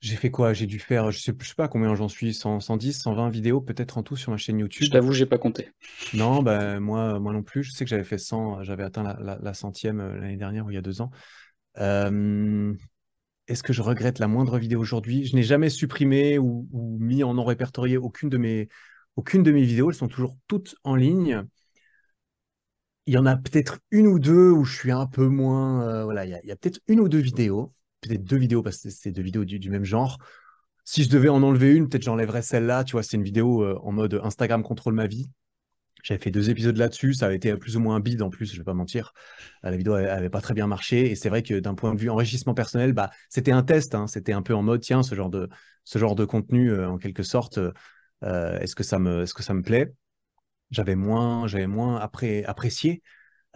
J'ai 0.00 0.16
fait 0.16 0.30
quoi? 0.30 0.52
J'ai 0.52 0.66
dû 0.66 0.78
faire, 0.78 1.10
je 1.10 1.18
sais, 1.18 1.32
sais 1.40 1.54
pas 1.56 1.68
combien 1.68 1.94
j'en 1.94 2.08
suis, 2.08 2.34
100, 2.34 2.60
110, 2.60 3.00
120 3.00 3.30
vidéos 3.30 3.60
peut-être 3.60 3.96
en 3.98 4.02
tout 4.02 4.16
sur 4.16 4.30
ma 4.30 4.36
chaîne 4.36 4.58
YouTube. 4.58 4.86
Je 4.86 4.90
t'avoue, 4.90 5.12
j'ai 5.12 5.26
pas 5.26 5.38
compté. 5.38 5.72
Non, 6.12 6.42
ben 6.42 6.80
moi, 6.80 7.18
moi 7.18 7.32
non 7.32 7.42
plus. 7.42 7.62
Je 7.62 7.72
sais 7.72 7.84
que 7.84 7.88
j'avais 7.88 8.04
fait 8.04 8.18
100, 8.18 8.62
j'avais 8.62 8.82
atteint 8.82 9.16
la, 9.18 9.54
centième 9.54 10.00
euh, 10.00 10.18
l'année 10.18 10.36
dernière 10.36 10.66
ou 10.66 10.70
il 10.70 10.74
y 10.74 10.78
a 10.78 10.82
deux 10.82 11.00
ans. 11.00 11.10
est-ce 11.74 13.62
que 13.62 13.72
je 13.72 13.82
regrette 13.82 14.18
la 14.18 14.28
moindre 14.28 14.58
vidéo 14.58 14.80
aujourd'hui? 14.80 15.24
Je 15.24 15.34
n'ai 15.34 15.42
jamais 15.42 15.70
supprimé 15.70 16.38
ou, 16.38 16.68
mis 17.00 17.24
en 17.24 17.34
non 17.34 17.44
répertorié 17.44 17.96
aucune 17.96 18.28
de 18.28 18.36
mes, 18.36 18.68
aucune 19.16 19.42
de 19.42 19.50
mes 19.50 19.62
vidéos. 19.62 19.90
Elles 19.90 19.96
sont 19.96 20.08
toujours 20.08 20.36
toutes 20.46 20.76
en 20.84 20.94
ligne. 20.94 21.46
Il 23.06 23.14
y 23.14 23.18
en 23.18 23.26
a 23.26 23.36
peut-être 23.36 23.78
une 23.90 24.06
ou 24.06 24.18
deux 24.18 24.50
où 24.50 24.64
je 24.64 24.76
suis 24.76 24.92
un 24.92 25.06
peu 25.06 25.26
moins. 25.28 25.82
euh, 25.88 26.04
voilà, 26.04 26.24
il 26.24 26.30
y 26.30 26.50
a, 26.52 26.56
peut-être 26.56 26.80
une 26.88 27.00
ou 27.00 27.08
deux 27.08 27.18
vidéos, 27.18 27.72
peut-être 28.00 28.24
deux 28.24 28.36
vidéos 28.36 28.62
parce 28.62 28.78
que 28.82 28.90
c'est 28.90 29.12
deux 29.12 29.22
vidéos 29.22 29.44
du, 29.44 29.70
même 29.70 29.84
genre. 29.84 30.18
Si 30.84 31.04
je 31.04 31.10
devais 31.10 31.28
en 31.28 31.42
enlever 31.42 31.74
une, 31.74 31.88
peut-être 31.88 32.04
j'enlèverais 32.04 32.42
celle-là. 32.42 32.84
Tu 32.84 32.92
vois, 32.92 33.02
c'est 33.02 33.16
une 33.16 33.22
vidéo 33.24 33.62
euh, 33.62 33.78
en 33.82 33.92
mode 33.92 34.20
Instagram 34.24 34.62
contrôle 34.62 34.94
ma 34.94 35.06
vie. 35.06 35.28
J'avais 36.02 36.20
fait 36.22 36.30
deux 36.30 36.50
épisodes 36.50 36.76
là-dessus, 36.76 37.14
ça 37.14 37.26
avait 37.26 37.36
été 37.36 37.56
plus 37.56 37.76
ou 37.76 37.80
moins 37.80 37.96
un 37.96 38.00
bide 38.00 38.22
en 38.22 38.30
plus, 38.30 38.52
je 38.52 38.58
vais 38.58 38.64
pas 38.64 38.74
mentir. 38.74 39.12
Euh, 39.64 39.70
La 39.70 39.76
vidéo 39.76 39.96
elle- 39.96 40.04
elle 40.06 40.10
avait 40.10 40.30
pas 40.30 40.40
très 40.40 40.54
bien 40.54 40.66
marché 40.68 41.10
et 41.10 41.16
c'est 41.16 41.28
vrai 41.28 41.42
que 41.42 41.58
d'un 41.60 41.74
point 41.74 41.94
de 41.94 42.00
vue 42.00 42.10
enrichissement 42.10 42.54
personnel, 42.54 42.92
bah 42.92 43.10
c'était 43.28 43.52
un 43.52 43.62
test, 43.64 43.94
hein. 43.94 44.06
c'était 44.06 44.32
un 44.32 44.42
peu 44.42 44.54
en 44.54 44.62
mode 44.62 44.80
tiens 44.82 45.02
ce 45.02 45.14
genre 45.16 45.30
de 45.30 46.24
contenu 46.24 46.74
en 46.84 46.98
quelque 46.98 47.22
sorte, 47.24 47.58
est-ce 48.22 48.74
que 48.76 48.82
est-ce 49.22 49.34
que 49.34 49.42
ça 49.42 49.54
me 49.54 49.62
plaît? 49.62 49.92
J'avais 50.70 50.96
moins 50.96 51.46
j'avais 51.46 51.66
moins 51.66 51.98
appré- 52.00 52.44
apprécié, 52.44 53.02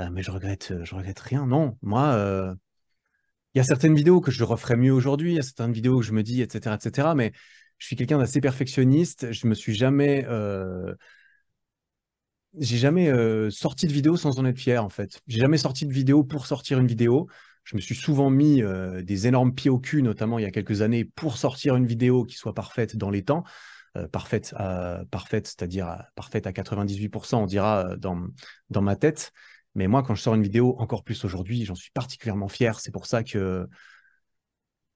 euh, 0.01 0.11
mais 0.13 0.23
je 0.23 0.31
regrette 0.31 0.73
je 0.85 0.95
regrette 0.95 1.21
rien. 1.21 1.47
Non, 1.47 1.77
moi 1.83 2.13
euh, 2.15 2.55
il 3.55 3.59
y 3.59 3.61
a 3.61 3.65
certaines 3.65 3.95
vidéos 3.95 4.21
que 4.21 4.31
je 4.31 4.45
referais 4.45 4.77
mieux 4.77 4.93
aujourd'hui, 4.93 5.33
il 5.33 5.37
y 5.37 5.39
a 5.39 5.43
certaines 5.43 5.73
vidéos 5.73 5.97
où 5.99 6.03
je 6.03 6.13
me 6.13 6.23
dis 6.23 6.43
etc 6.43 6.77
etc. 6.77 7.15
Mais 7.15 7.33
je 7.79 7.87
suis 7.87 7.97
quelqu'un 7.97 8.19
d'assez 8.19 8.41
perfectionniste, 8.41 9.33
je 9.33 9.47
me 9.47 9.55
suis 9.55 9.75
jamais 9.75 10.25
euh, 10.29 10.95
j'ai 12.59 12.79
jamais 12.79 13.13
sorti 13.51 13.87
de 13.87 13.93
vidéo 13.93 14.17
sans 14.17 14.39
en 14.41 14.45
être 14.45 14.59
fier, 14.59 14.85
en 14.85 14.89
fait. 14.89 15.21
J'ai 15.29 15.39
jamais 15.39 15.59
sorti 15.59 15.87
de 15.87 15.93
vidéo 15.93 16.25
pour 16.25 16.47
sortir 16.47 16.81
une 16.81 16.87
vidéo. 16.87 17.29
Je 17.63 17.77
me 17.77 17.81
suis 17.81 17.95
souvent 17.95 18.29
mis 18.29 18.63
des 19.03 19.27
énormes 19.29 19.55
pieds 19.55 19.71
au 19.71 19.79
cul, 19.79 20.03
notamment 20.03 20.39
il 20.39 20.43
y 20.43 20.47
a 20.47 20.51
quelques 20.51 20.83
années, 20.83 21.05
pour 21.05 21.37
sortir 21.37 21.77
une 21.77 21.87
vidéo 21.87 22.25
qui 22.25 22.37
soit 22.37 22.55
parfaite 22.55 22.97
dans 22.97 23.11
les 23.11 23.23
temps. 23.23 23.45
Euh, 23.97 24.07
parfaite, 24.07 24.55
parfaite, 25.11 25.49
c'est-à-dire 25.49 26.05
parfaite 26.15 26.47
à 26.47 26.53
98%, 26.53 27.43
on 27.43 27.47
dira, 27.47 27.89
euh, 27.91 27.97
dans, 27.97 28.21
dans 28.71 28.83
ma 28.83 28.95
tête. 28.95 29.33
Mais 29.75 29.89
moi, 29.89 30.03
quand 30.05 30.15
je 30.15 30.23
sors 30.23 30.35
une 30.37 30.43
vidéo, 30.45 30.77
encore 30.79 31.03
plus 31.03 31.25
aujourd'hui, 31.25 31.65
j'en 31.65 31.75
suis 31.75 31.91
particulièrement 31.91 32.49
fier. 32.49 32.79
C'est 32.81 32.93
pour 32.93 33.07
ça 33.07 33.25
que, 33.25 33.69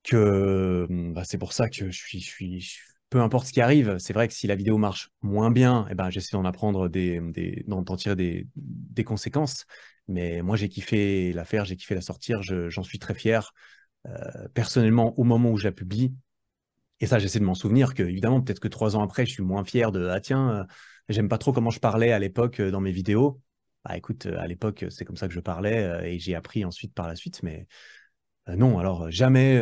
que 0.03 0.87
bah, 1.13 1.25
c'est 1.25 1.39
pour 1.39 1.53
ça 1.53 1.69
que 1.69 1.91
je 1.91 1.97
suis, 1.97 2.21
je 2.21 2.27
suis, 2.29 2.67
peu 3.11 3.21
importe 3.21 3.47
ce 3.47 3.53
qui 3.53 3.61
arrive, 3.61 3.97
c'est 3.99 4.13
vrai 4.13 4.29
que 4.29 4.35
si 4.35 4.47
la 4.47 4.55
vidéo 4.55 4.77
marche 4.79 5.11
moins 5.23 5.51
bien, 5.51 5.87
eh 5.91 5.95
ben, 5.95 6.11
j'essaie 6.11 6.33
d'en 6.37 6.45
apprendre 6.45 6.89
des, 6.89 7.21
des 7.21 7.65
tirer 7.97 8.17
des, 8.17 8.47
des 8.57 9.05
conséquences. 9.05 9.65
Mais 10.09 10.43
moi, 10.43 10.57
j'ai 10.57 10.69
kiffé 10.69 11.33
la 11.33 11.45
faire, 11.45 11.65
j'ai 11.65 11.77
kiffé 11.77 11.95
la 11.95 12.03
sortir, 12.03 12.43
je- 12.43 12.69
j'en 12.69 12.83
suis 12.83 12.99
très 12.99 13.15
fier. 13.15 13.53
Euh, 14.07 14.49
personnellement, 14.55 15.19
au 15.19 15.25
moment 15.25 15.51
où 15.51 15.59
je 15.59 15.65
la 15.65 15.73
publie, 15.73 16.15
et 17.01 17.07
ça, 17.07 17.19
j'essaie 17.19 17.41
de 17.41 17.45
m'en 17.45 17.55
souvenir 17.55 17.95
que, 17.95 18.03
évidemment, 18.03 18.41
peut-être 18.41 18.61
que 18.61 18.69
trois 18.69 18.97
ans 18.97 19.03
après, 19.03 19.27
je 19.27 19.33
suis 19.33 19.43
moins 19.43 19.65
fier 19.65 19.91
de 19.93 20.07
Ah 20.09 20.21
tiens, 20.21 20.51
euh, 20.51 20.65
j'aime 21.09 21.29
pas 21.29 21.39
trop 21.39 21.53
comment 21.53 21.71
je 21.71 21.81
parlais 21.81 22.13
à 22.13 22.19
l'époque 22.19 22.61
euh, 22.61 22.71
dans 22.71 22.81
mes 22.81 22.93
vidéos. 22.93 23.41
Bah 23.85 23.97
écoute, 23.97 24.27
euh, 24.27 24.39
à 24.39 24.47
l'époque, 24.47 24.85
c'est 24.91 25.05
comme 25.05 25.17
ça 25.17 25.29
que 25.29 25.35
je 25.35 25.41
parlais 25.41 26.15
et 26.15 26.19
j'ai 26.19 26.35
appris 26.35 26.65
ensuite 26.65 26.95
par 26.95 27.09
la 27.09 27.17
suite. 27.17 27.43
Mais 27.43 27.67
non, 28.49 28.79
alors 28.79 29.11
jamais, 29.11 29.61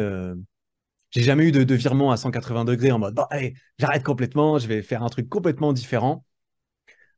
j'ai 1.10 1.22
jamais 1.22 1.48
eu 1.48 1.52
de, 1.52 1.74
virement 1.74 2.12
à 2.12 2.16
180 2.16 2.64
degrés 2.64 2.92
en 2.92 2.98
mode 2.98 3.14
bon, 3.14 3.24
allez, 3.30 3.54
j'arrête 3.78 4.02
complètement, 4.02 4.58
je 4.58 4.66
vais 4.68 4.82
faire 4.82 5.02
un 5.02 5.08
truc 5.08 5.28
complètement 5.28 5.72
différent. 5.72 6.24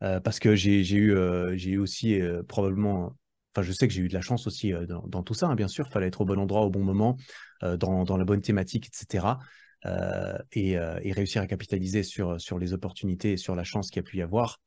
Parce 0.01 0.39
que 0.39 0.55
j'ai 0.55 0.81
eu, 0.81 1.15
eu 1.55 1.79
aussi 1.79 2.21
probablement, 2.49 3.17
enfin 3.55 3.63
je 3.63 3.73
sais 3.73 3.89
que 3.89 3.95
j'ai 3.95 4.03
eu 4.03 4.09
de 4.09 4.15
la 4.15 4.21
chance 4.21 4.47
aussi 4.47 4.73
dans, 4.89 5.23
tout 5.23 5.35
ça, 5.35 5.49
hein, 5.49 5.55
bien 5.55 5.69
sûr, 5.69 5.87
il 5.89 5.93
fallait 5.93 6.09
être 6.09 6.21
au 6.21 6.25
bon 6.27 6.39
endroit 6.39 6.63
au 6.63 6.71
bon 6.71 6.85
moment, 6.85 7.17
dans 7.63 8.17
la 8.17 8.25
bonne 8.25 8.43
thématique, 8.43 8.89
etc. 8.89 9.39
euh, 9.87 10.39
et, 10.53 10.79
euh, 10.79 10.99
et 11.03 11.13
réussir 11.13 11.43
à 11.43 11.47
capitaliser 11.47 12.03
sur, 12.03 12.41
sur 12.41 12.59
les 12.59 12.73
opportunités 12.73 13.33
et 13.33 13.37
sur 13.37 13.55
la 13.55 13.65
chance 13.65 13.91
qu'il 13.91 13.97
y 13.97 14.05
a 14.05 14.09
pu 14.09 14.19
y 14.19 14.23
avoir. 14.23 14.61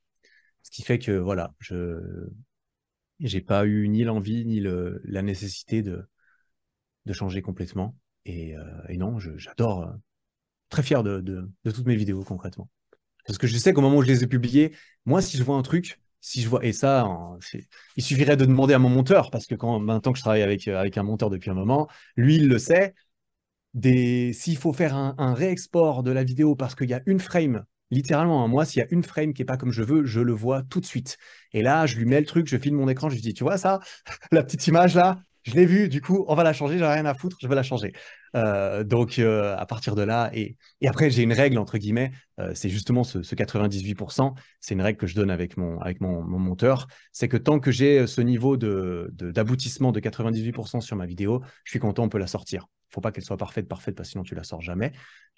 Ce 0.63 0.71
qui 0.71 0.83
fait 0.83 0.99
que 0.99 1.11
voilà, 1.11 1.53
je 1.59 2.27
j'ai 3.19 3.41
pas 3.41 3.65
eu 3.65 3.87
ni 3.89 4.03
l'envie 4.03 4.45
ni 4.45 4.59
le, 4.59 5.01
la 5.03 5.23
nécessité 5.23 5.81
de, 5.81 6.07
de 7.05 7.13
changer 7.13 7.41
complètement. 7.41 7.95
Et, 8.25 8.55
euh, 8.55 8.63
et 8.89 8.97
non, 8.97 9.17
j'adore, 9.19 9.91
très 10.69 10.83
fier 10.83 11.03
de, 11.03 11.21
de, 11.21 11.71
toutes 11.71 11.85
mes 11.87 11.95
vidéos 11.95 12.23
concrètement. 12.23 12.69
Parce 13.25 13.37
que 13.37 13.47
je 13.47 13.57
sais 13.57 13.73
qu'au 13.73 13.81
moment 13.81 13.97
où 13.97 14.01
je 14.03 14.07
les 14.07 14.23
ai 14.23 14.27
publiées, 14.27 14.75
moi, 15.05 15.21
si 15.21 15.37
je 15.37 15.43
vois 15.43 15.55
un 15.55 15.61
truc, 15.61 15.99
si 16.21 16.41
je 16.41 16.49
vois, 16.49 16.63
et 16.65 16.73
ça, 16.73 17.07
il 17.95 18.03
suffirait 18.03 18.37
de 18.37 18.45
demander 18.45 18.73
à 18.73 18.79
mon 18.79 18.89
monteur, 18.89 19.31
parce 19.31 19.45
que 19.45 19.55
quand 19.55 19.79
maintenant 19.79 20.11
que 20.11 20.17
je 20.17 20.23
travaille 20.23 20.41
avec, 20.41 20.67
avec 20.67 20.97
un 20.97 21.03
monteur 21.03 21.29
depuis 21.29 21.49
un 21.49 21.53
moment, 21.53 21.87
lui, 22.15 22.35
il 22.35 22.47
le 22.47 22.59
sait. 22.59 22.93
Des, 23.77 24.33
s'il 24.33 24.57
faut 24.57 24.73
faire 24.73 24.95
un, 24.95 25.33
réexport 25.35 26.01
de 26.01 26.09
la 26.09 26.23
vidéo 26.23 26.55
parce 26.55 26.73
qu'il 26.73 26.89
y 26.89 26.95
a 26.95 27.01
une 27.05 27.19
frame, 27.19 27.63
littéralement, 27.91 28.43
hein, 28.43 28.47
moi, 28.47 28.65
s'il 28.65 28.79
y 28.79 28.83
a 28.83 28.87
une 28.89 29.03
frame 29.03 29.33
qui 29.33 29.43
est 29.43 29.45
pas 29.45 29.57
comme 29.57 29.71
je 29.71 29.83
veux, 29.83 30.03
je 30.03 30.19
le 30.19 30.33
vois 30.33 30.63
tout 30.63 30.79
de 30.81 30.85
suite. 30.85 31.17
Et 31.53 31.61
là, 31.61 31.85
je 31.85 31.95
lui 31.95 32.05
mets 32.05 32.19
le 32.19 32.25
truc, 32.25 32.47
je 32.47 32.57
filme 32.57 32.77
mon 32.77 32.89
écran, 32.89 33.07
je 33.09 33.13
lui 33.13 33.21
dis, 33.21 33.35
tu 33.35 33.43
vois 33.43 33.59
ça, 33.59 33.79
la 34.31 34.43
petite 34.43 34.65
image 34.65 34.95
là, 34.95 35.19
je 35.43 35.53
l'ai 35.53 35.67
vue, 35.67 35.89
du 35.89 36.01
coup, 36.01 36.25
on 36.27 36.33
va 36.33 36.43
la 36.43 36.53
changer, 36.53 36.79
j'ai 36.79 36.85
rien 36.85 37.05
à 37.05 37.13
foutre, 37.13 37.37
je 37.39 37.47
vais 37.47 37.53
la 37.53 37.61
changer. 37.61 37.93
Euh, 38.35 38.83
donc, 38.83 39.19
euh, 39.19 39.55
à 39.57 39.65
partir 39.65 39.95
de 39.95 40.01
là, 40.01 40.29
et, 40.33 40.57
après, 40.85 41.09
j'ai 41.09 41.23
une 41.23 41.33
règle, 41.33 41.57
entre 41.57 41.77
guillemets, 41.77 42.11
euh, 42.39 42.51
c'est 42.55 42.69
justement 42.69 43.03
ce, 43.03 43.23
ce 43.23 43.35
98%, 43.35 44.35
c'est 44.59 44.73
une 44.73 44.81
règle 44.81 44.99
que 44.99 45.07
je 45.07 45.15
donne 45.15 45.31
avec 45.31 45.57
mon, 45.57 45.79
monteur, 46.23 46.87
c'est 47.11 47.27
que 47.27 47.37
tant 47.37 47.59
que 47.59 47.71
j'ai 47.71 48.07
ce 48.07 48.21
niveau 48.21 48.57
d'aboutissement 48.57 49.91
de 49.91 49.99
98% 49.99 50.81
sur 50.81 50.95
ma 50.95 51.05
vidéo, 51.05 51.41
je 51.63 51.71
suis 51.71 51.79
content, 51.79 52.03
on 52.03 52.09
peut 52.09 52.17
la 52.19 52.27
sortir. 52.27 52.67
Il 52.89 52.93
faut 52.93 53.01
pas 53.01 53.11
qu'elle 53.11 53.23
soit 53.23 53.37
parfaite, 53.37 53.67
parfaite, 53.67 53.95
parce 53.95 54.09
que 54.09 54.11
sinon 54.11 54.23
tu 54.23 54.35
la 54.35 54.43
sors 54.43 54.61
jamais. 54.61 54.91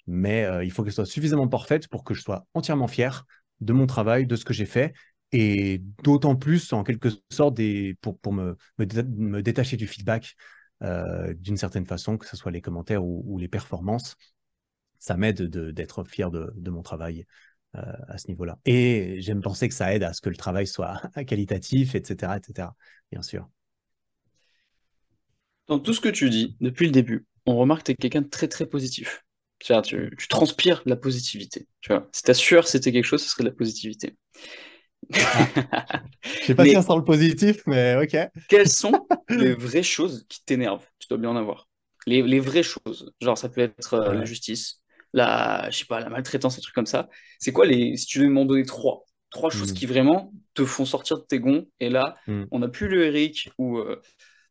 Mais 0.06 0.46
il 0.64 0.70
faut 0.70 0.82
qu'elle 0.82 0.92
soit 0.92 1.06
suffisamment 1.06 1.48
parfaite 1.48 1.88
pour 1.88 2.04
que 2.04 2.14
je 2.14 2.22
sois 2.22 2.46
entièrement 2.54 2.88
fier 2.88 3.26
de 3.60 3.72
mon 3.72 3.86
travail, 3.86 4.26
de 4.26 4.36
ce 4.36 4.44
que 4.44 4.54
j'ai 4.54 4.66
fait, 4.66 4.94
et 5.32 5.82
d'autant 6.02 6.36
plus, 6.36 6.72
en 6.72 6.82
quelque 6.82 7.08
sorte, 7.30 7.58
pour, 8.00 8.32
me, 8.32 8.56
me, 8.78 8.86
dé- 8.86 9.02
me 9.04 9.42
détacher 9.42 9.76
du 9.76 9.86
feedback 9.86 10.36
d'une 10.80 11.56
certaine 11.56 11.86
façon, 11.86 12.16
que 12.16 12.26
ce 12.26 12.36
soit 12.36 12.50
les 12.50 12.60
commentaires 12.60 13.04
ou, 13.04 13.38
les 13.38 13.48
performances. 13.48 14.16
Ça 14.98 15.16
m'aide 15.16 15.42
de- 15.42 15.70
d'être 15.70 16.04
fier 16.04 16.30
de, 16.30 16.52
de 16.56 16.70
mon 16.70 16.82
travail 16.82 17.26
euh, 17.76 17.80
à 18.08 18.18
ce 18.18 18.28
niveau-là. 18.28 18.58
Et 18.64 19.20
j'aime 19.20 19.40
penser 19.40 19.68
que 19.68 19.74
ça 19.74 19.94
aide 19.94 20.02
à 20.02 20.12
ce 20.12 20.20
que 20.20 20.28
le 20.28 20.36
travail 20.36 20.66
soit 20.66 21.00
qualitatif, 21.26 21.94
etc., 21.94 22.36
etc., 22.36 22.68
bien 23.12 23.22
sûr. 23.22 23.48
Dans 25.68 25.78
tout 25.78 25.94
ce 25.94 26.00
que 26.00 26.08
tu 26.08 26.28
dis, 26.30 26.56
depuis 26.60 26.86
le 26.86 26.92
début, 26.92 27.26
on 27.46 27.56
remarque 27.56 27.82
que 27.82 27.86
tu 27.86 27.92
es 27.92 27.96
quelqu'un 27.96 28.22
de 28.22 28.28
très 28.28 28.48
très 28.48 28.66
positif. 28.66 29.24
Tu, 29.60 29.74
tu 30.18 30.28
transpires 30.28 30.82
la 30.86 30.96
positivité. 30.96 31.68
Tu 31.80 31.92
vois, 31.92 32.08
si 32.12 32.22
ta 32.22 32.32
c'était 32.34 32.92
quelque 32.92 33.04
chose, 33.04 33.22
ce 33.22 33.28
serait 33.28 33.44
de 33.44 33.50
la 33.50 33.54
positivité. 33.54 34.16
Je 35.12 36.44
sais 36.46 36.54
pas 36.54 36.64
Mais- 36.64 36.70
si 36.70 36.76
on 36.76 36.82
sent 36.82 36.96
le 36.96 37.04
positif, 37.04 37.62
mais 37.66 37.96
ok. 38.02 38.16
Quelles 38.48 38.68
sont 38.68 39.06
les 39.28 39.54
vraies 39.54 39.82
choses 39.82 40.26
qui 40.28 40.44
t'énervent? 40.44 40.86
Tu 40.98 41.08
dois 41.08 41.18
bien 41.18 41.30
en 41.30 41.36
avoir. 41.36 41.68
Les, 42.06 42.22
les 42.22 42.40
vraies 42.40 42.62
choses. 42.62 43.12
Genre, 43.20 43.36
ça 43.36 43.48
peut 43.48 43.60
être 43.60 43.94
euh, 43.94 44.14
la 44.14 44.24
justice, 44.24 44.80
la, 45.12 45.68
je 45.70 45.78
sais 45.78 45.84
pas, 45.84 46.00
la 46.00 46.08
maltraitance, 46.08 46.56
des 46.56 46.62
trucs 46.62 46.74
comme 46.74 46.86
ça. 46.86 47.08
C'est 47.38 47.52
quoi 47.52 47.66
les, 47.66 47.96
si 47.96 48.06
tu 48.06 48.18
devais 48.18 48.30
m'en 48.30 48.44
donner 48.44 48.64
trois, 48.64 49.04
trois 49.30 49.50
choses 49.50 49.72
Mm. 49.72 49.74
qui 49.74 49.86
vraiment 49.86 50.32
te 50.54 50.64
font 50.64 50.84
sortir 50.84 51.18
de 51.18 51.24
tes 51.24 51.40
gonds. 51.40 51.66
Et 51.80 51.90
là, 51.90 52.14
Mm. 52.26 52.44
on 52.50 52.58
n'a 52.60 52.68
plus 52.68 52.88
le 52.88 53.04
Eric 53.06 53.50
où, 53.58 53.78
euh, 53.78 54.00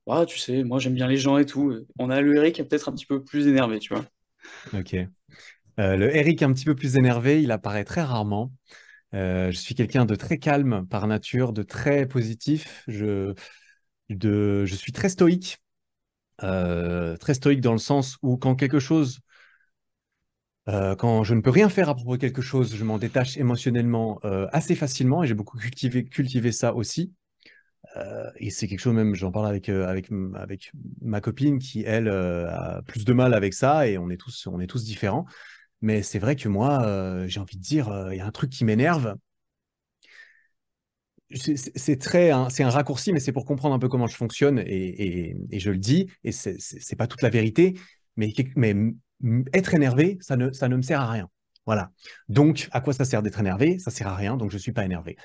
ah, 0.10 0.26
tu 0.26 0.38
sais, 0.38 0.64
moi 0.64 0.80
j'aime 0.80 0.94
bien 0.96 1.08
les 1.08 1.18
gens 1.18 1.38
et 1.38 1.46
tout. 1.46 1.76
On 1.98 2.10
a 2.10 2.22
le 2.22 2.36
Eric 2.36 2.56
qui 2.56 2.62
est 2.62 2.66
peut-être 2.66 2.90
un 2.90 2.94
petit 2.94 3.06
peu 3.06 3.24
plus 3.24 3.48
énervé, 3.48 3.80
tu 3.80 3.94
vois. 3.94 4.06
Ok. 4.74 4.94
Euh, 5.80 5.96
le 5.96 6.16
Eric 6.16 6.42
un 6.44 6.52
petit 6.54 6.66
peu 6.66 6.76
plus 6.76 6.98
énervé, 6.98 7.42
il 7.42 7.52
apparaît 7.52 7.84
très 7.86 8.02
rarement. 8.02 8.52
Euh, 9.14 9.52
je 9.52 9.58
suis 9.58 9.76
quelqu'un 9.76 10.06
de 10.06 10.16
très 10.16 10.38
calme 10.38 10.86
par 10.88 11.08
nature, 11.08 11.54
de 11.54 11.64
très 11.64 12.06
positif. 12.06 12.84
Je, 12.88 13.34
suis 14.66 14.92
très 14.92 15.10
stoïque. 15.10 15.58
Euh, 16.44 17.18
très 17.18 17.34
stoïque 17.34 17.62
dans 17.62 17.74
le 17.74 17.80
sens 17.80 18.18
où 18.22 18.38
quand 18.38 18.56
quelque 18.56 18.80
chose, 18.80 19.20
euh, 20.70 20.96
quand 20.96 21.24
je 21.24 21.34
ne 21.34 21.42
peux 21.42 21.50
rien 21.50 21.70
faire 21.70 21.90
à 21.90 21.96
propos 21.96 22.16
de 22.16 22.22
quelque 22.22 22.42
chose, 22.42 22.76
je 22.76 22.84
m'en 22.84 22.98
détache 22.98 23.38
émotionnellement 23.38 24.20
assez 24.52 24.76
facilement 24.76 25.24
et 25.24 25.28
j'ai 25.28 25.34
beaucoup 25.34 25.58
cultivé, 25.58 26.52
ça 26.52 26.76
aussi. 26.76 27.14
Et 28.38 28.52
c'est 28.52 28.68
quelque 28.68 28.80
chose 28.80 28.94
même, 28.94 29.16
j'en 29.16 29.32
parle 29.32 29.48
avec, 29.48 29.70
ma 31.02 31.22
copine 31.22 31.60
qui, 31.60 31.84
elle, 31.86 32.08
a 32.08 32.82
plus 32.88 33.04
de 33.04 33.14
mal 33.14 33.34
avec 33.34 33.54
ça 33.54 33.88
et 33.88 33.98
on 33.98 34.10
est 34.10 34.18
tous 34.18 34.84
différents. 34.84 35.26
Mais 35.82 36.04
c'est 36.04 36.20
vrai 36.20 36.36
que 36.36 36.50
moi, 36.50 36.84
euh, 36.86 37.28
j'ai 37.28 37.40
envie 37.40 37.58
de 37.58 37.62
dire, 37.62 37.90
euh, 37.90 38.14
il 38.14 38.18
y 38.18 38.22
a 38.22 38.26
un 38.26 38.32
truc 38.32 38.50
qui 38.50 38.66
m'énerve. 38.66 39.16
C'est 41.76 42.00
très, 42.00 42.32
un- 42.32 42.50
c'est 42.50 42.64
un 42.64 42.70
raccourci, 42.72 43.14
mais 43.14 43.20
c'est 43.20 43.32
pour 43.32 43.46
comprendre 43.46 43.76
un 43.76 43.80
peu 43.80 43.88
comment 43.88 44.08
je 44.08 44.16
fonctionne 44.16 44.60
et, 44.66 45.36
je 45.60 45.70
le 45.70 45.78
dis. 45.78 46.08
Et 46.24 46.32
c'est 46.32 46.96
pas 46.98 47.06
toute 47.08 47.22
la 47.22 47.30
vérité, 47.30 47.76
mais, 48.16 48.34
être 49.54 49.74
énervé, 49.74 50.18
ça 50.22 50.38
ne, 50.38 50.48
ne 50.50 50.76
me 50.76 50.82
sert 50.82 51.02
à 51.02 51.12
rien. 51.12 51.30
Voilà. 51.66 51.92
Donc, 52.30 52.68
à 52.72 52.82
quoi 52.82 52.94
ça 52.94 53.06
sert 53.06 53.22
d'être 53.22 53.40
énervé? 53.40 53.78
Ça 53.78 53.92
sert 53.92 54.08
à 54.08 54.16
rien, 54.16 54.38
donc 54.38 54.50
je 54.50 54.58
suis 54.58 54.72
pas 54.72 54.86
énervé. 54.86 55.18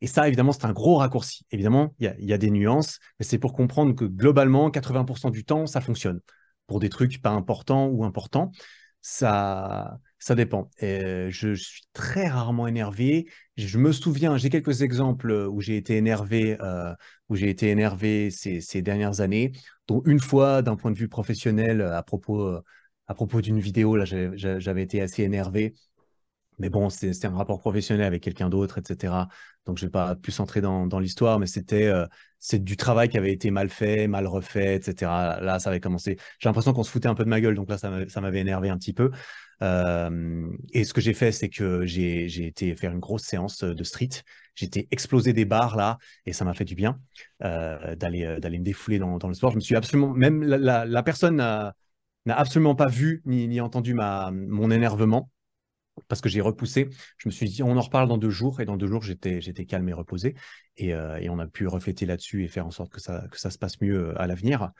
Et 0.00 0.08
ça, 0.08 0.26
évidemment, 0.26 0.50
c'est 0.50 0.64
un 0.64 0.72
gros 0.72 0.96
raccourci. 0.96 1.46
Évidemment, 1.52 1.94
il 2.00 2.12
y 2.18 2.32
a 2.32 2.38
des 2.38 2.50
nuances, 2.50 2.98
mais 3.20 3.24
c'est 3.24 3.38
pour 3.38 3.52
comprendre 3.52 3.94
que 3.94 4.04
globalement, 4.04 4.68
80% 4.70 5.30
du 5.30 5.44
temps, 5.44 5.66
ça 5.66 5.80
fonctionne. 5.80 6.20
Pour 6.66 6.80
des 6.80 6.88
trucs 6.88 7.22
pas 7.22 7.30
importants 7.30 7.86
ou 7.86 8.04
importants, 8.04 8.50
ça, 9.02 9.98
Ça 10.18 10.34
dépend. 10.34 10.70
je, 10.80 11.28
je, 11.30 11.54
suis 11.54 11.82
très 11.92 12.28
rarement 12.28 12.66
énervé. 12.66 13.28
Je 13.56 13.78
me 13.78 13.92
souviens, 13.92 14.36
j'ai 14.36 14.48
quelques 14.48 14.82
exemples 14.82 15.32
où 15.50 15.60
j'ai 15.60 15.76
été 15.76 15.96
énervé, 15.96 16.56
euh, 16.60 16.94
où 17.28 17.36
j'ai 17.36 17.50
été 17.50 17.68
énervé 17.70 18.30
ces, 18.30 18.60
ces, 18.60 18.80
dernières 18.82 19.20
années, 19.20 19.52
dont 19.88 20.02
une 20.06 20.20
fois 20.20 20.62
d'un 20.62 20.76
point 20.76 20.92
de 20.92 20.98
vue 20.98 21.08
professionnel 21.08 21.82
à 21.82 22.02
propos, 22.02 22.56
à 23.08 23.14
propos 23.14 23.40
d'une 23.40 23.60
vidéo, 23.60 23.96
là, 23.96 24.04
j'avais 24.06 24.82
été 24.82 25.00
assez 25.02 25.22
énervé. 25.22 25.74
Mais 26.58 26.68
bon, 26.68 26.90
c'était 26.90 27.26
un 27.26 27.36
rapport 27.36 27.60
professionnel 27.60 28.06
avec 28.06 28.22
quelqu'un 28.22 28.48
d'autre, 28.48 28.78
etc. 28.78 29.28
Donc, 29.66 29.78
je 29.78 29.84
ne 29.84 29.88
vais 29.88 29.92
pas 29.92 30.14
plus 30.16 30.38
entrer 30.40 30.60
dans, 30.60 30.98
l'histoire, 30.98 31.38
mais 31.38 31.46
c'était 31.46 31.86
euh, 31.86 32.06
du 32.52 32.76
travail 32.76 33.08
qui 33.08 33.16
avait 33.16 33.32
été 33.32 33.50
mal 33.50 33.68
fait, 33.68 34.06
mal 34.06 34.26
refait, 34.26 34.76
etc. 34.76 35.38
Là, 35.40 35.58
ça 35.58 35.70
avait 35.70 35.80
commencé. 35.80 36.18
J'ai 36.38 36.48
l'impression 36.48 36.72
qu'on 36.72 36.82
se 36.82 36.90
foutait 36.90 37.08
un 37.08 37.14
peu 37.14 37.24
de 37.24 37.28
ma 37.28 37.40
gueule, 37.40 37.54
donc 37.54 37.68
là, 37.68 37.78
ça 37.78 38.20
m'avait 38.20 38.40
énervé 38.40 38.68
un 38.68 38.76
petit 38.76 38.92
peu. 38.92 39.10
Euh, 39.62 40.48
et 40.72 40.84
ce 40.84 40.92
que 40.92 41.00
j'ai 41.00 41.14
fait, 41.14 41.32
c'est 41.32 41.48
que 41.48 41.86
j'ai 41.86 42.46
été 42.46 42.74
faire 42.74 42.92
une 42.92 43.00
grosse 43.00 43.22
séance 43.22 43.62
de 43.62 43.84
street. 43.84 44.10
J'ai 44.54 44.66
été 44.66 44.88
exploser 44.90 45.32
des 45.32 45.44
barres 45.44 45.76
là, 45.76 45.98
et 46.26 46.32
ça 46.32 46.44
m'a 46.44 46.52
fait 46.52 46.64
du 46.64 46.74
bien 46.74 47.00
euh, 47.42 47.96
d'aller 47.96 48.38
d'aller 48.40 48.58
me 48.58 48.64
défouler 48.64 48.98
dans, 48.98 49.16
le 49.16 49.34
sport. 49.34 49.52
Je 49.52 49.56
me 49.56 49.60
suis 49.60 49.76
absolument, 49.76 50.12
même 50.12 50.42
la, 50.42 51.02
personne 51.02 51.36
n'a 51.36 51.74
absolument 52.26 52.74
pas 52.74 52.88
vu 52.88 53.22
ni, 53.24 53.48
ni 53.48 53.60
entendu 53.60 53.94
mon 53.94 54.70
énervement 54.70 55.30
parce 56.08 56.20
que 56.20 56.28
j'ai 56.28 56.40
repoussé. 56.40 56.88
Je 57.18 57.28
me 57.28 57.32
suis 57.32 57.48
dit, 57.48 57.62
on 57.62 57.76
en 57.76 57.80
reparle 57.80 58.08
dans 58.08 58.18
deux 58.18 58.30
jours. 58.30 58.60
Et 58.60 58.64
dans 58.64 58.76
deux 58.76 58.86
jours, 58.86 59.02
j'étais, 59.02 59.40
j'étais 59.40 59.66
calme 59.66 59.88
et 59.88 59.92
reposé. 59.92 60.34
Et, 60.76 60.94
euh, 60.94 61.18
et 61.18 61.28
on 61.28 61.38
a 61.38 61.46
pu 61.46 61.66
refléter 61.66 62.06
là-dessus 62.06 62.44
et 62.44 62.48
faire 62.48 62.66
en 62.66 62.70
sorte 62.70 62.92
que 62.92 63.00
ça, 63.00 63.26
que 63.30 63.38
ça 63.38 63.50
se 63.50 63.58
passe 63.58 63.80
mieux 63.80 64.08
euh, 64.08 64.20
à 64.20 64.26
l'avenir. 64.26 64.70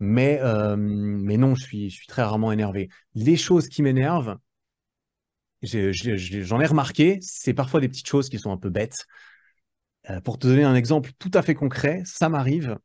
Mais, 0.00 0.38
euh, 0.42 0.76
mais 0.76 1.36
non, 1.36 1.54
je 1.54 1.64
suis, 1.64 1.90
je 1.90 1.96
suis 1.96 2.06
très 2.06 2.22
rarement 2.22 2.52
énervé. 2.52 2.88
Les 3.14 3.36
choses 3.36 3.68
qui 3.68 3.82
m'énervent, 3.82 4.36
j'en 5.62 6.60
ai, 6.60 6.66
remarqué, 6.66 7.18
c'est 7.20 7.54
parfois 7.54 7.80
des 7.80 7.88
petites 7.88 8.06
choses 8.06 8.28
qui 8.28 8.38
sont 8.38 8.52
un 8.52 8.56
peu 8.56 8.70
bêtes. 8.70 9.06
pour 10.22 10.38
te 10.38 10.46
donner 10.46 10.62
un 10.62 10.76
exemple 10.76 11.10
tout 11.18 11.32
à 11.34 11.42
fait 11.42 11.56
concret, 11.56 12.02
ça 12.04 12.28
m'arrive. 12.28 12.78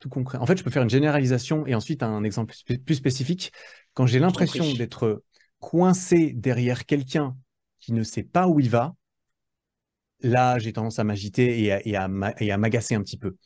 Tout 0.00 0.08
concret. 0.08 0.38
En 0.38 0.46
fait, 0.46 0.58
je 0.58 0.64
peux 0.64 0.70
faire 0.70 0.82
une 0.82 0.90
généralisation 0.90 1.64
et 1.64 1.76
ensuite 1.76 2.02
un 2.02 2.24
exemple 2.24 2.52
plus 2.84 2.96
spécifique. 2.96 3.52
Quand 3.94 4.06
j'ai 4.06 4.18
l'impression 4.18 4.74
d'être 4.74 5.22
coincé 5.64 6.32
derrière 6.34 6.84
quelqu'un 6.84 7.36
qui 7.80 7.94
ne 7.94 8.02
sait 8.02 8.22
pas 8.22 8.48
où 8.48 8.60
il 8.60 8.68
va, 8.68 8.94
là, 10.20 10.58
j'ai 10.58 10.74
tendance 10.74 10.98
à 10.98 11.04
m'agiter 11.04 11.64
et 11.84 11.96
à, 11.96 12.08
m'agacer 12.08 12.94
un 12.94 13.02
petit 13.02 13.16
peu. 13.16 13.36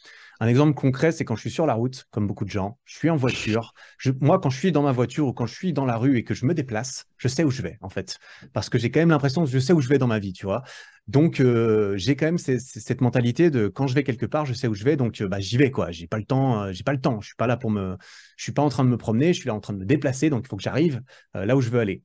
Un 0.41 0.47
exemple 0.47 0.75
concret, 0.75 1.11
c'est 1.13 1.25
quand 1.25 1.37
je 1.37 1.43
suis 1.43 1.51
sur 1.51 1.67
la 1.67 1.75
route, 1.75 2.07
comme 2.11 2.27
beaucoup 2.27 2.45
de 2.45 2.51
gens, 2.51 2.79
je 2.85 2.97
suis 2.97 3.11
en 3.11 3.17
voiture. 3.17 3.73
moi, 4.21 4.41
quand 4.41 4.51
je 4.51 4.59
suis 4.59 4.73
dans 4.73 4.83
ma 4.83 4.93
voiture 4.93 5.27
ou 5.27 5.33
quand 5.33 5.47
je 5.47 5.55
suis 5.55 5.73
dans 5.73 5.85
la 5.85 5.97
rue 5.97 6.17
et 6.17 6.25
que 6.25 6.35
je 6.35 6.45
me 6.45 6.55
déplace, 6.55 7.07
je 7.17 7.29
sais 7.29 7.45
où 7.45 7.51
je 7.51 7.63
vais, 7.63 7.79
en 7.81 7.89
fait. 7.89 8.19
Parce 8.53 8.69
que 8.69 8.79
j'ai 8.79 8.91
quand 8.91 9.01
même 9.01 9.11
l'impression 9.11 9.45
que 9.45 9.51
je 9.51 9.59
sais 9.59 9.73
où 9.73 9.81
je 9.81 9.89
vais 9.89 9.99
dans 9.99 10.07
ma 10.07 10.19
vie, 10.19 10.33
tu 10.33 10.47
vois. 10.47 10.63
Donc, 11.09 11.41
euh, 11.41 11.97
j'ai 11.97 12.17
quand 12.17 12.27
même 12.27 12.39
cette 12.39 13.01
mentalité 13.01 13.51
de 13.51 13.69
quand 13.69 13.87
je 13.87 13.95
vais 13.95 14.05
quelque 14.05 14.27
part, 14.27 14.45
je 14.45 14.55
sais 14.55 14.69
où 14.69 14.75
je 14.75 14.85
vais, 14.85 14.97
donc 14.97 15.21
euh, 15.21 15.29
bah, 15.29 15.41
j'y 15.41 15.57
vais, 15.57 15.71
quoi. 15.71 15.91
J'ai 15.91 16.07
pas 16.07 16.19
le 16.19 16.25
temps, 16.25 16.63
euh, 16.63 16.73
j'ai 16.73 16.85
pas 16.85 16.93
le 16.93 17.01
temps. 17.01 17.21
Je 17.21 17.29
suis 17.29 17.37
pas 17.37 17.47
là 17.47 17.57
pour 17.57 17.71
me, 17.71 17.97
je 18.37 18.43
suis 18.43 18.53
pas 18.53 18.63
en 18.63 18.69
train 18.69 18.85
de 18.85 18.91
me 18.91 18.99
promener, 18.99 19.33
je 19.33 19.41
suis 19.41 19.49
là 19.49 19.55
en 19.55 19.61
train 19.61 19.73
de 19.73 19.79
me 19.79 19.87
déplacer, 19.87 20.31
donc 20.31 20.45
il 20.45 20.49
faut 20.49 20.57
que 20.57 20.63
j'arrive 20.63 21.03
là 21.35 21.57
où 21.57 21.61
je 21.61 21.71
veux 21.71 21.81
aller. 21.81 22.03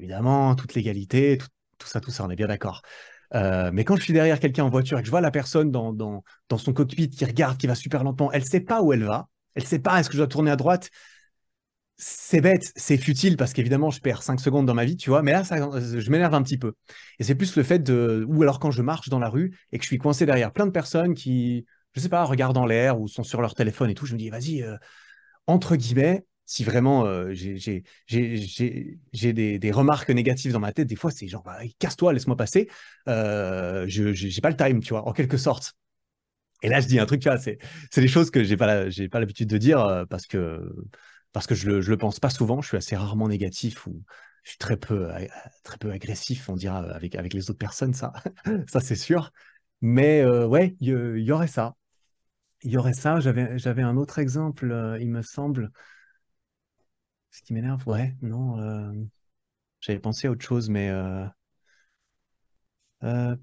Évidemment, 0.00 0.54
toute 0.54 0.72
l'égalité, 0.72 1.36
tout, 1.36 1.86
ça, 1.86 2.00
tout 2.00 2.10
ça, 2.10 2.24
on 2.24 2.30
est 2.30 2.36
bien 2.36 2.46
d'accord. 2.46 2.80
Euh, 3.34 3.70
mais 3.70 3.84
quand 3.84 3.96
je 3.96 4.02
suis 4.02 4.14
derrière 4.14 4.40
quelqu'un 4.40 4.64
en 4.64 4.70
voiture 4.70 4.98
et 4.98 5.02
que 5.02 5.06
je 5.06 5.10
vois 5.10 5.20
la 5.20 5.30
personne 5.30 5.70
dans, 5.70 6.24
son 6.56 6.72
cockpit 6.72 7.10
qui 7.10 7.22
regarde, 7.26 7.58
qui 7.58 7.66
va 7.66 7.74
super 7.74 8.02
lentement, 8.02 8.32
elle 8.32 8.40
ne 8.40 8.46
sait 8.46 8.60
pas 8.60 8.80
où 8.80 8.94
elle 8.94 9.04
va, 9.04 9.28
elle 9.54 9.62
ne 9.62 9.68
sait 9.68 9.78
pas 9.78 10.00
est-ce 10.00 10.08
que 10.08 10.14
je 10.14 10.20
dois 10.20 10.26
tourner 10.26 10.50
à 10.50 10.56
droite? 10.56 10.88
C'est 11.98 12.40
bête, 12.40 12.72
c'est 12.76 12.96
futile 12.96 13.36
parce 13.36 13.52
qu'évidemment, 13.52 13.90
je 13.90 14.00
perds 14.00 14.22
5 14.22 14.40
secondes 14.40 14.64
dans 14.64 14.72
ma 14.72 14.86
vie, 14.86 14.96
tu 14.96 15.10
vois, 15.10 15.20
mais 15.20 15.32
là, 15.32 15.42
je 15.42 16.10
m'énerve 16.10 16.32
un 16.32 16.42
petit 16.42 16.56
peu. 16.56 16.72
Et 17.18 17.24
c'est 17.24 17.34
plus 17.34 17.54
le 17.56 17.62
fait 17.62 17.80
de. 17.80 18.24
Ou 18.26 18.40
alors 18.40 18.58
quand 18.58 18.70
je 18.70 18.80
marche 18.80 19.10
dans 19.10 19.18
la 19.18 19.28
rue 19.28 19.54
et 19.70 19.76
que 19.76 19.84
je 19.84 19.88
suis 19.88 19.98
coincé 19.98 20.24
derrière 20.24 20.50
plein 20.50 20.64
de 20.64 20.70
personnes 20.70 21.12
qui, 21.12 21.66
je 21.92 22.00
sais 22.00 22.08
pas, 22.08 22.24
regardent 22.24 22.56
en 22.56 22.64
l'air 22.64 22.98
ou 22.98 23.06
sont 23.06 23.22
sur 23.22 23.42
leur 23.42 23.54
téléphone 23.54 23.90
et 23.90 23.94
tout, 23.94 24.06
je 24.06 24.14
me 24.14 24.18
dis, 24.18 24.30
vas-y, 24.30 24.62
euh, 24.62 24.78
entre 25.46 25.76
guillemets, 25.76 26.24
si 26.50 26.64
vraiment 26.64 27.06
euh, 27.06 27.32
j'ai 27.32 27.84
des, 28.08 29.58
des, 29.60 29.70
remarques 29.70 30.10
négatives 30.10 30.50
dans 30.50 30.58
ma 30.58 30.72
tête, 30.72 30.88
des 30.88 30.96
fois, 30.96 31.12
c'est 31.12 31.28
genre, 31.28 31.44
bah, 31.44 31.60
casse-toi, 31.78 32.12
laisse-moi 32.12 32.36
passer. 32.36 32.68
Euh, 33.06 33.84
je 33.86 34.02
n'ai 34.02 34.40
pas 34.42 34.50
le 34.50 34.56
time, 34.56 34.80
tu 34.80 34.88
vois, 34.88 35.06
en 35.06 35.12
quelque 35.12 35.36
sorte. 35.36 35.74
Et 36.64 36.68
là, 36.68 36.80
je 36.80 36.88
dis 36.88 36.98
un 36.98 37.06
truc, 37.06 37.20
tu 37.20 37.28
vois, 37.28 37.38
c'est 37.38 37.58
des 37.94 38.08
choses 38.08 38.32
que 38.32 38.42
j'ai 38.42 38.56
pas, 38.56 38.86
pas 39.12 39.20
l'habitude 39.20 39.48
de 39.48 39.58
dire 39.58 39.78
euh, 39.78 40.04
parce 40.06 40.26
que, 40.26 40.74
parce 41.30 41.46
que 41.46 41.54
je 41.54 41.70
le, 41.70 41.80
je 41.82 41.90
le 41.90 41.96
pense 41.96 42.18
pas 42.18 42.30
souvent. 42.30 42.60
Je 42.60 42.66
suis 42.66 42.76
assez 42.76 42.96
rarement 42.96 43.28
négatif 43.28 43.86
ou 43.86 44.02
je 44.42 44.50
suis 44.50 44.58
très 44.58 44.76
peu, 44.76 45.08
très 45.62 45.78
peu 45.78 45.92
agressif, 45.92 46.48
on 46.48 46.56
dira, 46.56 46.78
avec, 46.78 47.14
avec 47.14 47.32
les 47.32 47.48
autres 47.48 47.60
personnes, 47.60 47.94
ça, 47.94 48.12
ça 48.66 48.80
c'est 48.80 48.96
sûr. 48.96 49.30
Mais 49.82 50.26
ouais, 50.26 50.74
il 50.80 50.88
y, 50.88 51.30
aurait 51.30 51.46
ça. 51.46 51.76
Il 52.64 52.72
y 52.72 52.76
aurait 52.76 52.92
ça. 52.92 53.20
J'avais 53.20 53.82
un 53.82 53.96
autre 53.96 54.18
exemple, 54.18 54.96
il 55.00 55.10
me 55.10 55.22
semble. 55.22 55.70
Ce 57.30 57.42
qui 57.42 57.54
m'énerve, 57.54 57.86
ouais, 57.86 58.16
non. 58.22 58.58
Euh, 58.58 58.92
j'avais 59.80 60.00
pensé 60.00 60.26
à 60.26 60.30
autre 60.30 60.44
chose, 60.44 60.68
mais. 60.68 60.88
Euh, 60.88 61.24
euh, 63.04 63.36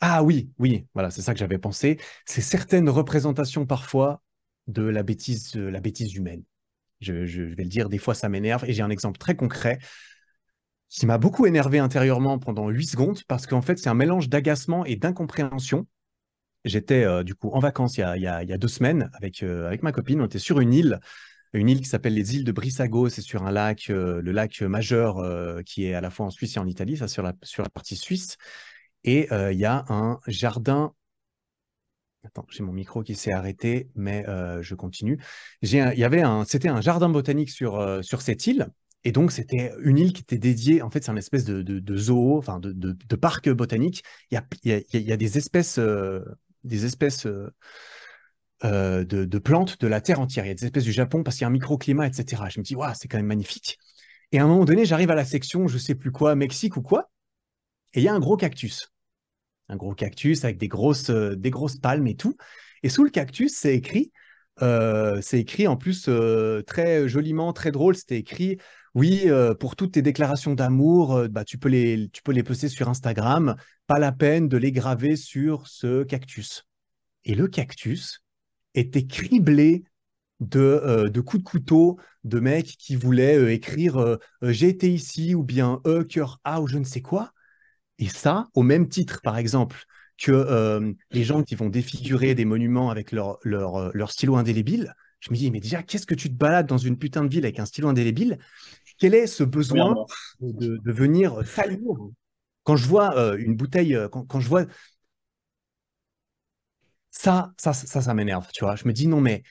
ah 0.00 0.22
oui, 0.22 0.50
oui, 0.58 0.86
voilà, 0.94 1.10
c'est 1.10 1.22
ça 1.22 1.32
que 1.32 1.40
j'avais 1.40 1.58
pensé. 1.58 1.98
C'est 2.26 2.40
certaines 2.40 2.88
représentations 2.88 3.66
parfois 3.66 4.22
de 4.66 4.82
la 4.82 5.02
bêtise, 5.02 5.54
la 5.54 5.80
bêtise 5.80 6.14
humaine. 6.14 6.44
Je, 7.00 7.12
vais 7.12 7.62
le 7.62 7.68
dire, 7.68 7.88
des 7.88 7.98
fois 7.98 8.14
ça 8.14 8.28
m'énerve. 8.28 8.64
Et 8.64 8.72
j'ai 8.72 8.82
un 8.82 8.90
exemple 8.90 9.18
très 9.18 9.36
concret 9.36 9.78
qui 10.88 11.06
m'a 11.06 11.18
beaucoup 11.18 11.46
énervé 11.46 11.78
intérieurement 11.78 12.38
pendant 12.38 12.68
8 12.68 12.86
secondes 12.86 13.22
parce 13.28 13.46
qu'en 13.46 13.62
fait, 13.62 13.78
c'est 13.78 13.88
un 13.88 13.94
mélange 13.94 14.28
d'agacement 14.28 14.84
et 14.84 14.96
d'incompréhension. 14.96 15.86
J'étais 16.64 17.24
du 17.24 17.34
coup 17.34 17.50
en 17.50 17.60
vacances 17.60 17.98
il 17.98 18.00
y 18.00 18.26
a, 18.26 18.58
deux 18.58 18.68
semaines 18.68 19.10
avec 19.14 19.82
ma 19.82 19.92
copine. 19.92 20.20
On 20.20 20.26
était 20.26 20.38
sur 20.38 20.60
une 20.60 20.74
île 20.74 21.00
une 21.52 21.68
île 21.68 21.80
qui 21.80 21.86
s'appelle 21.86 22.14
les 22.14 22.36
îles 22.36 22.44
de 22.44 22.52
Brissago. 22.52 23.08
C'est 23.08 23.22
sur 23.22 23.44
un 23.44 23.50
lac, 23.50 23.90
euh, 23.90 24.20
le 24.20 24.32
lac 24.32 24.60
majeur 24.62 25.18
euh, 25.18 25.62
qui 25.62 25.86
est 25.86 25.94
à 25.94 26.00
la 26.00 26.10
fois 26.10 26.26
en 26.26 26.30
Suisse 26.30 26.56
et 26.56 26.58
en 26.58 26.66
Italie, 26.66 26.96
ça 26.96 27.08
sur 27.08 27.22
la, 27.22 27.32
sur 27.42 27.62
la 27.62 27.70
partie 27.70 27.96
suisse. 27.96 28.36
Et 29.04 29.32
euh, 29.32 29.52
il 29.52 29.58
y 29.58 29.64
a 29.64 29.84
un 29.88 30.20
jardin. 30.26 30.92
Attends, 32.24 32.46
j'ai 32.50 32.62
mon 32.62 32.72
micro 32.72 33.02
qui 33.02 33.14
s'est 33.14 33.32
arrêté, 33.32 33.88
mais 33.94 34.24
je 34.60 34.74
continue. 34.74 35.18
Il 35.62 35.70
y 35.70 36.04
avait 36.04 36.22
un, 36.22 36.44
c'était 36.44 36.68
un 36.68 36.80
jardin 36.80 37.08
botanique 37.08 37.48
sur, 37.48 38.04
sur 38.04 38.22
cette 38.22 38.46
île. 38.46 38.68
Et 39.04 39.12
donc, 39.12 39.30
c'était 39.30 39.72
une 39.80 39.98
île 39.98 40.12
qui 40.12 40.22
était 40.22 40.36
dédiée, 40.36 40.82
en 40.82 40.90
fait, 40.90 41.04
c'est 41.04 41.12
une 41.12 41.18
espèce 41.18 41.44
de, 41.44 41.62
de, 41.62 41.96
zoo, 41.96 42.36
enfin, 42.36 42.58
de, 42.60 43.16
parc 43.16 43.48
botanique. 43.48 44.02
Il 44.32 44.42
y 44.64 45.12
a, 45.12 45.16
des 45.16 45.38
espèces, 45.38 45.78
des 46.64 46.84
espèces 46.84 47.28
de, 48.62 49.38
plantes 49.38 49.80
de 49.80 49.86
la 49.86 50.00
terre 50.00 50.20
entière. 50.20 50.44
Il 50.44 50.48
y 50.48 50.50
a 50.50 50.54
des 50.54 50.64
espèces 50.64 50.84
du 50.84 50.92
Japon 50.92 51.22
parce 51.22 51.36
qu'il 51.36 51.42
y 51.42 51.44
a 51.44 51.48
un 51.48 51.52
microclimat, 51.52 52.06
etc. 52.06 52.42
Je 52.50 52.58
me 52.60 52.64
dis, 52.64 52.74
waouh, 52.74 52.92
c'est 52.94 53.08
quand 53.08 53.18
même 53.18 53.26
magnifique. 53.26 53.78
Et 54.32 54.38
à 54.38 54.44
un 54.44 54.46
moment 54.46 54.64
donné, 54.64 54.84
j'arrive 54.84 55.10
à 55.10 55.14
la 55.14 55.24
section, 55.24 55.68
je 55.68 55.78
sais 55.78 55.94
plus 55.94 56.12
quoi, 56.12 56.34
Mexique 56.34 56.76
ou 56.76 56.82
quoi, 56.82 57.10
et 57.94 58.00
il 58.00 58.02
y 58.02 58.08
a 58.08 58.14
un 58.14 58.20
gros 58.20 58.36
cactus. 58.36 58.92
Un 59.68 59.76
gros 59.76 59.94
cactus 59.94 60.44
avec 60.44 60.58
des 60.58 60.68
grosses, 60.68 61.10
euh, 61.10 61.36
des 61.36 61.50
grosses 61.50 61.76
palmes 61.76 62.06
et 62.06 62.16
tout. 62.16 62.36
Et 62.82 62.88
sous 62.88 63.04
le 63.04 63.10
cactus, 63.10 63.54
c'est 63.54 63.74
écrit, 63.74 64.12
euh, 64.62 65.20
c'est 65.22 65.40
écrit 65.40 65.66
en 65.66 65.76
plus 65.76 66.08
très 66.66 67.08
joliment, 67.08 67.52
très 67.52 67.70
drôle, 67.70 67.96
c'était 67.96 68.18
écrit 68.18 68.58
oui, 68.94 69.28
pour 69.60 69.76
toutes 69.76 69.92
tes 69.92 70.02
déclarations 70.02 70.54
d'amour, 70.54 71.28
bah, 71.30 71.44
tu, 71.44 71.56
peux 71.58 71.68
les, 71.68 72.08
tu 72.12 72.22
peux 72.22 72.32
les 72.32 72.42
poster 72.42 72.68
sur 72.68 72.88
Instagram, 72.88 73.54
pas 73.86 74.00
la 74.00 74.10
peine 74.10 74.48
de 74.48 74.56
les 74.56 74.72
graver 74.72 75.14
sur 75.14 75.68
ce 75.68 76.02
cactus. 76.02 76.64
Et 77.24 77.34
le 77.34 77.46
cactus, 77.46 78.24
était 78.78 79.06
criblé 79.06 79.84
de, 80.40 80.60
euh, 80.60 81.08
de, 81.08 81.20
coups 81.20 81.42
de 81.42 81.48
couteau 81.48 81.98
de 82.24 82.40
mecs 82.40 82.76
qui 82.78 82.96
voulaient 82.96 83.36
euh, 83.36 83.52
écrire 83.52 83.96
euh, 83.98 84.16
j'ai 84.42 84.68
été 84.68 84.92
ici 84.92 85.34
ou 85.34 85.42
bien 85.42 85.80
e 85.86 86.04
cœur 86.04 86.40
A 86.44 86.60
ou 86.60 86.66
je 86.66 86.78
ne 86.78 86.84
sais 86.84 87.02
quoi. 87.02 87.32
Et 87.98 88.08
ça, 88.08 88.48
au 88.54 88.62
même 88.62 88.88
titre, 88.88 89.20
par 89.22 89.38
exemple, 89.38 89.84
que 90.18 90.94
les 91.10 91.24
gens 91.24 91.42
qui 91.42 91.56
vont 91.56 91.68
défigurer 91.68 92.36
des 92.36 92.44
monuments 92.44 92.90
avec 92.90 93.10
leur, 93.10 93.38
leur, 93.42 93.90
leur 93.96 94.12
stylo 94.12 94.36
indélébile, 94.36 94.94
je 95.18 95.30
me 95.30 95.36
dis, 95.36 95.50
mais 95.50 95.58
déjà, 95.58 95.82
qu'est-ce 95.82 96.06
que 96.06 96.14
tu 96.14 96.28
te 96.28 96.34
balades 96.34 96.66
dans 96.66 96.78
une 96.78 96.96
putain 96.96 97.24
de 97.24 97.28
ville 97.28 97.44
avec 97.44 97.58
un 97.58 97.66
stylo 97.66 97.88
indélébile? 97.88 98.38
Quel 98.98 99.14
est 99.14 99.26
ce 99.26 99.42
besoin 99.42 100.06
de, 100.40 100.76
de, 100.76 100.92
venir 100.92 101.44
salir? 101.44 101.80
Quand 102.62 102.76
je 102.76 102.86
vois 102.86 103.36
une 103.36 103.56
bouteille, 103.56 103.98
quand, 104.12 104.24
quand, 104.24 104.38
je 104.38 104.48
vois 104.48 104.66
ça, 107.10 107.52
ça, 107.58 107.72
ça, 107.72 108.02
ça 108.02 108.14
m'énerve, 108.14 108.48
tu 108.52 108.64
vois. 108.64 108.76
Je 108.76 108.86
me 108.86 108.92
dis, 108.92 109.08
non, 109.08 109.20
mais 109.20 109.42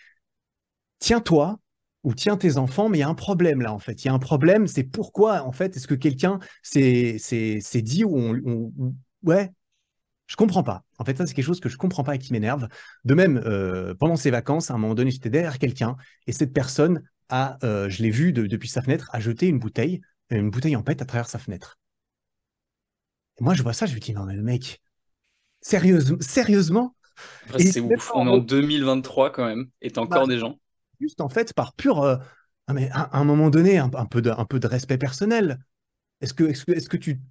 tiens-toi 1.00 1.60
ou 2.04 2.14
tiens 2.14 2.38
tes 2.38 2.58
enfants, 2.58 2.90
mais 2.90 3.00
il 3.00 3.02
y 3.02 3.04
a 3.04 3.10
un 3.10 3.14
problème 3.16 3.62
là, 3.62 3.74
en 3.74 3.80
fait. 3.80 4.04
Il 4.04 4.08
y 4.08 4.10
a 4.10 4.14
un 4.14 4.20
problème, 4.20 4.68
c'est 4.68 4.84
pourquoi, 4.84 5.44
en 5.44 5.52
fait, 5.52 5.76
est-ce 5.76 5.88
que 5.88 5.96
quelqu'un 5.96 6.40
s'est 6.62 7.20
dit 7.82 8.04
ou 8.04 8.18
on, 8.18 8.72
Ouais, 9.24 9.52
je 10.28 10.36
comprends 10.36 10.64
pas. 10.64 10.84
En 11.00 11.06
fait, 11.06 11.18
ça, 11.18 11.28
c'est 11.28 11.34
quelque 11.34 11.46
chose 11.46 11.60
que 11.60 11.70
je 11.70 11.78
comprends 11.78 12.04
pas 12.04 12.16
et 12.16 12.20
qui 12.20 12.34
m'énerve. 12.34 12.68
De 13.06 13.14
même, 13.16 13.38
euh, 13.46 13.96
pendant 13.96 14.16
ces 14.16 14.32
vacances, 14.32 14.72
à 14.72 14.76
un 14.76 14.78
moment 14.78 14.96
donné, 14.96 15.12
j'étais 15.12 15.30
derrière 15.30 15.60
quelqu'un 15.60 15.98
et 16.28 16.32
cette 16.34 16.54
personne 16.54 17.04
à, 17.30 17.58
euh, 17.66 17.90
je 17.90 18.04
l'ai 18.04 18.12
vu 18.12 18.34
depuis 18.34 18.70
sa 18.70 18.82
fenêtre, 18.82 19.10
à 19.14 19.20
jeter 19.20 19.48
une 19.48 19.60
bouteille, 19.60 20.02
une 20.30 20.50
bouteille 20.50 20.76
en 20.76 20.84
pète 20.84 21.02
à 21.02 21.06
travers 21.06 21.30
sa 21.30 21.40
fenêtre. 21.40 21.78
Et 23.40 23.44
moi, 23.44 23.54
je 23.54 23.64
vois 23.64 23.74
ça, 23.74 23.86
je 23.86 23.94
me 23.96 24.00
dis, 24.00 24.14
non, 24.14 24.26
mais 24.26 24.36
le 24.36 24.44
mec, 24.44 24.82
sérieusement, 25.62 26.96
C'est 27.58 27.80
ouf, 27.80 28.12
on 28.14 28.28
est 28.28 28.30
en 28.30 28.38
2023 28.38 29.32
quand 29.32 29.46
même, 29.46 29.70
et 29.82 29.92
t'as 29.92 30.02
encore 30.02 30.28
bah, 30.28 30.34
des 30.34 30.40
gens. 30.40 30.60
Juste 31.00 31.22
en 31.22 31.30
fait, 31.30 31.54
par 31.54 31.74
pur. 31.74 32.02
Euh, 32.02 32.18
mais 32.74 32.90
à, 32.92 33.18
un 33.18 33.24
moment 33.24 33.50
donné, 33.50 33.78
un, 33.78 33.90
peu 33.90 34.22
de, 34.22 34.30
un 34.30 34.46
peu 34.46 34.60
de 34.60 34.68
respect 34.68 34.98
personnel. 34.98 35.60
Est-ce 36.22 36.34
que, 36.34 36.44
est-ce 36.44 36.66
que, 36.66 36.88
que 36.88 36.98
tu. 36.98 37.22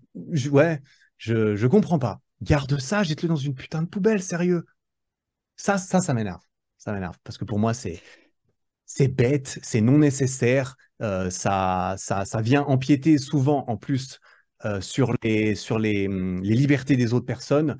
ouais, 0.51 0.81
je, 1.19 1.57
je 1.57 1.67
comprends 1.67 1.99
pas. 1.99 2.21
Garde 2.43 2.79
ça, 2.79 3.03
jette-le 3.03 3.29
dans 3.29 3.37
une 3.37 3.55
putain 3.55 3.83
de 3.83 3.89
poubelle, 3.89 4.23
sérieux. 4.23 4.65
Ça, 5.57 5.79
ça, 5.79 6.01
ça 6.01 6.15
m'énerve. 6.15 6.41
Ça 6.79 6.93
m'énerve. 6.93 7.17
Parce 7.25 7.39
que 7.39 7.45
pour 7.45 7.59
moi, 7.59 7.75
c'est 7.75 8.01
c'est 8.87 9.09
bête, 9.09 9.59
c'est 9.63 9.81
non 9.81 9.99
nécessaire, 9.99 10.77
euh, 11.03 11.29
ça, 11.29 11.97
ça, 11.99 12.25
ça 12.25 12.41
vient 12.41 12.63
empiéter 12.63 13.19
souvent 13.19 13.65
en 13.67 13.77
plus 13.77 14.21
euh, 14.65 14.81
sur, 14.81 15.13
les, 15.23 15.55
sur 15.55 15.79
les, 15.79 16.07
hum, 16.07 16.41
les, 16.43 16.55
libertés 16.55 16.97
des 16.97 17.13
autres 17.13 17.27
personnes. 17.27 17.77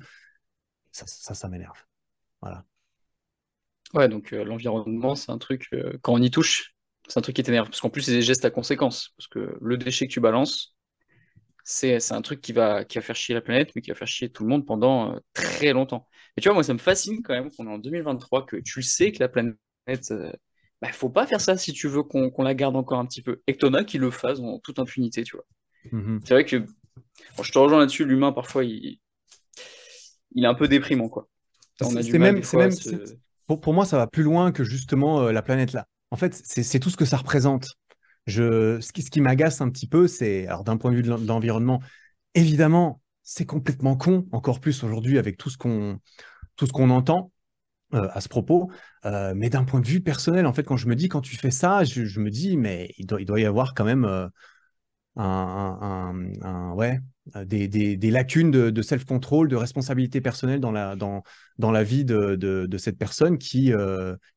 Ça, 0.91 1.05
ça, 1.07 1.33
ça 1.33 1.47
m'énerve. 1.47 1.86
Voilà. 2.47 2.65
Ouais, 3.93 4.09
donc 4.09 4.33
euh, 4.33 4.43
l'environnement, 4.43 5.15
c'est 5.15 5.31
un 5.31 5.37
truc, 5.37 5.69
quand 6.01 6.13
on 6.13 6.21
y 6.21 6.29
touche, 6.29 6.75
c'est 7.07 7.17
un 7.17 7.21
truc 7.21 7.35
qui 7.35 7.43
t'énerve. 7.43 7.69
Parce 7.69 7.79
qu'en 7.79 7.89
plus, 7.89 8.01
c'est 8.01 8.11
des 8.11 8.21
gestes 8.21 8.45
à 8.45 8.49
conséquences. 8.49 9.13
Parce 9.17 9.27
que 9.27 9.57
le 9.61 9.77
déchet 9.77 10.07
que 10.07 10.13
tu 10.13 10.19
balances, 10.19 10.75
c'est 11.63 12.11
un 12.11 12.21
truc 12.21 12.41
qui 12.41 12.53
va, 12.53 12.85
qui 12.85 12.97
va 12.97 13.01
faire 13.01 13.15
chier 13.15 13.35
la 13.35 13.41
planète, 13.41 13.71
mais 13.75 13.81
qui 13.81 13.89
va 13.89 13.95
faire 13.95 14.07
chier 14.07 14.29
tout 14.29 14.43
le 14.43 14.49
monde 14.49 14.65
pendant 14.65 15.19
très 15.33 15.73
longtemps. 15.73 16.07
Et 16.35 16.41
tu 16.41 16.47
vois, 16.49 16.53
moi, 16.53 16.63
ça 16.63 16.73
me 16.73 16.79
fascine 16.79 17.21
quand 17.23 17.33
même 17.33 17.49
qu'on 17.51 17.67
est 17.67 17.71
en 17.71 17.77
2023, 17.77 18.45
que 18.45 18.57
tu 18.57 18.81
sais 18.81 19.11
que 19.11 19.19
la 19.19 19.29
planète 19.29 19.57
bah, 20.81 20.91
faut 20.91 21.09
pas 21.09 21.25
faire 21.25 21.41
ça 21.41 21.57
si 21.57 21.73
tu 21.73 21.87
veux 21.87 22.03
qu'on 22.03 22.43
la 22.43 22.53
garde 22.53 22.75
encore 22.75 22.99
un 22.99 23.05
petit 23.05 23.21
peu. 23.21 23.41
Et 23.47 23.53
que 23.53 23.59
t'en 23.59 23.73
as 23.73 23.83
qui 23.83 23.97
le 23.97 24.11
fassent 24.11 24.39
en 24.39 24.59
toute 24.59 24.79
impunité, 24.79 25.23
tu 25.23 25.35
vois. 25.35 25.45
Mm-hmm. 25.91 26.21
C'est 26.23 26.33
vrai 26.33 26.45
que 26.45 26.65
je 27.41 27.51
te 27.51 27.57
rejoins 27.57 27.79
là-dessus, 27.79 28.05
l'humain 28.05 28.31
parfois 28.31 28.63
il... 28.63 28.99
il 30.35 30.43
est 30.43 30.47
un 30.47 30.53
peu 30.53 30.67
déprimant 30.67 31.09
quoi. 31.09 31.27
C'est 31.81 32.17
même, 32.17 32.41
même 32.53 32.73
pour, 33.45 33.61
pour, 33.61 33.73
moi 33.73 33.85
ça 33.85 33.97
va 33.97 34.07
plus 34.07 34.23
loin 34.23 34.51
que 34.51 34.63
justement 34.63 35.21
euh, 35.21 35.31
la 35.31 35.41
planète 35.41 35.73
là. 35.73 35.87
En 36.09 36.15
fait, 36.15 36.33
c'est 36.43 36.79
tout 36.79 36.89
ce 36.89 36.95
que 36.95 37.05
ça 37.05 37.17
représente. 37.17 37.67
Je, 38.27 38.79
ce 38.79 38.93
qui, 38.93 39.01
ce 39.01 39.11
qui 39.11 39.19
m'agace 39.19 39.59
un 39.59 39.69
petit 39.69 39.87
peu, 39.87 40.07
c'est 40.07 40.47
alors 40.47 40.63
d'un 40.63 40.77
point 40.77 40.91
de 40.91 40.95
vue 40.95 41.03
de 41.03 41.09
l'environnement, 41.09 41.81
évidemment, 42.33 43.01
c'est 43.23 43.45
complètement 43.45 43.97
con, 43.97 44.25
encore 44.31 44.61
plus 44.61 44.83
aujourd'hui 44.83 45.17
avec 45.17 45.37
tout 45.37 45.49
ce 45.49 45.57
qu'on 45.57 46.89
entend. 46.89 47.31
Euh, 47.93 48.09
à 48.11 48.19
ce 48.19 48.27
propos. 48.27 48.69
Euh, 49.05 49.31
mais 49.33 49.49
d'un 49.49 49.63
point 49.63 49.79
de 49.79 49.87
vue 49.87 50.01
personnel, 50.01 50.45
en 50.45 50.51
fait, 50.51 50.63
quand 50.63 50.75
je 50.75 50.87
me 50.87 50.95
dis, 50.95 51.07
quand 51.07 51.21
tu 51.21 51.37
fais 51.37 51.51
ça, 51.51 51.85
je, 51.85 52.19
me 52.19 52.29
dis, 52.29 52.57
mais 52.57 52.93
il 52.97 53.05
doit, 53.05 53.21
il 53.21 53.25
doit, 53.25 53.39
y 53.39 53.45
avoir 53.45 53.73
quand 53.73 53.85
même 53.85 54.29
euh, 55.19 56.71
ouais, 56.73 56.99
des, 57.45 57.67
des, 57.67 58.11
lacunes 58.11 58.51
de, 58.51 58.81
self-control, 58.81 59.47
de 59.47 59.55
responsabilité 59.55 60.21
personnelle 60.21 60.59
dans 60.59 60.71
la, 60.71 60.95
dans, 60.95 61.23
dans 61.57 61.71
la 61.71 61.83
vie 61.83 62.05
de, 62.05 62.35
de, 62.35 62.77
cette 62.77 62.97
personne 62.97 63.37
qui, 63.37 63.73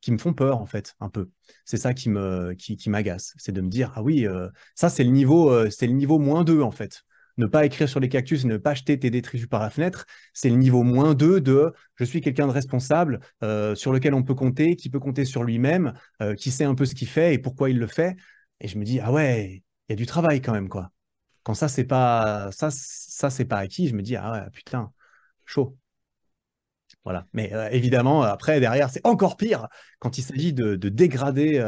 qui 0.01 0.13
me 0.13 0.19
font 0.19 0.33
peur, 0.33 0.61
en 0.61 0.67
fait, 0.67 0.95
un 1.01 1.09
peu. 1.09 1.29
C'est 1.65 1.77
ça 1.77 1.95
qui 1.95 2.09
me 2.09 2.55
qui, 2.55 2.77
qui 2.77 2.91
m'agace. 2.91 3.35
C'est 3.37 3.53
de 3.53 3.61
me 3.61 3.69
dire, 3.69 3.93
ah 3.95 4.03
oui, 4.03 4.27
ça, 4.75 4.89
c'est 4.89 5.05
le 5.05 5.11
niveau, 5.11 5.69
c'est 5.71 5.87
le 5.87 5.93
niveau 5.93 6.19
moins 6.19 6.45
2, 6.45 6.63
en 6.63 6.71
fait 6.71 7.03
ne 7.41 7.47
pas 7.47 7.65
écrire 7.65 7.89
sur 7.89 7.99
les 7.99 8.09
cactus 8.09 8.45
et 8.45 8.47
ne 8.47 8.57
pas 8.57 8.75
jeter 8.75 8.99
tes 8.99 9.11
détritus 9.11 9.49
par 9.49 9.61
la 9.61 9.71
fenêtre, 9.71 10.07
c'est 10.33 10.51
le 10.51 10.57
niveau 10.57 10.83
moins 10.83 11.15
2 11.15 11.41
de 11.41 11.73
je 11.97 12.05
suis 12.05 12.21
quelqu'un 12.21 12.47
de 12.47 12.53
responsable 12.53 13.21
euh, 13.43 13.75
sur 13.75 13.93
lequel 13.93 14.15
on 14.15 14.23
peut 14.23 14.35
compter, 14.35 14.77
qui 14.77 14.91
peut 14.91 15.01
compter 15.01 15.25
sur 15.25 15.43
lui-même, 15.43 15.95
euh, 16.23 16.35
qui 16.35 16.51
sait 16.51 16.65
un 16.65 16.75
peu 16.75 16.85
ce 16.85 16.95
qu'il 16.95 17.09
fait 17.09 17.35
et 17.35 17.39
pourquoi 17.39 17.71
il 17.71 17.79
le 17.79 17.87
fait. 17.87 18.17
Et 18.61 18.69
je 18.69 18.79
me 18.79 18.85
dis, 18.85 19.01
ah 19.01 19.11
ouais, 19.11 19.63
il 19.91 19.93
y 19.93 19.95
a 19.95 19.97
du 19.97 20.07
travail 20.07 20.41
quand 20.41 20.53
même, 20.53 20.69
quoi. 20.69 20.91
Quand 21.43 21.55
ça, 21.55 21.69
c'est 21.69 21.85
pas 21.85 22.51
ça, 22.53 22.69
ça 22.71 23.29
c'est 23.29 23.45
pas 23.45 23.59
acquis, 23.59 23.89
je 23.89 23.95
me 23.95 24.03
dis, 24.03 24.17
ah 24.17 24.33
ouais, 24.33 24.51
putain, 24.53 24.93
chaud. 25.47 25.77
Voilà. 27.05 27.27
Mais 27.33 27.53
euh, 27.53 27.69
évidemment, 27.71 28.23
après, 28.23 28.61
derrière, 28.61 28.91
c'est 28.91 29.05
encore 29.05 29.37
pire 29.37 29.69
quand 29.99 30.19
il 30.19 30.23
s'agit 30.23 30.53
de, 30.53 30.77
de, 30.77 30.89
dégrader 30.89 31.59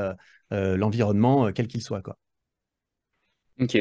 l'environnement, 0.50 1.50
quel 1.52 1.66
qu'il 1.66 1.82
soit, 1.82 2.02
quoi. 2.02 2.16
Ok. 3.60 3.78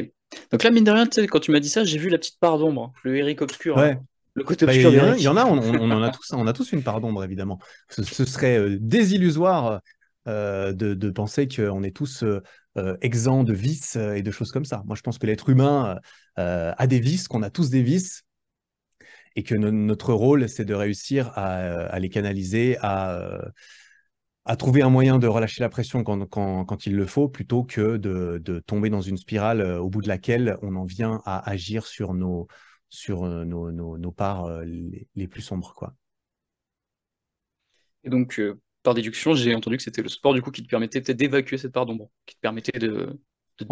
Donc 0.50 0.62
là, 0.62 0.70
mine 0.70 0.84
de 0.84 0.90
rien, 0.90 1.06
quand 1.28 1.40
tu 1.40 1.50
m'as 1.50 1.60
dit 1.60 1.68
ça, 1.68 1.84
j'ai 1.84 1.98
vu 1.98 2.08
la 2.08 2.18
petite 2.18 2.38
part 2.40 2.58
d'ombre, 2.58 2.92
le 3.04 3.16
Eric 3.16 3.42
obscur. 3.42 3.78
Hein. 3.78 4.00
le 4.34 4.44
côté 4.44 4.66
bah, 4.66 4.72
obscur. 4.72 4.90
Il 4.90 5.22
y, 5.22 5.28
en 5.28 5.36
a, 5.36 5.44
on, 5.44 5.58
en 5.58 6.02
a 6.02 6.10
tous, 6.10 6.32
on 6.32 6.46
a 6.46 6.52
tous 6.52 6.72
une 6.72 6.82
part 6.82 7.00
d'ombre, 7.00 7.22
évidemment. 7.24 7.58
Ce, 7.88 8.02
serait 8.02 8.58
euh, 8.58 8.78
désillusoire 8.80 9.80
euh, 10.28 10.72
de, 10.72 11.10
penser 11.10 11.48
qu'on 11.48 11.82
est 11.82 11.94
tous 11.94 12.24
euh, 12.24 12.96
exempts 13.00 13.44
de 13.44 13.52
vices 13.52 13.96
et 13.96 14.22
de 14.22 14.30
choses 14.30 14.52
comme 14.52 14.64
ça. 14.64 14.82
Moi, 14.86 14.96
je 14.96 15.02
pense 15.02 15.18
que 15.18 15.26
l'être 15.26 15.48
humain 15.48 15.98
a 16.36 16.86
des 16.86 17.00
vices, 17.00 17.28
qu'on 17.28 17.42
a 17.42 17.50
tous 17.50 17.70
des 17.70 17.82
vices, 17.82 18.22
et 19.34 19.42
que 19.42 19.54
notre 19.54 20.12
rôle, 20.12 20.48
c'est 20.48 20.64
de 20.64 20.74
réussir 20.74 21.32
à, 21.36 21.98
les 21.98 22.08
canaliser, 22.08 22.76
à 24.44 24.56
trouver 24.56 24.82
un 24.82 24.90
moyen 24.90 25.18
de 25.18 25.26
relâcher 25.26 25.62
la 25.62 25.68
pression 25.68 26.02
quand, 26.02 26.86
il 26.86 26.96
le 26.96 27.06
faut, 27.06 27.28
plutôt 27.28 27.62
que 27.64 27.96
de, 27.96 28.58
tomber 28.66 28.90
dans 28.90 29.00
une 29.00 29.16
spirale 29.16 29.60
euh, 29.60 29.80
au 29.80 29.88
bout 29.88 30.02
de 30.02 30.08
laquelle 30.08 30.58
on 30.62 30.74
en 30.76 30.84
vient 30.84 31.22
à 31.24 31.48
agir 31.48 31.86
sur 31.86 32.14
nos, 32.14 32.48
sur 32.88 33.24
euh, 33.24 33.44
nos, 33.44 33.70
nos, 33.70 34.12
parts 34.12 34.46
euh, 34.46 34.64
les, 34.64 35.06
les, 35.14 35.28
plus 35.28 35.42
sombres. 35.42 35.74
Quoi. 35.74 35.94
Et 38.04 38.10
donc, 38.10 38.40
par 38.82 38.94
déduction, 38.94 39.34
j'ai 39.34 39.54
entendu 39.54 39.76
que 39.76 39.82
c'était 39.82 40.02
le 40.02 40.08
sport 40.08 40.34
du 40.34 40.42
coup 40.42 40.50
qui 40.50 40.62
te 40.62 40.68
permettait 40.68 41.00
peut-être 41.00 41.16
d'évacuer 41.16 41.58
cette 41.58 41.72
part 41.72 41.86
d'ombre, 41.86 42.10
qui 42.26 42.36
te 42.36 42.40
permettait 42.40 42.78
de, 42.78 43.18
de 43.58 43.66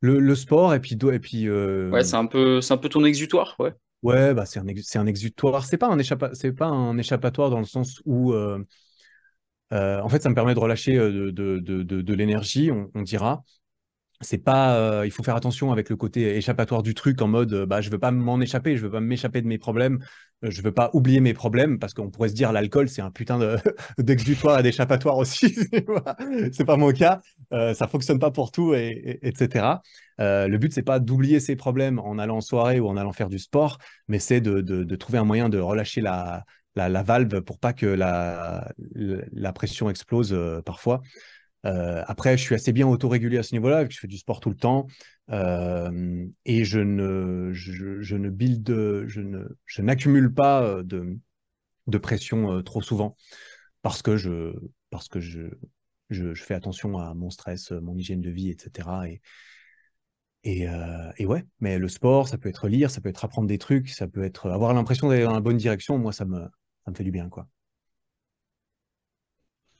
le, 0.00 0.20
le, 0.20 0.34
sport 0.34 0.74
et 0.74 0.80
puis... 0.80 0.94
Et 0.94 1.18
puis 1.18 1.50
Ouais, 1.50 2.04
c'est 2.04 2.16
un, 2.16 2.26
peu, 2.26 2.60
un 2.68 2.76
peu 2.76 2.88
ton 2.88 3.04
exutoire, 3.04 3.56
ouais. 3.58 3.72
Ouais, 4.02 4.32
bah 4.32 4.46
c'est 4.46 4.60
un, 4.60 4.66
un 5.00 5.06
exutoire. 5.06 5.64
C'est 5.64 5.76
pas 5.76 5.88
un 5.88 5.98
c'est 6.34 6.52
pas 6.52 6.66
un 6.66 6.96
échappatoire 6.98 7.50
dans 7.50 7.58
le 7.58 7.64
sens 7.64 8.00
où, 8.04 8.32
euh, 8.32 8.64
euh, 9.72 10.00
en 10.00 10.08
fait, 10.08 10.22
ça 10.22 10.28
me 10.28 10.34
permet 10.34 10.54
de 10.54 10.60
relâcher 10.60 10.96
euh, 10.96 11.32
de, 11.32 11.58
de, 11.58 11.82
de, 11.82 12.00
de 12.02 12.14
l'énergie, 12.14 12.70
on, 12.70 12.90
on, 12.94 13.02
dira 13.02 13.42
c'est 14.20 14.38
pas 14.38 14.76
euh, 14.76 15.06
il 15.06 15.10
faut 15.10 15.22
faire 15.22 15.36
attention 15.36 15.70
avec 15.72 15.90
le 15.90 15.96
côté 15.96 16.36
échappatoire 16.36 16.82
du 16.82 16.94
truc 16.94 17.22
en 17.22 17.28
mode 17.28 17.54
bah 17.64 17.80
je 17.80 17.90
veux 17.90 17.98
pas 17.98 18.10
m'en 18.10 18.40
échapper 18.40 18.76
je 18.76 18.82
veux 18.82 18.90
pas 18.90 19.00
m'échapper 19.00 19.42
de 19.42 19.46
mes 19.46 19.58
problèmes 19.58 20.00
euh, 20.44 20.50
je 20.50 20.62
veux 20.62 20.72
pas 20.72 20.90
oublier 20.92 21.20
mes 21.20 21.34
problèmes 21.34 21.78
parce 21.78 21.94
qu'on 21.94 22.10
pourrait 22.10 22.28
se 22.28 22.34
dire 22.34 22.52
l'alcool 22.52 22.88
c'est 22.88 23.02
un 23.02 23.10
putain 23.10 23.38
de 23.38 23.56
d'exutoire 23.98 24.60
et 24.60 24.62
d'échappatoire 24.62 25.16
aussi 25.16 25.56
c'est 26.52 26.64
pas 26.64 26.76
mon 26.76 26.92
cas 26.92 27.20
euh, 27.52 27.74
ça 27.74 27.88
fonctionne 27.88 28.20
pas 28.20 28.30
pour 28.30 28.52
tout 28.52 28.72
et, 28.74 29.18
etc 29.22 29.66
euh, 30.20 30.46
le 30.46 30.58
but 30.58 30.72
c'est 30.72 30.82
pas 30.82 31.00
d'oublier 31.00 31.40
ses 31.40 31.56
problèmes 31.56 31.98
en 31.98 32.18
allant 32.18 32.36
en 32.36 32.40
soirée 32.40 32.78
ou 32.78 32.86
en 32.86 32.96
allant 32.96 33.12
faire 33.12 33.28
du 33.28 33.40
sport 33.40 33.78
mais 34.06 34.20
c'est 34.20 34.40
de, 34.40 34.96
trouver 34.96 35.18
un 35.18 35.24
moyen 35.24 35.48
de 35.48 35.58
relâcher 35.58 36.00
la, 36.00 36.44
valve 36.76 37.40
pour 37.40 37.58
pas 37.58 37.72
que 37.72 37.86
la, 37.86 38.72
pression 39.54 39.90
explose 39.90 40.32
euh, 40.32 40.62
parfois 40.62 41.02
euh, 41.66 42.02
après, 42.06 42.36
je 42.36 42.42
suis 42.42 42.54
assez 42.54 42.72
bien 42.72 42.86
autorégulé 42.86 43.38
à 43.38 43.42
ce 43.42 43.54
niveau-là, 43.54 43.86
je 43.88 43.98
fais 43.98 44.06
du 44.06 44.18
sport 44.18 44.40
tout 44.40 44.50
le 44.50 44.56
temps. 44.56 44.86
Euh, 45.30 46.26
et 46.44 46.64
je 46.64 46.80
ne, 46.80 47.52
n'accumule 49.82 50.32
pas 50.32 50.62
euh, 50.62 50.82
de, 50.82 51.98
pression 51.98 52.62
trop 52.62 52.80
souvent 52.80 53.16
parce 53.82 54.02
que 54.02 54.16
je, 54.16 54.54
parce 54.90 55.08
que 55.08 55.20
je, 55.20 55.48
je, 56.10 56.34
fais 56.34 56.54
attention 56.54 56.98
à 56.98 57.14
mon 57.14 57.30
stress, 57.30 57.72
mon 57.72 57.96
hygiène 57.96 58.20
de 58.20 58.30
vie, 58.30 58.50
etc. 58.50 58.88
Et, 59.06 59.20
et, 60.44 60.66
et, 61.18 61.26
ouais, 61.26 61.44
mais 61.60 61.78
le 61.78 61.88
sport, 61.88 62.28
ça 62.28 62.38
peut 62.38 62.48
être 62.48 62.68
lire, 62.68 62.90
ça 62.90 63.00
peut 63.00 63.08
être 63.08 63.24
apprendre 63.24 63.48
des 63.48 63.58
trucs, 63.58 63.90
ça 63.90 64.06
peut 64.06 64.22
être 64.22 64.50
avoir 64.50 64.72
l'impression 64.72 65.08
d'aller 65.08 65.24
dans 65.24 65.34
la 65.34 65.40
bonne 65.40 65.56
direction. 65.56 65.98
Moi, 65.98 66.12
ça 66.12 66.24
me, 66.24 66.40
ça 66.84 66.90
me 66.90 66.94
fait 66.94 67.04
du 67.04 67.10
bien, 67.10 67.28
quoi. 67.28 67.48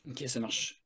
Ok, 0.09 0.25
ça 0.27 0.41
marche. 0.41 0.78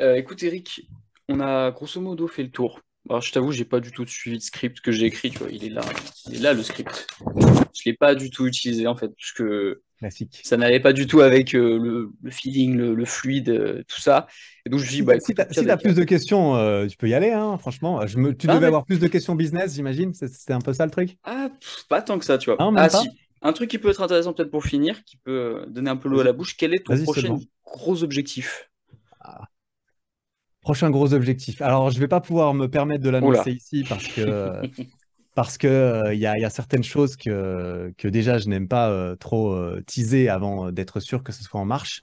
Euh, 0.00 0.14
écoute, 0.14 0.42
Eric, 0.42 0.88
on 1.28 1.40
a 1.40 1.70
grosso 1.70 2.00
modo 2.00 2.28
fait 2.28 2.42
le 2.42 2.50
tour. 2.50 2.80
Alors, 3.08 3.22
je 3.22 3.32
t'avoue, 3.32 3.52
j'ai 3.52 3.64
pas 3.64 3.80
du 3.80 3.90
tout 3.90 4.06
suivi 4.06 4.36
de 4.38 4.42
script 4.42 4.80
que 4.80 4.92
j'ai 4.92 5.06
écrit. 5.06 5.30
Tu 5.30 5.38
vois, 5.38 5.48
il 5.50 5.64
est 5.64 5.70
là, 5.70 5.82
il 6.26 6.36
est 6.36 6.40
là 6.40 6.52
le 6.52 6.62
script. 6.62 7.06
Je 7.36 7.82
l'ai 7.86 7.94
pas 7.94 8.14
du 8.14 8.30
tout 8.30 8.46
utilisé 8.46 8.86
en 8.86 8.96
fait, 8.96 9.08
parce 9.08 9.32
que 9.32 9.82
ça 10.42 10.56
n'allait 10.56 10.80
pas 10.80 10.92
du 10.92 11.06
tout 11.06 11.20
avec 11.20 11.54
euh, 11.54 12.10
le, 12.22 12.30
feeling, 12.30 12.76
le, 12.76 13.04
fluide, 13.04 13.48
euh, 13.48 13.82
tout 13.88 14.00
ça. 14.00 14.26
Et 14.66 14.70
donc 14.70 14.80
je 14.80 14.88
dis, 14.88 15.02
bah, 15.02 15.18
si 15.18 15.34
tu 15.34 15.40
as, 15.40 15.76
plus 15.76 15.94
de 15.94 16.04
questions, 16.04 16.86
tu 16.86 16.96
peux 16.96 17.08
y 17.08 17.14
aller. 17.14 17.30
Hein, 17.30 17.56
franchement, 17.58 18.06
je 18.06 18.18
me... 18.18 18.36
tu 18.36 18.46
devais 18.46 18.66
avoir 18.66 18.84
plus 18.84 19.00
de 19.00 19.08
questions 19.08 19.34
business, 19.34 19.74
j'imagine. 19.74 20.12
C'était 20.14 20.52
un 20.52 20.60
peu 20.60 20.72
ça 20.72 20.84
le 20.84 20.90
truc? 20.90 21.16
Ah, 21.24 21.48
pas 21.88 22.02
tant 22.02 22.18
que 22.18 22.24
ça, 22.24 22.38
tu 22.38 22.50
vois. 22.50 22.72
ah, 22.76 22.88
si. 22.88 23.08
Un 23.40 23.52
truc 23.52 23.70
qui 23.70 23.78
peut 23.78 23.88
être 23.88 24.02
intéressant 24.02 24.32
peut-être 24.32 24.50
pour 24.50 24.64
finir, 24.64 25.04
qui 25.04 25.16
peut 25.16 25.64
donner 25.68 25.90
un 25.90 25.96
peu 25.96 26.08
l'eau 26.08 26.20
à 26.20 26.24
la 26.24 26.32
bouche. 26.32 26.56
Quel 26.56 26.74
est 26.74 26.84
ton 26.84 27.00
prochain 27.04 27.38
gros 27.64 28.02
objectif? 28.02 28.68
Ah. 29.20 29.46
Prochain 30.68 30.90
gros 30.90 31.14
objectif. 31.14 31.62
Alors, 31.62 31.88
je 31.88 31.94
ne 31.94 32.00
vais 32.00 32.08
pas 32.08 32.20
pouvoir 32.20 32.52
me 32.52 32.68
permettre 32.68 33.02
de 33.02 33.08
l'annoncer 33.08 33.52
ici 33.52 33.86
parce 33.88 34.06
que 34.06 34.60
parce 35.34 35.56
que 35.56 35.66
euh, 35.66 36.12
il 36.12 36.20
y, 36.20 36.26
a 36.26 36.50
certaines 36.50 36.84
choses 36.84 37.16
que, 37.16 37.90
que 37.96 38.06
déjà 38.06 38.36
je 38.36 38.50
n'aime 38.50 38.68
pas 38.68 38.90
euh, 38.90 39.16
trop 39.16 39.54
euh, 39.54 39.82
teaser 39.86 40.28
avant 40.28 40.70
d'être 40.70 41.00
sûr 41.00 41.22
que 41.22 41.32
ce 41.32 41.42
soit 41.42 41.58
en 41.58 41.64
marche. 41.64 42.02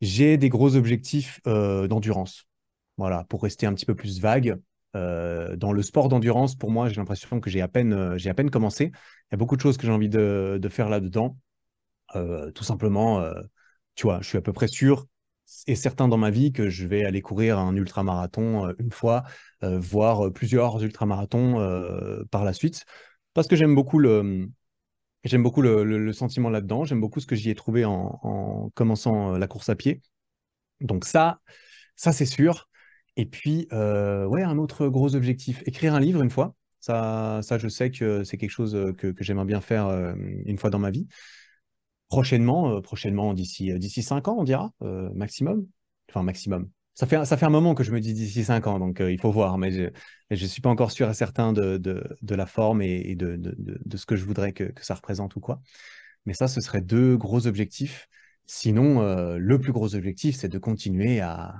j'ai 0.00 0.38
des 0.38 0.48
gros 0.48 0.74
objectifs 0.74 1.38
d'endurance. 1.44 2.44
Voilà, 2.96 3.24
pour 3.28 3.42
rester 3.42 3.66
un 3.66 3.74
petit 3.74 3.84
peu 3.84 3.94
plus 3.94 4.22
vague. 4.22 4.56
dans 4.94 5.72
le 5.74 5.82
sport 5.82 6.08
d'endurance, 6.08 6.54
pour 6.54 6.70
moi, 6.70 6.88
j'ai 6.88 6.96
l'impression 6.96 7.40
que 7.40 7.50
j'ai 7.50 7.60
à 7.60 7.68
peine, 7.68 8.16
j'ai 8.16 8.30
à 8.30 8.34
peine 8.34 8.48
commencé. 8.48 8.84
Il 8.84 9.32
y 9.32 9.34
a 9.34 9.36
beaucoup 9.36 9.56
de 9.56 9.60
choses 9.60 9.76
que 9.76 9.86
j'ai 9.86 9.92
envie 9.92 10.08
de, 10.08 10.58
de 10.58 10.68
faire 10.70 10.88
là-dedans. 10.88 11.36
tout 12.14 12.64
simplement, 12.64 13.22
tu 13.96 14.04
vois, 14.04 14.20
je 14.22 14.28
suis 14.28 14.38
à 14.38 14.40
peu 14.40 14.54
près 14.54 14.66
sûr 14.66 15.06
et 15.66 15.74
certain 15.74 16.08
dans 16.08 16.16
ma 16.16 16.30
vie 16.30 16.52
que 16.52 16.68
je 16.68 16.86
vais 16.86 17.04
aller 17.04 17.22
courir 17.22 17.58
un 17.58 17.74
ultramarathon 17.76 18.72
une 18.78 18.90
fois, 18.90 19.24
voire 19.62 20.32
plusieurs 20.32 20.82
ultramarathons 20.82 22.24
par 22.30 22.44
la 22.44 22.52
suite, 22.52 22.84
parce 23.34 23.48
que 23.48 23.56
j'aime 23.56 23.74
beaucoup 23.74 23.98
le, 23.98 24.48
j'aime 25.24 25.42
beaucoup 25.42 25.62
le, 25.62 26.12
sentiment 26.12 26.50
là-dedans, 26.50 26.84
j'aime 26.84 27.00
beaucoup 27.00 27.20
ce 27.20 27.26
que 27.26 27.36
j'y 27.36 27.50
ai 27.50 27.54
trouvé 27.54 27.84
en, 27.84 28.70
commençant 28.74 29.36
la 29.38 29.46
course 29.46 29.68
à 29.68 29.76
pied. 29.76 30.02
Donc 30.80 31.04
ça, 31.04 31.40
ça 31.96 32.12
c'est 32.12 32.26
sûr. 32.26 32.68
Et 33.16 33.26
puis, 33.26 33.68
ouais, 33.72 34.42
un 34.42 34.58
autre 34.58 34.88
gros 34.88 35.14
objectif, 35.14 35.62
écrire 35.66 35.94
un 35.94 36.00
livre 36.00 36.22
une 36.22 36.30
fois. 36.30 36.54
Ça, 36.80 37.40
ça 37.42 37.58
je 37.58 37.68
sais 37.68 37.90
que 37.90 38.24
c'est 38.24 38.36
quelque 38.36 38.50
chose 38.50 38.94
que, 38.98 39.08
que 39.08 39.24
j'aimerais 39.24 39.46
bien 39.46 39.60
faire 39.60 39.88
une 40.44 40.58
fois 40.58 40.70
dans 40.70 40.78
ma 40.78 40.90
vie 40.90 41.08
prochainement, 42.08 42.76
euh, 42.76 42.80
prochainement 42.80 43.34
d'ici 43.34 43.72
euh, 43.72 43.78
d'ici 43.78 44.02
cinq 44.02 44.28
ans, 44.28 44.36
on 44.38 44.44
dira 44.44 44.72
euh, 44.82 45.10
maximum. 45.14 45.66
Enfin 46.08 46.22
maximum. 46.22 46.70
Ça 46.94 47.06
fait 47.06 47.24
ça 47.24 47.36
fait 47.36 47.46
un 47.46 47.50
moment 47.50 47.74
que 47.74 47.84
je 47.84 47.92
me 47.92 48.00
dis 48.00 48.14
d'ici 48.14 48.44
cinq 48.44 48.66
ans, 48.66 48.78
donc 48.78 49.00
il 49.00 49.20
faut 49.20 49.30
voir. 49.30 49.58
Mais 49.58 49.70
je 49.70 49.90
ne 50.30 50.48
suis 50.48 50.62
pas 50.62 50.70
encore 50.70 50.90
sûr 50.90 51.10
et 51.10 51.14
certain 51.14 51.52
de, 51.52 51.76
de, 51.76 52.34
la 52.34 52.46
forme 52.46 52.80
et, 52.80 53.14
de, 53.14 53.36
de, 53.36 53.96
ce 53.98 54.06
que 54.06 54.16
je 54.16 54.24
voudrais 54.24 54.52
que, 54.52 54.64
que, 54.64 54.82
ça 54.82 54.94
représente 54.94 55.36
ou 55.36 55.40
quoi. 55.40 55.60
Mais 56.24 56.32
ça, 56.32 56.48
ce 56.48 56.62
serait 56.62 56.80
deux 56.80 57.18
gros 57.18 57.46
objectifs. 57.46 58.08
Sinon, 58.46 59.02
le 59.36 59.58
plus 59.58 59.72
gros 59.72 59.94
objectif, 59.94 60.36
c'est 60.36 60.48
de 60.48 60.56
continuer 60.56 61.20
à, 61.20 61.56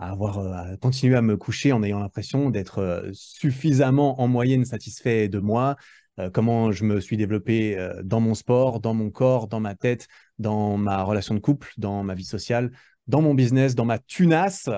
à 0.00 0.10
avoir 0.10 0.76
continuer 0.80 1.14
à 1.14 1.22
me 1.22 1.36
coucher 1.36 1.70
en 1.70 1.84
ayant 1.84 2.00
l'impression 2.00 2.50
d'être 2.50 3.08
suffisamment 3.12 4.20
en 4.20 4.26
moyenne 4.26 4.64
satisfait 4.64 5.28
de 5.28 5.38
moi, 5.38 5.76
euh, 6.18 6.30
comment 6.30 6.72
je 6.72 6.84
me 6.84 7.00
suis 7.00 7.16
développé 7.16 7.78
euh, 7.78 8.02
dans 8.02 8.20
mon 8.20 8.34
sport, 8.34 8.80
dans 8.80 8.94
mon 8.94 9.10
corps, 9.10 9.48
dans 9.48 9.60
ma 9.60 9.74
tête, 9.74 10.08
dans 10.38 10.76
ma 10.76 11.02
relation 11.02 11.34
de 11.34 11.40
couple, 11.40 11.72
dans 11.78 12.02
ma 12.02 12.14
vie 12.14 12.24
sociale, 12.24 12.70
dans 13.06 13.22
mon 13.22 13.34
business, 13.34 13.74
dans 13.74 13.86
ma 13.86 13.98
tunasse, 13.98 14.68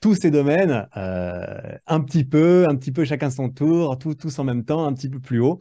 tous 0.00 0.14
ces 0.14 0.30
domaines, 0.30 0.88
euh, 0.96 1.76
un 1.86 2.00
petit 2.00 2.24
peu, 2.24 2.66
un 2.68 2.76
petit 2.76 2.92
peu 2.92 3.04
chacun 3.04 3.30
son 3.30 3.50
tour, 3.50 3.98
tous 3.98 4.38
en 4.38 4.44
même 4.44 4.64
temps, 4.64 4.86
un 4.86 4.94
petit 4.94 5.10
peu 5.10 5.20
plus 5.20 5.40
haut. 5.40 5.60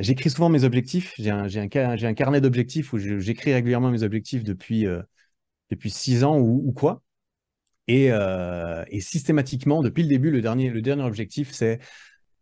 j'écris 0.00 0.30
souvent 0.30 0.48
mes 0.48 0.64
objectifs. 0.64 1.14
J'ai 1.18 1.30
un, 1.30 1.68
carnet 2.14 2.40
d'objectifs 2.40 2.92
où 2.92 2.98
j'écris 2.98 3.52
régulièrement 3.52 3.90
mes 3.90 4.02
objectifs 4.02 4.44
depuis, 4.44 4.86
six 5.86 6.24
ans 6.24 6.38
ou, 6.38 6.72
quoi. 6.72 7.02
Et, 7.86 8.10
systématiquement, 9.00 9.82
depuis 9.82 10.02
le 10.02 10.08
début, 10.08 10.30
le 10.30 10.42
dernier 10.42 11.02
objectif, 11.04 11.52
c'est 11.52 11.78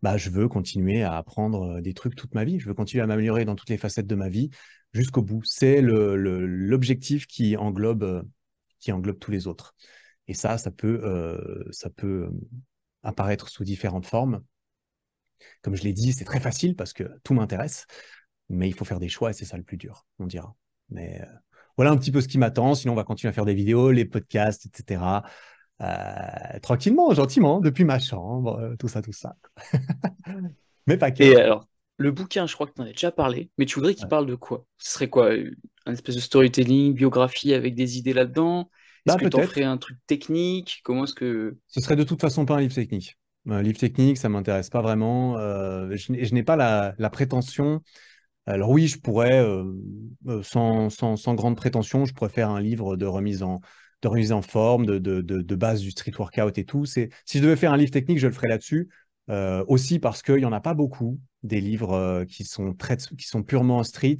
bah, 0.05 0.19
je 0.19 0.29
veux 0.29 0.49
continuer 0.49 1.03
à 1.03 1.17
apprendre 1.17 1.81
des 1.81 1.95
trucs 1.95 2.15
toute 2.15 2.35
ma 2.35 2.45
vie. 2.45 2.61
Je 2.61 2.67
veux 2.67 2.75
continuer 2.75 3.03
à 3.03 3.07
m'améliorer 3.07 3.47
dans 3.47 3.57
toutes 3.57 3.71
les 3.71 3.79
facettes 3.79 4.07
de 4.07 4.15
ma 4.15 4.29
vie 4.29 4.51
jusqu'au 4.93 5.23
bout. 5.23 5.41
C'est 5.45 5.81
l'objectif 5.81 7.27
qui 7.27 7.57
englobe, 7.57 8.23
qui 8.81 8.93
englobe 8.93 9.19
tous 9.19 9.31
les 9.31 9.47
autres. 9.47 9.75
Et 10.29 10.35
ça, 10.35 10.59
ça 10.59 10.71
peut, 10.71 11.65
ça 11.71 11.89
peut 11.89 12.29
apparaître 13.03 13.49
sous 13.49 13.65
différentes 13.65 14.05
formes. 14.05 14.45
Comme 15.63 15.75
je 15.75 15.85
l'ai 15.85 15.95
dit, 15.95 16.13
c'est 16.13 16.27
très 16.27 16.41
facile 16.41 16.77
parce 16.77 16.93
que 16.93 17.05
tout 17.23 17.33
m'intéresse, 17.33 17.87
mais 18.51 18.69
il 18.69 18.75
faut 18.75 18.85
faire 18.85 19.01
des 19.01 19.09
choix 19.09 19.31
et 19.31 19.33
c'est 19.33 19.47
ça 19.47 19.57
le 19.57 19.63
plus 19.63 19.79
dur, 19.79 20.05
on 20.19 20.27
dira. 20.27 20.55
Mais 20.91 21.27
voilà 21.79 21.93
un 21.93 21.97
petit 21.97 22.13
peu 22.13 22.21
ce 22.21 22.29
qui 22.29 22.37
m'attend. 22.37 22.75
Sinon, 22.75 22.93
on 22.93 22.97
va 22.97 23.05
continuer 23.05 23.31
à 23.31 23.33
faire 23.33 23.47
des 23.47 23.55
vidéos, 23.55 23.91
les 23.91 24.05
podcasts, 24.05 24.67
etc. 24.67 25.01
Euh, 25.81 26.59
tranquillement, 26.63 27.13
gentiment, 27.15 27.61
depuis 27.61 27.85
ma 27.85 27.99
chambre, 27.99 28.59
euh, 28.59 28.77
tout 28.79 28.89
ça, 28.89 29.03
tout 29.03 29.13
ça. 29.13 29.37
mais 30.87 30.97
pas 30.97 31.11
que. 31.11 31.23
Et 31.23 31.37
alors, 31.37 31.67
le 31.97 32.13
bouquin, 32.13 32.47
je 32.47 32.55
crois 32.55 32.67
que 32.67 32.75
tu 32.75 32.81
en 32.81 32.85
as 32.85 32.93
déjà 32.93 33.11
parlé, 33.11 33.51
mais 33.59 33.67
tu 33.67 33.77
voudrais 33.77 33.95
qu'il 33.95 34.09
parle 34.09 34.27
de 34.27 34.35
quoi? 34.35 34.65
Ce 34.79 34.93
serait 34.93 35.09
quoi? 35.09 35.31
Un 35.87 35.93
espèce 35.93 36.15
de 36.15 36.21
storytelling, 36.21 36.95
biographie 36.95 37.55
avec 37.55 37.75
des 37.75 37.99
idées 37.99 38.13
là-dedans? 38.13 38.71
Est-ce 39.07 39.17
bah, 39.17 39.25
que 39.25 39.29
tu 39.29 39.37
en 39.37 39.43
ferais 39.43 39.65
un 39.65 39.77
truc 39.77 39.99
technique? 40.07 40.81
Comment 40.85 41.05
est-ce 41.05 41.15
que. 41.15 41.59
Ce 41.67 41.81
serait 41.81 41.97
de 41.97 42.05
toute 42.05 42.21
façon 42.21 42.47
pas 42.47 42.55
un 42.55 42.61
livre 42.61 42.75
technique. 42.75 43.19
Un 43.49 43.61
livre 43.61 43.79
technique, 43.79 44.17
ça 44.17 44.29
m'intéresse 44.29 44.71
pas 44.71 44.81
vraiment. 44.81 45.37
Euh, 45.37 45.91
je, 45.97 46.35
n'ai 46.35 46.43
pas 46.43 46.57
la, 46.57 47.11
prétention. 47.11 47.83
Alors 48.47 48.71
oui, 48.71 48.87
je 48.87 48.99
pourrais, 48.99 49.45
sans, 50.43 50.89
sans, 50.89 51.17
sans, 51.17 51.35
grande 51.35 51.57
prétention, 51.57 52.07
je 52.07 52.15
pourrais 52.15 52.31
faire 52.31 52.49
un 52.49 52.61
livre 52.61 52.97
de 52.97 53.05
remise 53.05 53.43
en, 53.43 53.61
de 54.05 54.09
remise 54.09 54.33
en 54.33 54.43
forme, 54.43 54.87
de, 54.87 54.99
de, 54.99 55.55
base 55.55 55.81
du 55.81 55.91
street 55.91 56.13
workout 56.19 56.57
et 56.59 56.65
tout. 56.65 56.85
Si 56.87 57.09
je 57.27 57.39
devais 57.41 57.57
faire 57.57 57.73
un 57.73 57.77
livre 57.77 57.91
technique, 57.91 58.19
je 58.19 58.27
le 58.27 58.33
ferais 58.33 58.49
là-dessus. 58.49 58.89
Euh, 59.31 59.65
aussi 59.69 59.99
parce 59.99 60.21
qu'il 60.21 60.37
n'y 60.37 60.45
en 60.45 60.53
a 60.53 60.61
pas 60.61 60.75
beaucoup 60.75 61.19
des 61.43 61.63
livres 61.63 61.95
euh, 61.95 62.25
qui, 62.27 62.45
sont 62.45 62.75
très, 62.75 62.99
qui 62.99 63.27
sont 63.27 63.43
purement 63.43 63.83
street. 63.83 64.19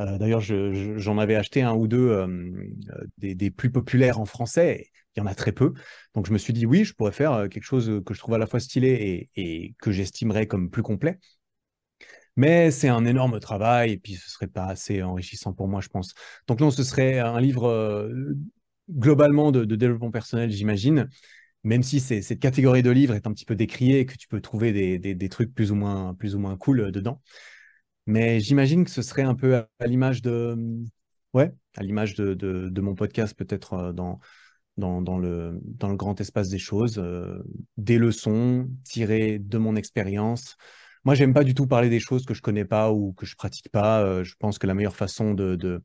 Euh, 0.00 0.16
d'ailleurs, 0.16 0.40
j'en 0.40 1.18
avais 1.18 1.34
acheté 1.34 1.62
un 1.62 1.74
ou 1.74 1.88
deux 1.88 2.24
des, 3.18 3.50
plus 3.50 3.70
populaires 3.70 4.20
en 4.20 4.24
français. 4.24 4.86
Il 5.16 5.20
y 5.20 5.22
en 5.22 5.26
a 5.26 5.34
très 5.34 5.52
peu. 5.52 5.74
Donc, 6.14 6.26
je 6.26 6.32
me 6.32 6.38
suis 6.38 6.52
dit, 6.52 6.66
oui, 6.66 6.84
je 6.84 6.94
pourrais 6.94 7.12
faire 7.12 7.48
quelque 7.48 7.64
chose 7.64 8.00
que 8.06 8.14
je 8.14 8.18
trouve 8.18 8.34
à 8.34 8.38
la 8.38 8.46
fois 8.46 8.60
stylé 8.60 9.30
et, 9.36 9.64
et 9.64 9.74
que 9.80 9.90
j'estimerais 9.90 10.46
comme 10.46 10.70
plus 10.70 10.82
complet. 10.82 11.18
Mais 12.36 12.70
c'est 12.70 12.88
un 12.88 13.04
énorme 13.04 13.38
travail 13.38 13.92
et 13.92 13.98
puis 13.98 14.14
ce 14.14 14.28
serait 14.28 14.48
pas 14.48 14.66
assez 14.66 15.02
enrichissant 15.02 15.52
pour 15.52 15.68
moi, 15.68 15.80
je 15.80 15.88
pense. 15.88 16.14
Donc 16.48 16.60
non, 16.60 16.70
ce 16.70 16.82
serait 16.82 17.18
un 17.20 17.40
livre 17.40 18.08
globalement 18.90 19.52
de, 19.52 19.64
développement 19.64 20.10
personnel, 20.10 20.50
j'imagine, 20.50 21.08
même 21.62 21.82
si 21.82 22.00
cette 22.00 22.40
catégorie 22.40 22.82
de 22.82 22.90
livres 22.90 23.14
est 23.14 23.26
un 23.26 23.32
petit 23.32 23.46
peu 23.46 23.56
décriée 23.56 24.00
et 24.00 24.06
que 24.06 24.16
tu 24.16 24.28
peux 24.28 24.40
trouver 24.40 24.72
des, 24.98 25.28
trucs 25.28 25.54
plus 25.54 25.72
ou 25.72 25.74
moins, 25.74 26.14
plus 26.14 26.34
ou 26.34 26.38
moins 26.38 26.56
cool 26.56 26.80
euh, 26.80 26.90
dedans. 26.90 27.20
Mais 28.06 28.40
j'imagine 28.40 28.84
que 28.84 28.90
ce 28.90 29.02
serait 29.02 29.22
un 29.22 29.34
peu 29.34 29.56
à, 29.56 29.86
l'image 29.86 30.20
de, 30.20 30.56
ouais, 31.32 31.52
à 31.76 31.82
l'image 31.82 32.14
de, 32.14 32.80
mon 32.80 32.94
podcast, 32.94 33.34
peut-être 33.34 33.72
euh, 33.74 33.92
dans, 33.92 34.20
dans, 34.76 35.18
le, 35.18 35.58
dans 35.62 35.88
le 35.88 35.96
grand 35.96 36.20
espace 36.20 36.50
des 36.50 36.58
choses, 36.58 36.98
euh, 36.98 37.42
des 37.78 37.96
leçons 37.96 38.68
tirées 38.84 39.38
de 39.38 39.56
mon 39.56 39.74
expérience. 39.76 40.56
Moi, 41.04 41.14
j'aime 41.14 41.32
pas 41.34 41.44
du 41.44 41.54
tout 41.54 41.66
parler 41.66 41.88
des 41.88 42.00
choses 42.00 42.24
que 42.26 42.34
je 42.34 42.42
connais 42.42 42.64
pas 42.64 42.92
ou 42.92 43.12
que 43.12 43.26
je 43.26 43.36
pratique 43.36 43.70
pas. 43.70 44.22
je 44.22 44.34
pense 44.38 44.58
que 44.58 44.66
la 44.66 44.72
meilleure 44.72 44.96
façon 44.96 45.34
de, 45.34 45.54
de, 45.54 45.82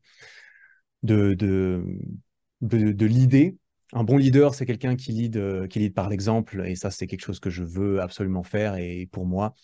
de 1.02 1.34
de, 1.34 1.84
l'idée. 2.60 3.56
Un 3.92 4.04
bon 4.04 4.16
leader, 4.16 4.54
c'est 4.54 4.66
quelqu'un 4.66 4.94
qui 4.94 5.12
lead, 5.12 5.36
euh, 5.36 5.66
qui 5.66 5.80
lead 5.80 5.94
par 5.94 6.08
l'exemple, 6.08 6.64
et 6.64 6.76
ça, 6.76 6.90
c'est 6.90 7.06
quelque 7.06 7.24
chose 7.24 7.40
que 7.40 7.50
je 7.50 7.64
veux 7.64 8.00
absolument 8.00 8.44
faire, 8.44 8.76
et 8.76 9.08
pour 9.10 9.26
moi, 9.26 9.54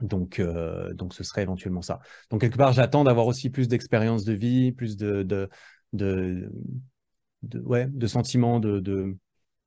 donc, 0.00 0.38
euh, 0.40 0.94
donc 0.94 1.12
ce 1.12 1.22
serait 1.22 1.42
éventuellement 1.42 1.82
ça. 1.82 2.00
Donc, 2.30 2.40
quelque 2.40 2.56
part, 2.56 2.72
j'attends 2.72 3.04
d'avoir 3.04 3.26
aussi 3.26 3.50
plus 3.50 3.68
d'expérience 3.68 4.24
de 4.24 4.32
vie, 4.32 4.72
plus 4.72 4.96
de, 4.96 5.22
de, 5.22 5.50
de, 5.92 6.50
ouais, 7.60 7.88
de 7.90 8.06
sentiments 8.06 8.58
de, 8.58 9.14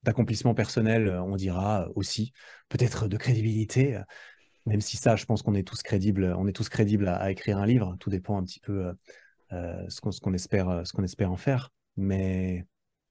d'accomplissement 0.02 0.56
personnel, 0.56 1.10
on 1.24 1.36
dira 1.36 1.88
aussi, 1.96 2.32
peut-être 2.70 3.08
de 3.08 3.18
crédibilité, 3.18 4.00
même 4.66 4.82
si 4.82 4.98
ça, 4.98 5.16
je 5.16 5.26
pense 5.26 5.44
qu'on 5.44 5.54
est 5.54 5.68
tous 5.68 5.84
crédibles, 5.84 6.34
on 6.38 6.48
est 6.48 6.54
tous 6.54 6.70
crédibles 6.70 7.08
à, 7.08 7.30
écrire 7.30 7.60
un 7.60 7.68
livre, 7.68 7.96
tout 8.00 8.10
dépend 8.10 8.38
un 8.38 8.44
petit 8.44 8.60
peu 8.60 8.94
euh, 9.52 9.90
ce, 9.90 10.02
qu'on, 10.02 10.12
ce, 10.12 10.20
qu'on 10.20 10.34
espère, 10.34 10.82
ce 10.86 10.94
qu'on 10.94 11.04
espère 11.04 11.32
en 11.32 11.38
faire. 11.38 11.72
Mais 11.98 12.66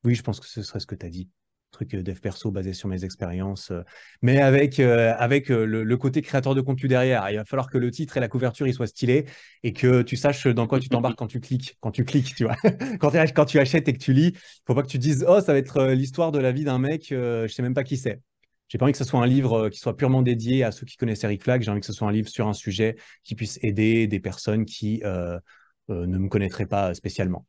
oui, 0.05 0.15
je 0.15 0.23
pense 0.23 0.40
que 0.40 0.47
ce 0.47 0.62
serait 0.62 0.81
ce 0.81 0.86
que 0.86 0.94
tu 0.94 1.06
as 1.06 1.11
dit. 1.11 1.28
Truc 1.70 1.94
euh, 1.94 2.02
dev 2.02 2.20
perso 2.20 2.52
basé 2.52 2.73
sur 2.73 2.89
mes 2.89 3.05
expériences, 3.05 3.73
euh, 3.73 3.82
mais 4.23 4.40
avec, 4.40 4.78
euh, 4.78 5.15
avec 5.19 5.48
le, 5.48 5.97
côté 5.97 6.23
créateur 6.23 6.55
de 6.55 6.61
contenu 6.61 6.89
derrière. 6.89 7.28
Il 7.31 7.36
va 7.36 7.44
falloir 7.44 7.69
que 7.69 7.78
le 7.78 7.90
titre 7.90 8.16
et 8.16 8.20
la 8.20 8.28
couverture 8.28 8.73
soient 8.73 8.86
stylés 8.86 9.24
et 9.62 9.73
que 9.73 10.02
tu 10.02 10.16
saches 10.16 10.47
dans 10.47 10.66
quoi 10.66 10.78
tu 10.78 10.89
t'embarques 10.89 11.19
quand 11.19 11.27
tu 11.27 11.40
cliques. 11.40 11.77
Quand 11.81 11.90
tu 11.90 12.05
cliques, 12.05 12.35
tu 12.35 12.44
vois. 12.44 12.56
quand, 13.01 13.44
tu 13.47 13.59
achètes 13.59 13.89
et 13.89 13.93
que 13.93 13.98
tu 13.98 14.12
lis, 14.12 14.35
faut 14.66 14.74
pas 14.74 14.82
que 14.82 14.89
tu 14.89 14.98
dises 14.98 15.24
Oh, 15.27 15.40
ça 15.40 15.52
va 15.52 15.59
être 15.59 15.86
l'histoire 15.86 16.31
de 16.31 16.39
la 16.39 16.52
vie 16.52 16.65
d'un 16.65 16.78
mec, 16.78 17.06
je 17.11 17.48
sais 17.48 17.62
même 17.62 17.74
pas 17.74 17.85
qui 17.85 17.97
c'est. 17.97 18.20
J'ai 18.69 18.78
pas 18.78 18.85
envie 18.85 18.93
que 18.93 18.98
ce 18.98 19.05
soit 19.05 19.20
un 19.20 19.27
livre 19.27 19.69
qui 19.69 19.78
soit 19.78 19.97
purement 19.97 20.23
dédié 20.23 20.65
à 20.65 20.73
ceux 20.73 20.86
qui 20.86 20.97
connaissent 20.97 21.24
Eric 21.24 21.43
Flag. 21.43 21.62
J'ai 21.62 21.70
envie 21.70 21.81
que 21.81 21.86
ce 21.86 21.93
soit 21.93 22.09
un 22.09 22.12
livre 22.12 22.28
sur 22.28 22.48
un 22.48 22.55
sujet 22.55 22.97
qui 23.23 23.35
puisse 23.35 23.59
aider 23.62 24.06
des 24.06 24.20
personnes 24.20 24.65
qui 24.65 25.02
ne 25.02 26.19
me 26.19 26.28
connaîtraient 26.28 26.66
pas 26.66 26.94
spécialement. 26.94 27.47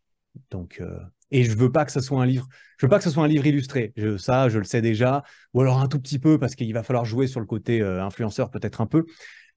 Donc, 0.49 0.81
et 1.31 1.43
je 1.43 1.55
veux 1.57 1.71
pas 1.71 1.85
que 1.85 1.91
ce 1.91 2.01
soit 2.01 2.21
un 2.21 2.25
livre, 2.25 2.47
je 2.77 2.85
veux 2.85 2.89
pas 2.89 2.97
que 2.97 3.03
ce 3.03 3.09
soit 3.09 3.23
un 3.23 3.27
livre 3.27 3.45
illustré. 3.45 3.93
Je, 3.95 4.17
ça, 4.17 4.49
je 4.49 4.57
le 4.57 4.63
sais 4.63 4.81
déjà. 4.81 5.23
Ou 5.53 5.61
alors 5.61 5.79
un 5.79 5.87
tout 5.87 5.99
petit 5.99 6.19
peu 6.19 6.37
parce 6.39 6.55
qu'il 6.55 6.73
va 6.73 6.83
falloir 6.83 7.05
jouer 7.05 7.27
sur 7.27 7.39
le 7.39 7.45
côté 7.45 7.81
euh, 7.81 8.03
influenceur 8.03 8.51
peut-être 8.51 8.81
un 8.81 8.85
peu. 8.85 9.05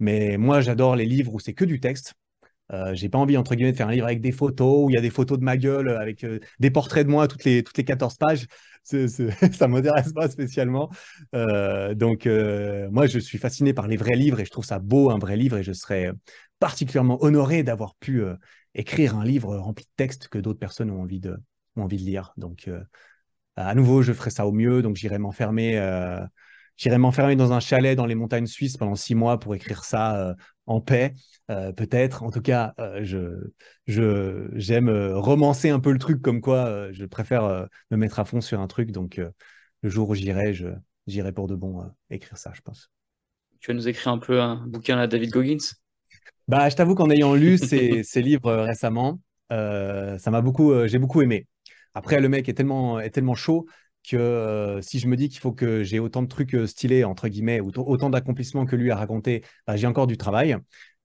Mais 0.01 0.36
moi, 0.39 0.61
j'adore 0.61 0.97
les 0.97 1.05
livres 1.07 1.35
où 1.35 1.40
c'est 1.40 1.55
que 1.55 1.65
du 1.65 1.81
texte. 1.81 2.15
Euh, 2.73 2.95
j'ai 2.95 3.09
pas 3.09 3.19
envie 3.19 3.36
entre 3.39 3.55
guillemets 3.55 3.73
de 3.73 3.77
faire 3.77 3.89
un 3.89 3.93
livre 3.93 4.07
avec 4.07 4.20
des 4.20 4.32
photos 4.32 4.85
où 4.85 4.90
il 4.90 4.95
y 4.95 4.99
a 4.99 5.01
des 5.01 5.11
photos 5.11 5.39
de 5.39 5.45
ma 5.45 5.57
gueule 5.57 5.89
avec 5.89 6.23
euh, 6.24 6.39
des 6.61 6.70
portraits 6.70 7.07
de 7.07 7.11
moi 7.11 7.27
toutes 7.27 7.45
les 7.45 7.62
toutes 7.62 7.78
les 7.78 7.85
14 7.85 8.16
pages. 8.16 8.47
Ça 8.82 8.99
ça 9.53 9.69
m'intéresse 9.69 10.12
pas 10.12 10.28
spécialement. 10.28 10.90
Euh, 11.35 11.95
donc 11.95 12.27
moi, 12.90 13.07
je 13.07 13.19
suis 13.19 13.39
fasciné 13.39 13.73
par 13.73 13.89
les 13.89 13.97
vrais 13.97 14.16
livres 14.16 14.40
et 14.40 14.45
je 14.45 14.51
trouve 14.51 14.65
ça 14.65 14.78
beau 14.78 15.11
un 15.11 15.19
vrai 15.19 15.36
livre 15.36 15.59
et 15.59 15.62
je 15.62 15.73
serais 15.73 16.12
particulièrement 16.59 17.23
honoré 17.23 17.62
d'avoir 17.62 17.95
pu 17.97 18.23
écrire 18.74 19.16
un 19.16 19.24
livre 19.24 19.57
rempli 19.57 19.85
de 19.85 19.90
textes 19.97 20.28
que 20.28 20.39
d'autres 20.39 20.59
personnes 20.59 20.90
ont 20.90 21.03
envie 21.03 21.20
de 21.20 21.36
ou 21.79 21.83
envie 21.83 21.99
de 21.99 22.03
lire. 22.05 22.33
Donc, 22.37 22.71
à 23.57 23.75
nouveau, 23.75 24.03
je 24.03 24.13
ferai 24.13 24.31
ça 24.31 24.47
au 24.47 24.53
mieux. 24.53 24.83
Donc, 24.83 24.97
j'irai 24.97 25.19
m'enfermer 25.19 25.79
J'irai 26.79 26.97
m'enfermer 26.97 27.35
dans 27.35 27.53
un 27.53 27.59
chalet 27.59 27.97
dans 27.97 28.07
les 28.07 28.15
montagnes 28.15 28.47
suisses 28.47 28.77
pendant 28.77 28.95
six 28.95 29.17
mois 29.17 29.41
pour 29.41 29.53
écrire 29.57 29.83
ça 29.83 30.17
euh, 30.17 30.35
en 30.67 30.81
paix, 30.81 31.13
euh, 31.51 31.73
peut-être. 31.73 32.23
En 32.23 32.31
tout 32.31 32.41
cas, 32.41 32.73
euh, 32.79 33.01
je, 33.03 33.51
je, 33.89 34.49
j'aime 34.55 34.89
romancer 35.15 35.71
un 35.71 35.81
peu 35.81 35.91
le 35.91 35.99
truc 35.99 36.23
comme 36.23 36.41
quoi 36.41 36.93
je 36.93 37.05
préfère 37.05 37.67
me 37.91 37.97
mettre 37.97 38.21
à 38.21 38.25
fond 38.25 38.41
sur 38.41 38.61
un 38.61 38.69
truc. 38.69 38.93
Donc, 38.93 39.21
le 39.83 39.89
jour 39.91 40.09
où 40.09 40.15
j'irai, 40.15 40.55
je, 40.55 40.69
j'irai 41.09 41.33
pour 41.33 41.49
de 41.49 41.57
bon 41.57 41.85
écrire 42.11 42.39
ça, 42.39 42.53
je 42.55 42.61
pense. 42.61 42.91
Tu 43.59 43.73
vas 43.73 43.75
nous 43.75 43.89
écrire 43.89 44.13
un 44.13 44.19
peu 44.19 44.41
un 44.41 44.65
bouquin 44.69 44.99
à 44.99 45.09
David 45.09 45.31
Goggins? 45.31 45.75
Bah, 46.47 46.69
Je 46.69 46.77
t'avoue 46.77 46.95
qu'en 46.95 47.11
ayant 47.11 47.35
lu 47.35 47.59
ces, 47.59 48.03
ces 48.05 48.23
livres 48.23 48.53
récemment, 48.55 49.21
ça 49.51 50.31
m'a 50.31 50.43
beaucoup, 50.43 50.87
j'ai 50.87 51.01
beaucoup 51.01 51.23
aimé. 51.23 51.49
Après, 51.94 52.20
le 52.20 52.28
mec 52.28 52.48
est 52.48 52.55
tellement, 52.55 53.01
est 53.01 53.10
tellement 53.10 53.35
chaud 53.35 53.66
que 54.09 54.16
euh, 54.16 54.81
si 54.81 54.98
je 54.98 55.06
me 55.06 55.16
dis 55.16 55.28
qu'il 55.28 55.40
faut 55.40 55.52
que 55.52 55.82
j'ai 55.82 55.98
autant 55.98 56.23
de 56.23 56.28
trucs 56.28 56.55
euh, 56.55 56.66
stylés, 56.66 57.05
entre 57.05 57.28
guillemets, 57.28 57.60
ou 57.60 57.70
autant 57.77 58.10
d'accomplissements 58.10 58.65
que 58.65 58.77
lui 58.77 58.90
a 58.90 58.97
raconté, 58.97 59.44
bah, 59.66 59.77
j'ai 59.77 59.86
encore 59.86 60.06
du 60.06 60.16
travail. 60.16 60.56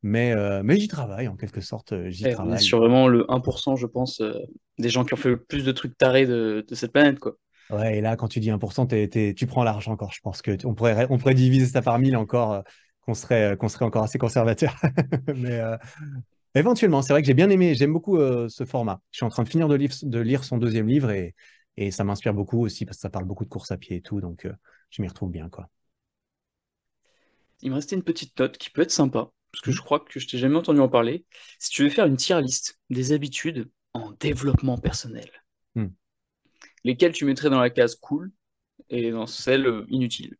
Mais, 0.03 0.33
euh, 0.33 0.61
mais 0.63 0.77
j'y 0.77 0.87
travaille, 0.87 1.27
en 1.27 1.35
quelque 1.35 1.61
sorte. 1.61 1.93
J'y 2.09 2.29
travaille. 2.29 2.53
On 2.53 2.55
est 2.55 2.59
sur 2.59 2.79
vraiment 2.79 3.07
le 3.07 3.25
1%, 3.29 3.77
je 3.77 3.87
pense, 3.87 4.21
des 4.77 4.89
gens 4.89 5.05
qui 5.05 5.13
ont 5.13 5.17
fait 5.17 5.29
le 5.29 5.41
plus 5.41 5.63
de 5.63 5.71
trucs 5.71 5.97
tarés 5.97 6.25
de, 6.25 6.65
de 6.67 6.75
cette 6.75 6.91
planète. 6.91 7.19
quoi. 7.19 7.33
Ouais, 7.69 7.97
et 7.97 8.01
là, 8.01 8.17
quand 8.17 8.27
tu 8.27 8.41
dis 8.41 8.51
1%, 8.51 9.33
tu 9.35 9.47
prends 9.47 9.63
l'argent 9.63 9.93
encore. 9.93 10.11
Je 10.11 10.19
pense 10.21 10.41
qu'on 10.41 10.73
pourrait, 10.73 11.07
on 11.09 11.17
pourrait 11.17 11.33
diviser 11.35 11.67
ça 11.67 11.81
par 11.81 11.99
1000 11.99 12.17
encore, 12.17 12.63
qu'on 13.05 13.13
serait, 13.13 13.55
qu'on 13.57 13.69
serait 13.69 13.85
encore 13.85 14.03
assez 14.03 14.17
conservateur. 14.17 14.75
mais 15.37 15.61
éventuellement, 16.55 17.01
c'est 17.01 17.13
vrai 17.13 17.21
que 17.21 17.27
j'ai 17.27 17.33
bien 17.33 17.49
aimé, 17.49 17.75
j'aime 17.75 17.93
beaucoup 17.93 18.17
ce 18.17 18.65
format. 18.65 19.01
Je 19.11 19.17
suis 19.17 19.25
en 19.25 19.29
train 19.29 19.43
de 19.43 19.49
finir 19.49 19.67
de, 19.67 19.77
de 19.77 20.19
lire 20.19 20.43
son 20.43 20.57
deuxième 20.57 20.87
livre 20.87 21.11
et, 21.11 21.35
et 21.77 21.91
ça 21.91 22.03
m'inspire 22.03 22.33
beaucoup 22.33 22.61
aussi 22.61 22.85
parce 22.85 22.97
que 22.97 23.01
ça 23.01 23.09
parle 23.09 23.25
beaucoup 23.25 23.45
de 23.45 23.49
course 23.49 23.71
à 23.71 23.77
pied 23.77 23.97
et 23.97 24.01
tout. 24.01 24.21
Donc, 24.21 24.45
euh, 24.45 24.53
je 24.89 25.01
m'y 25.01 25.07
retrouve 25.07 25.31
bien. 25.31 25.49
quoi. 25.49 25.69
Il 27.61 27.71
me 27.71 27.75
restait 27.75 27.95
une 27.95 28.03
petite 28.03 28.37
note 28.39 28.57
qui 28.57 28.69
peut 28.69 28.81
être 28.81 28.91
sympa, 28.91 29.31
parce 29.51 29.61
que 29.63 29.71
mmh. 29.71 29.73
je 29.73 29.81
crois 29.81 29.99
que 30.01 30.19
je 30.19 30.27
t'ai 30.27 30.37
jamais 30.37 30.55
entendu 30.55 30.79
en 30.79 30.89
parler. 30.89 31.25
Si 31.59 31.71
tu 31.71 31.83
veux 31.83 31.89
faire 31.89 32.05
une 32.05 32.17
tier 32.17 32.39
list 32.41 32.79
des 32.89 33.13
habitudes 33.13 33.69
en 33.93 34.11
développement 34.11 34.77
personnel, 34.77 35.29
mmh. 35.75 35.87
lesquelles 36.83 37.13
tu 37.13 37.25
mettrais 37.25 37.49
dans 37.49 37.61
la 37.61 37.69
case 37.69 37.95
cool 37.95 38.31
et 38.89 39.11
dans 39.11 39.27
celle 39.27 39.65
euh, 39.65 39.85
inutile? 39.89 40.35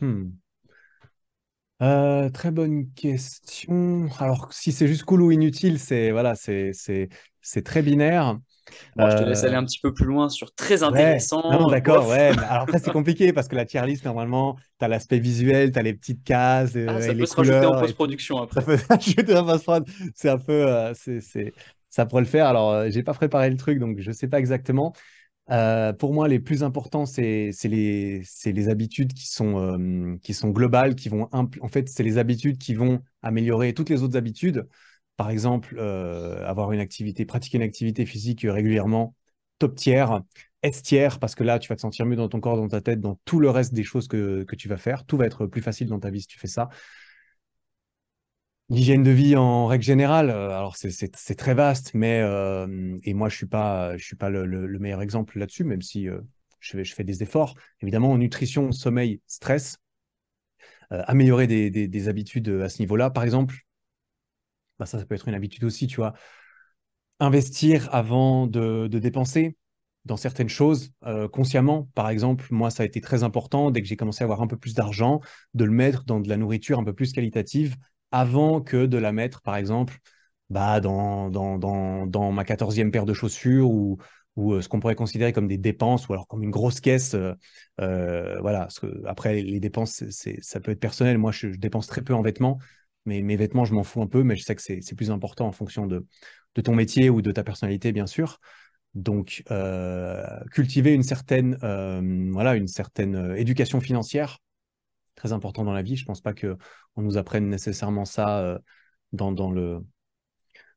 Mmh. 0.00 0.30
Euh, 1.82 2.30
très 2.30 2.50
bonne 2.50 2.90
question. 2.92 4.08
Alors, 4.18 4.52
si 4.52 4.72
c'est 4.72 4.86
juste 4.86 5.04
cool 5.04 5.22
ou 5.22 5.30
inutile, 5.30 5.78
c'est 5.78 6.10
voilà, 6.10 6.34
c'est 6.34 6.72
très 7.64 7.82
binaire 7.82 8.38
je 8.96 9.16
te 9.18 9.22
laisse 9.24 9.44
aller 9.44 9.54
euh, 9.54 9.58
un 9.58 9.64
petit 9.64 9.80
peu 9.80 9.92
plus 9.92 10.06
loin 10.06 10.28
sur 10.28 10.54
très 10.54 10.82
intéressant. 10.82 11.42
Non, 11.50 11.68
d'accord, 11.68 12.08
ouais. 12.08 12.30
alors 12.38 12.62
après, 12.62 12.78
c'est 12.78 12.90
compliqué 12.92 13.32
parce 13.32 13.48
que 13.48 13.56
la 13.56 13.64
tier 13.64 13.84
list, 13.86 14.04
normalement, 14.04 14.56
tu 14.78 14.84
as 14.84 14.88
l'aspect 14.88 15.18
visuel, 15.18 15.72
tu 15.72 15.78
as 15.78 15.82
les 15.82 15.94
petites 15.94 16.24
cases. 16.24 16.72
Euh, 16.76 16.86
ah, 16.88 17.00
ça 17.00 17.08
et 17.08 17.12
peut 17.12 17.20
les 17.20 17.26
se 17.26 17.36
rajouter 17.36 17.66
en 17.66 17.80
post-production 17.80 18.42
après. 18.42 18.60
Ça 18.60 18.66
peut 18.66 18.76
se 18.78 18.86
rajouter 18.86 19.36
en 19.36 19.44
post-prod. 19.44 19.88
C'est 20.14 20.30
un 20.30 20.38
peu. 20.38 20.66
Euh, 20.66 20.92
c'est, 20.94 21.52
Ça 21.90 22.06
pourrait 22.06 22.22
le 22.22 22.28
faire. 22.28 22.46
Alors, 22.46 22.90
j'ai 22.90 23.02
pas 23.02 23.14
préparé 23.14 23.50
le 23.50 23.56
truc, 23.56 23.78
donc 23.78 23.98
je 24.00 24.12
sais 24.12 24.28
pas 24.28 24.38
exactement. 24.38 24.92
Pour 25.46 26.14
moi, 26.14 26.28
les 26.28 26.40
plus 26.40 26.62
importants, 26.62 27.06
c'est 27.06 27.50
les, 27.64 28.68
habitudes 28.68 29.12
qui 29.12 29.28
sont, 29.28 30.18
qui 30.22 30.34
sont 30.34 30.50
globales, 30.50 30.94
qui 30.94 31.08
vont. 31.08 31.28
En 31.32 31.68
fait, 31.68 31.88
c'est 31.88 32.02
les 32.02 32.18
habitudes 32.18 32.58
qui 32.58 32.74
vont 32.74 33.00
améliorer 33.22 33.74
toutes 33.74 33.90
les 33.90 34.02
autres 34.02 34.16
habitudes 34.16 34.66
par 35.16 35.30
exemple, 35.30 35.76
euh, 35.78 36.44
avoir 36.46 36.72
une 36.72 36.80
activité, 36.80 37.24
pratiquer 37.24 37.58
une 37.58 37.62
activité 37.62 38.06
physique 38.06 38.46
régulièrement, 38.48 39.14
top 39.58 39.76
tiers, 39.76 40.22
S 40.62 40.82
tiers, 40.82 41.18
parce 41.18 41.34
que 41.34 41.44
là, 41.44 41.58
tu 41.58 41.68
vas 41.68 41.76
te 41.76 41.80
sentir 41.80 42.06
mieux 42.06 42.16
dans 42.16 42.28
ton 42.28 42.40
corps, 42.40 42.56
dans 42.56 42.68
ta 42.68 42.80
tête, 42.80 43.00
dans 43.00 43.20
tout 43.24 43.38
le 43.38 43.50
reste 43.50 43.74
des 43.74 43.84
choses 43.84 44.08
que, 44.08 44.44
tu 44.56 44.68
vas 44.68 44.76
faire. 44.76 45.04
Tout 45.04 45.16
va 45.16 45.26
être 45.26 45.46
plus 45.46 45.62
facile 45.62 45.88
dans 45.88 46.00
ta 46.00 46.10
vie 46.10 46.22
si 46.22 46.26
tu 46.26 46.38
fais 46.38 46.48
ça. 46.48 46.68
L'hygiène 48.74 49.04
de 49.04 49.10
vie 49.12 49.36
en 49.36 49.66
règle 49.66 49.84
générale, 49.84 50.30
euh, 50.30 50.50
alors 50.50 50.76
c'est 50.76 51.36
très 51.36 51.54
vaste, 51.54 51.92
mais 51.94 52.20
euh, 52.20 52.98
et 53.04 53.14
moi 53.14 53.28
je 53.28 53.36
suis 53.36 53.46
pas 53.46 53.96
je 53.96 54.04
suis 54.04 54.16
pas 54.16 54.30
le, 54.30 54.66
meilleur 54.80 55.00
exemple 55.00 55.38
là-dessus, 55.38 55.62
même 55.62 55.80
si 55.80 56.06
je, 56.58 56.82
je, 56.82 56.94
fais 56.94 57.04
des 57.04 57.22
efforts. 57.22 57.54
Évidemment, 57.82 58.18
nutrition, 58.18 58.72
sommeil, 58.72 59.20
stress, 59.28 59.76
améliorer 60.90 61.46
des, 61.46 61.70
des, 61.70 62.08
habitudes 62.08 62.48
à 62.48 62.68
ce 62.68 62.80
niveau-là. 62.80 63.10
Par 63.10 63.22
exemple, 63.22 63.54
bah, 64.78 64.86
ça, 64.86 64.98
ça 64.98 65.06
peut 65.06 65.14
être 65.14 65.28
une 65.28 65.34
habitude 65.34 65.64
aussi, 65.64 65.86
tu 65.86 65.96
vois. 65.96 66.14
Investir 67.20 67.88
avant 67.94 68.46
de, 68.46 68.88
dépenser 68.88 69.56
dans 70.04 70.16
certaines 70.16 70.48
choses 70.48 70.92
euh, 71.06 71.28
consciemment. 71.28 71.88
Par 71.94 72.08
exemple, 72.08 72.46
moi, 72.50 72.70
ça 72.70 72.82
a 72.82 72.86
été 72.86 73.00
très 73.00 73.22
important 73.22 73.70
dès 73.70 73.82
que 73.82 73.88
j'ai 73.88 73.96
commencé 73.96 74.22
à 74.22 74.26
avoir 74.26 74.42
un 74.42 74.46
peu 74.46 74.56
plus 74.56 74.74
d'argent, 74.74 75.20
de 75.54 75.64
le 75.64 75.70
mettre 75.70 76.04
dans 76.04 76.20
de 76.20 76.28
la 76.28 76.36
nourriture 76.36 76.78
un 76.78 76.84
peu 76.84 76.92
plus 76.92 77.12
qualitative 77.12 77.76
avant 78.14 78.60
que 78.60 78.86
de 78.86 78.98
la 78.98 79.12
mettre, 79.12 79.42
par 79.42 79.56
exemple, 79.56 79.98
bah, 80.50 80.80
dans, 80.80 81.30
dans, 81.30 81.58
dans, 81.58 82.06
dans 82.06 82.32
ma 82.32 82.44
quatorzième 82.44 82.90
paire 82.90 83.06
de 83.06 83.14
chaussures 83.14 83.70
ou, 83.70 83.98
ou 84.36 84.54
euh, 84.54 84.62
ce 84.62 84.68
qu'on 84.68 84.80
pourrait 84.80 84.94
considérer 84.94 85.32
comme 85.32 85.48
des 85.48 85.58
dépenses 85.58 86.08
ou 86.08 86.12
alors 86.12 86.26
comme 86.28 86.42
une 86.42 86.50
grosse 86.50 86.80
caisse. 86.80 87.14
Euh, 87.80 88.40
voilà, 88.40 88.60
parce 88.60 88.80
que 88.80 89.02
après, 89.06 89.42
les 89.42 89.60
dépenses, 89.60 90.04
c'est, 90.10 90.38
ça 90.42 90.60
peut 90.60 90.72
être 90.72 90.80
personnel. 90.80 91.18
Moi, 91.18 91.32
je 91.32 91.48
dépense 91.48 91.86
très 91.86 92.02
peu 92.02 92.14
en 92.14 92.22
vêtements 92.22 92.58
mes 93.06 93.36
vêtements, 93.36 93.64
je 93.64 93.74
m'en 93.74 93.84
fous 93.84 94.02
un 94.02 94.06
peu, 94.06 94.22
mais 94.22 94.36
je 94.36 94.44
sais 94.44 94.54
que 94.54 94.62
c'est 94.62 94.94
plus 94.96 95.10
important 95.10 95.46
en 95.46 95.52
fonction 95.52 95.86
de, 95.86 96.06
ton 96.62 96.74
métier 96.74 97.10
ou 97.10 97.22
de 97.22 97.32
ta 97.32 97.44
personnalité, 97.44 97.92
bien 97.92 98.06
sûr. 98.06 98.40
Donc, 98.94 99.42
euh, 99.50 100.24
cultiver 100.52 100.94
une 100.94 101.02
certaine, 101.02 101.58
euh, 101.64 102.30
voilà, 102.32 102.54
une 102.54 102.68
certaine 102.68 103.16
euh, 103.16 103.34
éducation 103.34 103.80
financière, 103.80 104.38
très 105.14 105.32
important 105.32 105.64
dans 105.64 105.72
la 105.72 105.82
vie. 105.82 105.96
Je 105.96 106.02
ne 106.02 106.06
pense 106.06 106.20
pas 106.20 106.34
qu'on 106.34 106.56
nous 106.96 107.16
apprenne 107.16 107.48
nécessairement 107.48 108.04
ça 108.04 108.58
dans, 109.12 109.32
dans, 109.32 109.50
le, 109.50 109.80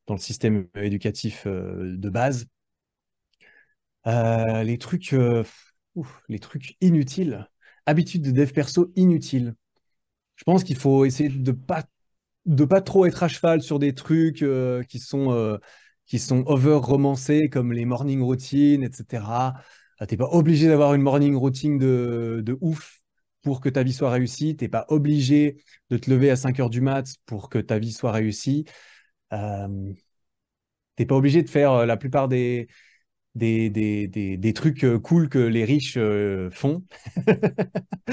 dans 0.06 0.14
le 0.14 0.20
système 0.20 0.68
éducatif 0.74 1.46
de 1.46 2.08
base. 2.10 2.46
les 4.06 4.78
trucs, 4.78 5.14
les 6.28 6.38
trucs 6.38 6.76
inutiles, 6.80 7.48
habitudes 7.86 8.22
de 8.22 8.30
dev 8.30 8.52
perso 8.52 8.92
inutiles. 8.96 9.54
Je 10.36 10.44
pense 10.44 10.62
qu'il 10.64 10.76
faut 10.76 11.04
essayer 11.04 11.28
de 11.28 11.52
pas 11.52 11.84
de 12.46 12.64
pas 12.64 12.80
trop 12.80 13.04
être 13.06 13.22
à 13.22 13.28
cheval 13.28 13.62
sur 13.62 13.78
des 13.78 13.94
trucs 13.94 14.42
euh, 14.42 14.82
qui 14.84 14.98
sont 14.98 15.32
euh, 15.32 15.58
qui 16.06 16.18
sont 16.18 16.44
over 16.46 16.78
romancés 16.82 17.50
comme 17.50 17.72
les 17.72 17.84
morning 17.84 18.22
routines, 18.22 18.82
etc. 18.82 19.54
Tu 20.00 20.06
n'es 20.14 20.16
pas 20.16 20.28
obligé 20.30 20.68
d'avoir 20.68 20.94
une 20.94 21.02
morning 21.02 21.34
routine 21.34 21.78
de, 21.78 22.56
ouf 22.60 22.97
pour 23.48 23.60
que 23.60 23.68
ta 23.68 23.82
vie 23.82 23.92
soit 23.92 24.10
réussie. 24.10 24.56
Tu 24.56 24.64
n'es 24.64 24.68
pas 24.68 24.86
obligé 24.88 25.56
de 25.90 25.96
te 25.96 26.10
lever 26.10 26.30
à 26.30 26.36
5 26.36 26.60
heures 26.60 26.70
du 26.70 26.80
mat 26.80 27.06
pour 27.26 27.48
que 27.48 27.58
ta 27.58 27.78
vie 27.78 27.92
soit 27.92 28.12
réussie. 28.12 28.64
Euh, 29.32 29.92
tu 30.96 31.02
n'es 31.02 31.06
pas 31.06 31.16
obligé 31.16 31.42
de 31.42 31.48
faire 31.48 31.86
la 31.86 31.96
plupart 31.96 32.28
des, 32.28 32.68
des, 33.34 33.70
des, 33.70 34.08
des, 34.08 34.52
trucs 34.52 34.84
cool 35.02 35.28
que 35.28 35.38
les 35.38 35.64
riches 35.64 35.98
font. 36.50 36.84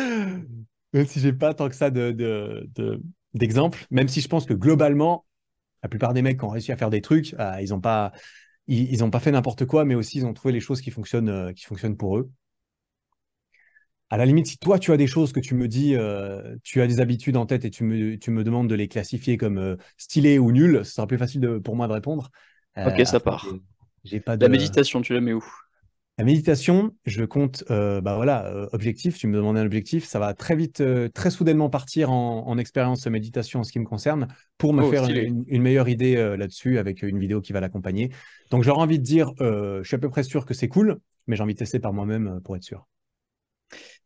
Même 0.93 1.07
si 1.07 1.19
j'ai 1.19 1.33
pas 1.33 1.53
tant 1.53 1.67
que 1.67 1.75
ça 1.75 1.89
de, 1.89 2.11
de, 2.11 3.01
d'exemples, 3.33 3.85
même 3.91 4.07
si 4.07 4.21
je 4.21 4.29
pense 4.29 4.45
que 4.45 4.53
globalement, 4.53 5.25
la 5.83 5.89
plupart 5.89 6.13
des 6.13 6.21
mecs 6.21 6.39
qui 6.39 6.45
ont 6.45 6.49
réussi 6.49 6.71
à 6.71 6.77
faire 6.77 6.89
des 6.89 7.01
trucs, 7.01 7.35
euh, 7.37 7.59
ils 7.61 7.71
n'ont 7.71 7.81
pas, 7.81 8.13
ils, 8.67 8.97
pas 9.11 9.19
fait 9.19 9.31
n'importe 9.31 9.65
quoi, 9.65 9.83
mais 9.83 9.93
aussi 9.93 10.19
ils 10.19 10.25
ont 10.25 10.33
trouvé 10.33 10.53
les 10.53 10.61
choses 10.61 10.79
qui 10.79 10.91
fonctionnent, 10.91 11.29
euh, 11.29 11.51
qui 11.51 11.65
fonctionnent 11.65 11.97
pour 11.97 12.17
eux. 12.17 12.31
À 14.15 14.17
la 14.17 14.25
limite, 14.25 14.47
si 14.47 14.57
toi 14.57 14.79
tu 14.79 14.93
as 14.93 14.97
des 14.97 15.07
choses 15.07 15.33
que 15.33 15.41
tu 15.41 15.55
me 15.55 15.67
dis, 15.67 15.93
euh, 15.93 16.55
tu 16.63 16.81
as 16.81 16.87
des 16.87 17.01
habitudes 17.01 17.35
en 17.35 17.45
tête 17.45 17.65
et 17.65 17.69
tu 17.69 17.83
me, 17.83 18.15
tu 18.15 18.31
me 18.31 18.45
demandes 18.45 18.69
de 18.69 18.75
les 18.75 18.87
classifier 18.87 19.35
comme 19.35 19.75
stylées 19.97 20.39
ou 20.39 20.53
nulles, 20.53 20.85
ce 20.85 20.93
sera 20.93 21.05
plus 21.05 21.17
facile 21.17 21.59
pour 21.61 21.75
moi 21.75 21.89
de 21.89 21.91
répondre. 21.91 22.31
ok, 22.77 23.05
ça 23.05 23.19
part. 23.19 23.45
J'ai 24.05 24.21
pas 24.21 24.37
La 24.37 24.47
méditation, 24.47 25.01
tu 25.01 25.13
la 25.13 25.19
mets 25.19 25.33
où? 25.33 25.43
La 26.17 26.23
méditation, 26.23 26.95
je 27.05 27.25
compte, 27.25 27.65
euh, 27.69 27.99
bah 27.99 28.15
voilà, 28.15 28.45
euh, 28.45 28.69
objectif, 28.71 29.17
tu 29.17 29.27
me 29.27 29.35
demandais 29.35 29.59
un 29.59 29.65
objectif, 29.65 30.05
ça 30.05 30.17
va 30.17 30.33
très 30.33 30.55
vite, 30.55 30.79
euh, 30.79 31.09
très 31.09 31.29
soudainement 31.29 31.69
partir 31.69 32.09
en, 32.09 32.57
expérience 32.57 33.05
méditation 33.07 33.59
en 33.59 33.63
ce 33.65 33.73
qui 33.73 33.79
me 33.79 33.85
concerne 33.85 34.29
pour 34.57 34.73
me 34.73 34.81
oh, 34.81 34.89
faire 34.89 35.09
une, 35.09 35.61
meilleure 35.61 35.89
idée 35.89 36.15
là-dessus 36.37 36.77
avec 36.77 37.03
une 37.03 37.19
vidéo 37.19 37.41
qui 37.41 37.51
va 37.51 37.59
l'accompagner. 37.59 38.11
Donc 38.49 38.63
j'aurais 38.63 38.81
envie 38.81 38.97
de 38.97 39.03
dire, 39.03 39.33
je 39.39 39.81
suis 39.83 39.95
à 39.95 39.99
peu 39.99 40.09
près 40.09 40.23
sûr 40.23 40.45
que 40.45 40.53
c'est 40.53 40.69
cool, 40.69 40.99
mais 41.27 41.35
j'ai 41.35 41.43
envie 41.43 41.53
de 41.53 41.59
tester 41.59 41.79
par 41.79 41.91
moi-même 41.91 42.39
pour 42.45 42.55
être 42.55 42.63
sûr. 42.63 42.87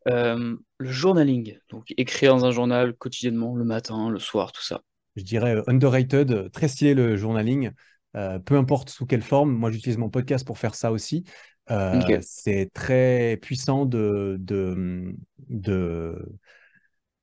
Le 0.06 0.58
journaling, 0.80 1.58
donc 1.68 1.92
écrire 1.96 2.34
dans 2.34 2.44
un 2.44 2.50
journal 2.50 2.94
quotidiennement, 2.94 3.54
le 3.54 3.64
matin, 3.64 4.10
le 4.10 4.18
soir, 4.18 4.52
tout 4.52 4.62
ça. 4.62 4.82
Je 5.16 5.22
dirais 5.22 5.62
underrated, 5.66 6.50
très 6.52 6.68
stylé 6.68 6.94
le 6.94 7.16
journaling. 7.16 7.70
peu 8.12 8.56
importe 8.56 8.90
sous 8.90 9.06
quelle 9.06 9.22
forme, 9.22 9.52
moi 9.52 9.70
j'utilise 9.70 9.98
mon 9.98 10.10
podcast 10.10 10.46
pour 10.46 10.58
faire 10.58 10.74
ça 10.74 10.92
aussi. 10.92 11.24
Euh, 11.70 12.18
c'est 12.20 12.70
très 12.72 13.38
puissant 13.40 13.86
de, 13.86 14.36
de, 14.40 15.14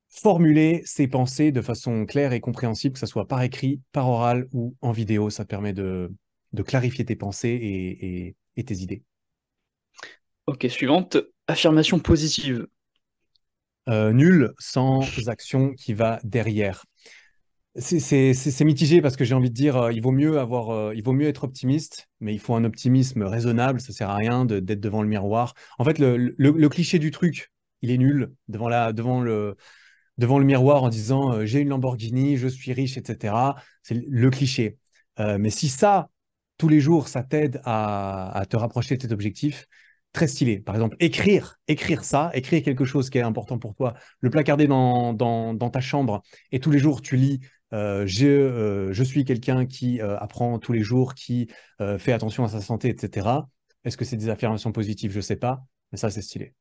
formuler 0.08 0.82
ses 0.84 1.06
pensées 1.06 1.52
de 1.52 1.60
façon 1.60 2.06
claire 2.06 2.32
et 2.32 2.40
compréhensible, 2.40 2.94
que 2.94 2.98
ce 2.98 3.06
soit 3.06 3.28
par 3.28 3.42
écrit, 3.42 3.80
par 3.92 4.08
oral 4.08 4.48
ou 4.52 4.74
en 4.80 4.92
vidéo. 4.92 5.28
Ça 5.30 5.44
permet 5.44 5.72
de, 5.72 6.10
clarifier 6.66 7.04
tes 7.04 7.16
pensées 7.16 8.34
et, 8.56 8.64
tes 8.64 8.76
idées. 8.76 9.02
Ok, 10.48 10.64
suivante, 10.70 11.18
affirmation 11.46 11.98
positive. 11.98 12.66
Euh, 13.90 14.14
nul 14.14 14.54
sans 14.58 15.02
action 15.28 15.74
qui 15.74 15.92
va 15.92 16.20
derrière. 16.24 16.86
C'est 17.76 18.64
mitigé 18.64 19.02
parce 19.02 19.14
que 19.14 19.26
j'ai 19.26 19.34
envie 19.34 19.50
de 19.50 19.54
dire, 19.54 19.76
euh, 19.76 19.92
il 19.92 20.00
vaut 20.00 20.10
mieux 20.10 20.38
avoir, 20.38 20.70
euh, 20.70 20.94
il 20.94 21.04
vaut 21.04 21.12
mieux 21.12 21.28
être 21.28 21.44
optimiste, 21.44 22.08
mais 22.20 22.32
il 22.32 22.38
faut 22.38 22.54
un 22.54 22.64
optimisme 22.64 23.24
raisonnable. 23.24 23.78
Ça 23.82 23.92
sert 23.92 24.08
à 24.08 24.16
rien 24.16 24.46
d'être 24.46 24.80
devant 24.80 25.02
le 25.02 25.08
miroir. 25.08 25.52
En 25.78 25.84
fait, 25.84 25.98
le, 25.98 26.68
cliché 26.70 26.98
du 26.98 27.10
truc, 27.10 27.52
il 27.82 27.90
est 27.90 27.98
nul 27.98 28.32
devant 28.48 28.70
la, 28.70 28.94
devant 28.94 29.20
le, 29.20 29.54
devant 30.16 30.38
le 30.38 30.46
miroir 30.46 30.82
en 30.82 30.88
disant 30.88 31.44
j'ai 31.44 31.60
une 31.60 31.68
Lamborghini, 31.68 32.38
je 32.38 32.48
suis 32.48 32.72
riche, 32.72 32.96
etc. 32.96 33.34
C'est 33.82 34.02
le 34.08 34.30
cliché. 34.30 34.78
mais 35.18 35.50
si 35.50 35.68
ça, 35.68 36.08
tous 36.56 36.68
les 36.68 36.80
jours, 36.80 37.06
ça 37.06 37.22
t'aide 37.22 37.60
à, 37.64 38.30
à, 38.34 38.46
te 38.46 38.56
rapprocher 38.56 38.96
de 38.96 39.02
cet 39.02 39.12
objectif, 39.12 39.66
très 40.12 40.26
stylé. 40.26 40.58
Par 40.58 40.74
exemple, 40.74 40.96
écrire, 41.00 41.56
écrire 41.68 42.04
ça, 42.04 42.30
écrire 42.34 42.62
quelque 42.62 42.84
chose 42.84 43.10
qui 43.10 43.18
est 43.18 43.22
important 43.22 43.58
pour 43.58 43.74
toi, 43.74 43.94
le 44.20 44.30
placarder 44.30 44.66
dans, 44.66 45.12
dans, 45.12 45.54
dans 45.54 45.70
ta 45.70 45.80
chambre 45.80 46.22
et 46.50 46.60
tous 46.60 46.70
les 46.70 46.78
jours 46.78 47.02
tu 47.02 47.16
lis 47.16 47.40
euh, 47.72 48.06
euh, 48.22 48.92
je, 48.92 49.02
suis 49.02 49.24
quelqu'un 49.24 49.66
qui 49.66 50.00
euh, 50.00 50.18
apprend 50.18 50.58
tous 50.58 50.72
les 50.72 50.82
jours, 50.82 51.14
qui 51.14 51.48
fait 51.98 52.12
attention 52.12 52.44
à 52.44 52.48
sa 52.48 52.60
santé, 52.60 52.88
etc. 52.88 53.28
Est-ce 53.84 53.96
que 53.96 54.04
c'est 54.04 54.16
des 54.16 54.28
affirmations 54.28 54.72
positives? 54.72 55.12
Je 55.12 55.18
ne 55.18 55.22
sais 55.22 55.36
pas, 55.36 55.62
mais 55.92 55.98
ça, 55.98 56.10
c'est 56.10 56.22
stylé. 56.22 56.54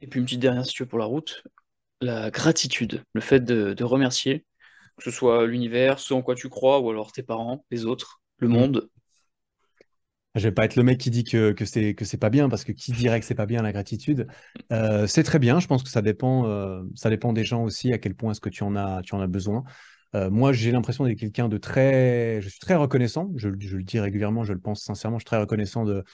Et 0.00 0.06
puis 0.06 0.18
une 0.18 0.26
petite 0.26 0.40
dernière, 0.40 0.66
si 0.66 0.72
tu 0.72 0.82
veux, 0.82 0.88
pour 0.88 0.98
la 0.98 1.04
route, 1.04 1.44
la 2.00 2.30
gratitude, 2.30 3.04
le 3.12 3.20
fait 3.20 3.40
de, 3.44 3.84
remercier, 3.84 4.44
que 4.96 5.04
ce 5.04 5.10
soit 5.10 5.46
l'univers, 5.46 5.98
ce 5.98 6.14
en 6.14 6.22
quoi 6.22 6.34
tu 6.34 6.48
crois, 6.48 6.80
ou 6.80 6.90
alors 6.90 7.12
tes 7.12 7.22
parents, 7.22 7.64
les 7.70 7.84
autres, 7.84 8.20
le 8.38 8.48
mmh. 8.48 8.52
monde, 8.52 8.90
je 10.34 10.40
vais 10.42 10.52
pas 10.52 10.64
être 10.64 10.76
le 10.76 10.82
mec 10.82 10.98
qui 10.98 11.10
dit 11.10 11.24
que, 11.24 11.52
que 11.52 11.64
c'est 11.64 11.94
que 11.94 12.04
c'est 12.04 12.16
pas 12.16 12.30
bien 12.30 12.48
parce 12.48 12.64
que 12.64 12.72
qui 12.72 12.92
dirait 12.92 13.20
que 13.20 13.26
c'est 13.26 13.34
pas 13.34 13.46
bien 13.46 13.62
la 13.62 13.72
gratitude? 13.72 14.26
Euh, 14.72 15.06
c'est 15.06 15.22
très 15.22 15.38
bien 15.38 15.60
je 15.60 15.66
pense 15.66 15.82
que 15.82 15.90
ça 15.90 16.02
dépend 16.02 16.46
euh, 16.46 16.82
ça 16.94 17.10
dépend 17.10 17.32
des 17.32 17.44
gens 17.44 17.62
aussi 17.64 17.92
à 17.92 17.98
quel 17.98 18.14
point 18.14 18.32
est-ce 18.32 18.40
que 18.40 18.48
tu 18.48 18.62
en 18.62 18.74
as 18.76 19.02
tu 19.02 19.14
en 19.14 19.20
as 19.20 19.26
besoin. 19.26 19.64
Euh, 20.14 20.30
moi 20.30 20.52
j'ai 20.52 20.72
l'impression 20.72 21.04
d'être 21.04 21.18
quelqu'un 21.18 21.48
de 21.48 21.58
très 21.58 22.40
je 22.40 22.48
suis 22.48 22.60
très 22.60 22.74
reconnaissant 22.74 23.30
je, 23.36 23.50
je, 23.58 23.76
le 23.76 23.82
dis 23.82 24.00
régulièrement 24.00 24.44
je 24.44 24.52
le 24.52 24.60
pense 24.60 24.82
sincèrement 24.82 25.18
je 25.18 25.22
suis 25.22 25.26
très 25.26 25.38
reconnaissant 25.38 25.84
de 25.84 26.04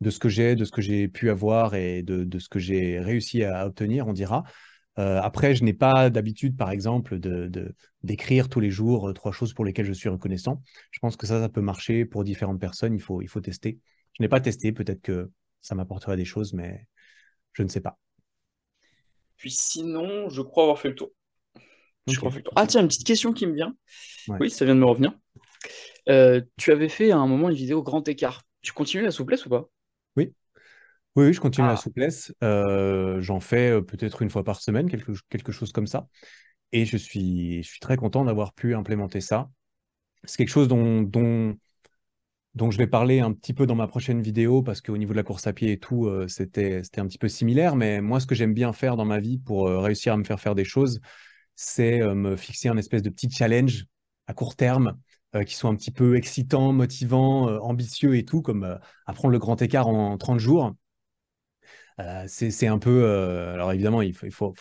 de 0.00 0.10
ce 0.10 0.18
que 0.18 0.28
j'ai 0.28 0.54
de 0.56 0.64
ce 0.64 0.72
que 0.72 0.82
j'ai 0.82 1.08
pu 1.08 1.30
avoir 1.30 1.74
et 1.74 2.02
de, 2.02 2.24
de 2.24 2.38
ce 2.38 2.48
que 2.48 2.58
j'ai 2.58 3.00
réussi 3.00 3.44
à 3.44 3.66
obtenir 3.66 4.06
on 4.06 4.12
dira 4.12 4.44
euh, 4.98 5.20
après, 5.20 5.54
je 5.54 5.64
n'ai 5.64 5.72
pas 5.72 6.08
d'habitude, 6.10 6.56
par 6.56 6.70
exemple, 6.70 7.18
de, 7.18 7.74
d'écrire 8.02 8.48
tous 8.48 8.60
les 8.60 8.70
jours 8.70 9.08
euh, 9.08 9.12
trois 9.12 9.32
choses 9.32 9.52
pour 9.52 9.64
lesquelles 9.64 9.86
je 9.86 9.92
suis 9.92 10.08
reconnaissant. 10.08 10.62
Je 10.90 10.98
pense 11.00 11.16
que 11.16 11.26
ça, 11.26 11.40
ça 11.40 11.48
peut 11.48 11.60
marcher 11.60 12.04
pour 12.04 12.24
différentes 12.24 12.60
personnes. 12.60 12.94
Il 12.94 13.02
faut, 13.02 13.20
il 13.20 13.28
faut 13.28 13.40
tester. 13.40 13.78
Je 14.12 14.22
n'ai 14.22 14.28
pas 14.28 14.40
testé. 14.40 14.72
Peut-être 14.72 15.02
que 15.02 15.30
ça 15.60 15.74
m'apporterait 15.74 16.16
des 16.16 16.24
choses, 16.24 16.52
mais 16.52 16.86
je 17.52 17.62
ne 17.62 17.68
sais 17.68 17.80
pas. 17.80 17.98
Puis 19.36 19.50
sinon, 19.50 20.28
je 20.28 20.42
crois 20.42 20.64
avoir 20.64 20.78
fait 20.78 20.90
le 20.90 20.94
tour. 20.94 21.10
Ah 22.54 22.66
tiens, 22.66 22.82
une 22.82 22.88
petite 22.88 23.06
question 23.06 23.32
qui 23.32 23.46
me 23.46 23.54
vient. 23.54 23.74
Oui, 24.28 24.50
ça 24.50 24.64
vient 24.64 24.74
de 24.74 24.80
me 24.80 24.86
revenir. 24.86 25.12
Euh, 26.08 26.42
tu 26.58 26.70
avais 26.70 26.90
fait 26.90 27.10
à 27.10 27.16
un 27.16 27.26
moment 27.26 27.48
une 27.48 27.56
vidéo 27.56 27.82
grand 27.82 28.06
écart. 28.06 28.42
Tu 28.60 28.72
continues 28.72 29.04
la 29.04 29.10
souplesse 29.10 29.46
ou 29.46 29.48
pas? 29.48 29.68
Oui, 31.16 31.32
je 31.32 31.40
continue 31.40 31.66
la 31.66 31.74
ah. 31.74 31.76
souplesse. 31.76 32.34
Euh, 32.42 33.20
j'en 33.20 33.38
fais 33.38 33.70
euh, 33.70 33.80
peut-être 33.80 34.22
une 34.22 34.30
fois 34.30 34.42
par 34.42 34.60
semaine, 34.60 34.90
quelque, 34.90 35.12
quelque 35.28 35.52
chose 35.52 35.72
comme 35.72 35.86
ça. 35.86 36.08
Et 36.72 36.86
je 36.86 36.96
suis, 36.96 37.62
je 37.62 37.68
suis 37.68 37.80
très 37.80 37.96
content 37.96 38.24
d'avoir 38.24 38.52
pu 38.52 38.74
implémenter 38.74 39.20
ça. 39.20 39.48
C'est 40.24 40.38
quelque 40.38 40.48
chose 40.48 40.66
dont, 40.66 41.02
dont, 41.02 41.56
dont 42.54 42.70
je 42.72 42.78
vais 42.78 42.88
parler 42.88 43.20
un 43.20 43.32
petit 43.32 43.54
peu 43.54 43.64
dans 43.66 43.76
ma 43.76 43.86
prochaine 43.86 44.22
vidéo 44.22 44.62
parce 44.62 44.80
qu'au 44.80 44.96
niveau 44.96 45.12
de 45.12 45.16
la 45.16 45.22
course 45.22 45.46
à 45.46 45.52
pied 45.52 45.70
et 45.70 45.78
tout, 45.78 46.06
euh, 46.06 46.26
c'était, 46.26 46.82
c'était 46.82 47.00
un 47.00 47.06
petit 47.06 47.18
peu 47.18 47.28
similaire. 47.28 47.76
Mais 47.76 48.00
moi, 48.00 48.18
ce 48.18 48.26
que 48.26 48.34
j'aime 48.34 48.54
bien 48.54 48.72
faire 48.72 48.96
dans 48.96 49.04
ma 49.04 49.20
vie 49.20 49.38
pour 49.38 49.68
réussir 49.68 50.14
à 50.14 50.16
me 50.16 50.24
faire 50.24 50.40
faire 50.40 50.56
des 50.56 50.64
choses, 50.64 51.00
c'est 51.54 52.00
me 52.00 52.34
fixer 52.34 52.68
un 52.68 52.76
espèce 52.76 53.02
de 53.02 53.10
petit 53.10 53.30
challenge 53.30 53.86
à 54.26 54.34
court 54.34 54.56
terme 54.56 54.98
qui 55.46 55.54
soit 55.54 55.70
un 55.70 55.76
petit 55.76 55.90
peu 55.92 56.16
excitant, 56.16 56.72
motivant, 56.72 57.46
ambitieux 57.60 58.16
et 58.16 58.24
tout, 58.24 58.42
comme 58.42 58.78
apprendre 59.06 59.30
le 59.32 59.38
grand 59.38 59.60
écart 59.62 59.86
en 59.86 60.16
30 60.16 60.40
jours. 60.40 60.74
Euh, 62.00 62.24
c'est 62.26 62.66
un 62.66 62.78
peu. 62.78 63.04
Euh, 63.04 63.54
alors 63.54 63.72
évidemment, 63.72 64.02
il 64.02 64.14
faut, 64.14 64.54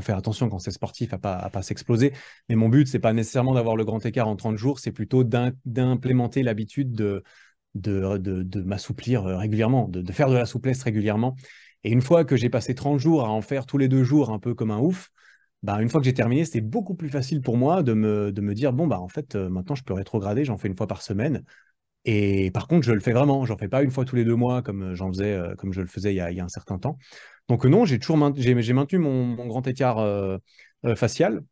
faire 0.00 0.16
attention 0.16 0.48
quand 0.48 0.60
c'est 0.60 0.70
sportif 0.70 1.12
à 1.12 1.18
pas, 1.18 1.48
pas 1.50 1.62
s'exploser. 1.62 2.12
Mais 2.48 2.54
mon 2.54 2.68
but, 2.68 2.86
c'est 2.86 3.00
pas 3.00 3.12
nécessairement 3.12 3.54
d'avoir 3.54 3.76
le 3.76 3.84
grand 3.84 4.04
écart 4.06 4.28
en 4.28 4.36
30 4.36 4.56
jours, 4.56 4.78
c'est 4.78 4.92
plutôt 4.92 5.24
d'implémenter 5.24 6.42
l'habitude 6.42 6.92
de, 6.92 7.24
de, 7.74 8.60
m'assouplir 8.62 9.26
euh, 9.26 9.36
régulièrement, 9.36 9.88
de, 9.88 10.12
faire 10.12 10.28
de 10.28 10.36
la 10.36 10.46
souplesse 10.46 10.82
régulièrement. 10.82 11.36
Et 11.82 11.90
une 11.90 12.02
fois 12.02 12.24
que 12.24 12.36
j'ai 12.36 12.50
passé 12.50 12.74
30 12.74 13.00
jours 13.00 13.24
à 13.24 13.30
en 13.30 13.42
faire 13.42 13.66
tous 13.66 13.78
les 13.78 13.88
deux 13.88 14.04
jours, 14.04 14.30
un 14.30 14.38
peu 14.38 14.54
comme 14.54 14.70
un 14.70 14.78
ouf, 14.78 15.10
bah, 15.62 15.82
une 15.82 15.88
fois 15.88 16.00
que 16.00 16.04
j'ai 16.06 16.14
terminé, 16.14 16.44
c'est 16.44 16.60
beaucoup 16.60 16.94
plus 16.94 17.10
facile 17.10 17.42
pour 17.42 17.56
moi 17.56 17.82
de 17.82 17.94
me, 17.94 18.32
de 18.32 18.40
me 18.40 18.54
dire 18.54 18.72
bon, 18.72 18.86
bah, 18.86 19.00
en 19.00 19.08
fait, 19.08 19.34
maintenant, 19.34 19.74
je 19.74 19.82
peux 19.82 19.94
rétrograder, 19.94 20.44
j'en 20.44 20.56
fais 20.56 20.68
une 20.68 20.76
fois 20.76 20.86
par 20.86 21.02
semaine. 21.02 21.42
Et 22.04 22.50
par 22.52 22.66
contre, 22.66 22.86
je 22.86 22.92
le 22.92 23.00
fais 23.00 23.12
vraiment. 23.12 23.44
J'en 23.44 23.56
fais 23.56 23.68
pas 23.68 23.82
une 23.82 23.90
fois 23.90 24.04
tous 24.04 24.16
les 24.16 24.24
deux 24.24 24.34
mois 24.34 24.62
comme 24.62 24.82
euh, 24.82 24.94
j'en 24.94 25.08
faisais, 25.08 25.34
euh, 25.34 25.54
comme 25.56 25.72
je 25.72 25.80
le 25.80 25.86
faisais 25.86 26.12
il 26.12 26.16
y 26.16 26.20
a, 26.20 26.44
un 26.44 26.48
certain 26.48 26.78
temps. 26.78 26.98
Donc 27.48 27.64
non, 27.64 27.84
j'ai 27.84 27.98
toujours 27.98 28.32
j'ai, 28.36 28.54
maintenu 28.72 28.98
mon, 28.98 29.46
grand 29.46 29.66
écart 29.66 29.98
euh, 29.98 30.38
facial. 30.94 31.42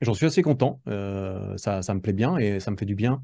J'en 0.00 0.14
suis 0.14 0.26
assez 0.26 0.42
content. 0.42 0.80
ça, 0.86 1.94
me 1.94 2.00
plaît 2.00 2.12
bien 2.12 2.36
et 2.36 2.60
ça 2.60 2.70
me 2.70 2.76
fait 2.76 2.86
du 2.86 2.94
bien. 2.94 3.22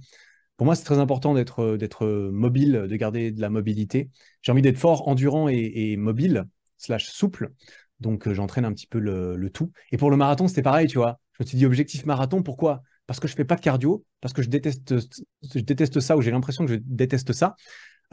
Pour 0.57 0.67
moi, 0.67 0.75
c'est 0.75 0.85
très 0.85 0.99
important 0.99 1.35
d'être, 1.35 2.07
mobile, 2.31 2.87
de 2.89 2.97
garder 2.97 3.31
de 3.31 3.41
la 3.41 3.51
mobilité. 3.51 4.11
J'ai 4.43 4.53
envie 4.53 4.63
d'être 4.63 4.79
fort, 4.79 5.07
endurant 5.09 5.49
et, 5.49 5.97
mobile, 5.97 6.45
slash 6.79 7.09
souple. 7.09 7.53
Donc, 8.01 8.31
j'entraîne 8.33 8.65
un 8.65 8.73
petit 8.73 8.87
peu 8.87 8.99
le, 8.99 9.51
tout. 9.51 9.71
Et 9.93 9.97
pour 9.97 10.11
le 10.11 10.17
marathon, 10.17 10.49
c'était 10.49 10.63
pareil, 10.63 10.89
tu 10.89 10.99
vois. 10.99 11.21
Je 11.39 11.45
me 11.45 11.47
suis 11.47 11.59
dit, 11.59 11.67
objectif 11.67 12.07
marathon, 12.07 12.43
pourquoi? 12.43 12.83
Parce 13.13 13.21
que 13.21 13.29
je 13.29 13.35
fais 13.35 13.45
pas 13.45 13.57
de 13.57 13.61
cardio, 13.61 14.07
parce 14.23 14.33
que 14.33 14.41
je 14.41 14.49
déteste, 14.49 14.95
je 14.99 15.61
déteste 15.61 16.01
ça 16.01 16.17
ou 16.17 16.23
j'ai 16.23 16.31
l'impression 16.31 16.65
que 16.65 16.73
je 16.73 16.79
déteste 16.81 17.35
ça. 17.35 17.57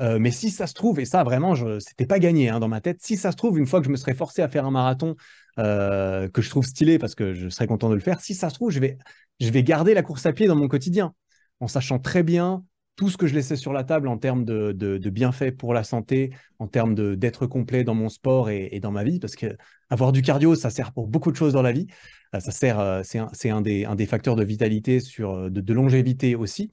Euh, 0.02 0.20
mais 0.20 0.30
si 0.30 0.50
ça 0.50 0.68
se 0.68 0.74
trouve, 0.74 1.00
et 1.00 1.06
ça 1.06 1.24
vraiment, 1.24 1.56
c'était 1.80 2.06
pas 2.06 2.20
gagné 2.20 2.50
hein, 2.50 2.60
dans 2.60 2.68
ma 2.68 2.82
tête, 2.82 2.98
si 3.02 3.16
ça 3.16 3.32
se 3.32 3.38
trouve, 3.38 3.58
une 3.58 3.66
fois 3.66 3.80
que 3.80 3.86
je 3.86 3.92
me 3.92 3.96
serais 3.96 4.14
forcé 4.14 4.42
à 4.42 4.50
faire 4.50 4.66
un 4.66 4.72
marathon 4.72 5.16
euh, 5.58 6.28
que 6.28 6.42
je 6.42 6.50
trouve 6.50 6.66
stylé 6.66 7.00
parce 7.00 7.16
que 7.16 7.34
je 7.34 7.48
serais 7.48 7.66
content 7.66 7.88
de 7.88 7.96
le 7.96 8.02
faire, 8.02 8.20
si 8.20 8.34
ça 8.34 8.50
se 8.50 8.56
trouve, 8.56 8.72
je 8.72 8.82
vais, 8.82 8.98
je 9.40 9.50
vais 9.50 9.64
garder 9.64 9.94
la 9.94 10.04
course 10.04 10.26
à 10.26 10.34
pied 10.34 10.48
dans 10.48 10.58
mon 10.58 10.68
quotidien 10.68 11.14
en 11.62 11.70
sachant 11.70 11.98
très 11.98 12.22
bien 12.22 12.66
tout 12.98 13.10
ce 13.10 13.16
que 13.16 13.26
je 13.28 13.36
laissais 13.36 13.56
sur 13.56 13.72
la 13.72 13.86
table 13.86 14.10
en 14.10 14.18
termes 14.18 14.44
de, 14.44 14.74
de, 14.74 15.10
bienfaits 15.10 15.52
pour 15.52 15.74
la 15.74 15.86
santé, 15.86 16.34
en 16.60 16.68
termes 16.68 17.16
d'être 17.16 17.46
complet 17.46 17.86
dans 17.86 17.96
mon 17.96 18.10
sport 18.10 18.50
et, 18.50 18.78
dans 18.82 18.92
ma 18.92 19.06
vie, 19.06 19.20
parce 19.20 19.38
que 19.38 19.56
avoir 19.90 20.12
du 20.12 20.22
cardio, 20.22 20.54
ça 20.56 20.70
sert 20.70 20.92
pour 20.92 21.08
beaucoup 21.08 21.32
de 21.32 21.38
choses 21.38 21.54
dans 21.54 21.62
la 21.62 21.72
vie. 21.72 21.88
Euh, 22.36 22.40
ça 22.40 22.52
sert, 22.52 22.80
euh, 22.80 23.02
c'est 23.04 23.50
un, 23.50 23.62
des, 23.62 24.06
facteurs 24.06 24.36
de 24.36 24.44
vitalité, 24.44 25.00
sur, 25.00 25.36
euh, 25.36 25.50
de, 25.50 25.74
longévité 25.74 26.36
aussi. 26.36 26.72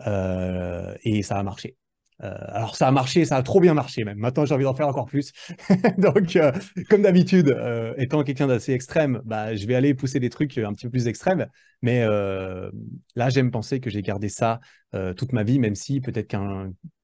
et 0.00 1.22
ça 1.22 1.38
a 1.38 1.42
marché. 1.42 1.76
Euh, 2.22 2.34
alors 2.48 2.76
ça 2.76 2.88
a 2.88 2.90
marché, 2.90 3.26
ça 3.26 3.36
a 3.36 3.42
trop 3.42 3.60
bien 3.60 3.74
marché 3.74 4.04
même. 4.04 4.18
Maintenant 4.18 4.46
j'ai 4.46 4.54
envie 4.54 4.64
d'en 4.64 4.74
faire 4.74 4.88
encore 4.88 5.06
plus. 5.06 5.32
Donc 5.98 6.36
euh, 6.36 6.52
comme 6.88 7.02
d'habitude, 7.02 7.48
euh, 7.48 7.92
étant 7.98 8.24
quelqu'un 8.24 8.46
d'assez 8.46 8.72
extrême, 8.72 9.20
bah, 9.24 9.54
je 9.54 9.66
vais 9.66 9.74
aller 9.74 9.94
pousser 9.94 10.18
des 10.20 10.30
trucs 10.30 10.56
un 10.58 10.72
petit 10.72 10.86
peu 10.86 10.90
plus 10.90 11.08
extrêmes. 11.08 11.46
Mais 11.82 12.04
là 12.04 13.28
j'aime 13.28 13.50
penser 13.50 13.80
que 13.80 13.90
j'ai 13.90 14.02
gardé 14.02 14.28
ça 14.28 14.60
toute 15.16 15.32
ma 15.32 15.42
vie, 15.42 15.58
même 15.58 15.74
si 15.74 16.00
peut-être 16.00 16.34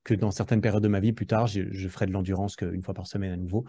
que 0.05 0.15
dans 0.15 0.31
certaines 0.31 0.63
périodes 0.63 0.83
de 0.83 0.89
ma 0.89 1.01
vie 1.01 1.13
plus 1.13 1.27
tard, 1.27 1.47
je 1.47 1.89
ferai 1.89 2.07
de 2.07 2.13
l'endurance 2.13 2.57
qu'une 2.57 2.83
fois 2.83 2.95
par 2.95 3.07
semaine 3.07 3.33
à 3.33 3.37
nouveau. 3.37 3.67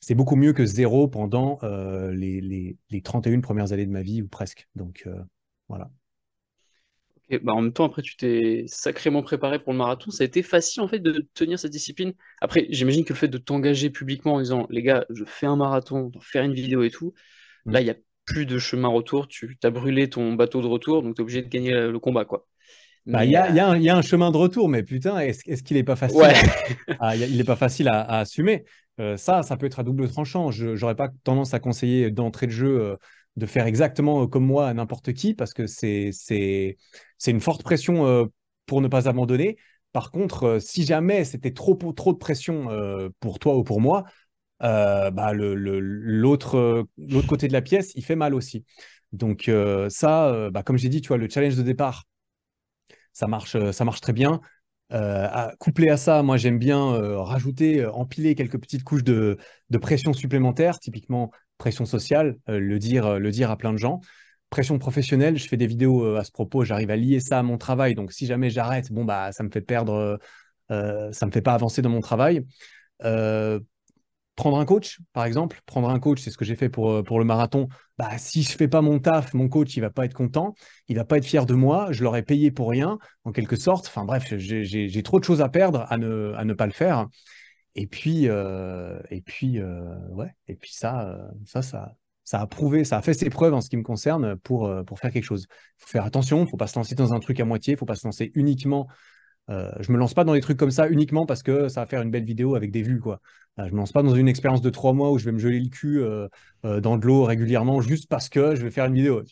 C'est 0.00 0.14
beaucoup 0.14 0.36
mieux 0.36 0.52
que 0.52 0.64
zéro 0.64 1.08
pendant 1.08 1.58
les, 1.62 2.40
les, 2.40 2.76
les 2.90 3.02
31 3.02 3.40
premières 3.40 3.72
années 3.72 3.86
de 3.86 3.90
ma 3.90 4.02
vie 4.02 4.22
ou 4.22 4.28
presque. 4.28 4.68
Donc 4.74 5.08
voilà. 5.68 5.90
Bah, 7.42 7.52
en 7.52 7.60
même 7.60 7.72
temps, 7.72 7.84
après, 7.84 8.00
tu 8.00 8.16
t'es 8.16 8.64
sacrément 8.68 9.22
préparé 9.22 9.58
pour 9.58 9.72
le 9.72 9.78
marathon. 9.78 10.10
Ça 10.10 10.24
a 10.24 10.26
été 10.26 10.42
facile, 10.42 10.82
en 10.82 10.88
fait, 10.88 10.98
de 10.98 11.26
tenir 11.34 11.58
cette 11.58 11.72
discipline. 11.72 12.14
Après, 12.40 12.66
j'imagine 12.70 13.04
que 13.04 13.12
le 13.12 13.18
fait 13.18 13.28
de 13.28 13.36
t'engager 13.36 13.90
publiquement 13.90 14.34
en 14.34 14.40
disant, 14.40 14.66
les 14.70 14.82
gars, 14.82 15.04
je 15.10 15.24
fais 15.26 15.46
un 15.46 15.56
marathon, 15.56 16.10
faire 16.20 16.42
une 16.42 16.54
vidéo 16.54 16.82
et 16.82 16.90
tout, 16.90 17.12
mm. 17.66 17.72
là, 17.72 17.80
il 17.82 17.84
n'y 17.84 17.90
a 17.90 17.96
plus 18.24 18.46
de 18.46 18.58
chemin 18.58 18.88
retour. 18.88 19.28
Tu 19.28 19.58
as 19.62 19.70
brûlé 19.70 20.08
ton 20.08 20.32
bateau 20.34 20.62
de 20.62 20.66
retour, 20.66 21.02
donc 21.02 21.16
tu 21.16 21.20
es 21.20 21.22
obligé 21.22 21.42
de 21.42 21.48
gagner 21.48 21.72
le 21.72 21.98
combat, 21.98 22.24
quoi. 22.24 22.46
Bah, 23.04 23.24
il 23.24 23.30
y, 23.30 23.36
a, 23.36 23.50
y, 23.50 23.88
a 23.88 23.96
un 23.96 24.02
chemin 24.02 24.30
de 24.30 24.36
retour, 24.36 24.68
mais 24.68 24.82
putain, 24.82 25.18
est-ce 25.18 25.62
qu'il 25.62 25.78
n'est 25.78 25.84
pas 25.84 25.96
facile 25.96 26.20
à, 27.00 27.16
Il 27.16 27.38
n'est 27.38 27.44
pas 27.44 27.56
facile 27.56 27.88
à, 27.88 28.18
assumer? 28.18 28.64
Euh, 29.00 29.16
ça, 29.16 29.42
ça 29.42 29.56
peut 29.56 29.66
être 29.66 29.78
à 29.78 29.82
double 29.84 30.08
tranchant. 30.08 30.50
Je 30.50 30.68
n'aurais 30.80 30.96
pas 30.96 31.08
tendance 31.24 31.54
à 31.54 31.60
conseiller 31.60 32.10
d'entrée 32.10 32.46
de 32.46 32.52
jeu 32.52 32.80
euh, 32.80 32.96
de 33.36 33.46
faire 33.46 33.66
exactement 33.66 34.26
comme 34.26 34.44
moi 34.44 34.68
à 34.68 34.74
n'importe 34.74 35.12
qui 35.12 35.34
parce 35.34 35.54
que 35.54 35.66
c'est 35.66 36.10
une 37.26 37.40
forte 37.40 37.62
pression 37.62 38.06
euh, 38.06 38.24
pour 38.66 38.80
ne 38.80 38.88
pas 38.88 39.08
abandonner. 39.08 39.56
Par 39.92 40.10
contre, 40.10 40.44
euh, 40.44 40.60
si 40.60 40.84
jamais 40.84 41.24
c'était 41.24 41.52
trop, 41.52 41.74
trop 41.92 42.12
de 42.12 42.18
pression 42.18 42.70
euh, 42.70 43.08
pour 43.20 43.38
toi 43.38 43.56
ou 43.56 43.64
pour 43.64 43.80
moi, 43.80 44.04
bah, 44.60 45.32
l'autre 45.34 46.76
côté 47.28 47.48
de 47.48 47.52
la 47.52 47.62
pièce, 47.62 47.92
il 47.94 48.04
fait 48.04 48.16
mal 48.16 48.34
aussi. 48.34 48.64
Donc 49.12 49.50
ça, 49.88 50.50
bah, 50.50 50.62
comme 50.64 50.76
j'ai 50.78 50.88
dit, 50.88 51.00
tu 51.00 51.08
vois, 51.08 51.16
le 51.16 51.28
challenge 51.28 51.56
de 51.56 51.62
départ, 51.62 52.04
ça 53.12 53.26
marche, 53.26 53.56
ça 53.72 53.84
marche 53.84 54.00
très 54.00 54.12
bien. 54.12 54.40
Euh, 54.92 55.50
couplé 55.58 55.90
à 55.90 55.96
ça, 55.96 56.22
moi 56.22 56.36
j'aime 56.36 56.58
bien 56.58 56.94
euh, 56.94 57.20
rajouter, 57.20 57.80
euh, 57.80 57.92
empiler 57.92 58.34
quelques 58.34 58.58
petites 58.58 58.84
couches 58.84 59.04
de, 59.04 59.36
pression 59.80 60.12
supplémentaire, 60.12 60.78
typiquement 60.78 61.30
pression 61.58 61.84
sociale, 61.84 62.36
le, 62.46 62.78
dire, 62.78 63.18
le 63.18 63.30
dire 63.30 63.50
à 63.50 63.56
plein 63.56 63.72
de 63.72 63.78
gens. 63.78 64.00
Pression 64.48 64.78
professionnelle, 64.78 65.36
je 65.36 65.46
fais 65.46 65.56
des 65.56 65.66
vidéos 65.66 66.16
à 66.16 66.24
ce 66.24 66.30
propos, 66.30 66.64
j'arrive 66.64 66.90
à 66.90 66.96
lier 66.96 67.20
ça 67.20 67.40
à 67.40 67.42
mon 67.42 67.58
travail. 67.58 67.94
Donc 67.94 68.12
si 68.12 68.26
jamais 68.26 68.48
j'arrête, 68.48 68.92
bon 68.92 69.04
bah 69.04 69.32
ça 69.32 69.42
me 69.42 69.50
fait 69.50 69.60
perdre, 69.60 70.18
ça 70.70 71.26
me 71.26 71.30
fait 71.32 71.42
pas 71.42 71.54
avancer 71.54 71.82
dans 71.82 71.90
mon 71.90 72.00
travail 72.00 72.44
prendre 74.38 74.58
un 74.58 74.64
coach, 74.64 75.00
par 75.12 75.24
exemple. 75.26 75.60
Prendre 75.66 75.90
un 75.90 75.98
coach, 75.98 76.22
c'est 76.22 76.30
ce 76.30 76.38
que 76.38 76.44
j'ai 76.44 76.54
fait 76.54 76.68
pour, 76.68 76.90
euh, 76.90 77.02
pour 77.02 77.18
le 77.18 77.24
marathon. 77.24 77.68
Bah, 77.98 78.16
si 78.16 78.42
je 78.42 78.50
fais 78.50 78.68
pas 78.68 78.80
mon 78.80 79.00
taf, 79.00 79.34
mon 79.34 79.48
coach, 79.48 79.76
il 79.76 79.80
va 79.80 79.90
pas 79.90 80.04
être 80.04 80.14
content, 80.14 80.54
il 80.86 80.96
va 80.96 81.04
pas 81.04 81.18
être 81.18 81.24
fier 81.24 81.44
de 81.44 81.54
moi, 81.54 81.88
je 81.90 82.04
l'aurais 82.04 82.22
payé 82.22 82.50
pour 82.50 82.70
rien, 82.70 82.98
en 83.24 83.32
quelque 83.32 83.56
sorte. 83.56 83.88
Enfin 83.88 84.04
bref, 84.04 84.32
j'ai 84.36 85.02
trop 85.02 85.18
de 85.18 85.24
choses 85.24 85.42
à 85.42 85.48
perdre 85.48 85.86
à 85.90 85.98
ne, 85.98 86.32
à 86.36 86.44
ne 86.44 86.54
pas 86.54 86.66
le 86.66 86.72
faire. 86.72 87.08
Et 87.74 87.86
puis, 87.86 88.28
euh, 88.28 88.98
et 89.10 89.20
puis, 89.20 89.60
euh, 89.60 89.94
ouais, 90.10 90.32
et 90.46 90.54
puis 90.54 90.72
ça, 90.72 91.18
ça, 91.44 91.60
ça, 91.60 91.96
ça 92.24 92.40
a 92.40 92.46
prouvé, 92.46 92.84
ça 92.84 92.98
a 92.98 93.02
fait 93.02 93.14
ses 93.14 93.30
preuves 93.30 93.54
en 93.54 93.60
ce 93.60 93.68
qui 93.68 93.76
me 93.76 93.82
concerne 93.82 94.36
pour, 94.36 94.72
pour 94.86 95.00
faire 95.00 95.10
quelque 95.10 95.24
chose. 95.24 95.46
Il 95.50 95.82
faut 95.82 95.88
faire 95.88 96.04
attention, 96.04 96.38
il 96.38 96.44
ne 96.44 96.48
faut 96.48 96.56
pas 96.56 96.68
se 96.68 96.78
lancer 96.78 96.94
dans 96.94 97.12
un 97.12 97.20
truc 97.20 97.40
à 97.40 97.44
moitié, 97.44 97.72
il 97.72 97.74
ne 97.74 97.78
faut 97.78 97.86
pas 97.86 97.96
se 97.96 98.06
lancer 98.06 98.30
uniquement 98.34 98.86
euh, 99.50 99.70
je 99.80 99.92
me 99.92 99.98
lance 99.98 100.14
pas 100.14 100.24
dans 100.24 100.34
des 100.34 100.40
trucs 100.40 100.58
comme 100.58 100.70
ça 100.70 100.88
uniquement 100.88 101.24
parce 101.24 101.42
que 101.42 101.68
ça 101.68 101.80
va 101.80 101.86
faire 101.86 102.02
une 102.02 102.10
belle 102.10 102.24
vidéo 102.24 102.54
avec 102.54 102.70
des 102.70 102.82
vues. 102.82 103.00
Quoi. 103.00 103.20
Euh, 103.58 103.66
je 103.66 103.72
me 103.72 103.78
lance 103.78 103.92
pas 103.92 104.02
dans 104.02 104.14
une 104.14 104.28
expérience 104.28 104.60
de 104.60 104.70
trois 104.70 104.92
mois 104.92 105.10
où 105.10 105.18
je 105.18 105.24
vais 105.24 105.32
me 105.32 105.38
geler 105.38 105.60
le 105.60 105.68
cul 105.68 106.00
euh, 106.00 106.28
dans 106.80 106.98
de 106.98 107.06
l'eau 107.06 107.24
régulièrement 107.24 107.80
juste 107.80 108.08
parce 108.08 108.28
que 108.28 108.54
je 108.54 108.62
vais 108.62 108.70
faire 108.70 108.86
une 108.86 108.94
vidéo. 108.94 109.22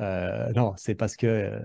non, 0.00 0.74
c'est 0.76 0.94
parce 0.94 1.16
que 1.16 1.60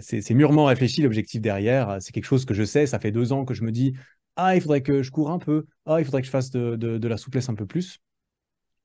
c'est 0.00 0.34
mûrement 0.34 0.66
réfléchi 0.66 1.02
l'objectif 1.02 1.40
derrière. 1.40 1.96
C'est 2.00 2.12
quelque 2.12 2.24
chose 2.24 2.44
que 2.44 2.54
je 2.54 2.64
sais. 2.64 2.86
Ça 2.86 2.98
fait 2.98 3.12
deux 3.12 3.32
ans 3.32 3.44
que 3.44 3.54
je 3.54 3.64
me 3.64 3.72
dis 3.72 3.94
Ah, 4.36 4.54
il 4.54 4.60
faudrait 4.60 4.82
que 4.82 5.02
je 5.02 5.10
cours 5.10 5.30
un 5.30 5.38
peu. 5.38 5.66
Ah, 5.86 6.00
il 6.00 6.04
faudrait 6.04 6.20
que 6.20 6.26
je 6.26 6.30
fasse 6.30 6.50
de, 6.50 7.06
la 7.08 7.16
souplesse 7.16 7.48
un 7.48 7.54
peu 7.54 7.66
plus. 7.66 8.00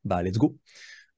Bah, 0.05 0.23
let's 0.23 0.37
go. 0.37 0.57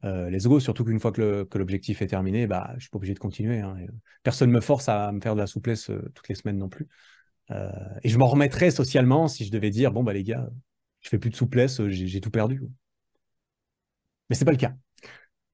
Let's 0.05 0.47
go, 0.47 0.59
surtout 0.59 0.85
qu'une 0.85 0.99
fois 0.99 1.11
que 1.11 1.47
l'objectif 1.55 2.01
est 2.01 2.07
terminé, 2.07 2.47
bah, 2.47 2.71
je 2.75 2.81
suis 2.81 2.89
pas 2.89 2.97
obligé 2.97 3.13
de 3.13 3.19
continuer. 3.19 3.59
Hein, 3.59 3.75
personne 4.23 4.49
ne 4.49 4.55
me 4.55 4.61
force 4.61 4.87
à 4.89 5.11
me 5.11 5.19
faire 5.19 5.35
de 5.35 5.39
la 5.39 5.47
souplesse 5.47 5.89
euh, 5.89 6.11
toutes 6.13 6.27
les 6.29 6.35
semaines 6.35 6.57
non 6.57 6.69
plus. 6.69 6.87
Euh, 7.51 7.69
et 8.03 8.09
je 8.09 8.17
m'en 8.17 8.27
remettrais 8.27 8.71
socialement 8.71 9.27
si 9.27 9.45
je 9.45 9.51
devais 9.51 9.69
dire 9.69 9.91
bon 9.91 10.03
bah 10.03 10.13
les 10.13 10.23
gars, 10.23 10.49
je 11.01 11.09
fais 11.09 11.19
plus 11.19 11.29
de 11.29 11.35
souplesse, 11.35 11.79
euh, 11.79 11.89
j'ai 11.89 12.21
tout 12.21 12.31
perdu. 12.31 12.61
Mais 14.29 14.35
c'est 14.35 14.45
pas 14.45 14.51
le 14.51 14.57
cas. 14.57 14.73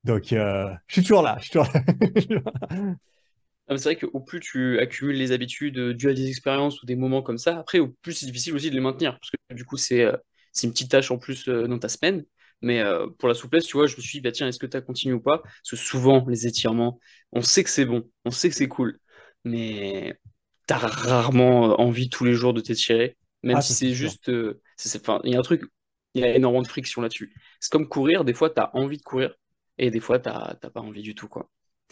Donc 0.04 0.28
je 0.30 0.76
suis 0.88 1.02
toujours 1.02 1.22
là. 1.22 1.38
Je 1.40 1.44
suis 1.44 1.52
toujours 1.52 1.68
là. 1.74 2.96
Ah, 3.68 3.78
c'est 3.78 3.84
vrai 3.84 3.96
qu'au 3.96 4.20
plus 4.20 4.42
tu 4.42 4.80
accumules 4.80 5.16
les 5.16 5.32
habitudes 5.32 5.80
dues 5.92 6.10
à 6.10 6.14
des 6.14 6.28
expériences 6.28 6.84
ou 6.84 6.86
des 6.86 6.98
moments 6.98 7.22
comme 7.22 7.38
ça, 7.38 7.58
après, 7.58 7.80
au 7.80 7.88
plus 8.02 8.12
c'est 8.12 8.26
difficile 8.26 8.54
aussi 8.54 8.70
de 8.70 8.76
les 8.76 8.82
maintenir. 8.82 9.18
Parce 9.18 9.30
que 9.30 9.54
du 9.54 9.64
coup, 9.64 9.78
c'est 9.78 10.04
une 10.64 10.72
petite 10.72 10.92
tâche 10.92 11.10
en 11.10 11.18
plus 11.18 11.48
dans 11.48 11.80
ta 11.80 11.88
semaine. 11.88 12.26
Mais 12.62 12.80
euh, 12.82 13.08
pour 13.18 13.28
la 13.28 13.34
souplesse, 13.36 13.66
tu 13.66 13.78
vois, 13.78 13.88
je 13.88 13.96
me 13.98 14.02
suis 14.02 14.20
dit, 14.20 14.22
bah, 14.22 14.32
tiens, 14.32 14.48
est-ce 14.48 14.60
que 14.60 14.66
tu 14.68 14.78
as 14.78 14.82
continué 14.82 15.14
ou 15.16 15.20
pas? 15.20 15.40
Parce 15.40 15.72
que 15.72 15.76
souvent, 15.76 16.26
les 16.28 16.48
étirements, 16.48 17.00
on 17.32 17.42
sait 17.42 17.64
que 17.64 17.70
c'est 17.70 17.86
bon, 17.86 18.10
on 18.26 18.32
sait 18.32 18.50
que 18.50 18.56
c'est 18.56 18.68
cool, 18.68 19.00
mais 19.44 20.18
tu 20.68 20.74
as 20.74 20.78
rarement 20.78 21.72
euh, 21.72 21.76
envie 21.76 22.10
tous 22.10 22.24
les 22.26 22.34
jours 22.34 22.54
de 22.54 22.62
t'étirer, 22.62 23.18
même 23.44 23.58
ah, 23.58 23.62
si 23.62 23.74
c'est 23.74 23.94
juste. 23.94 24.30
Euh, 24.30 24.62
il 25.24 25.32
y 25.32 25.36
a 25.36 25.40
un 25.40 25.42
truc, 25.42 25.64
il 26.14 26.22
y 26.22 26.24
a 26.26 26.36
énormément 26.36 26.62
de 26.62 26.68
friction 26.68 27.02
là-dessus. 27.02 27.34
C'est 27.60 27.72
comme 27.72 27.88
courir, 27.88 28.26
des 28.26 28.34
fois, 28.34 28.50
tu 28.50 28.60
as 28.60 28.76
envie 28.76 28.98
de 28.98 29.04
courir, 29.04 29.34
et 29.78 29.90
des 29.92 30.00
fois, 30.00 30.20
tu 30.20 30.30
n'as 30.30 30.56
pas 30.56 30.82
envie 30.82 31.02
du 31.02 31.16
tout. 31.16 31.28
quoi. 31.28 31.50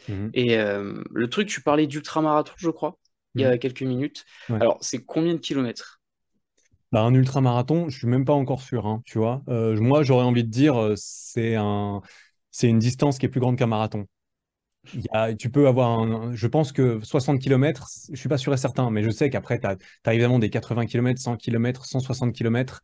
Mmh 0.08 0.34
et 0.34 0.58
le 0.58 1.30
truc, 1.30 1.48
tu 1.48 1.62
parlais 1.62 1.88
d'ultramarathon, 1.88 2.54
je 2.58 2.70
crois, 2.70 2.98
il 3.36 3.42
y 3.42 3.46
a 3.46 3.58
mmh 3.58 3.60
quelques 3.60 3.82
minutes. 3.82 4.26
Alors, 4.60 4.78
c'est 4.82 5.04
combien 5.04 5.34
de 5.34 5.40
kilomètres? 5.40 5.99
Bah, 6.92 7.04
un 7.04 7.14
ultramarathon, 7.14 7.90
je 7.90 7.98
suis 8.00 8.08
même 8.08 8.26
pas 8.26 8.34
encore 8.34 8.62
sûr, 8.62 8.88
hein, 8.88 9.02
tu 9.06 9.20
vois. 9.20 9.44
Euh, 9.48 9.80
moi, 9.80 10.02
j'aurais 10.04 10.24
envie 10.26 10.44
de 10.44 10.50
dire, 10.50 10.76
euh, 10.82 10.94
c'est 10.98 11.56
c'est 12.52 12.68
une 12.68 12.80
distance 12.80 13.20
qui 13.20 13.26
est 13.28 13.30
plus 13.30 13.40
grande 13.40 13.58
qu'un 13.58 13.68
marathon. 13.68 14.06
Tu 15.38 15.52
peux 15.52 15.68
avoir 15.68 16.00
un, 16.00 16.34
je 16.34 16.48
pense 16.48 16.72
que 16.72 17.00
60 17.04 17.40
km, 17.40 17.88
je 18.12 18.16
suis 18.16 18.30
pas 18.30 18.38
sûr 18.38 18.54
et 18.54 18.58
certain, 18.58 18.90
mais 18.90 19.04
je 19.04 19.12
sais 19.12 19.30
qu'après, 19.30 19.60
tu 19.60 19.68
as, 19.68 20.14
évidemment 20.14 20.40
des 20.40 20.50
80 20.50 20.88
km, 20.88 21.22
100 21.22 21.38
km, 21.38 21.86
160 21.86 22.34
km. 22.34 22.82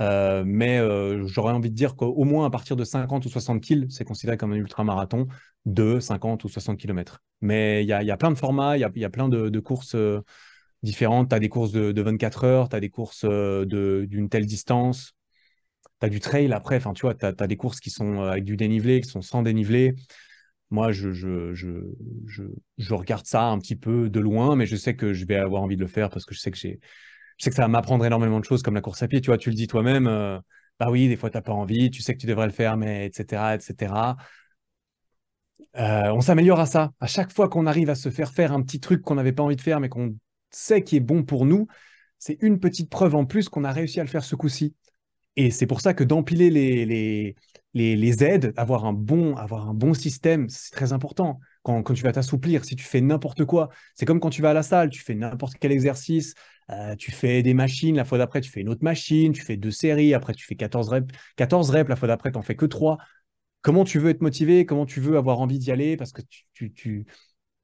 mais 0.00 0.78
euh, 0.78 1.24
j'aurais 1.26 1.52
envie 1.52 1.70
de 1.70 1.76
dire 1.76 1.94
qu'au 1.94 2.24
moins 2.24 2.46
à 2.46 2.50
partir 2.50 2.74
de 2.74 2.82
50 2.82 3.24
ou 3.24 3.28
60 3.28 3.62
km, 3.62 3.92
c'est 3.94 4.04
considéré 4.04 4.36
comme 4.36 4.52
un 4.52 4.56
ultramarathon 4.56 5.28
de 5.64 6.00
50 6.00 6.42
ou 6.42 6.48
60 6.48 6.76
km. 6.78 7.22
Mais 7.40 7.84
il 7.84 7.86
y 7.86 7.92
a, 7.92 8.02
y 8.02 8.10
a, 8.10 8.16
plein 8.16 8.32
de 8.32 8.38
formats, 8.38 8.76
il 8.76 8.80
y 8.80 8.84
a, 8.84 8.90
y 8.96 9.04
a, 9.04 9.10
plein 9.10 9.28
de 9.28 9.60
courses 9.60 9.96
différentes. 10.84 11.30
Tu 11.30 11.34
as 11.34 11.40
des 11.40 11.48
courses 11.48 11.72
de, 11.72 12.00
24 12.00 12.44
heures, 12.44 12.68
tu 12.68 12.76
as 12.76 12.80
des 12.80 12.90
courses 12.90 13.24
euh, 13.24 13.64
d'une 14.06 14.28
telle 14.28 14.46
distance. 14.46 15.12
Tu 16.00 16.06
as 16.06 16.08
du 16.08 16.20
trail 16.20 16.52
après, 16.52 16.76
enfin, 16.76 16.92
tu 16.92 17.02
vois, 17.02 17.14
tu 17.14 17.26
as, 17.26 17.32
des 17.32 17.56
courses 17.56 17.80
qui 17.80 17.90
sont 17.90 18.20
euh, 18.20 18.30
avec 18.30 18.44
du 18.44 18.56
dénivelé, 18.56 19.00
qui 19.00 19.08
sont 19.08 19.22
sans 19.22 19.42
dénivelé. 19.42 19.94
Moi, 20.70 20.92
je, 20.92 21.12
je, 21.12 21.52
je, 21.54 22.94
regarde 22.94 23.26
ça 23.26 23.44
un 23.46 23.58
petit 23.58 23.76
peu 23.76 24.08
de 24.08 24.20
loin, 24.20 24.56
mais 24.56 24.66
je 24.66 24.76
sais 24.76 24.96
que 24.96 25.12
je 25.12 25.24
vais 25.26 25.36
avoir 25.36 25.62
envie 25.62 25.76
de 25.76 25.80
le 25.82 25.86
faire 25.86 26.10
parce 26.10 26.24
que 26.24 26.34
je 26.34 26.40
sais 26.40 26.50
que, 26.50 26.56
j'ai, 26.56 26.80
je 27.38 27.44
sais 27.44 27.50
que 27.50 27.56
ça 27.56 27.62
va 27.62 27.68
m'apprendre 27.68 28.04
énormément 28.04 28.40
de 28.40 28.44
choses 28.44 28.62
comme 28.62 28.74
la 28.74 28.80
course 28.80 29.02
à 29.02 29.08
pied. 29.08 29.20
Tu 29.20 29.28
vois, 29.28 29.38
tu 29.38 29.50
le 29.50 29.56
dis 29.56 29.66
toi-même, 29.66 30.06
euh, 30.06 30.38
bah 30.80 30.90
oui, 30.90 31.08
des 31.08 31.16
fois, 31.16 31.30
tu 31.30 31.36
n'as 31.36 31.42
pas 31.42 31.52
envie, 31.52 31.90
tu 31.90 32.02
sais 32.02 32.14
que 32.14 32.20
tu 32.20 32.26
devrais 32.26 32.46
le 32.46 32.52
faire, 32.52 32.76
mais 32.76 33.06
etc., 33.06 33.54
etc. 33.54 34.16
on 35.74 36.20
s'améliore 36.20 36.60
à 36.60 36.66
ça. 36.66 36.92
À 37.00 37.06
chaque 37.06 37.32
fois 37.32 37.48
qu'on 37.48 37.66
arrive 37.66 37.90
à 37.90 37.94
se 37.94 38.10
faire 38.10 38.32
faire 38.32 38.52
un 38.52 38.62
petit 38.62 38.80
truc 38.80 39.02
qu'on 39.02 39.14
n'avait 39.14 39.32
pas 39.32 39.42
envie 39.42 39.56
de 39.56 39.60
faire, 39.60 39.80
mais 39.80 39.88
qu'on 39.88 40.16
sait 40.54 40.82
qui 40.82 40.96
est 40.96 41.00
bon 41.00 41.22
pour 41.24 41.46
nous, 41.46 41.66
c'est 42.18 42.38
une 42.40 42.60
petite 42.60 42.90
preuve 42.90 43.14
en 43.14 43.26
plus 43.26 43.48
qu'on 43.48 43.64
a 43.64 43.72
réussi 43.72 44.00
à 44.00 44.04
le 44.04 44.08
faire 44.08 44.24
ce 44.24 44.36
coup-ci. 44.36 44.74
Et 45.36 45.50
c'est 45.50 45.66
pour 45.66 45.80
ça 45.80 45.94
que 45.94 46.04
d'empiler 46.04 46.48
les, 46.50 46.86
les, 46.86 47.96
les, 47.96 48.24
aides, 48.24 48.52
avoir 48.56 48.84
un 48.84 48.92
bon, 48.92 49.36
avoir 49.36 49.68
un 49.68 49.74
bon 49.74 49.94
système, 49.94 50.48
c'est 50.48 50.70
très 50.70 50.92
important. 50.92 51.40
Quand, 51.62 51.82
quand, 51.82 51.94
tu 51.94 52.04
vas 52.04 52.12
t'assouplir, 52.12 52.64
si 52.64 52.76
tu 52.76 52.84
fais 52.84 53.00
n'importe 53.00 53.44
quoi, 53.44 53.68
c'est 53.94 54.06
comme 54.06 54.20
quand 54.20 54.30
tu 54.30 54.42
vas 54.42 54.50
à 54.50 54.54
la 54.54 54.62
salle, 54.62 54.90
tu 54.90 55.02
fais 55.02 55.14
n'importe 55.14 55.54
quel 55.58 55.72
exercice, 55.72 56.34
euh, 56.70 56.94
tu 56.96 57.10
fais 57.10 57.42
des 57.42 57.54
machines, 57.54 57.96
la 57.96 58.04
fois 58.04 58.18
d'après, 58.18 58.40
tu 58.40 58.50
fais 58.50 58.60
une 58.60 58.68
autre 58.68 58.84
machine, 58.84 59.32
tu 59.32 59.42
fais 59.42 59.56
deux 59.56 59.72
séries, 59.72 60.14
après, 60.14 60.34
tu 60.34 60.46
fais 60.46 60.54
14 60.54 60.88
reps, 60.88 61.14
14 61.36 61.70
reps 61.70 61.88
la 61.88 61.96
fois 61.96 62.08
d'après, 62.08 62.30
tu 62.30 62.38
n'en 62.38 62.42
fais 62.42 62.56
que 62.56 62.66
3. 62.66 62.98
Comment 63.62 63.84
tu 63.84 63.98
veux 63.98 64.10
être 64.10 64.20
motivé 64.20 64.66
Comment 64.66 64.86
tu 64.86 65.00
veux 65.00 65.16
avoir 65.16 65.40
envie 65.40 65.58
d'y 65.58 65.72
aller 65.72 65.96
Parce 65.96 66.12
que 66.12 66.22
tu, 66.52 66.72
tu, 66.72 67.06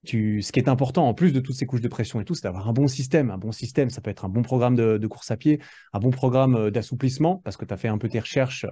ce 0.05 0.53
qui 0.53 0.59
est 0.59 0.69
important, 0.69 1.07
en 1.07 1.15
plus 1.15 1.33
de 1.33 1.41
toutes 1.41 1.57
ces 1.57 1.67
couches 1.67 1.81
de 1.81 1.89
pression 1.89 2.21
et 2.21 2.25
tout, 2.25 2.35
c'est 2.35 2.45
d'avoir 2.45 2.69
un 2.69 2.73
bon 2.73 2.89
système. 2.89 3.31
Un 3.31 3.39
bon 3.39 3.53
système, 3.53 3.91
ça 3.91 4.01
peut 4.01 4.11
être 4.11 4.25
un 4.25 4.29
bon 4.29 4.43
programme 4.43 4.75
de, 4.75 5.07
course 5.07 5.31
à 5.31 5.37
pied, 5.37 5.61
un 5.93 5.99
bon 5.99 6.11
programme 6.11 6.55
euh, 6.55 6.71
d'assouplissement, 6.71 7.37
parce 7.45 7.57
que 7.57 7.65
tu 7.65 7.75
as 7.75 7.77
fait 7.77 7.89
un 7.89 7.99
peu 7.99 8.09
tes 8.09 8.21
recherches 8.21 8.67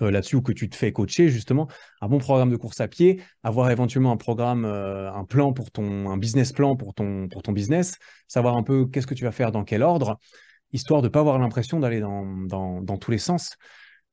euh, 0.00 0.10
là-dessus 0.10 0.36
ou 0.36 0.42
que 0.42 0.52
tu 0.52 0.68
te 0.68 0.76
fais 0.76 0.92
coacher, 0.92 1.28
justement. 1.28 1.68
Un 2.00 2.08
bon 2.08 2.18
programme 2.18 2.50
de 2.50 2.56
course 2.56 2.80
à 2.80 2.88
pied, 2.88 3.22
avoir 3.42 3.70
éventuellement 3.70 4.12
un 4.12 4.16
programme, 4.16 4.64
euh, 4.64 5.12
un 5.12 5.24
plan 5.24 5.52
pour 5.52 5.70
ton, 5.70 6.08
un 6.10 6.16
business 6.16 6.52
plan 6.52 6.76
pour 6.76 6.94
ton, 6.94 7.28
pour 7.28 7.42
ton 7.42 7.52
business, 7.52 7.98
savoir 8.26 8.56
un 8.56 8.62
peu 8.62 8.86
qu'est-ce 8.86 9.06
que 9.06 9.14
tu 9.14 9.24
vas 9.24 9.32
faire 9.32 9.52
dans 9.52 9.64
quel 9.64 9.82
ordre, 9.82 10.18
histoire 10.72 11.02
de 11.02 11.08
ne 11.08 11.12
pas 11.12 11.20
avoir 11.20 11.38
l'impression 11.38 11.80
d'aller 11.80 12.00
dans, 12.00 12.24
dans 12.80 12.96
tous 12.96 13.10
les 13.10 13.18
sens. 13.18 13.56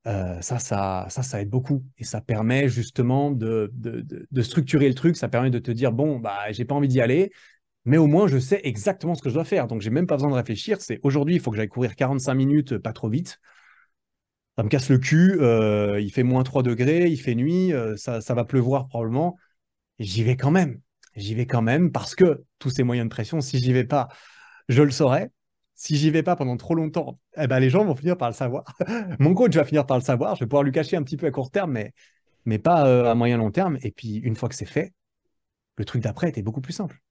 Euh, 0.06 0.42
ça, 0.42 0.60
ça, 0.60 1.08
ça, 1.10 1.42
aide 1.42 1.50
beaucoup. 1.50 1.84
Et 1.98 2.04
ça 2.04 2.22
permet 2.22 2.68
justement 2.68 3.32
de, 3.32 3.72
structurer 4.42 4.88
le 4.88 4.96
truc. 4.96 5.16
Ça 5.16 5.30
permet 5.30 5.50
de 5.50 5.60
te 5.60 5.72
dire, 5.72 5.92
bon, 5.92 6.20
bah, 6.20 6.52
j'ai 6.52 6.66
pas 6.66 6.76
envie 6.76 6.88
d'y 6.88 7.02
aller, 7.02 7.32
mais 7.86 7.98
au 7.98 8.08
moins, 8.08 8.28
je 8.28 8.38
sais 8.38 8.62
exactement 8.64 9.16
ce 9.16 9.22
que 9.22 9.30
je 9.30 9.36
dois 9.36 9.46
faire. 9.46 9.68
Donc, 9.68 9.82
j'ai 9.82 9.90
même 9.90 10.08
pas 10.08 10.16
besoin 10.16 10.30
de 10.30 10.36
réfléchir. 10.36 10.82
C'est 10.82 11.00
aujourd'hui, 11.04 11.36
il 11.36 11.42
faut 11.42 11.52
que 11.52 11.58
j'aille 11.58 11.70
courir 11.70 11.96
45 11.96 12.34
minutes, 12.34 12.78
pas 12.78 12.94
trop 12.94 13.10
vite. 13.10 13.40
Ça 14.58 14.64
me 14.64 14.70
casse 14.70 14.90
le 14.90 15.00
cul. 15.00 15.38
Euh, 15.42 16.00
il 16.00 16.12
fait 16.12 16.24
moins 16.24 16.44
3 16.44 16.64
degrés, 16.64 17.08
il 17.10 17.18
fait 17.18 17.36
nuit, 17.36 17.74
euh, 17.74 17.96
ça, 17.98 18.22
ça 18.22 18.34
va 18.34 18.46
pleuvoir 18.46 18.88
probablement. 18.88 19.38
J'y 20.00 20.24
vais 20.24 20.38
quand 20.38 20.52
même. 20.52 20.80
J'y 21.16 21.36
vais 21.36 21.46
quand 21.46 21.62
même 21.62 21.92
parce 21.92 22.16
que 22.16 22.44
tous 22.60 22.70
ces 22.70 22.84
moyens 22.84 23.08
de 23.08 23.10
pression, 23.10 23.42
si 23.42 23.60
j'y 23.60 23.74
vais 23.74 23.84
pas, 23.86 24.10
je 24.70 24.82
le 24.84 24.92
saurais 24.92 25.32
si 25.84 25.98
j'y 25.98 26.12
vais 26.12 26.24
pas 26.24 26.38
pendant 26.38 26.56
trop 26.56 26.76
longtemps, 26.76 27.20
eh 27.36 27.46
ben, 27.46 27.60
les 27.60 27.70
gens 27.70 27.84
vont 27.84 27.94
finir 27.94 28.16
par 28.16 28.30
le 28.30 28.34
savoir. 28.34 28.64
Mon 29.20 29.34
coach 29.34 29.54
va 29.54 29.66
finir 29.66 29.86
par 29.86 29.98
le 29.98 30.04
savoir. 30.04 30.36
Je 30.36 30.40
vais 30.40 30.48
pouvoir 30.48 30.64
lui 30.64 30.72
cacher 30.72 30.96
un 30.96 31.04
petit 31.04 31.18
peu 31.18 31.26
à 31.26 31.32
court 31.32 31.52
terme, 31.52 31.78
mais, 32.46 32.58
pas 32.58 32.88
euh, 32.88 33.12
à 33.12 33.16
moyen 33.16 33.36
long 33.36 33.52
terme. 33.52 33.78
Et 33.82 33.92
puis, 33.92 34.16
une 34.16 34.38
fois 34.38 34.48
que 34.48 34.56
c'est 34.56 34.66
fait, 34.66 34.94
le 35.76 35.84
truc 35.84 36.02
d'après 36.02 36.30
était 36.30 36.42
beaucoup 36.42 36.62
plus 36.62 36.72
simple. 36.72 37.02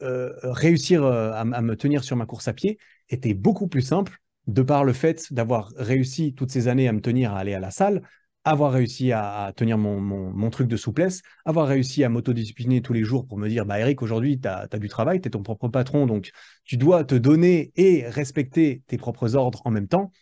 Euh, 0.00 0.32
réussir 0.42 1.04
euh, 1.04 1.32
à, 1.34 1.44
me 1.44 1.76
tenir 1.76 2.02
sur 2.02 2.16
ma 2.16 2.24
course 2.24 2.48
à 2.48 2.54
pied 2.54 2.78
était 3.10 3.34
beaucoup 3.34 3.68
plus 3.68 3.82
simple 3.82 4.16
de 4.46 4.62
par 4.62 4.84
le 4.84 4.94
fait 4.94 5.30
d'avoir 5.30 5.70
réussi 5.76 6.32
toutes 6.32 6.50
ces 6.50 6.68
années 6.68 6.88
à 6.88 6.94
me 6.94 7.02
tenir 7.02 7.34
à 7.34 7.40
aller 7.40 7.52
à 7.52 7.60
la 7.60 7.70
salle, 7.70 8.00
avoir 8.44 8.72
réussi 8.72 9.12
à, 9.12 9.52
tenir 9.54 9.76
mon, 9.78 10.50
truc 10.50 10.68
de 10.68 10.76
souplesse, 10.76 11.22
avoir 11.44 11.68
réussi 11.68 12.04
à 12.04 12.08
m'autodiscipliner 12.08 12.80
tous 12.80 12.92
les 12.92 13.04
jours 13.04 13.26
pour 13.26 13.38
me 13.38 13.48
dire, 13.48 13.66
bah 13.66 13.78
Eric, 13.78 14.02
aujourd'hui, 14.02 14.40
tu 14.40 14.48
as, 14.48 14.66
du 14.66 14.88
travail, 14.88 15.20
tu 15.20 15.28
es 15.28 15.30
ton 15.30 15.42
propre 15.42 15.68
patron, 15.68 16.06
donc 16.06 16.30
tu 16.64 16.76
dois 16.76 17.04
te 17.04 17.14
donner 17.14 17.72
et 17.76 18.06
respecter 18.08 18.82
tes 18.86 18.96
propres 18.96 19.36
ordres 19.36 19.60
en 19.64 19.70
même 19.70 19.88
temps. 19.88 20.12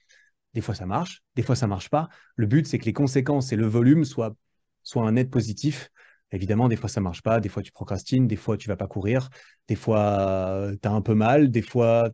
Des 0.55 0.61
fois, 0.61 0.75
ça 0.75 0.87
marche, 0.87 1.23
des 1.37 1.43
fois, 1.43 1.55
ça 1.55 1.67
marche 1.67 1.91
pas. 1.91 2.09
Le 2.37 2.47
but, 2.47 2.67
c'est 2.67 2.79
que 2.79 2.87
les 2.87 2.93
conséquences 2.93 3.53
et 3.53 3.57
le 3.57 3.67
volume 3.67 4.05
soient, 4.05 4.35
soient 4.83 5.07
un 5.07 5.13
net 5.13 5.31
positif. 5.31 5.91
Évidemment, 6.33 6.69
des 6.69 6.77
fois, 6.77 6.89
ça 6.89 7.01
marche 7.01 7.23
pas, 7.23 7.41
des 7.41 7.49
fois, 7.49 7.63
tu 7.63 7.73
procrastines, 7.73 8.27
des 8.27 8.37
fois, 8.37 8.57
tu 8.57 8.69
vas 8.69 8.77
pas 8.77 8.87
courir, 8.87 9.31
des 9.69 9.77
fois, 9.77 10.71
tu 10.83 10.89
as 10.89 10.93
un 10.93 11.01
peu 11.03 11.15
mal, 11.15 11.51
des 11.51 11.63
fois, 11.63 12.11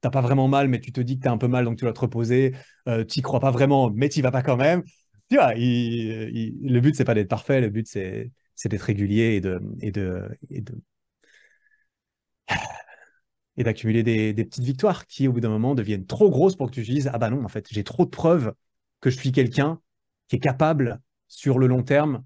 t'as 0.00 0.10
pas 0.10 0.20
vraiment 0.20 0.48
mal, 0.48 0.68
mais 0.68 0.80
tu 0.80 0.92
te 0.92 1.00
dis 1.00 1.16
que 1.16 1.22
tu 1.22 1.28
as 1.28 1.32
un 1.32 1.38
peu 1.38 1.48
mal, 1.48 1.64
donc 1.64 1.76
tu 1.76 1.84
dois 1.84 1.92
te 1.92 2.00
reposer. 2.00 2.54
Euh, 2.88 3.04
tu 3.04 3.22
crois 3.22 3.40
pas 3.40 3.50
vraiment, 3.50 3.90
mais 3.90 4.08
tu 4.08 4.22
vas 4.22 4.30
pas 4.30 4.42
quand 4.42 4.56
même. 4.56 4.82
Tu 5.30 5.36
vois, 5.36 5.52
le 5.54 6.80
but, 6.80 6.94
c'est 6.94 7.04
pas 7.04 7.14
d'être 7.14 7.28
parfait, 7.28 7.60
le 7.60 7.68
but, 7.68 7.86
c'est 7.86 8.32
d'être 8.64 8.82
régulier 8.82 9.40
et 9.80 9.90
de, 9.90 10.28
d'accumuler 13.58 14.02
des, 14.02 14.44
petites 14.44 14.64
victoires 14.64 15.06
qui, 15.06 15.28
au 15.28 15.32
bout 15.32 15.40
d'un 15.40 15.50
moment, 15.50 15.74
deviennent 15.74 16.06
trop 16.06 16.30
grosses 16.30 16.56
pour 16.56 16.70
que 16.70 16.74
tu 16.74 16.82
te 16.82 16.90
dises 16.90 17.10
Ah 17.12 17.18
bah 17.18 17.30
non, 17.30 17.44
en 17.44 17.48
fait, 17.48 17.66
j'ai 17.70 17.84
trop 17.84 18.04
de 18.04 18.10
preuves 18.10 18.54
que 19.00 19.10
je 19.10 19.18
suis 19.18 19.32
quelqu'un 19.32 19.80
qui 20.28 20.36
est 20.36 20.40
capable, 20.40 21.00
sur 21.28 21.58
le 21.58 21.66
long 21.66 21.82
terme, 21.82 22.24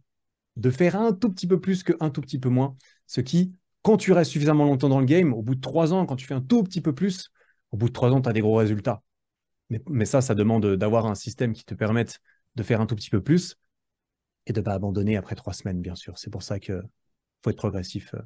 de 0.57 0.70
faire 0.70 0.97
un 0.97 1.12
tout 1.12 1.29
petit 1.31 1.47
peu 1.47 1.61
plus 1.61 1.83
qu'un 1.83 2.11
tout 2.11 2.20
petit 2.20 2.39
peu 2.39 2.49
moins. 2.49 2.77
Ce 3.07 3.20
qui, 3.20 3.53
quand 3.83 3.97
tu 3.97 4.12
restes 4.12 4.31
suffisamment 4.31 4.65
longtemps 4.65 4.89
dans 4.89 5.01
le 5.01 5.07
game, 5.07 5.33
au 5.33 5.43
bout 5.43 5.55
de 5.57 5.61
trois 5.61 5.93
ans, 5.93 6.07
quand 6.07 6.16
tu 6.16 6.27
fais 6.27 6.35
un 6.35 6.41
tout 6.41 6.62
petit 6.62 6.81
peu 6.81 6.95
plus, 6.95 7.31
au 7.73 7.77
bout 7.77 7.89
de 7.89 7.93
trois 7.93 8.11
ans, 8.11 8.20
tu 8.20 8.29
as 8.29 8.33
des 8.33 8.41
gros 8.41 8.57
résultats. 8.57 9.03
Mais, 9.89 10.05
ça, 10.05 10.20
ça 10.20 10.35
demande 10.35 10.77
d'avoir 10.77 11.07
un 11.07 11.15
système 11.15 11.53
qui 11.55 11.65
te 11.65 11.74
permette 11.74 12.20
de 12.55 12.62
faire 12.62 12.81
un 12.81 12.87
tout 12.87 12.97
petit 12.97 13.11
peu 13.11 13.23
plus 13.23 13.57
et 14.47 14.53
de 14.53 14.61
ne 14.61 14.65
pas 14.65 14.74
abandonner 14.74 15.16
après 15.16 15.35
trois 15.35 15.53
semaines, 15.53 15.81
bien 15.81 15.95
sûr. 15.95 16.19
C'est 16.19 16.31
pour 16.31 16.43
ça 16.43 16.59
qu'il 16.59 16.83
faut 17.43 17.51
être 17.51 17.57
progressif 17.57 18.15
euh, 18.15 18.23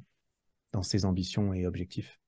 dans 0.71 0.83
ses 0.83 1.05
ambitions 1.05 1.53
et 1.53 1.65
objectifs. 1.65 2.19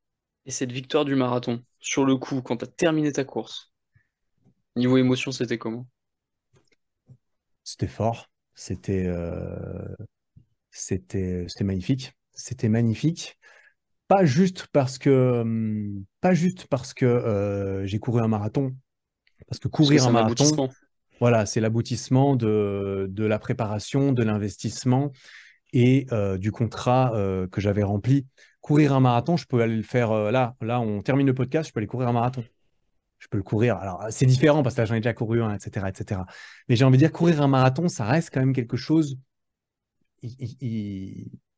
Et 0.46 0.52
cette 0.52 0.72
victoire 0.72 1.06
du 1.06 1.16
marathon, 1.16 1.64
sur 1.80 2.06
le 2.06 2.16
coup, 2.18 2.42
quand 2.42 2.58
tu 2.58 2.66
as 2.66 2.68
terminé 2.68 3.12
ta 3.12 3.24
course, 3.24 3.74
niveau 4.76 4.98
émotion, 4.98 5.32
c'était 5.32 5.58
comment? 5.58 5.88
C'était 7.64 7.88
fort. 7.88 8.30
C'était 8.56 9.06
euh, 9.06 9.96
c'était 10.72 11.46
magnifique. 11.62 12.14
C'était 12.34 12.70
magnifique. 12.70 13.38
Pas 14.08 14.26
juste 14.26 14.68
parce 14.72 14.98
que, 14.98 15.42
hum, 15.42 16.04
pas 16.22 16.34
juste 16.34 16.68
parce 16.68 16.94
que 16.94 17.06
euh, 17.06 17.86
j'ai 17.86 18.00
couru 18.00 18.22
un 18.22 18.28
marathon. 18.28 18.76
Parce 19.48 19.60
que 19.60 19.68
courir 19.68 20.08
un 20.08 20.12
marathon, 20.12 20.70
voilà, 21.20 21.46
c'est 21.46 21.60
l'aboutissement 21.60 22.36
de, 22.36 23.10
la 23.18 23.40
préparation, 23.40 24.12
de 24.12 24.24
l'investissement 24.24 25.12
et 25.72 26.08
euh, 26.12 26.38
du 26.38 26.52
contrat 26.52 27.14
que 27.52 27.62
j'avais 27.62 27.84
rempli 27.84 28.26
courir 28.62 28.94
un 28.94 29.00
marathon, 29.00 29.38
je 29.38 29.46
peux 29.46 29.62
aller 29.62 29.76
le 29.76 29.84
faire 29.84 30.12
euh, 30.12 30.32
là. 30.32 30.56
Là, 30.62 30.80
on 30.80 31.02
termine 31.02 31.28
le 31.28 31.34
podcast, 31.34 31.70
je 31.70 31.74
peux 31.74 31.80
aller 31.80 31.88
courir 31.88 32.08
un 32.08 32.14
marathon. 32.14 32.44
Je 33.18 33.28
peux 33.28 33.38
le 33.38 33.44
courir. 33.44 33.78
Alors, 33.78 34.06
c'est 34.12 34.26
différent 34.26 34.64
parce 34.64 34.76
que 34.76 34.82
là, 34.82 34.86
j'en 34.86 34.96
ai 34.96 35.00
déjà 35.00 35.14
couru 35.14 35.42
un, 35.42 35.54
etc., 35.54 35.88
etc. 35.90 36.22
Mais 36.68 36.76
j'ai 36.76 36.86
envie 36.86 36.98
de 36.98 37.04
dire, 37.04 37.12
courir 37.12 37.42
un 37.42 37.48
marathon, 37.48 37.90
ça 37.90 38.06
reste 38.06 38.30
quand 38.34 38.40
même 38.40 38.54
quelque 38.54 38.78
chose. 38.78 39.18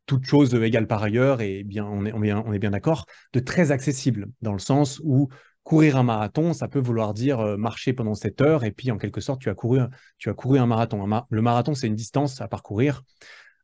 toute 0.07 0.25
chose 0.25 0.53
égale 0.55 0.88
par 0.88 1.03
ailleurs, 1.03 1.41
et 1.41 1.63
bien, 1.63 1.85
on 1.85 2.05
est, 2.05 2.13
on 2.13 2.53
est, 2.53 2.59
bien 2.59 2.71
d'accord, 2.71 3.05
de 3.33 3.39
très 3.39 3.71
accessible, 3.71 4.27
dans 4.41 4.53
le 4.53 4.59
sens 4.59 4.99
où 5.03 5.29
courir 5.63 5.97
un 5.97 6.03
marathon, 6.03 6.53
ça 6.53 6.67
peut 6.67 6.79
vouloir 6.79 7.13
dire 7.13 7.39
euh, 7.39 7.57
marcher 7.57 7.93
pendant 7.93 8.15
7 8.15 8.41
heures, 8.41 8.63
et 8.63 8.71
puis 8.71 8.91
en 8.91 8.97
quelque 8.97 9.21
sorte, 9.21 9.41
tu 9.41 9.49
as 9.49 9.55
couru, 9.55 9.79
tu 10.17 10.29
as 10.29 10.33
couru 10.33 10.59
un 10.59 10.65
marathon. 10.65 11.07
le 11.29 11.41
marathon, 11.41 11.75
c'est 11.75 11.88
une 11.88 11.95
distance 11.95 12.41
à 12.41 12.47
parcourir 12.47 13.03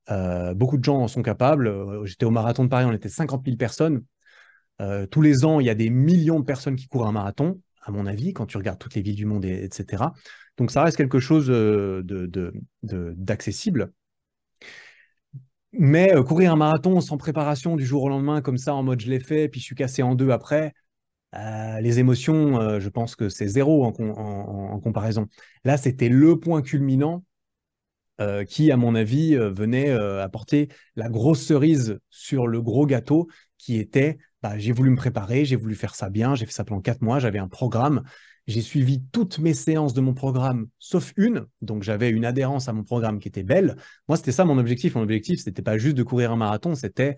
euh, 0.09 0.53
beaucoup 0.53 0.77
de 0.77 0.83
gens 0.83 1.01
en 1.01 1.07
sont 1.07 1.21
capables. 1.21 1.67
Euh, 1.67 2.05
j'étais 2.05 2.25
au 2.25 2.31
marathon 2.31 2.63
de 2.63 2.69
Paris, 2.69 2.85
on 2.85 2.93
était 2.93 3.09
50 3.09 3.43
000 3.45 3.57
personnes. 3.57 4.03
Tous 5.09 5.23
les 5.23 5.43
ans, 5.43 5.59
il 5.59 5.65
y 5.65 5.71
a 5.71 5.75
des 5.75 5.89
millions 5.89 6.39
de 6.39 6.45
personnes 6.45 6.75
qui 6.75 6.87
courent 6.87 7.07
un 7.07 7.11
marathon, 7.11 7.59
à 7.81 7.89
mon 7.89 8.05
avis, 8.05 8.31
quand 8.33 8.45
tu 8.45 8.57
regardes 8.57 8.77
toutes 8.77 8.93
les 8.93 9.01
villes 9.01 9.15
du 9.15 9.25
monde, 9.25 9.43
etc. 9.43 10.03
Donc 10.55 10.69
ça 10.69 10.83
reste 10.83 10.97
quelque 10.97 11.19
chose 11.19 11.51
d'accessible. 12.83 13.91
Mais 15.73 16.13
courir 16.23 16.53
un 16.53 16.57
marathon 16.57 17.01
sans 17.01 17.17
préparation 17.17 17.75
du 17.75 17.87
jour 17.87 18.03
au 18.03 18.09
lendemain, 18.09 18.41
comme 18.41 18.59
ça, 18.59 18.75
en 18.75 18.83
mode 18.83 19.01
je 19.01 19.09
l'ai 19.09 19.19
fait, 19.19 19.49
puis 19.49 19.59
je 19.59 19.65
suis 19.65 19.75
cassé 19.75 20.03
en 20.03 20.13
deux 20.13 20.29
après, 20.29 20.75
les 21.81 21.99
émotions, 21.99 22.79
je 22.79 22.89
pense 22.89 23.15
que 23.15 23.29
c'est 23.29 23.47
zéro 23.47 23.85
en 23.85 24.79
comparaison. 24.79 25.27
Là, 25.63 25.77
c'était 25.77 26.09
le 26.09 26.39
point 26.39 26.61
culminant 26.61 27.23
euh, 28.19 28.45
qui, 28.45 28.71
à 28.71 28.77
mon 28.77 28.95
avis, 28.95 29.35
euh, 29.35 29.51
venait 29.51 29.91
euh, 29.91 30.23
apporter 30.23 30.69
la 30.95 31.07
grosse 31.07 31.43
cerise 31.45 31.99
sur 32.09 32.47
le 32.47 32.63
gros 32.63 32.87
gâteau 32.87 33.27
qui 33.59 33.77
était 33.77 34.17
bah, 34.41 34.57
j'ai 34.57 34.71
voulu 34.71 34.89
me 34.89 34.95
préparer, 34.95 35.45
j'ai 35.45 35.55
voulu 35.55 35.75
faire 35.75 35.93
ça 35.93 36.09
bien, 36.09 36.33
j'ai 36.33 36.47
fait 36.47 36.51
ça 36.51 36.63
pendant 36.63 36.81
quatre 36.81 37.01
mois, 37.01 37.19
j'avais 37.19 37.37
un 37.37 37.47
programme, 37.47 38.01
j'ai 38.47 38.61
suivi 38.61 39.03
toutes 39.11 39.37
mes 39.37 39.53
séances 39.53 39.93
de 39.93 40.01
mon 40.01 40.15
programme, 40.15 40.67
sauf 40.79 41.13
une, 41.15 41.45
donc 41.61 41.83
j'avais 41.83 42.09
une 42.09 42.25
adhérence 42.25 42.67
à 42.67 42.73
mon 42.73 42.83
programme 42.83 43.19
qui 43.19 43.27
était 43.27 43.43
belle. 43.43 43.75
Moi, 44.07 44.17
c'était 44.17 44.31
ça 44.31 44.45
mon 44.45 44.57
objectif. 44.57 44.95
Mon 44.95 45.03
objectif, 45.03 45.39
c'était 45.43 45.61
pas 45.61 45.77
juste 45.77 45.95
de 45.95 46.03
courir 46.03 46.31
un 46.31 46.37
marathon, 46.37 46.73
c'était 46.73 47.17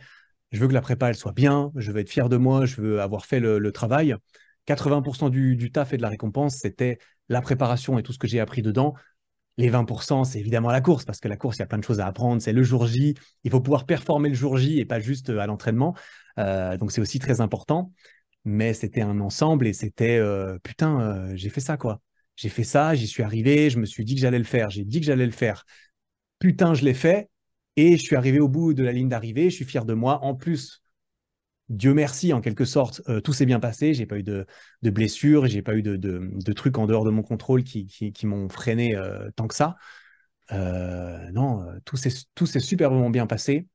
je 0.52 0.60
veux 0.60 0.68
que 0.68 0.74
la 0.74 0.82
prépa 0.82 1.10
elle 1.10 1.16
soit 1.16 1.32
bien, 1.32 1.72
je 1.76 1.92
veux 1.92 2.00
être 2.00 2.10
fier 2.10 2.30
de 2.30 2.38
moi, 2.38 2.66
je 2.66 2.82
veux 2.82 3.02
avoir 3.02 3.26
fait 3.26 3.40
le, 3.40 3.72
travail. 3.72 4.16
80% 4.66 5.30
du, 5.30 5.72
taf 5.72 5.94
et 5.94 5.98
de 5.98 6.02
la 6.02 6.10
récompense, 6.10 6.56
c'était 6.56 7.00
la 7.28 7.42
préparation 7.42 7.98
et 8.00 8.04
tout 8.04 8.14
ce 8.14 8.20
que 8.20 8.28
j'ai 8.28 8.40
appris 8.40 8.62
dedans. 8.62 8.94
Les 9.58 9.70
20%, 9.70 10.24
c'est 10.24 10.40
évidemment 10.40 10.72
la 10.72 10.82
course, 10.82 11.06
parce 11.06 11.20
que 11.20 11.28
la 11.28 11.36
course, 11.36 11.58
il 11.58 11.60
y 11.60 11.64
a 11.64 11.66
plein 11.66 11.80
de 11.80 11.84
choses 11.84 12.00
à 12.00 12.08
apprendre. 12.08 12.42
C'est 12.42 12.54
le 12.54 12.64
jour 12.64 12.88
J. 12.88 13.16
Il 13.44 13.52
faut 13.52 13.60
pouvoir 13.60 13.86
performer 13.86 14.30
le 14.30 14.36
jour 14.36 14.58
J 14.58 14.80
et 14.80 14.86
pas 14.86 15.00
juste 15.00 15.30
euh, 15.30 15.40
à 15.40 15.48
l'entraînement. 15.48 15.96
Euh, 16.38 16.78
donc, 16.78 16.92
c'est 16.92 17.02
aussi 17.02 17.20
très 17.20 17.42
important. 17.42 17.92
Mais 18.46 18.74
c'était 18.74 19.02
un 19.02 19.20
ensemble 19.20 19.68
et 19.68 19.74
c'était 19.74 20.18
euh, 20.18 20.58
putain, 20.64 21.36
j'ai 21.36 21.50
fait 21.50 21.60
ça, 21.60 21.76
quoi. 21.76 22.02
J'ai 22.38 22.48
fait 22.48 22.64
ça, 22.64 22.96
j'y 22.96 23.06
suis 23.06 23.22
arrivé, 23.22 23.70
je 23.70 23.80
me 23.80 23.86
suis 23.86 24.06
dit 24.06 24.16
que 24.16 24.22
j'allais 24.22 24.38
le 24.38 24.46
faire. 24.46 24.70
J'ai 24.70 24.86
dit 24.86 25.02
que 25.02 25.06
j'allais 25.06 25.26
le 25.26 25.34
faire. 25.34 25.66
Putain, 26.40 26.74
je 26.74 26.86
l'ai 26.86 26.94
fait. 26.94 27.30
Et 27.82 27.96
je 27.96 28.04
suis 28.04 28.18
arrivé 28.18 28.42
au 28.42 28.50
bout 28.50 28.74
de 28.74 28.84
la 28.84 28.92
ligne 28.92 29.08
d'arrivée. 29.08 29.50
Je 29.50 29.56
suis 29.56 29.64
fier 29.64 29.86
de 29.86 29.94
moi. 29.94 30.22
En 30.22 30.36
plus, 30.36 30.84
Dieu 31.70 31.94
merci, 31.94 32.34
en 32.34 32.42
quelque 32.42 32.66
sorte, 32.66 33.02
euh, 33.08 33.22
tout 33.22 33.32
s'est 33.32 33.46
bien 33.46 33.62
passé. 33.62 33.94
J'ai 33.94 34.06
pas 34.06 34.20
eu 34.20 34.24
de, 34.24 34.46
de 34.82 34.90
blessures, 34.90 35.46
j'ai 35.46 35.62
pas 35.62 35.76
eu 35.76 35.82
de, 35.82 36.52
trucs 36.52 36.78
en 36.78 36.88
dehors 36.88 37.06
de 37.06 37.10
mon 37.10 37.22
contrôle 37.22 37.64
qui, 37.64 38.14
m'ont 38.24 38.50
freiné 38.50 38.98
euh, 38.98 39.32
tant 39.38 39.48
que 39.48 39.56
ça. 39.56 39.78
Euh, 40.52 41.32
non, 41.32 41.66
tout 41.86 41.96
s'est 41.96 42.60
superbement 42.60 43.10
bien 43.10 43.28
passé. 43.28 43.66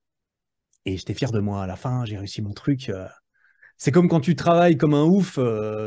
Et 0.84 0.98
j'étais 0.98 1.14
fier 1.14 1.32
de 1.32 1.40
moi 1.40 1.62
à 1.62 1.66
la 1.66 1.76
fin. 1.76 2.04
J'ai 2.04 2.18
réussi 2.18 2.42
mon 2.42 2.52
truc. 2.52 2.92
C'est 3.76 3.90
comme 3.90 4.08
quand 4.08 4.20
tu 4.20 4.36
travailles 4.36 4.76
comme 4.76 4.94
un 4.94 5.04
ouf 5.04 5.38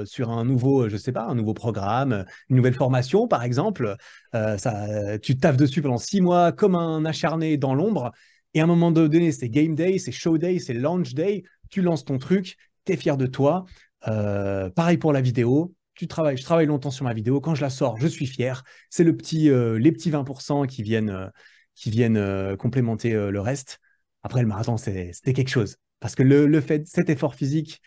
sur 0.06 0.30
un 0.30 0.46
nouveau, 0.46 0.90
je 0.90 0.98
sais 0.98 1.12
pas, 1.12 1.26
un 1.26 1.36
nouveau 1.36 1.54
programme, 1.54 2.26
une 2.50 2.58
nouvelle 2.58 2.74
formation, 2.74 3.28
par 3.28 3.44
exemple. 3.44 3.96
ça, 4.34 5.18
tu 5.20 5.38
taffes 5.38 5.58
dessus 5.58 5.82
pendant 5.82 5.98
six 5.98 6.22
mois 6.22 6.52
comme 6.52 6.76
un 6.76 7.06
acharné 7.06 7.58
dans 7.58 7.74
l'ombre. 7.74 8.12
Et 8.54 8.60
à 8.60 8.64
un 8.64 8.68
moment 8.68 8.92
donné, 8.92 9.32
c'est 9.32 9.50
game 9.50 9.74
day, 9.74 10.00
c'est 10.00 10.12
show 10.12 10.38
day, 10.38 10.60
c'est 10.60 10.74
launch 10.74 11.14
day 11.14 11.44
tu 11.70 11.82
lances 11.82 12.06
ton 12.06 12.18
truc, 12.18 12.58
tu 12.86 12.94
es 12.94 12.98
fier 12.98 13.18
de 13.18 13.26
toi. 13.26 13.66
Euh, 14.08 14.70
pareil 14.70 14.98
pour 14.98 15.14
la 15.14 15.22
vidéo. 15.22 15.74
Tu 15.96 16.08
travailles, 16.08 16.38
je 16.38 16.44
travaille 16.44 16.68
longtemps 16.68 16.92
sur 16.92 17.06
ma 17.06 17.14
vidéo. 17.14 17.42
Quand 17.42 17.56
je 17.56 17.62
la 17.62 17.70
sors, 17.70 17.98
je 17.98 18.08
suis 18.08 18.28
fier. 18.28 18.64
C'est 18.90 19.06
euh, 19.06 19.78
les 19.78 19.92
petits 19.92 20.12
20% 20.12 20.68
qui 20.68 20.84
viennent, 20.84 21.10
euh, 21.10 21.28
qui 21.76 21.90
viennent 21.90 22.56
complémenter 22.58 23.14
le 23.14 23.40
reste. 23.40 23.80
Après, 24.24 24.42
le 24.42 24.48
marathon, 24.48 24.78
c'était 24.78 25.34
quelque 25.34 25.50
chose. 25.50 25.78
Parce 26.00 26.16
que 26.16 26.24
le, 26.24 26.62
fait, 26.62 26.88
cet 26.88 27.10
effort 27.10 27.36
physique 27.36 27.82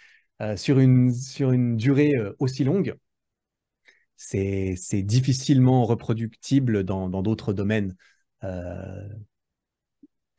sur, 0.56 0.78
une, 0.78 1.12
sur 1.12 1.52
une 1.52 1.76
durée 1.76 2.14
aussi 2.38 2.64
longue, 2.64 2.96
c'est 4.16 5.02
difficilement 5.02 5.84
reproductible 5.84 6.84
dans 6.84 7.22
d'autres 7.22 7.52
domaines 7.52 7.94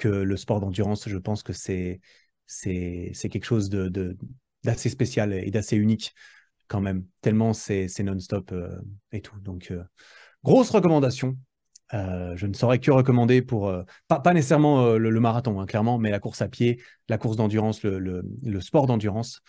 que 0.02 0.07
le 0.07 0.38
sport 0.38 0.60
d'endurance. 0.60 1.07
Je 1.07 1.18
pense 1.18 1.43
que 1.43 1.53
c'est 1.53 2.02
quelque 2.48 3.45
chose 3.45 3.69
d'assez 3.69 4.89
spécial 4.89 5.34
et 5.34 5.52
d'assez 5.52 5.77
unique 5.77 6.14
quand 6.72 6.81
même, 6.81 7.06
tellement 7.19 7.52
c'est 7.52 7.89
non-stop 7.99 8.53
euh, 8.53 8.80
et 9.11 9.19
tout. 9.22 9.38
Donc, 9.41 9.72
euh, 9.72 9.84
grosse 10.41 10.69
recommandation. 10.69 11.38
Euh, 11.93 12.35
je 12.38 12.47
ne 12.47 12.53
saurais 12.53 12.80
que 12.80 12.91
recommander 12.91 13.41
pour, 13.41 13.73
pas, 14.07 14.34
nécessairement 14.34 14.93
le, 14.93 15.19
marathon, 15.19 15.59
hein, 15.59 15.65
clairement, 15.65 15.97
mais 15.97 16.09
la 16.09 16.19
course 16.19 16.41
à 16.41 16.47
pied, 16.47 16.81
la 17.09 17.18
course 17.18 17.35
d'endurance, 17.35 17.84
le, 17.84 18.61
sport 18.61 18.88
d'endurance, 18.88 19.41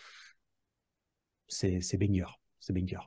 c'est 1.47 1.97
banger. 1.97 2.25
C'est 2.59 2.73
banger. 2.73 2.99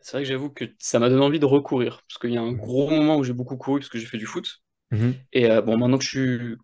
C'est 0.00 0.12
vrai 0.12 0.22
que 0.22 0.28
j'avoue 0.28 0.50
que 0.50 0.64
ça 0.78 0.98
m'a 0.98 1.08
donné 1.08 1.24
envie 1.24 1.40
de 1.40 1.46
recourir, 1.46 2.02
parce 2.08 2.18
qu'il 2.18 2.32
y 2.32 2.36
a 2.36 2.42
un 2.42 2.52
gros 2.52 2.90
moment 2.90 3.16
où 3.16 3.24
j'ai 3.24 3.32
beaucoup 3.32 3.56
couru, 3.56 3.80
parce 3.80 3.88
que 3.88 3.98
j'ai 3.98 4.06
fait 4.06 4.18
du 4.18 4.26
foot. 4.26 4.62
Mmh 4.92 5.10
et 5.32 5.48
bon, 5.62 5.76
maintenant 5.76 5.98
que 5.98 6.04
je 6.04 6.08
suis 6.08 6.56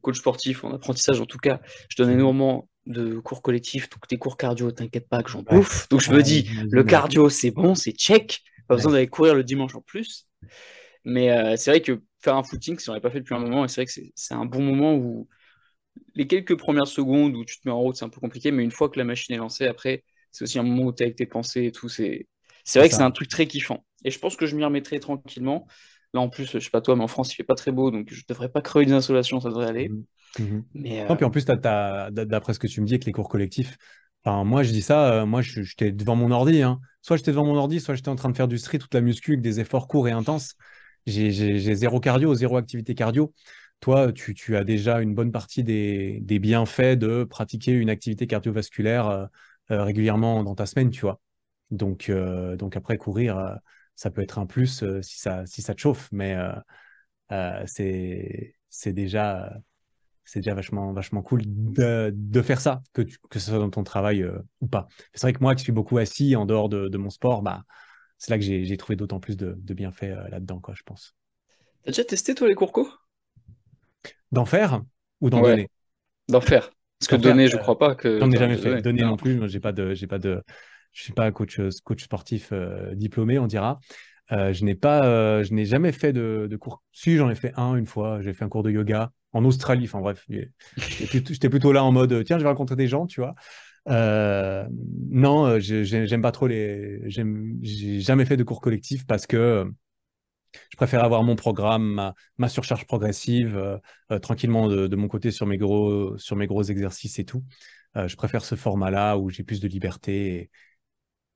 coach 0.00 0.18
sportif, 0.18 0.64
en 0.64 0.72
apprentissage 0.72 1.20
en 1.20 1.26
tout 1.26 1.38
cas, 1.38 1.60
je 1.88 1.96
donne 1.96 2.10
énormément 2.10 2.68
de 2.86 3.18
cours 3.18 3.42
collectifs, 3.42 3.88
donc 3.90 4.08
des 4.08 4.18
cours 4.18 4.36
cardio, 4.36 4.70
t'inquiète 4.70 5.08
pas 5.08 5.22
que 5.22 5.30
j'en 5.30 5.42
bouffe. 5.42 5.88
Donc 5.88 6.00
je 6.00 6.12
me 6.12 6.22
dis, 6.22 6.48
le 6.70 6.84
cardio 6.84 7.28
c'est 7.28 7.50
bon, 7.50 7.74
c'est 7.74 7.92
check, 7.92 8.42
pas 8.68 8.76
besoin 8.76 8.92
d'aller 8.92 9.08
courir 9.08 9.34
le 9.34 9.44
dimanche 9.44 9.74
en 9.74 9.80
plus. 9.80 10.26
Mais 11.04 11.30
euh, 11.30 11.56
c'est 11.56 11.70
vrai 11.70 11.80
que 11.82 12.00
faire 12.20 12.36
un 12.36 12.42
footing, 12.42 12.78
si 12.78 12.88
on 12.90 12.92
n'avait 12.92 13.02
pas 13.02 13.10
fait 13.10 13.20
depuis 13.20 13.34
un 13.34 13.38
moment, 13.40 13.64
et 13.64 13.68
c'est 13.68 13.82
vrai 13.82 13.86
que 13.86 13.92
c'est 14.14 14.34
un 14.34 14.44
bon 14.44 14.62
moment 14.62 14.94
où 14.94 15.28
les 16.14 16.26
quelques 16.26 16.56
premières 16.58 16.86
secondes 16.88 17.34
où 17.36 17.44
tu 17.44 17.60
te 17.60 17.68
mets 17.68 17.72
en 17.72 17.80
route, 17.80 17.96
c'est 17.96 18.04
un 18.04 18.08
peu 18.08 18.20
compliqué, 18.20 18.50
mais 18.50 18.64
une 18.64 18.70
fois 18.70 18.88
que 18.88 18.98
la 18.98 19.04
machine 19.04 19.34
est 19.34 19.38
lancée, 19.38 19.66
après, 19.66 20.04
c'est 20.32 20.44
aussi 20.44 20.58
un 20.58 20.62
moment 20.62 20.84
où 20.86 20.92
tu 20.92 21.02
es 21.02 21.06
avec 21.06 21.16
tes 21.16 21.26
pensées 21.26 21.66
et 21.66 21.72
tout. 21.72 21.88
C'est 21.88 22.26
vrai 22.76 22.88
que 22.88 22.94
c'est 22.94 23.02
un 23.02 23.10
truc 23.10 23.28
très 23.28 23.46
kiffant. 23.46 23.84
Et 24.04 24.10
je 24.10 24.18
pense 24.18 24.36
que 24.36 24.46
je 24.46 24.56
m'y 24.56 24.64
remettrai 24.64 25.00
tranquillement. 25.00 25.66
Là, 26.14 26.20
en 26.20 26.28
plus, 26.28 26.46
je 26.52 26.58
sais 26.58 26.70
pas 26.70 26.80
toi, 26.80 26.96
mais 26.96 27.04
en 27.04 27.08
France, 27.08 27.32
il 27.32 27.36
fait 27.36 27.44
pas 27.44 27.54
très 27.54 27.72
beau, 27.72 27.90
donc 27.90 28.08
je 28.12 28.22
devrais 28.28 28.48
pas 28.48 28.62
crever 28.62 28.86
des 28.86 28.92
insolations, 28.92 29.40
ça 29.40 29.48
devrait 29.50 29.66
aller. 29.66 29.88
Mhm. 29.88 30.04
Mhm. 30.38 30.64
Mais, 30.74 31.04
puis 31.16 31.24
en 31.24 31.30
plus, 31.30 31.44
d'après 31.44 32.54
ce 32.54 32.58
que 32.58 32.66
tu 32.66 32.80
me 32.80 32.86
dis 32.86 32.94
avec 32.94 33.04
les 33.04 33.12
cours 33.12 33.28
collectifs, 33.28 33.76
Enfin, 34.22 34.44
moi, 34.44 34.62
je 34.62 34.70
dis 34.70 34.82
ça, 34.82 35.22
euh, 35.22 35.26
moi, 35.26 35.40
j'étais 35.40 35.92
devant 35.92 36.14
mon 36.14 36.30
ordi. 36.30 36.60
hein. 36.62 36.78
Soit 37.00 37.16
j'étais 37.16 37.30
devant 37.30 37.46
mon 37.46 37.56
ordi, 37.56 37.80
soit 37.80 37.94
j'étais 37.94 38.10
en 38.10 38.16
train 38.16 38.28
de 38.28 38.36
faire 38.36 38.48
du 38.48 38.58
street, 38.58 38.76
toute 38.78 38.92
la 38.92 39.00
muscu, 39.00 39.32
avec 39.32 39.40
des 39.40 39.60
efforts 39.60 39.88
courts 39.88 40.08
et 40.08 40.10
intenses. 40.12 40.56
J'ai 41.06 41.74
zéro 41.74 42.00
cardio, 42.00 42.34
zéro 42.34 42.56
activité 42.56 42.94
cardio. 42.94 43.32
Toi, 43.80 44.12
tu, 44.12 44.56
as 44.56 44.64
déjà 44.64 45.00
une 45.00 45.14
bonne 45.14 45.32
partie 45.32 45.64
des, 45.64 46.20
bienfaits 46.38 46.98
de 46.98 47.24
pratiquer 47.24 47.72
une 47.72 47.88
activité 47.88 48.26
cardiovasculaire 48.26 49.08
euh, 49.08 49.26
euh, 49.70 49.84
régulièrement 49.84 50.44
dans 50.44 50.54
ta 50.54 50.66
semaine, 50.66 50.90
tu 50.90 51.00
vois. 51.00 51.20
Donc, 51.70 52.10
euh, 52.10 52.56
donc 52.56 52.76
après, 52.76 52.98
courir, 52.98 53.56
ça 53.96 54.10
peut 54.10 54.20
être 54.22 54.38
un 54.38 54.46
plus 54.46 54.84
si 55.02 55.18
ça, 55.18 55.46
si 55.46 55.62
ça 55.62 55.74
te 55.74 55.80
chauffe, 55.80 56.08
mais 56.12 56.36
c'est, 57.66 58.54
déjà 58.92 60.54
vachement, 60.54 60.92
vachement 60.92 61.22
cool 61.22 61.42
de, 61.46 62.42
faire 62.42 62.60
ça, 62.60 62.82
que, 62.92 63.02
tu- 63.02 63.18
ce 63.38 63.50
soit 63.50 63.58
dans 63.58 63.70
ton 63.70 63.84
travail 63.84 64.28
ou 64.60 64.66
pas. 64.66 64.88
C'est 65.14 65.22
vrai 65.22 65.32
que 65.32 65.40
moi, 65.40 65.54
qui 65.54 65.62
suis 65.62 65.72
beaucoup 65.72 65.96
assis 65.98 66.36
en 66.36 66.44
dehors 66.44 66.68
de, 66.68 66.88
de 66.88 66.98
mon 66.98 67.10
sport, 67.10 67.42
bah, 67.42 67.64
c'est 68.20 68.30
là 68.30 68.38
que 68.38 68.44
j'ai 68.44 68.76
trouvé 68.76 68.94
d'autant 68.96 69.18
plus 69.18 69.36
de, 69.36 69.56
de 69.58 69.74
bienfaits 69.74 70.04
euh, 70.04 70.28
là-dedans, 70.28 70.60
quoi, 70.60 70.74
je 70.76 70.84
pense. 70.84 71.16
T'as 71.84 71.90
déjà 71.90 72.04
testé, 72.04 72.34
toi, 72.34 72.48
les 72.48 72.54
courcos? 72.54 72.88
D'en 74.32 74.44
faire 74.44 74.82
ou 75.20 75.30
d'en 75.30 75.40
Ouais, 75.40 75.56
donner? 75.56 75.68
d'en 76.28 76.40
faire. 76.40 76.70
Parce 77.00 77.08
que 77.08 77.16
donner, 77.16 77.48
je 77.48 77.56
euh, 77.56 77.58
crois 77.58 77.78
pas 77.78 77.94
que 77.94 78.20
j'en 78.20 78.30
ai 78.30 78.36
jamais 78.36 78.56
fait. 78.56 78.82
donner. 78.82 79.02
Non. 79.02 79.10
non 79.10 79.16
plus, 79.16 79.36
moi, 79.36 79.48
j'ai 79.48 79.60
pas 79.60 79.72
de, 79.72 79.94
j'ai 79.94 80.06
pas 80.06 80.18
de, 80.18 80.42
je 80.92 81.02
suis 81.02 81.12
pas 81.12 81.30
coach, 81.32 81.58
euh, 81.60 81.70
coach 81.84 82.04
sportif 82.04 82.50
euh, 82.52 82.94
diplômé, 82.94 83.38
on 83.38 83.46
dira. 83.46 83.80
Euh, 84.32 84.52
je 84.52 84.64
n'ai 84.64 84.74
pas, 84.76 85.04
euh, 85.06 85.42
je 85.44 85.54
n'ai 85.54 85.64
jamais 85.64 85.92
fait 85.92 86.12
de, 86.12 86.46
de 86.50 86.56
cours. 86.56 86.82
Si, 86.92 87.16
j'en 87.16 87.30
ai 87.30 87.34
fait 87.34 87.52
un 87.56 87.74
une 87.76 87.86
fois. 87.86 88.20
J'ai 88.22 88.32
fait 88.32 88.44
un 88.44 88.48
cours 88.48 88.62
de 88.62 88.70
yoga 88.70 89.12
en 89.32 89.44
Australie. 89.44 89.84
Enfin 89.86 90.00
bref, 90.00 90.24
j'étais 90.28 91.06
plutôt, 91.06 91.32
j'étais 91.34 91.48
plutôt 91.50 91.72
là 91.72 91.84
en 91.84 91.92
mode, 91.92 92.24
tiens, 92.24 92.38
je 92.38 92.44
vais 92.44 92.48
rencontrer 92.50 92.76
des 92.76 92.88
gens, 92.88 93.06
tu 93.06 93.20
vois. 93.20 93.34
Euh, 93.90 94.66
non, 95.10 95.46
euh, 95.46 95.58
j'ai- 95.60 95.84
j'ai- 95.84 96.06
j'aime 96.06 96.22
pas 96.22 96.32
trop 96.32 96.46
les. 96.46 97.02
J'ai 97.10 98.00
jamais 98.00 98.24
fait 98.24 98.36
de 98.36 98.44
cours 98.44 98.60
collectifs 98.60 99.06
parce 99.06 99.26
que 99.26 99.36
euh, 99.36 99.64
je 100.70 100.76
préfère 100.76 101.04
avoir 101.04 101.22
mon 101.22 101.36
programme, 101.36 102.12
ma, 102.38 102.48
surcharge 102.48 102.86
progressive, 102.86 103.80
tranquillement 104.22 104.68
de, 104.68 104.96
mon 104.96 105.08
côté 105.08 105.30
sur 105.30 105.46
mes 105.46 105.58
gros, 105.58 106.16
sur 106.18 106.36
mes 106.36 106.46
gros 106.46 106.62
exercices 106.62 107.18
et 107.18 107.24
tout. 107.24 107.44
Je 107.94 108.16
préfère 108.16 108.44
ce 108.44 108.56
format-là 108.56 109.16
où 109.16 109.30
j'ai 109.30 109.44
plus 109.44 109.60
de 109.60 109.68
liberté 109.68 110.50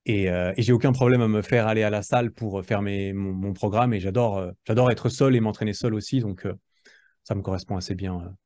et, 0.07 0.29
j'ai 0.59 0.73
aucun 0.73 0.93
problème 0.93 1.21
à 1.23 1.29
me 1.29 1.43
faire 1.43 1.69
aller 1.69 1.85
à 1.85 1.91
la 1.91 2.03
salle 2.03 2.33
pour 2.33 2.65
faire 2.65 2.83
mes, 2.83 3.13
mon, 3.13 3.53
programme. 3.53 3.95
Et 3.95 4.01
j'adore, 4.01 4.53
j'adore 4.65 4.91
être 4.91 5.09
seul 5.09 5.37
et 5.37 5.41
m'entraîner 5.41 5.75
seul 5.75 5.95
aussi. 5.95 6.21
Donc, 6.21 6.47
ça 7.23 7.35
me 7.37 7.43
correspond 7.43 7.77
assez 7.77 7.95
bien, 7.95 8.37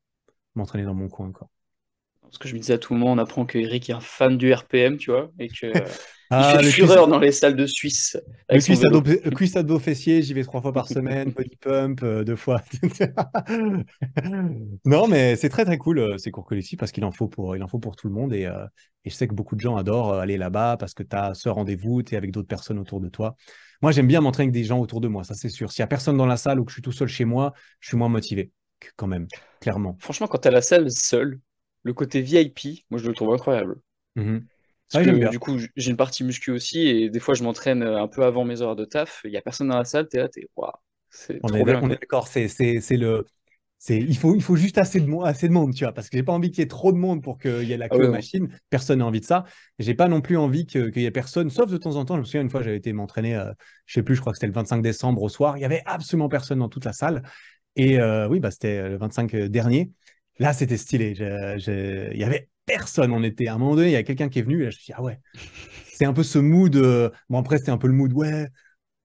m'entraîner 0.54 0.84
dans 0.84 0.94
mon 0.94 1.08
coin, 1.08 1.32
quoi. 1.32 1.48
Parce 2.28 2.38
que 2.38 2.48
je 2.48 2.54
me 2.54 2.60
disais 2.60 2.74
à 2.74 2.78
tout 2.78 2.94
moment, 2.94 3.12
on 3.12 3.18
apprend 3.18 3.44
que 3.46 3.58
Eric 3.58 3.90
est 3.90 3.94
un 3.94 4.00
fan 4.00 4.36
du 4.38 4.52
RPM, 4.52 4.96
tu 4.98 5.10
vois, 5.10 5.30
et 5.38 5.48
que 5.48 5.66
euh, 5.66 5.80
il 6.36 6.40
Ah, 6.40 6.42
fait 6.44 6.62
le 6.62 6.70
cuisse, 6.70 6.72
fureur 6.72 7.08
dans 7.08 7.18
les 7.18 7.32
salles 7.32 7.56
de 7.56 7.66
Suisse 7.66 8.16
Le 8.50 8.60
cuisse 8.62 8.80
vélo. 8.80 9.02
le 9.24 9.30
cuisse 9.30 9.56
ado 9.56 9.78
fessier, 9.78 10.22
j'y 10.22 10.34
vais 10.34 10.44
trois 10.44 10.60
fois 10.62 10.72
par 10.72 10.88
semaine, 10.88 11.32
body 11.36 11.56
pump 11.60 12.02
euh, 12.02 12.24
deux 12.24 12.36
fois. 12.36 12.62
non, 14.84 15.08
mais 15.08 15.36
c'est 15.36 15.48
très 15.48 15.64
très 15.64 15.78
cool 15.78 15.98
euh, 15.98 16.18
ces 16.18 16.30
cours 16.30 16.44
collectifs 16.44 16.78
parce 16.78 16.92
qu'il 16.92 17.04
en 17.04 17.12
faut 17.12 17.28
pour 17.28 17.56
il 17.56 17.62
en 17.62 17.68
faut 17.68 17.78
pour 17.78 17.96
tout 17.96 18.08
le 18.08 18.14
monde 18.14 18.32
et, 18.34 18.46
euh, 18.46 18.64
et 19.04 19.10
je 19.10 19.14
sais 19.14 19.28
que 19.28 19.34
beaucoup 19.34 19.56
de 19.56 19.60
gens 19.60 19.76
adorent 19.76 20.14
aller 20.14 20.36
là-bas 20.36 20.76
parce 20.78 20.94
que 20.94 21.02
tu 21.02 21.16
as 21.16 21.34
ce 21.34 21.48
rendez-vous, 21.48 22.02
tu 22.02 22.14
es 22.14 22.16
avec 22.16 22.30
d'autres 22.30 22.48
personnes 22.48 22.78
autour 22.78 23.00
de 23.00 23.08
toi. 23.08 23.36
Moi, 23.80 23.92
j'aime 23.92 24.08
bien 24.08 24.20
m'entraîner 24.20 24.48
avec 24.48 24.54
des 24.54 24.64
gens 24.64 24.80
autour 24.80 25.00
de 25.00 25.08
moi, 25.08 25.24
ça 25.24 25.34
c'est 25.34 25.48
sûr. 25.48 25.70
S'il 25.70 25.80
y 25.80 25.84
a 25.84 25.86
personne 25.86 26.16
dans 26.16 26.26
la 26.26 26.36
salle 26.36 26.58
ou 26.58 26.64
que 26.64 26.70
je 26.70 26.76
suis 26.76 26.82
tout 26.82 26.92
seul 26.92 27.08
chez 27.08 27.24
moi, 27.24 27.52
je 27.80 27.88
suis 27.88 27.96
moins 27.96 28.08
motivé 28.08 28.50
quand 28.96 29.06
même, 29.06 29.26
clairement. 29.60 29.96
Franchement, 30.00 30.26
quand 30.26 30.38
t'as 30.38 30.50
la 30.50 30.62
salle 30.62 30.90
seule, 30.90 31.38
le 31.82 31.94
côté 31.94 32.20
VIP, 32.22 32.86
moi 32.90 33.00
je 33.00 33.08
le 33.08 33.14
trouve 33.14 33.32
incroyable. 33.34 33.80
Mhm. 34.16 34.48
Parce 34.90 35.02
j'aime 35.04 35.18
que 35.18 35.20
bien. 35.20 35.32
du 35.32 35.38
coup, 35.38 35.58
j'ai 35.76 35.90
une 35.90 35.96
partie 35.98 36.24
muscu 36.24 36.50
aussi, 36.50 36.80
et 36.88 37.10
des 37.10 37.20
fois 37.20 37.34
je 37.34 37.42
m'entraîne 37.44 37.82
euh, 37.82 38.00
un 38.02 38.08
peu 38.08 38.24
avant 38.24 38.44
mes 38.44 38.62
heures 38.62 38.76
de 38.76 38.84
taf. 38.86 39.20
Il 39.24 39.32
y 39.32 39.36
a 39.36 39.42
personne 39.42 39.68
dans 39.68 39.76
la 39.76 39.84
salle, 39.84 40.08
t'es 40.08 40.18
là, 40.18 40.28
t'es 40.28 40.48
waouh, 40.56 40.72
c'est 41.10 41.42
On 41.42 41.54
est, 41.54 41.62
trop 41.62 41.64
d'ac- 41.64 41.78
bien 41.78 41.82
on 41.82 41.90
est 41.90 42.00
d'accord, 42.00 42.28
c'est 42.28 42.48
c'est- 42.48 42.80
c'est 42.80 42.96
le 42.96 43.24
C'est, 43.82 43.98
il 43.98 44.16
faut, 44.16 44.36
il 44.36 44.42
faut 44.42 44.56
juste 44.56 44.78
assez 44.78 45.00
de, 45.00 45.06
mo- 45.08 45.24
assez 45.24 45.48
de 45.48 45.54
monde, 45.54 45.74
tu 45.74 45.84
vois, 45.84 45.92
parce 45.94 46.10
que 46.10 46.16
j'ai 46.18 46.22
pas 46.22 46.34
envie 46.34 46.50
qu'il 46.52 46.60
y 46.60 46.64
ait 46.64 46.68
trop 46.68 46.92
de 46.92 46.98
monde 46.98 47.22
pour 47.24 47.38
qu'il 47.40 47.64
y 47.64 47.72
ait 47.72 47.78
la 47.78 47.88
Ah 47.90 47.96
queue 47.96 48.06
ouais, 48.06 48.08
non. 48.08 48.22
machines. 48.22 48.48
Personne 48.70 49.00
n'a 49.00 49.06
envie 49.06 49.20
de 49.22 49.26
ça. 49.26 49.44
J'ai 49.80 49.94
pas 49.94 50.08
non 50.08 50.20
plus 50.20 50.36
envie 50.36 50.66
que- 50.66 50.90
qu'il 50.90 51.02
y 51.02 51.06
ait 51.06 51.10
personne, 51.12 51.50
sauf 51.50 51.70
de 51.72 51.78
temps 51.78 51.96
en 51.96 52.04
temps. 52.04 52.16
Je 52.16 52.20
me 52.20 52.26
souviens 52.26 52.42
une 52.42 52.50
fois, 52.50 52.62
j'avais 52.62 52.76
été 52.76 52.92
m'entraîner, 52.92 53.36
euh, 53.36 53.52
je 53.86 53.94
sais 53.94 54.04
plus, 54.04 54.16
je 54.16 54.20
crois 54.20 54.34
que 54.34 54.38
c'était 54.38 54.48
le 54.48 54.54
25 54.54 54.82
décembre 54.82 55.22
au 55.24 55.30
soir. 55.30 55.58
Il 55.58 55.62
y 55.62 55.64
avait 55.66 55.82
absolument 55.86 56.28
personne 56.28 56.60
dans 56.60 56.68
toute 56.68 56.84
la 56.84 56.92
salle. 56.92 57.24
Et 57.76 58.00
euh, 58.00 58.28
oui, 58.28 58.40
bah, 58.40 58.50
c'était 58.52 58.88
le 58.90 58.98
25 58.98 59.34
dernier. 59.36 59.92
Là, 60.38 60.52
c'était 60.52 60.76
stylé. 60.76 61.14
Il 62.12 62.18
y 62.18 62.24
avait 62.24 62.48
personne. 62.66 63.12
On 63.12 63.22
était 63.22 63.48
à 63.48 63.54
un 63.54 63.58
moment 63.58 63.76
donné, 63.76 63.88
il 63.88 63.92
y 63.92 63.96
a 63.96 64.02
quelqu'un 64.02 64.28
qui 64.28 64.38
est 64.38 64.42
venu. 64.42 64.62
Et 64.62 64.64
là, 64.66 64.70
je 64.70 64.76
me 64.76 64.80
suis 64.80 64.86
dit, 64.92 64.92
ah 64.96 65.02
ouais, 65.02 65.20
c'est 65.92 66.04
un 66.06 66.12
peu 66.12 66.22
ce 66.22 66.38
mood. 66.38 66.76
euh, 66.76 67.10
Bon, 67.30 67.38
après, 67.40 67.58
c'était 67.58 67.70
un 67.72 67.78
peu 67.78 67.88
le 67.88 67.94
mood, 67.94 68.12
ouais, 68.12 68.48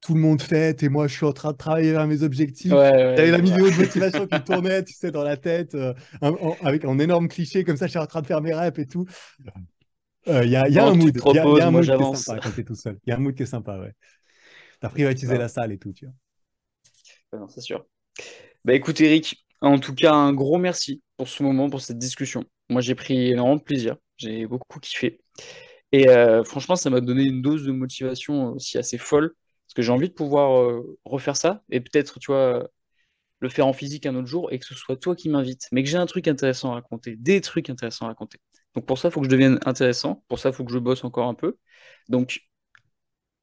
tout 0.01 0.15
le 0.15 0.21
monde 0.21 0.41
fête 0.41 0.83
et 0.83 0.89
moi, 0.89 1.07
je 1.07 1.15
suis 1.15 1.25
en 1.25 1.33
train 1.33 1.53
de 1.53 1.57
travailler 1.57 1.91
vers 1.93 2.07
mes 2.07 2.23
Ouais, 2.69 2.77
objectifs. 2.77 2.77
ouais, 2.77 3.17
J'avais 3.17 3.31
je 3.31 3.31
la 3.31 3.39
vidéo 3.41 3.71
de 3.71 3.75
motivation 3.77 4.27
qui 4.27 4.43
tournait, 4.43 4.83
tu 4.83 4.93
sais, 4.93 5.11
dans 5.11 5.23
la 5.23 5.37
tête, 5.37 5.75
euh, 5.75 5.93
en- 6.21 6.57
avec 6.63 6.85
un 6.85 6.99
énorme 6.99 7.27
cliché, 7.29 7.63
comme 7.65 7.77
ça, 7.77 7.87
je 7.87 7.91
suis 7.91 7.99
en 7.99 8.07
train 8.07 8.21
de 8.21 8.27
faire 8.27 8.41
mes 8.41 8.53
reps 8.53 8.79
et 8.79 8.87
tout. 8.87 9.05
Euh, 10.27 10.45
Il 10.45 10.51
y, 10.51 10.55
a, 10.55 10.67
il 10.69 10.73
y 10.73 10.79
a 10.79 10.87
un 10.87 10.93
mood, 10.95 11.21
y 11.29 11.37
a, 11.39 11.49
il 11.49 11.55
y 11.55 11.59
a 11.61 11.67
un 11.67 11.71
mood 11.71 11.91
qui 11.93 12.01
est 12.03 12.05
sympa 12.05 12.39
quand 12.39 12.51
t'es 12.53 12.63
tout 12.63 12.75
seul. 12.75 12.97
Il 13.05 13.09
y 13.09 13.13
a 13.13 13.17
un 13.17 13.19
mood 13.19 13.35
qui 13.35 13.43
est 13.43 13.45
sympa, 13.45 13.77
ouais. 13.79 13.93
T'as 14.81 14.89
privatisé 14.89 15.37
Ah, 15.37 15.39
la 15.39 15.49
salle 15.49 15.71
et 15.73 15.79
tout, 15.79 15.93
tu 15.93 16.05
vois. 16.05 16.15
ouais, 17.31 17.39
non, 17.39 17.47
c'est 17.49 17.61
sûr. 17.61 17.85
Bah 18.65 18.73
écoute 18.75 19.01
Eric, 19.01 19.42
en 19.69 19.79
tout 19.79 19.95
cas 19.95 20.13
un 20.13 20.33
gros 20.33 20.57
merci 20.57 21.01
pour 21.17 21.27
ce 21.27 21.43
moment, 21.43 21.69
pour 21.69 21.81
cette 21.81 21.97
discussion. 21.97 22.45
Moi 22.69 22.81
j'ai 22.81 22.95
pris 22.95 23.31
énormément 23.31 23.57
de 23.57 23.63
plaisir, 23.63 23.95
j'ai 24.17 24.45
beaucoup 24.47 24.79
kiffé. 24.79 25.21
Et 25.91 26.09
euh, 26.09 26.43
franchement 26.43 26.75
ça 26.75 26.89
m'a 26.89 27.01
donné 27.01 27.23
une 27.23 27.41
dose 27.41 27.65
de 27.65 27.71
motivation 27.71 28.53
aussi 28.53 28.77
assez 28.77 28.97
folle, 28.97 29.33
parce 29.65 29.73
que 29.75 29.81
j'ai 29.81 29.91
envie 29.91 30.09
de 30.09 30.13
pouvoir 30.13 30.59
euh, 30.61 30.97
refaire 31.05 31.37
ça, 31.37 31.63
et 31.69 31.81
peut-être 31.81 32.19
tu 32.19 32.31
vois 32.31 32.69
le 33.39 33.49
faire 33.49 33.67
en 33.67 33.73
physique 33.73 34.05
un 34.05 34.15
autre 34.15 34.27
jour, 34.27 34.51
et 34.51 34.59
que 34.59 34.65
ce 34.65 34.75
soit 34.75 34.97
toi 34.97 35.15
qui 35.15 35.29
m'invites, 35.29 35.67
mais 35.71 35.83
que 35.83 35.89
j'ai 35.89 35.97
un 35.97 36.05
truc 36.05 36.27
intéressant 36.27 36.71
à 36.71 36.75
raconter, 36.75 37.15
des 37.17 37.41
trucs 37.41 37.69
intéressants 37.69 38.05
à 38.05 38.09
raconter. 38.09 38.39
Donc 38.75 38.85
pour 38.85 38.97
ça 38.97 39.09
il 39.09 39.11
faut 39.11 39.21
que 39.21 39.27
je 39.27 39.31
devienne 39.31 39.59
intéressant, 39.65 40.23
pour 40.29 40.39
ça 40.39 40.49
il 40.49 40.55
faut 40.55 40.65
que 40.65 40.73
je 40.73 40.79
bosse 40.79 41.03
encore 41.03 41.27
un 41.27 41.35
peu. 41.35 41.57
Donc 42.09 42.41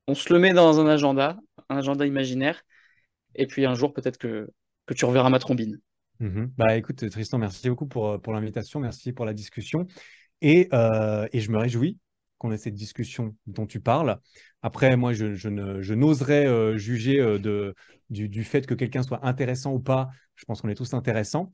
on 0.06 0.14
se 0.14 0.32
le 0.32 0.38
met 0.38 0.52
dans 0.52 0.80
un 0.80 0.86
agenda, 0.86 1.38
un 1.68 1.76
agenda 1.78 2.06
imaginaire, 2.06 2.62
et 3.34 3.46
puis 3.46 3.66
un 3.66 3.74
jour 3.74 3.92
peut-être 3.94 4.18
que, 4.18 4.50
que 4.86 4.94
tu 4.94 5.04
reverras 5.04 5.30
ma 5.30 5.38
trombine. 5.38 5.80
Mhm. 6.20 6.52
Bah 6.58 6.76
écoute, 6.76 7.08
Tristan, 7.08 7.38
merci 7.38 7.68
beaucoup 7.70 7.86
pour, 7.86 8.08
euh, 8.10 8.18
pour 8.18 8.34
l'invitation, 8.34 8.78
merci 8.78 9.12
pour 9.12 9.24
la 9.24 9.32
discussion. 9.32 9.86
Et, 10.42 10.68
euh, 10.74 11.26
et 11.32 11.40
je 11.40 11.50
me 11.50 11.56
réjouis 11.56 11.98
qu'on 12.36 12.52
ait 12.52 12.58
cette 12.58 12.74
discussion 12.74 13.34
dont 13.46 13.66
tu 13.66 13.80
parles. 13.80 14.18
Après, 14.62 14.96
moi, 14.96 15.14
je, 15.14 15.34
je 15.34 15.94
n'oserais 15.94 16.46
euh, 16.46 16.76
juger 16.76 17.16
de, 17.38 17.74
du, 18.10 18.28
du 18.28 18.44
fait 18.44 18.66
que 18.66 18.74
quelqu'un 18.74 19.02
soit 19.02 19.26
intéressant 19.26 19.72
ou 19.72 19.80
pas. 19.80 20.10
Je 20.36 20.44
pense 20.44 20.60
qu'on 20.60 20.68
est 20.68 20.74
tous 20.74 20.92
intéressants. 20.94 21.52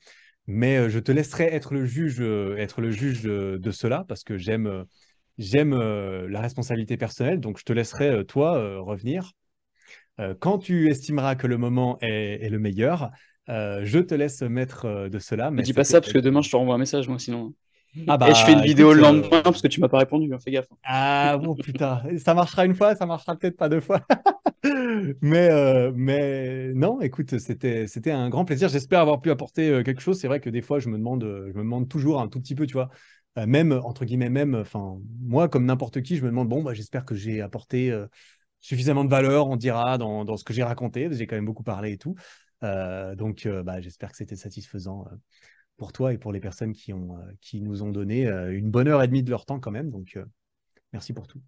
Mais 0.48 0.88
je 0.90 1.00
te 1.00 1.10
laisserai 1.10 1.44
être 1.44 1.74
le 1.74 1.86
juge, 1.86 2.20
être 2.20 2.80
le 2.80 2.92
juge 2.92 3.22
de, 3.22 3.70
cela 3.72 4.04
parce 4.06 4.22
que 4.22 4.38
j'aime, 4.38 4.84
j'aime 5.38 5.74
la 5.74 6.40
responsabilité 6.40 6.96
personnelle. 6.96 7.40
Donc, 7.40 7.58
je 7.58 7.64
te 7.64 7.72
laisserai, 7.72 8.24
toi, 8.26 8.80
revenir. 8.80 9.32
Quand 10.38 10.58
tu 10.58 10.88
estimeras 10.88 11.34
que 11.34 11.48
le 11.48 11.58
moment 11.58 11.98
est 12.00 12.48
le 12.48 12.60
meilleur, 12.60 13.10
euh, 13.48 13.80
je 13.84 13.98
te 13.98 14.14
laisse 14.14 14.42
mettre 14.42 14.86
euh, 14.86 15.08
de 15.08 15.18
cela. 15.18 15.50
Mais 15.50 15.62
dis 15.62 15.72
pas 15.72 15.84
ça 15.84 16.00
parce 16.00 16.12
que 16.12 16.18
demain 16.18 16.42
je 16.42 16.50
te 16.50 16.56
renvoie 16.56 16.74
un 16.74 16.78
message 16.78 17.08
moi 17.08 17.18
sinon. 17.18 17.54
Ah 18.06 18.18
Et 18.28 18.34
je 18.34 18.44
fais 18.44 18.52
une 18.52 18.58
bah 18.58 18.64
vidéo 18.64 18.92
écoute, 18.92 19.00
le 19.00 19.08
euh, 19.08 19.12
lendemain 19.12 19.42
parce 19.42 19.62
que 19.62 19.68
tu 19.68 19.80
m'as 19.80 19.88
pas 19.88 19.98
répondu, 19.98 20.32
hein, 20.32 20.38
fais 20.38 20.50
gaffe. 20.50 20.66
Ah, 20.84 21.38
oh 21.42 21.54
putain, 21.54 22.02
ça 22.18 22.34
marchera 22.34 22.66
une 22.66 22.74
fois, 22.74 22.94
ça 22.94 23.06
marchera 23.06 23.36
peut-être 23.36 23.56
pas 23.56 23.68
deux 23.68 23.80
fois. 23.80 24.02
Mais, 25.22 25.48
euh, 25.50 25.92
mais 25.94 26.72
non, 26.74 27.00
écoute, 27.00 27.38
c'était, 27.38 27.86
c'était 27.86 28.10
un 28.10 28.28
grand 28.28 28.44
plaisir. 28.44 28.68
J'espère 28.68 28.98
avoir 28.98 29.20
pu 29.20 29.30
apporter 29.30 29.82
quelque 29.84 30.00
chose. 30.00 30.18
C'est 30.18 30.26
vrai 30.26 30.40
que 30.40 30.50
des 30.50 30.60
fois, 30.60 30.80
je 30.80 30.88
me 30.88 30.98
demande, 30.98 31.22
je 31.22 31.52
me 31.52 31.62
demande 31.62 31.88
toujours 31.88 32.20
un 32.20 32.26
tout 32.26 32.40
petit 32.40 32.56
peu, 32.56 32.66
tu 32.66 32.72
vois, 32.72 32.90
même, 33.44 33.72
entre 33.84 34.04
guillemets, 34.04 34.30
même, 34.30 34.54
enfin, 34.54 34.98
moi, 35.20 35.48
comme 35.48 35.66
n'importe 35.66 36.00
qui, 36.00 36.16
je 36.16 36.22
me 36.22 36.28
demande, 36.28 36.48
bon, 36.48 36.62
bah, 36.62 36.72
j'espère 36.72 37.04
que 37.04 37.14
j'ai 37.14 37.42
apporté 37.42 37.90
euh, 37.90 38.06
suffisamment 38.60 39.04
de 39.04 39.10
valeur, 39.10 39.48
on 39.48 39.56
dira, 39.56 39.98
dans, 39.98 40.24
dans 40.24 40.36
ce 40.36 40.44
que 40.44 40.54
j'ai 40.54 40.62
raconté. 40.62 41.08
J'ai 41.12 41.26
quand 41.26 41.36
même 41.36 41.44
beaucoup 41.44 41.62
parlé 41.62 41.92
et 41.92 41.98
tout. 41.98 42.14
Euh, 42.62 43.14
donc, 43.14 43.46
euh, 43.46 43.62
bah, 43.62 43.80
j'espère 43.80 44.10
que 44.10 44.16
c'était 44.16 44.36
satisfaisant 44.36 45.06
euh, 45.10 45.16
pour 45.76 45.92
toi 45.92 46.12
et 46.12 46.18
pour 46.18 46.32
les 46.32 46.40
personnes 46.40 46.72
qui, 46.72 46.92
ont, 46.92 47.18
qui 47.40 47.60
nous 47.60 47.82
ont 47.82 47.90
donné 47.90 48.26
une 48.26 48.70
bonne 48.70 48.88
heure 48.88 49.02
et 49.02 49.08
demie 49.08 49.22
de 49.22 49.30
leur 49.30 49.44
temps 49.44 49.60
quand 49.60 49.70
même. 49.70 49.90
Donc, 49.90 50.18
merci 50.92 51.12
pour 51.12 51.26
tout. 51.26 51.42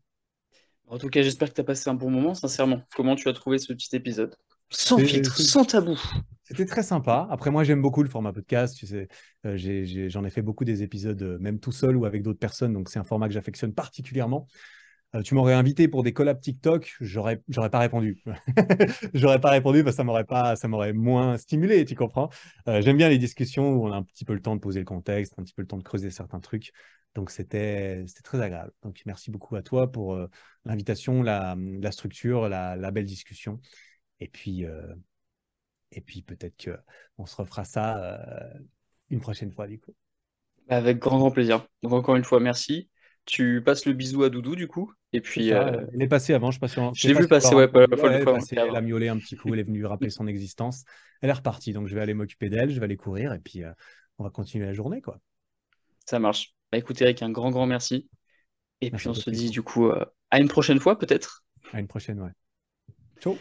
En 0.86 0.98
tout 0.98 1.08
cas, 1.08 1.22
j'espère 1.22 1.48
que 1.48 1.54
tu 1.54 1.60
as 1.60 1.64
passé 1.64 1.88
un 1.90 1.94
bon 1.94 2.10
moment, 2.10 2.34
sincèrement. 2.34 2.82
Comment 2.94 3.14
tu 3.14 3.28
as 3.28 3.32
trouvé 3.32 3.58
ce 3.58 3.72
petit 3.72 3.94
épisode? 3.94 4.36
Sans 4.70 4.98
filtre, 4.98 5.40
sans 5.40 5.64
tabou. 5.64 5.98
C'était 6.44 6.66
très 6.66 6.82
sympa. 6.82 7.26
Après, 7.30 7.50
moi, 7.50 7.64
j'aime 7.64 7.82
beaucoup 7.82 8.02
le 8.02 8.08
format 8.08 8.32
podcast. 8.32 8.76
Tu 8.76 8.86
sais, 8.86 9.08
euh, 9.44 9.56
j'ai- 9.56 10.08
j'en 10.08 10.24
ai, 10.24 10.30
fait 10.30 10.42
beaucoup 10.42 10.64
des 10.64 10.82
épisodes, 10.82 11.20
euh, 11.22 11.38
même 11.38 11.58
tout 11.58 11.72
seul 11.72 11.96
ou 11.96 12.06
avec 12.06 12.22
d'autres 12.22 12.38
personnes. 12.38 12.72
Donc, 12.72 12.88
c'est 12.88 12.98
un 12.98 13.04
format 13.04 13.28
que 13.28 13.34
j'affectionne 13.34 13.74
particulièrement. 13.74 14.46
Euh, 15.14 15.22
tu 15.22 15.34
m'aurais 15.34 15.54
invité 15.54 15.88
pour 15.88 16.02
des 16.02 16.12
collabs 16.12 16.40
TikTok, 16.40 16.94
j'aurais, 17.00 17.42
j'aurais 17.48 17.70
pas 17.70 17.78
répondu. 17.78 18.22
j'aurais 19.14 19.40
pas 19.40 19.50
répondu 19.50 19.82
parce 19.82 19.94
que 19.94 19.98
ça 19.98 20.04
m'aurait 20.04 20.24
pas, 20.24 20.54
ça 20.54 20.68
m'aurait 20.68 20.92
moins 20.92 21.38
stimulé, 21.38 21.86
tu 21.86 21.94
comprends? 21.94 22.28
Euh, 22.68 22.82
j'aime 22.82 22.98
bien 22.98 23.08
les 23.08 23.16
discussions 23.16 23.72
où 23.72 23.86
on 23.86 23.92
a 23.92 23.96
un 23.96 24.02
petit 24.02 24.26
peu 24.26 24.34
le 24.34 24.42
temps 24.42 24.54
de 24.54 24.60
poser 24.60 24.80
le 24.80 24.84
contexte, 24.84 25.32
un 25.38 25.44
petit 25.44 25.54
peu 25.54 25.62
le 25.62 25.68
temps 25.68 25.78
de 25.78 25.82
creuser 25.82 26.10
certains 26.10 26.40
trucs. 26.40 26.72
Donc 27.14 27.30
c'était, 27.30 28.04
c'était 28.06 28.20
très 28.22 28.40
agréable. 28.40 28.70
Donc 28.82 29.00
merci 29.06 29.30
beaucoup 29.30 29.56
à 29.56 29.62
toi 29.62 29.90
pour 29.90 30.14
euh, 30.14 30.28
l'invitation, 30.66 31.22
la, 31.22 31.56
la, 31.56 31.90
structure, 31.90 32.50
la, 32.50 32.76
la, 32.76 32.90
belle 32.90 33.06
discussion. 33.06 33.60
Et 34.20 34.28
puis, 34.28 34.66
et 35.92 36.00
puis 36.00 36.22
peut-être 36.22 36.56
que 36.56 36.76
on 37.18 37.24
se 37.24 37.36
refera 37.36 37.64
ça 37.64 38.20
une 39.10 39.20
prochaine 39.20 39.52
fois 39.52 39.68
du 39.68 39.78
coup. 39.78 39.94
Avec 40.68 40.98
grand 40.98 41.18
grand 41.18 41.30
plaisir. 41.30 41.66
Donc 41.82 41.92
encore 41.92 42.16
une 42.16 42.24
fois, 42.24 42.40
merci. 42.40 42.90
Tu 43.28 43.62
passes 43.62 43.84
le 43.84 43.92
bisou 43.92 44.22
à 44.22 44.30
Doudou, 44.30 44.56
du 44.56 44.68
coup. 44.68 44.90
Et 45.12 45.20
puis. 45.20 45.52
Euh... 45.52 45.84
Elle 45.92 46.02
est 46.02 46.08
passée 46.08 46.32
avant, 46.32 46.50
je 46.50 46.58
pas 46.58 46.66
Je 46.66 47.08
l'ai 47.08 47.12
vu 47.12 47.28
passer, 47.28 47.54
ouais, 47.54 47.68
pas, 47.68 47.86
fois. 47.86 48.38
Elle, 48.50 48.58
elle 48.58 48.76
a 48.76 48.80
miaulé 48.80 49.08
un 49.08 49.18
petit 49.18 49.36
coup, 49.36 49.52
elle 49.52 49.60
est 49.60 49.64
venue 49.64 49.84
rappeler 49.84 50.08
son 50.08 50.26
existence. 50.26 50.84
Elle 51.20 51.28
est 51.28 51.34
repartie, 51.34 51.74
donc 51.74 51.88
je 51.88 51.94
vais 51.94 52.00
aller 52.00 52.14
m'occuper 52.14 52.48
d'elle, 52.48 52.70
je 52.70 52.80
vais 52.80 52.84
aller 52.84 52.96
courir, 52.96 53.34
et 53.34 53.38
puis 53.38 53.64
euh, 53.64 53.70
on 54.18 54.24
va 54.24 54.30
continuer 54.30 54.64
la 54.64 54.72
journée, 54.72 55.02
quoi. 55.02 55.20
Ça 56.06 56.18
marche. 56.18 56.54
Bah 56.72 56.78
écoute, 56.78 57.00
Eric, 57.02 57.22
un 57.22 57.30
grand, 57.30 57.50
grand 57.50 57.66
merci. 57.66 58.08
Et 58.80 58.90
puis 58.90 59.08
on 59.08 59.14
se 59.14 59.28
dit, 59.28 59.50
du 59.50 59.60
coup, 59.60 59.88
euh, 59.88 60.06
à 60.30 60.40
une 60.40 60.48
prochaine 60.48 60.80
fois, 60.80 60.98
peut-être. 60.98 61.44
À 61.74 61.80
une 61.80 61.88
prochaine, 61.88 62.22
ouais. 62.22 62.32
Ciao. 63.20 63.36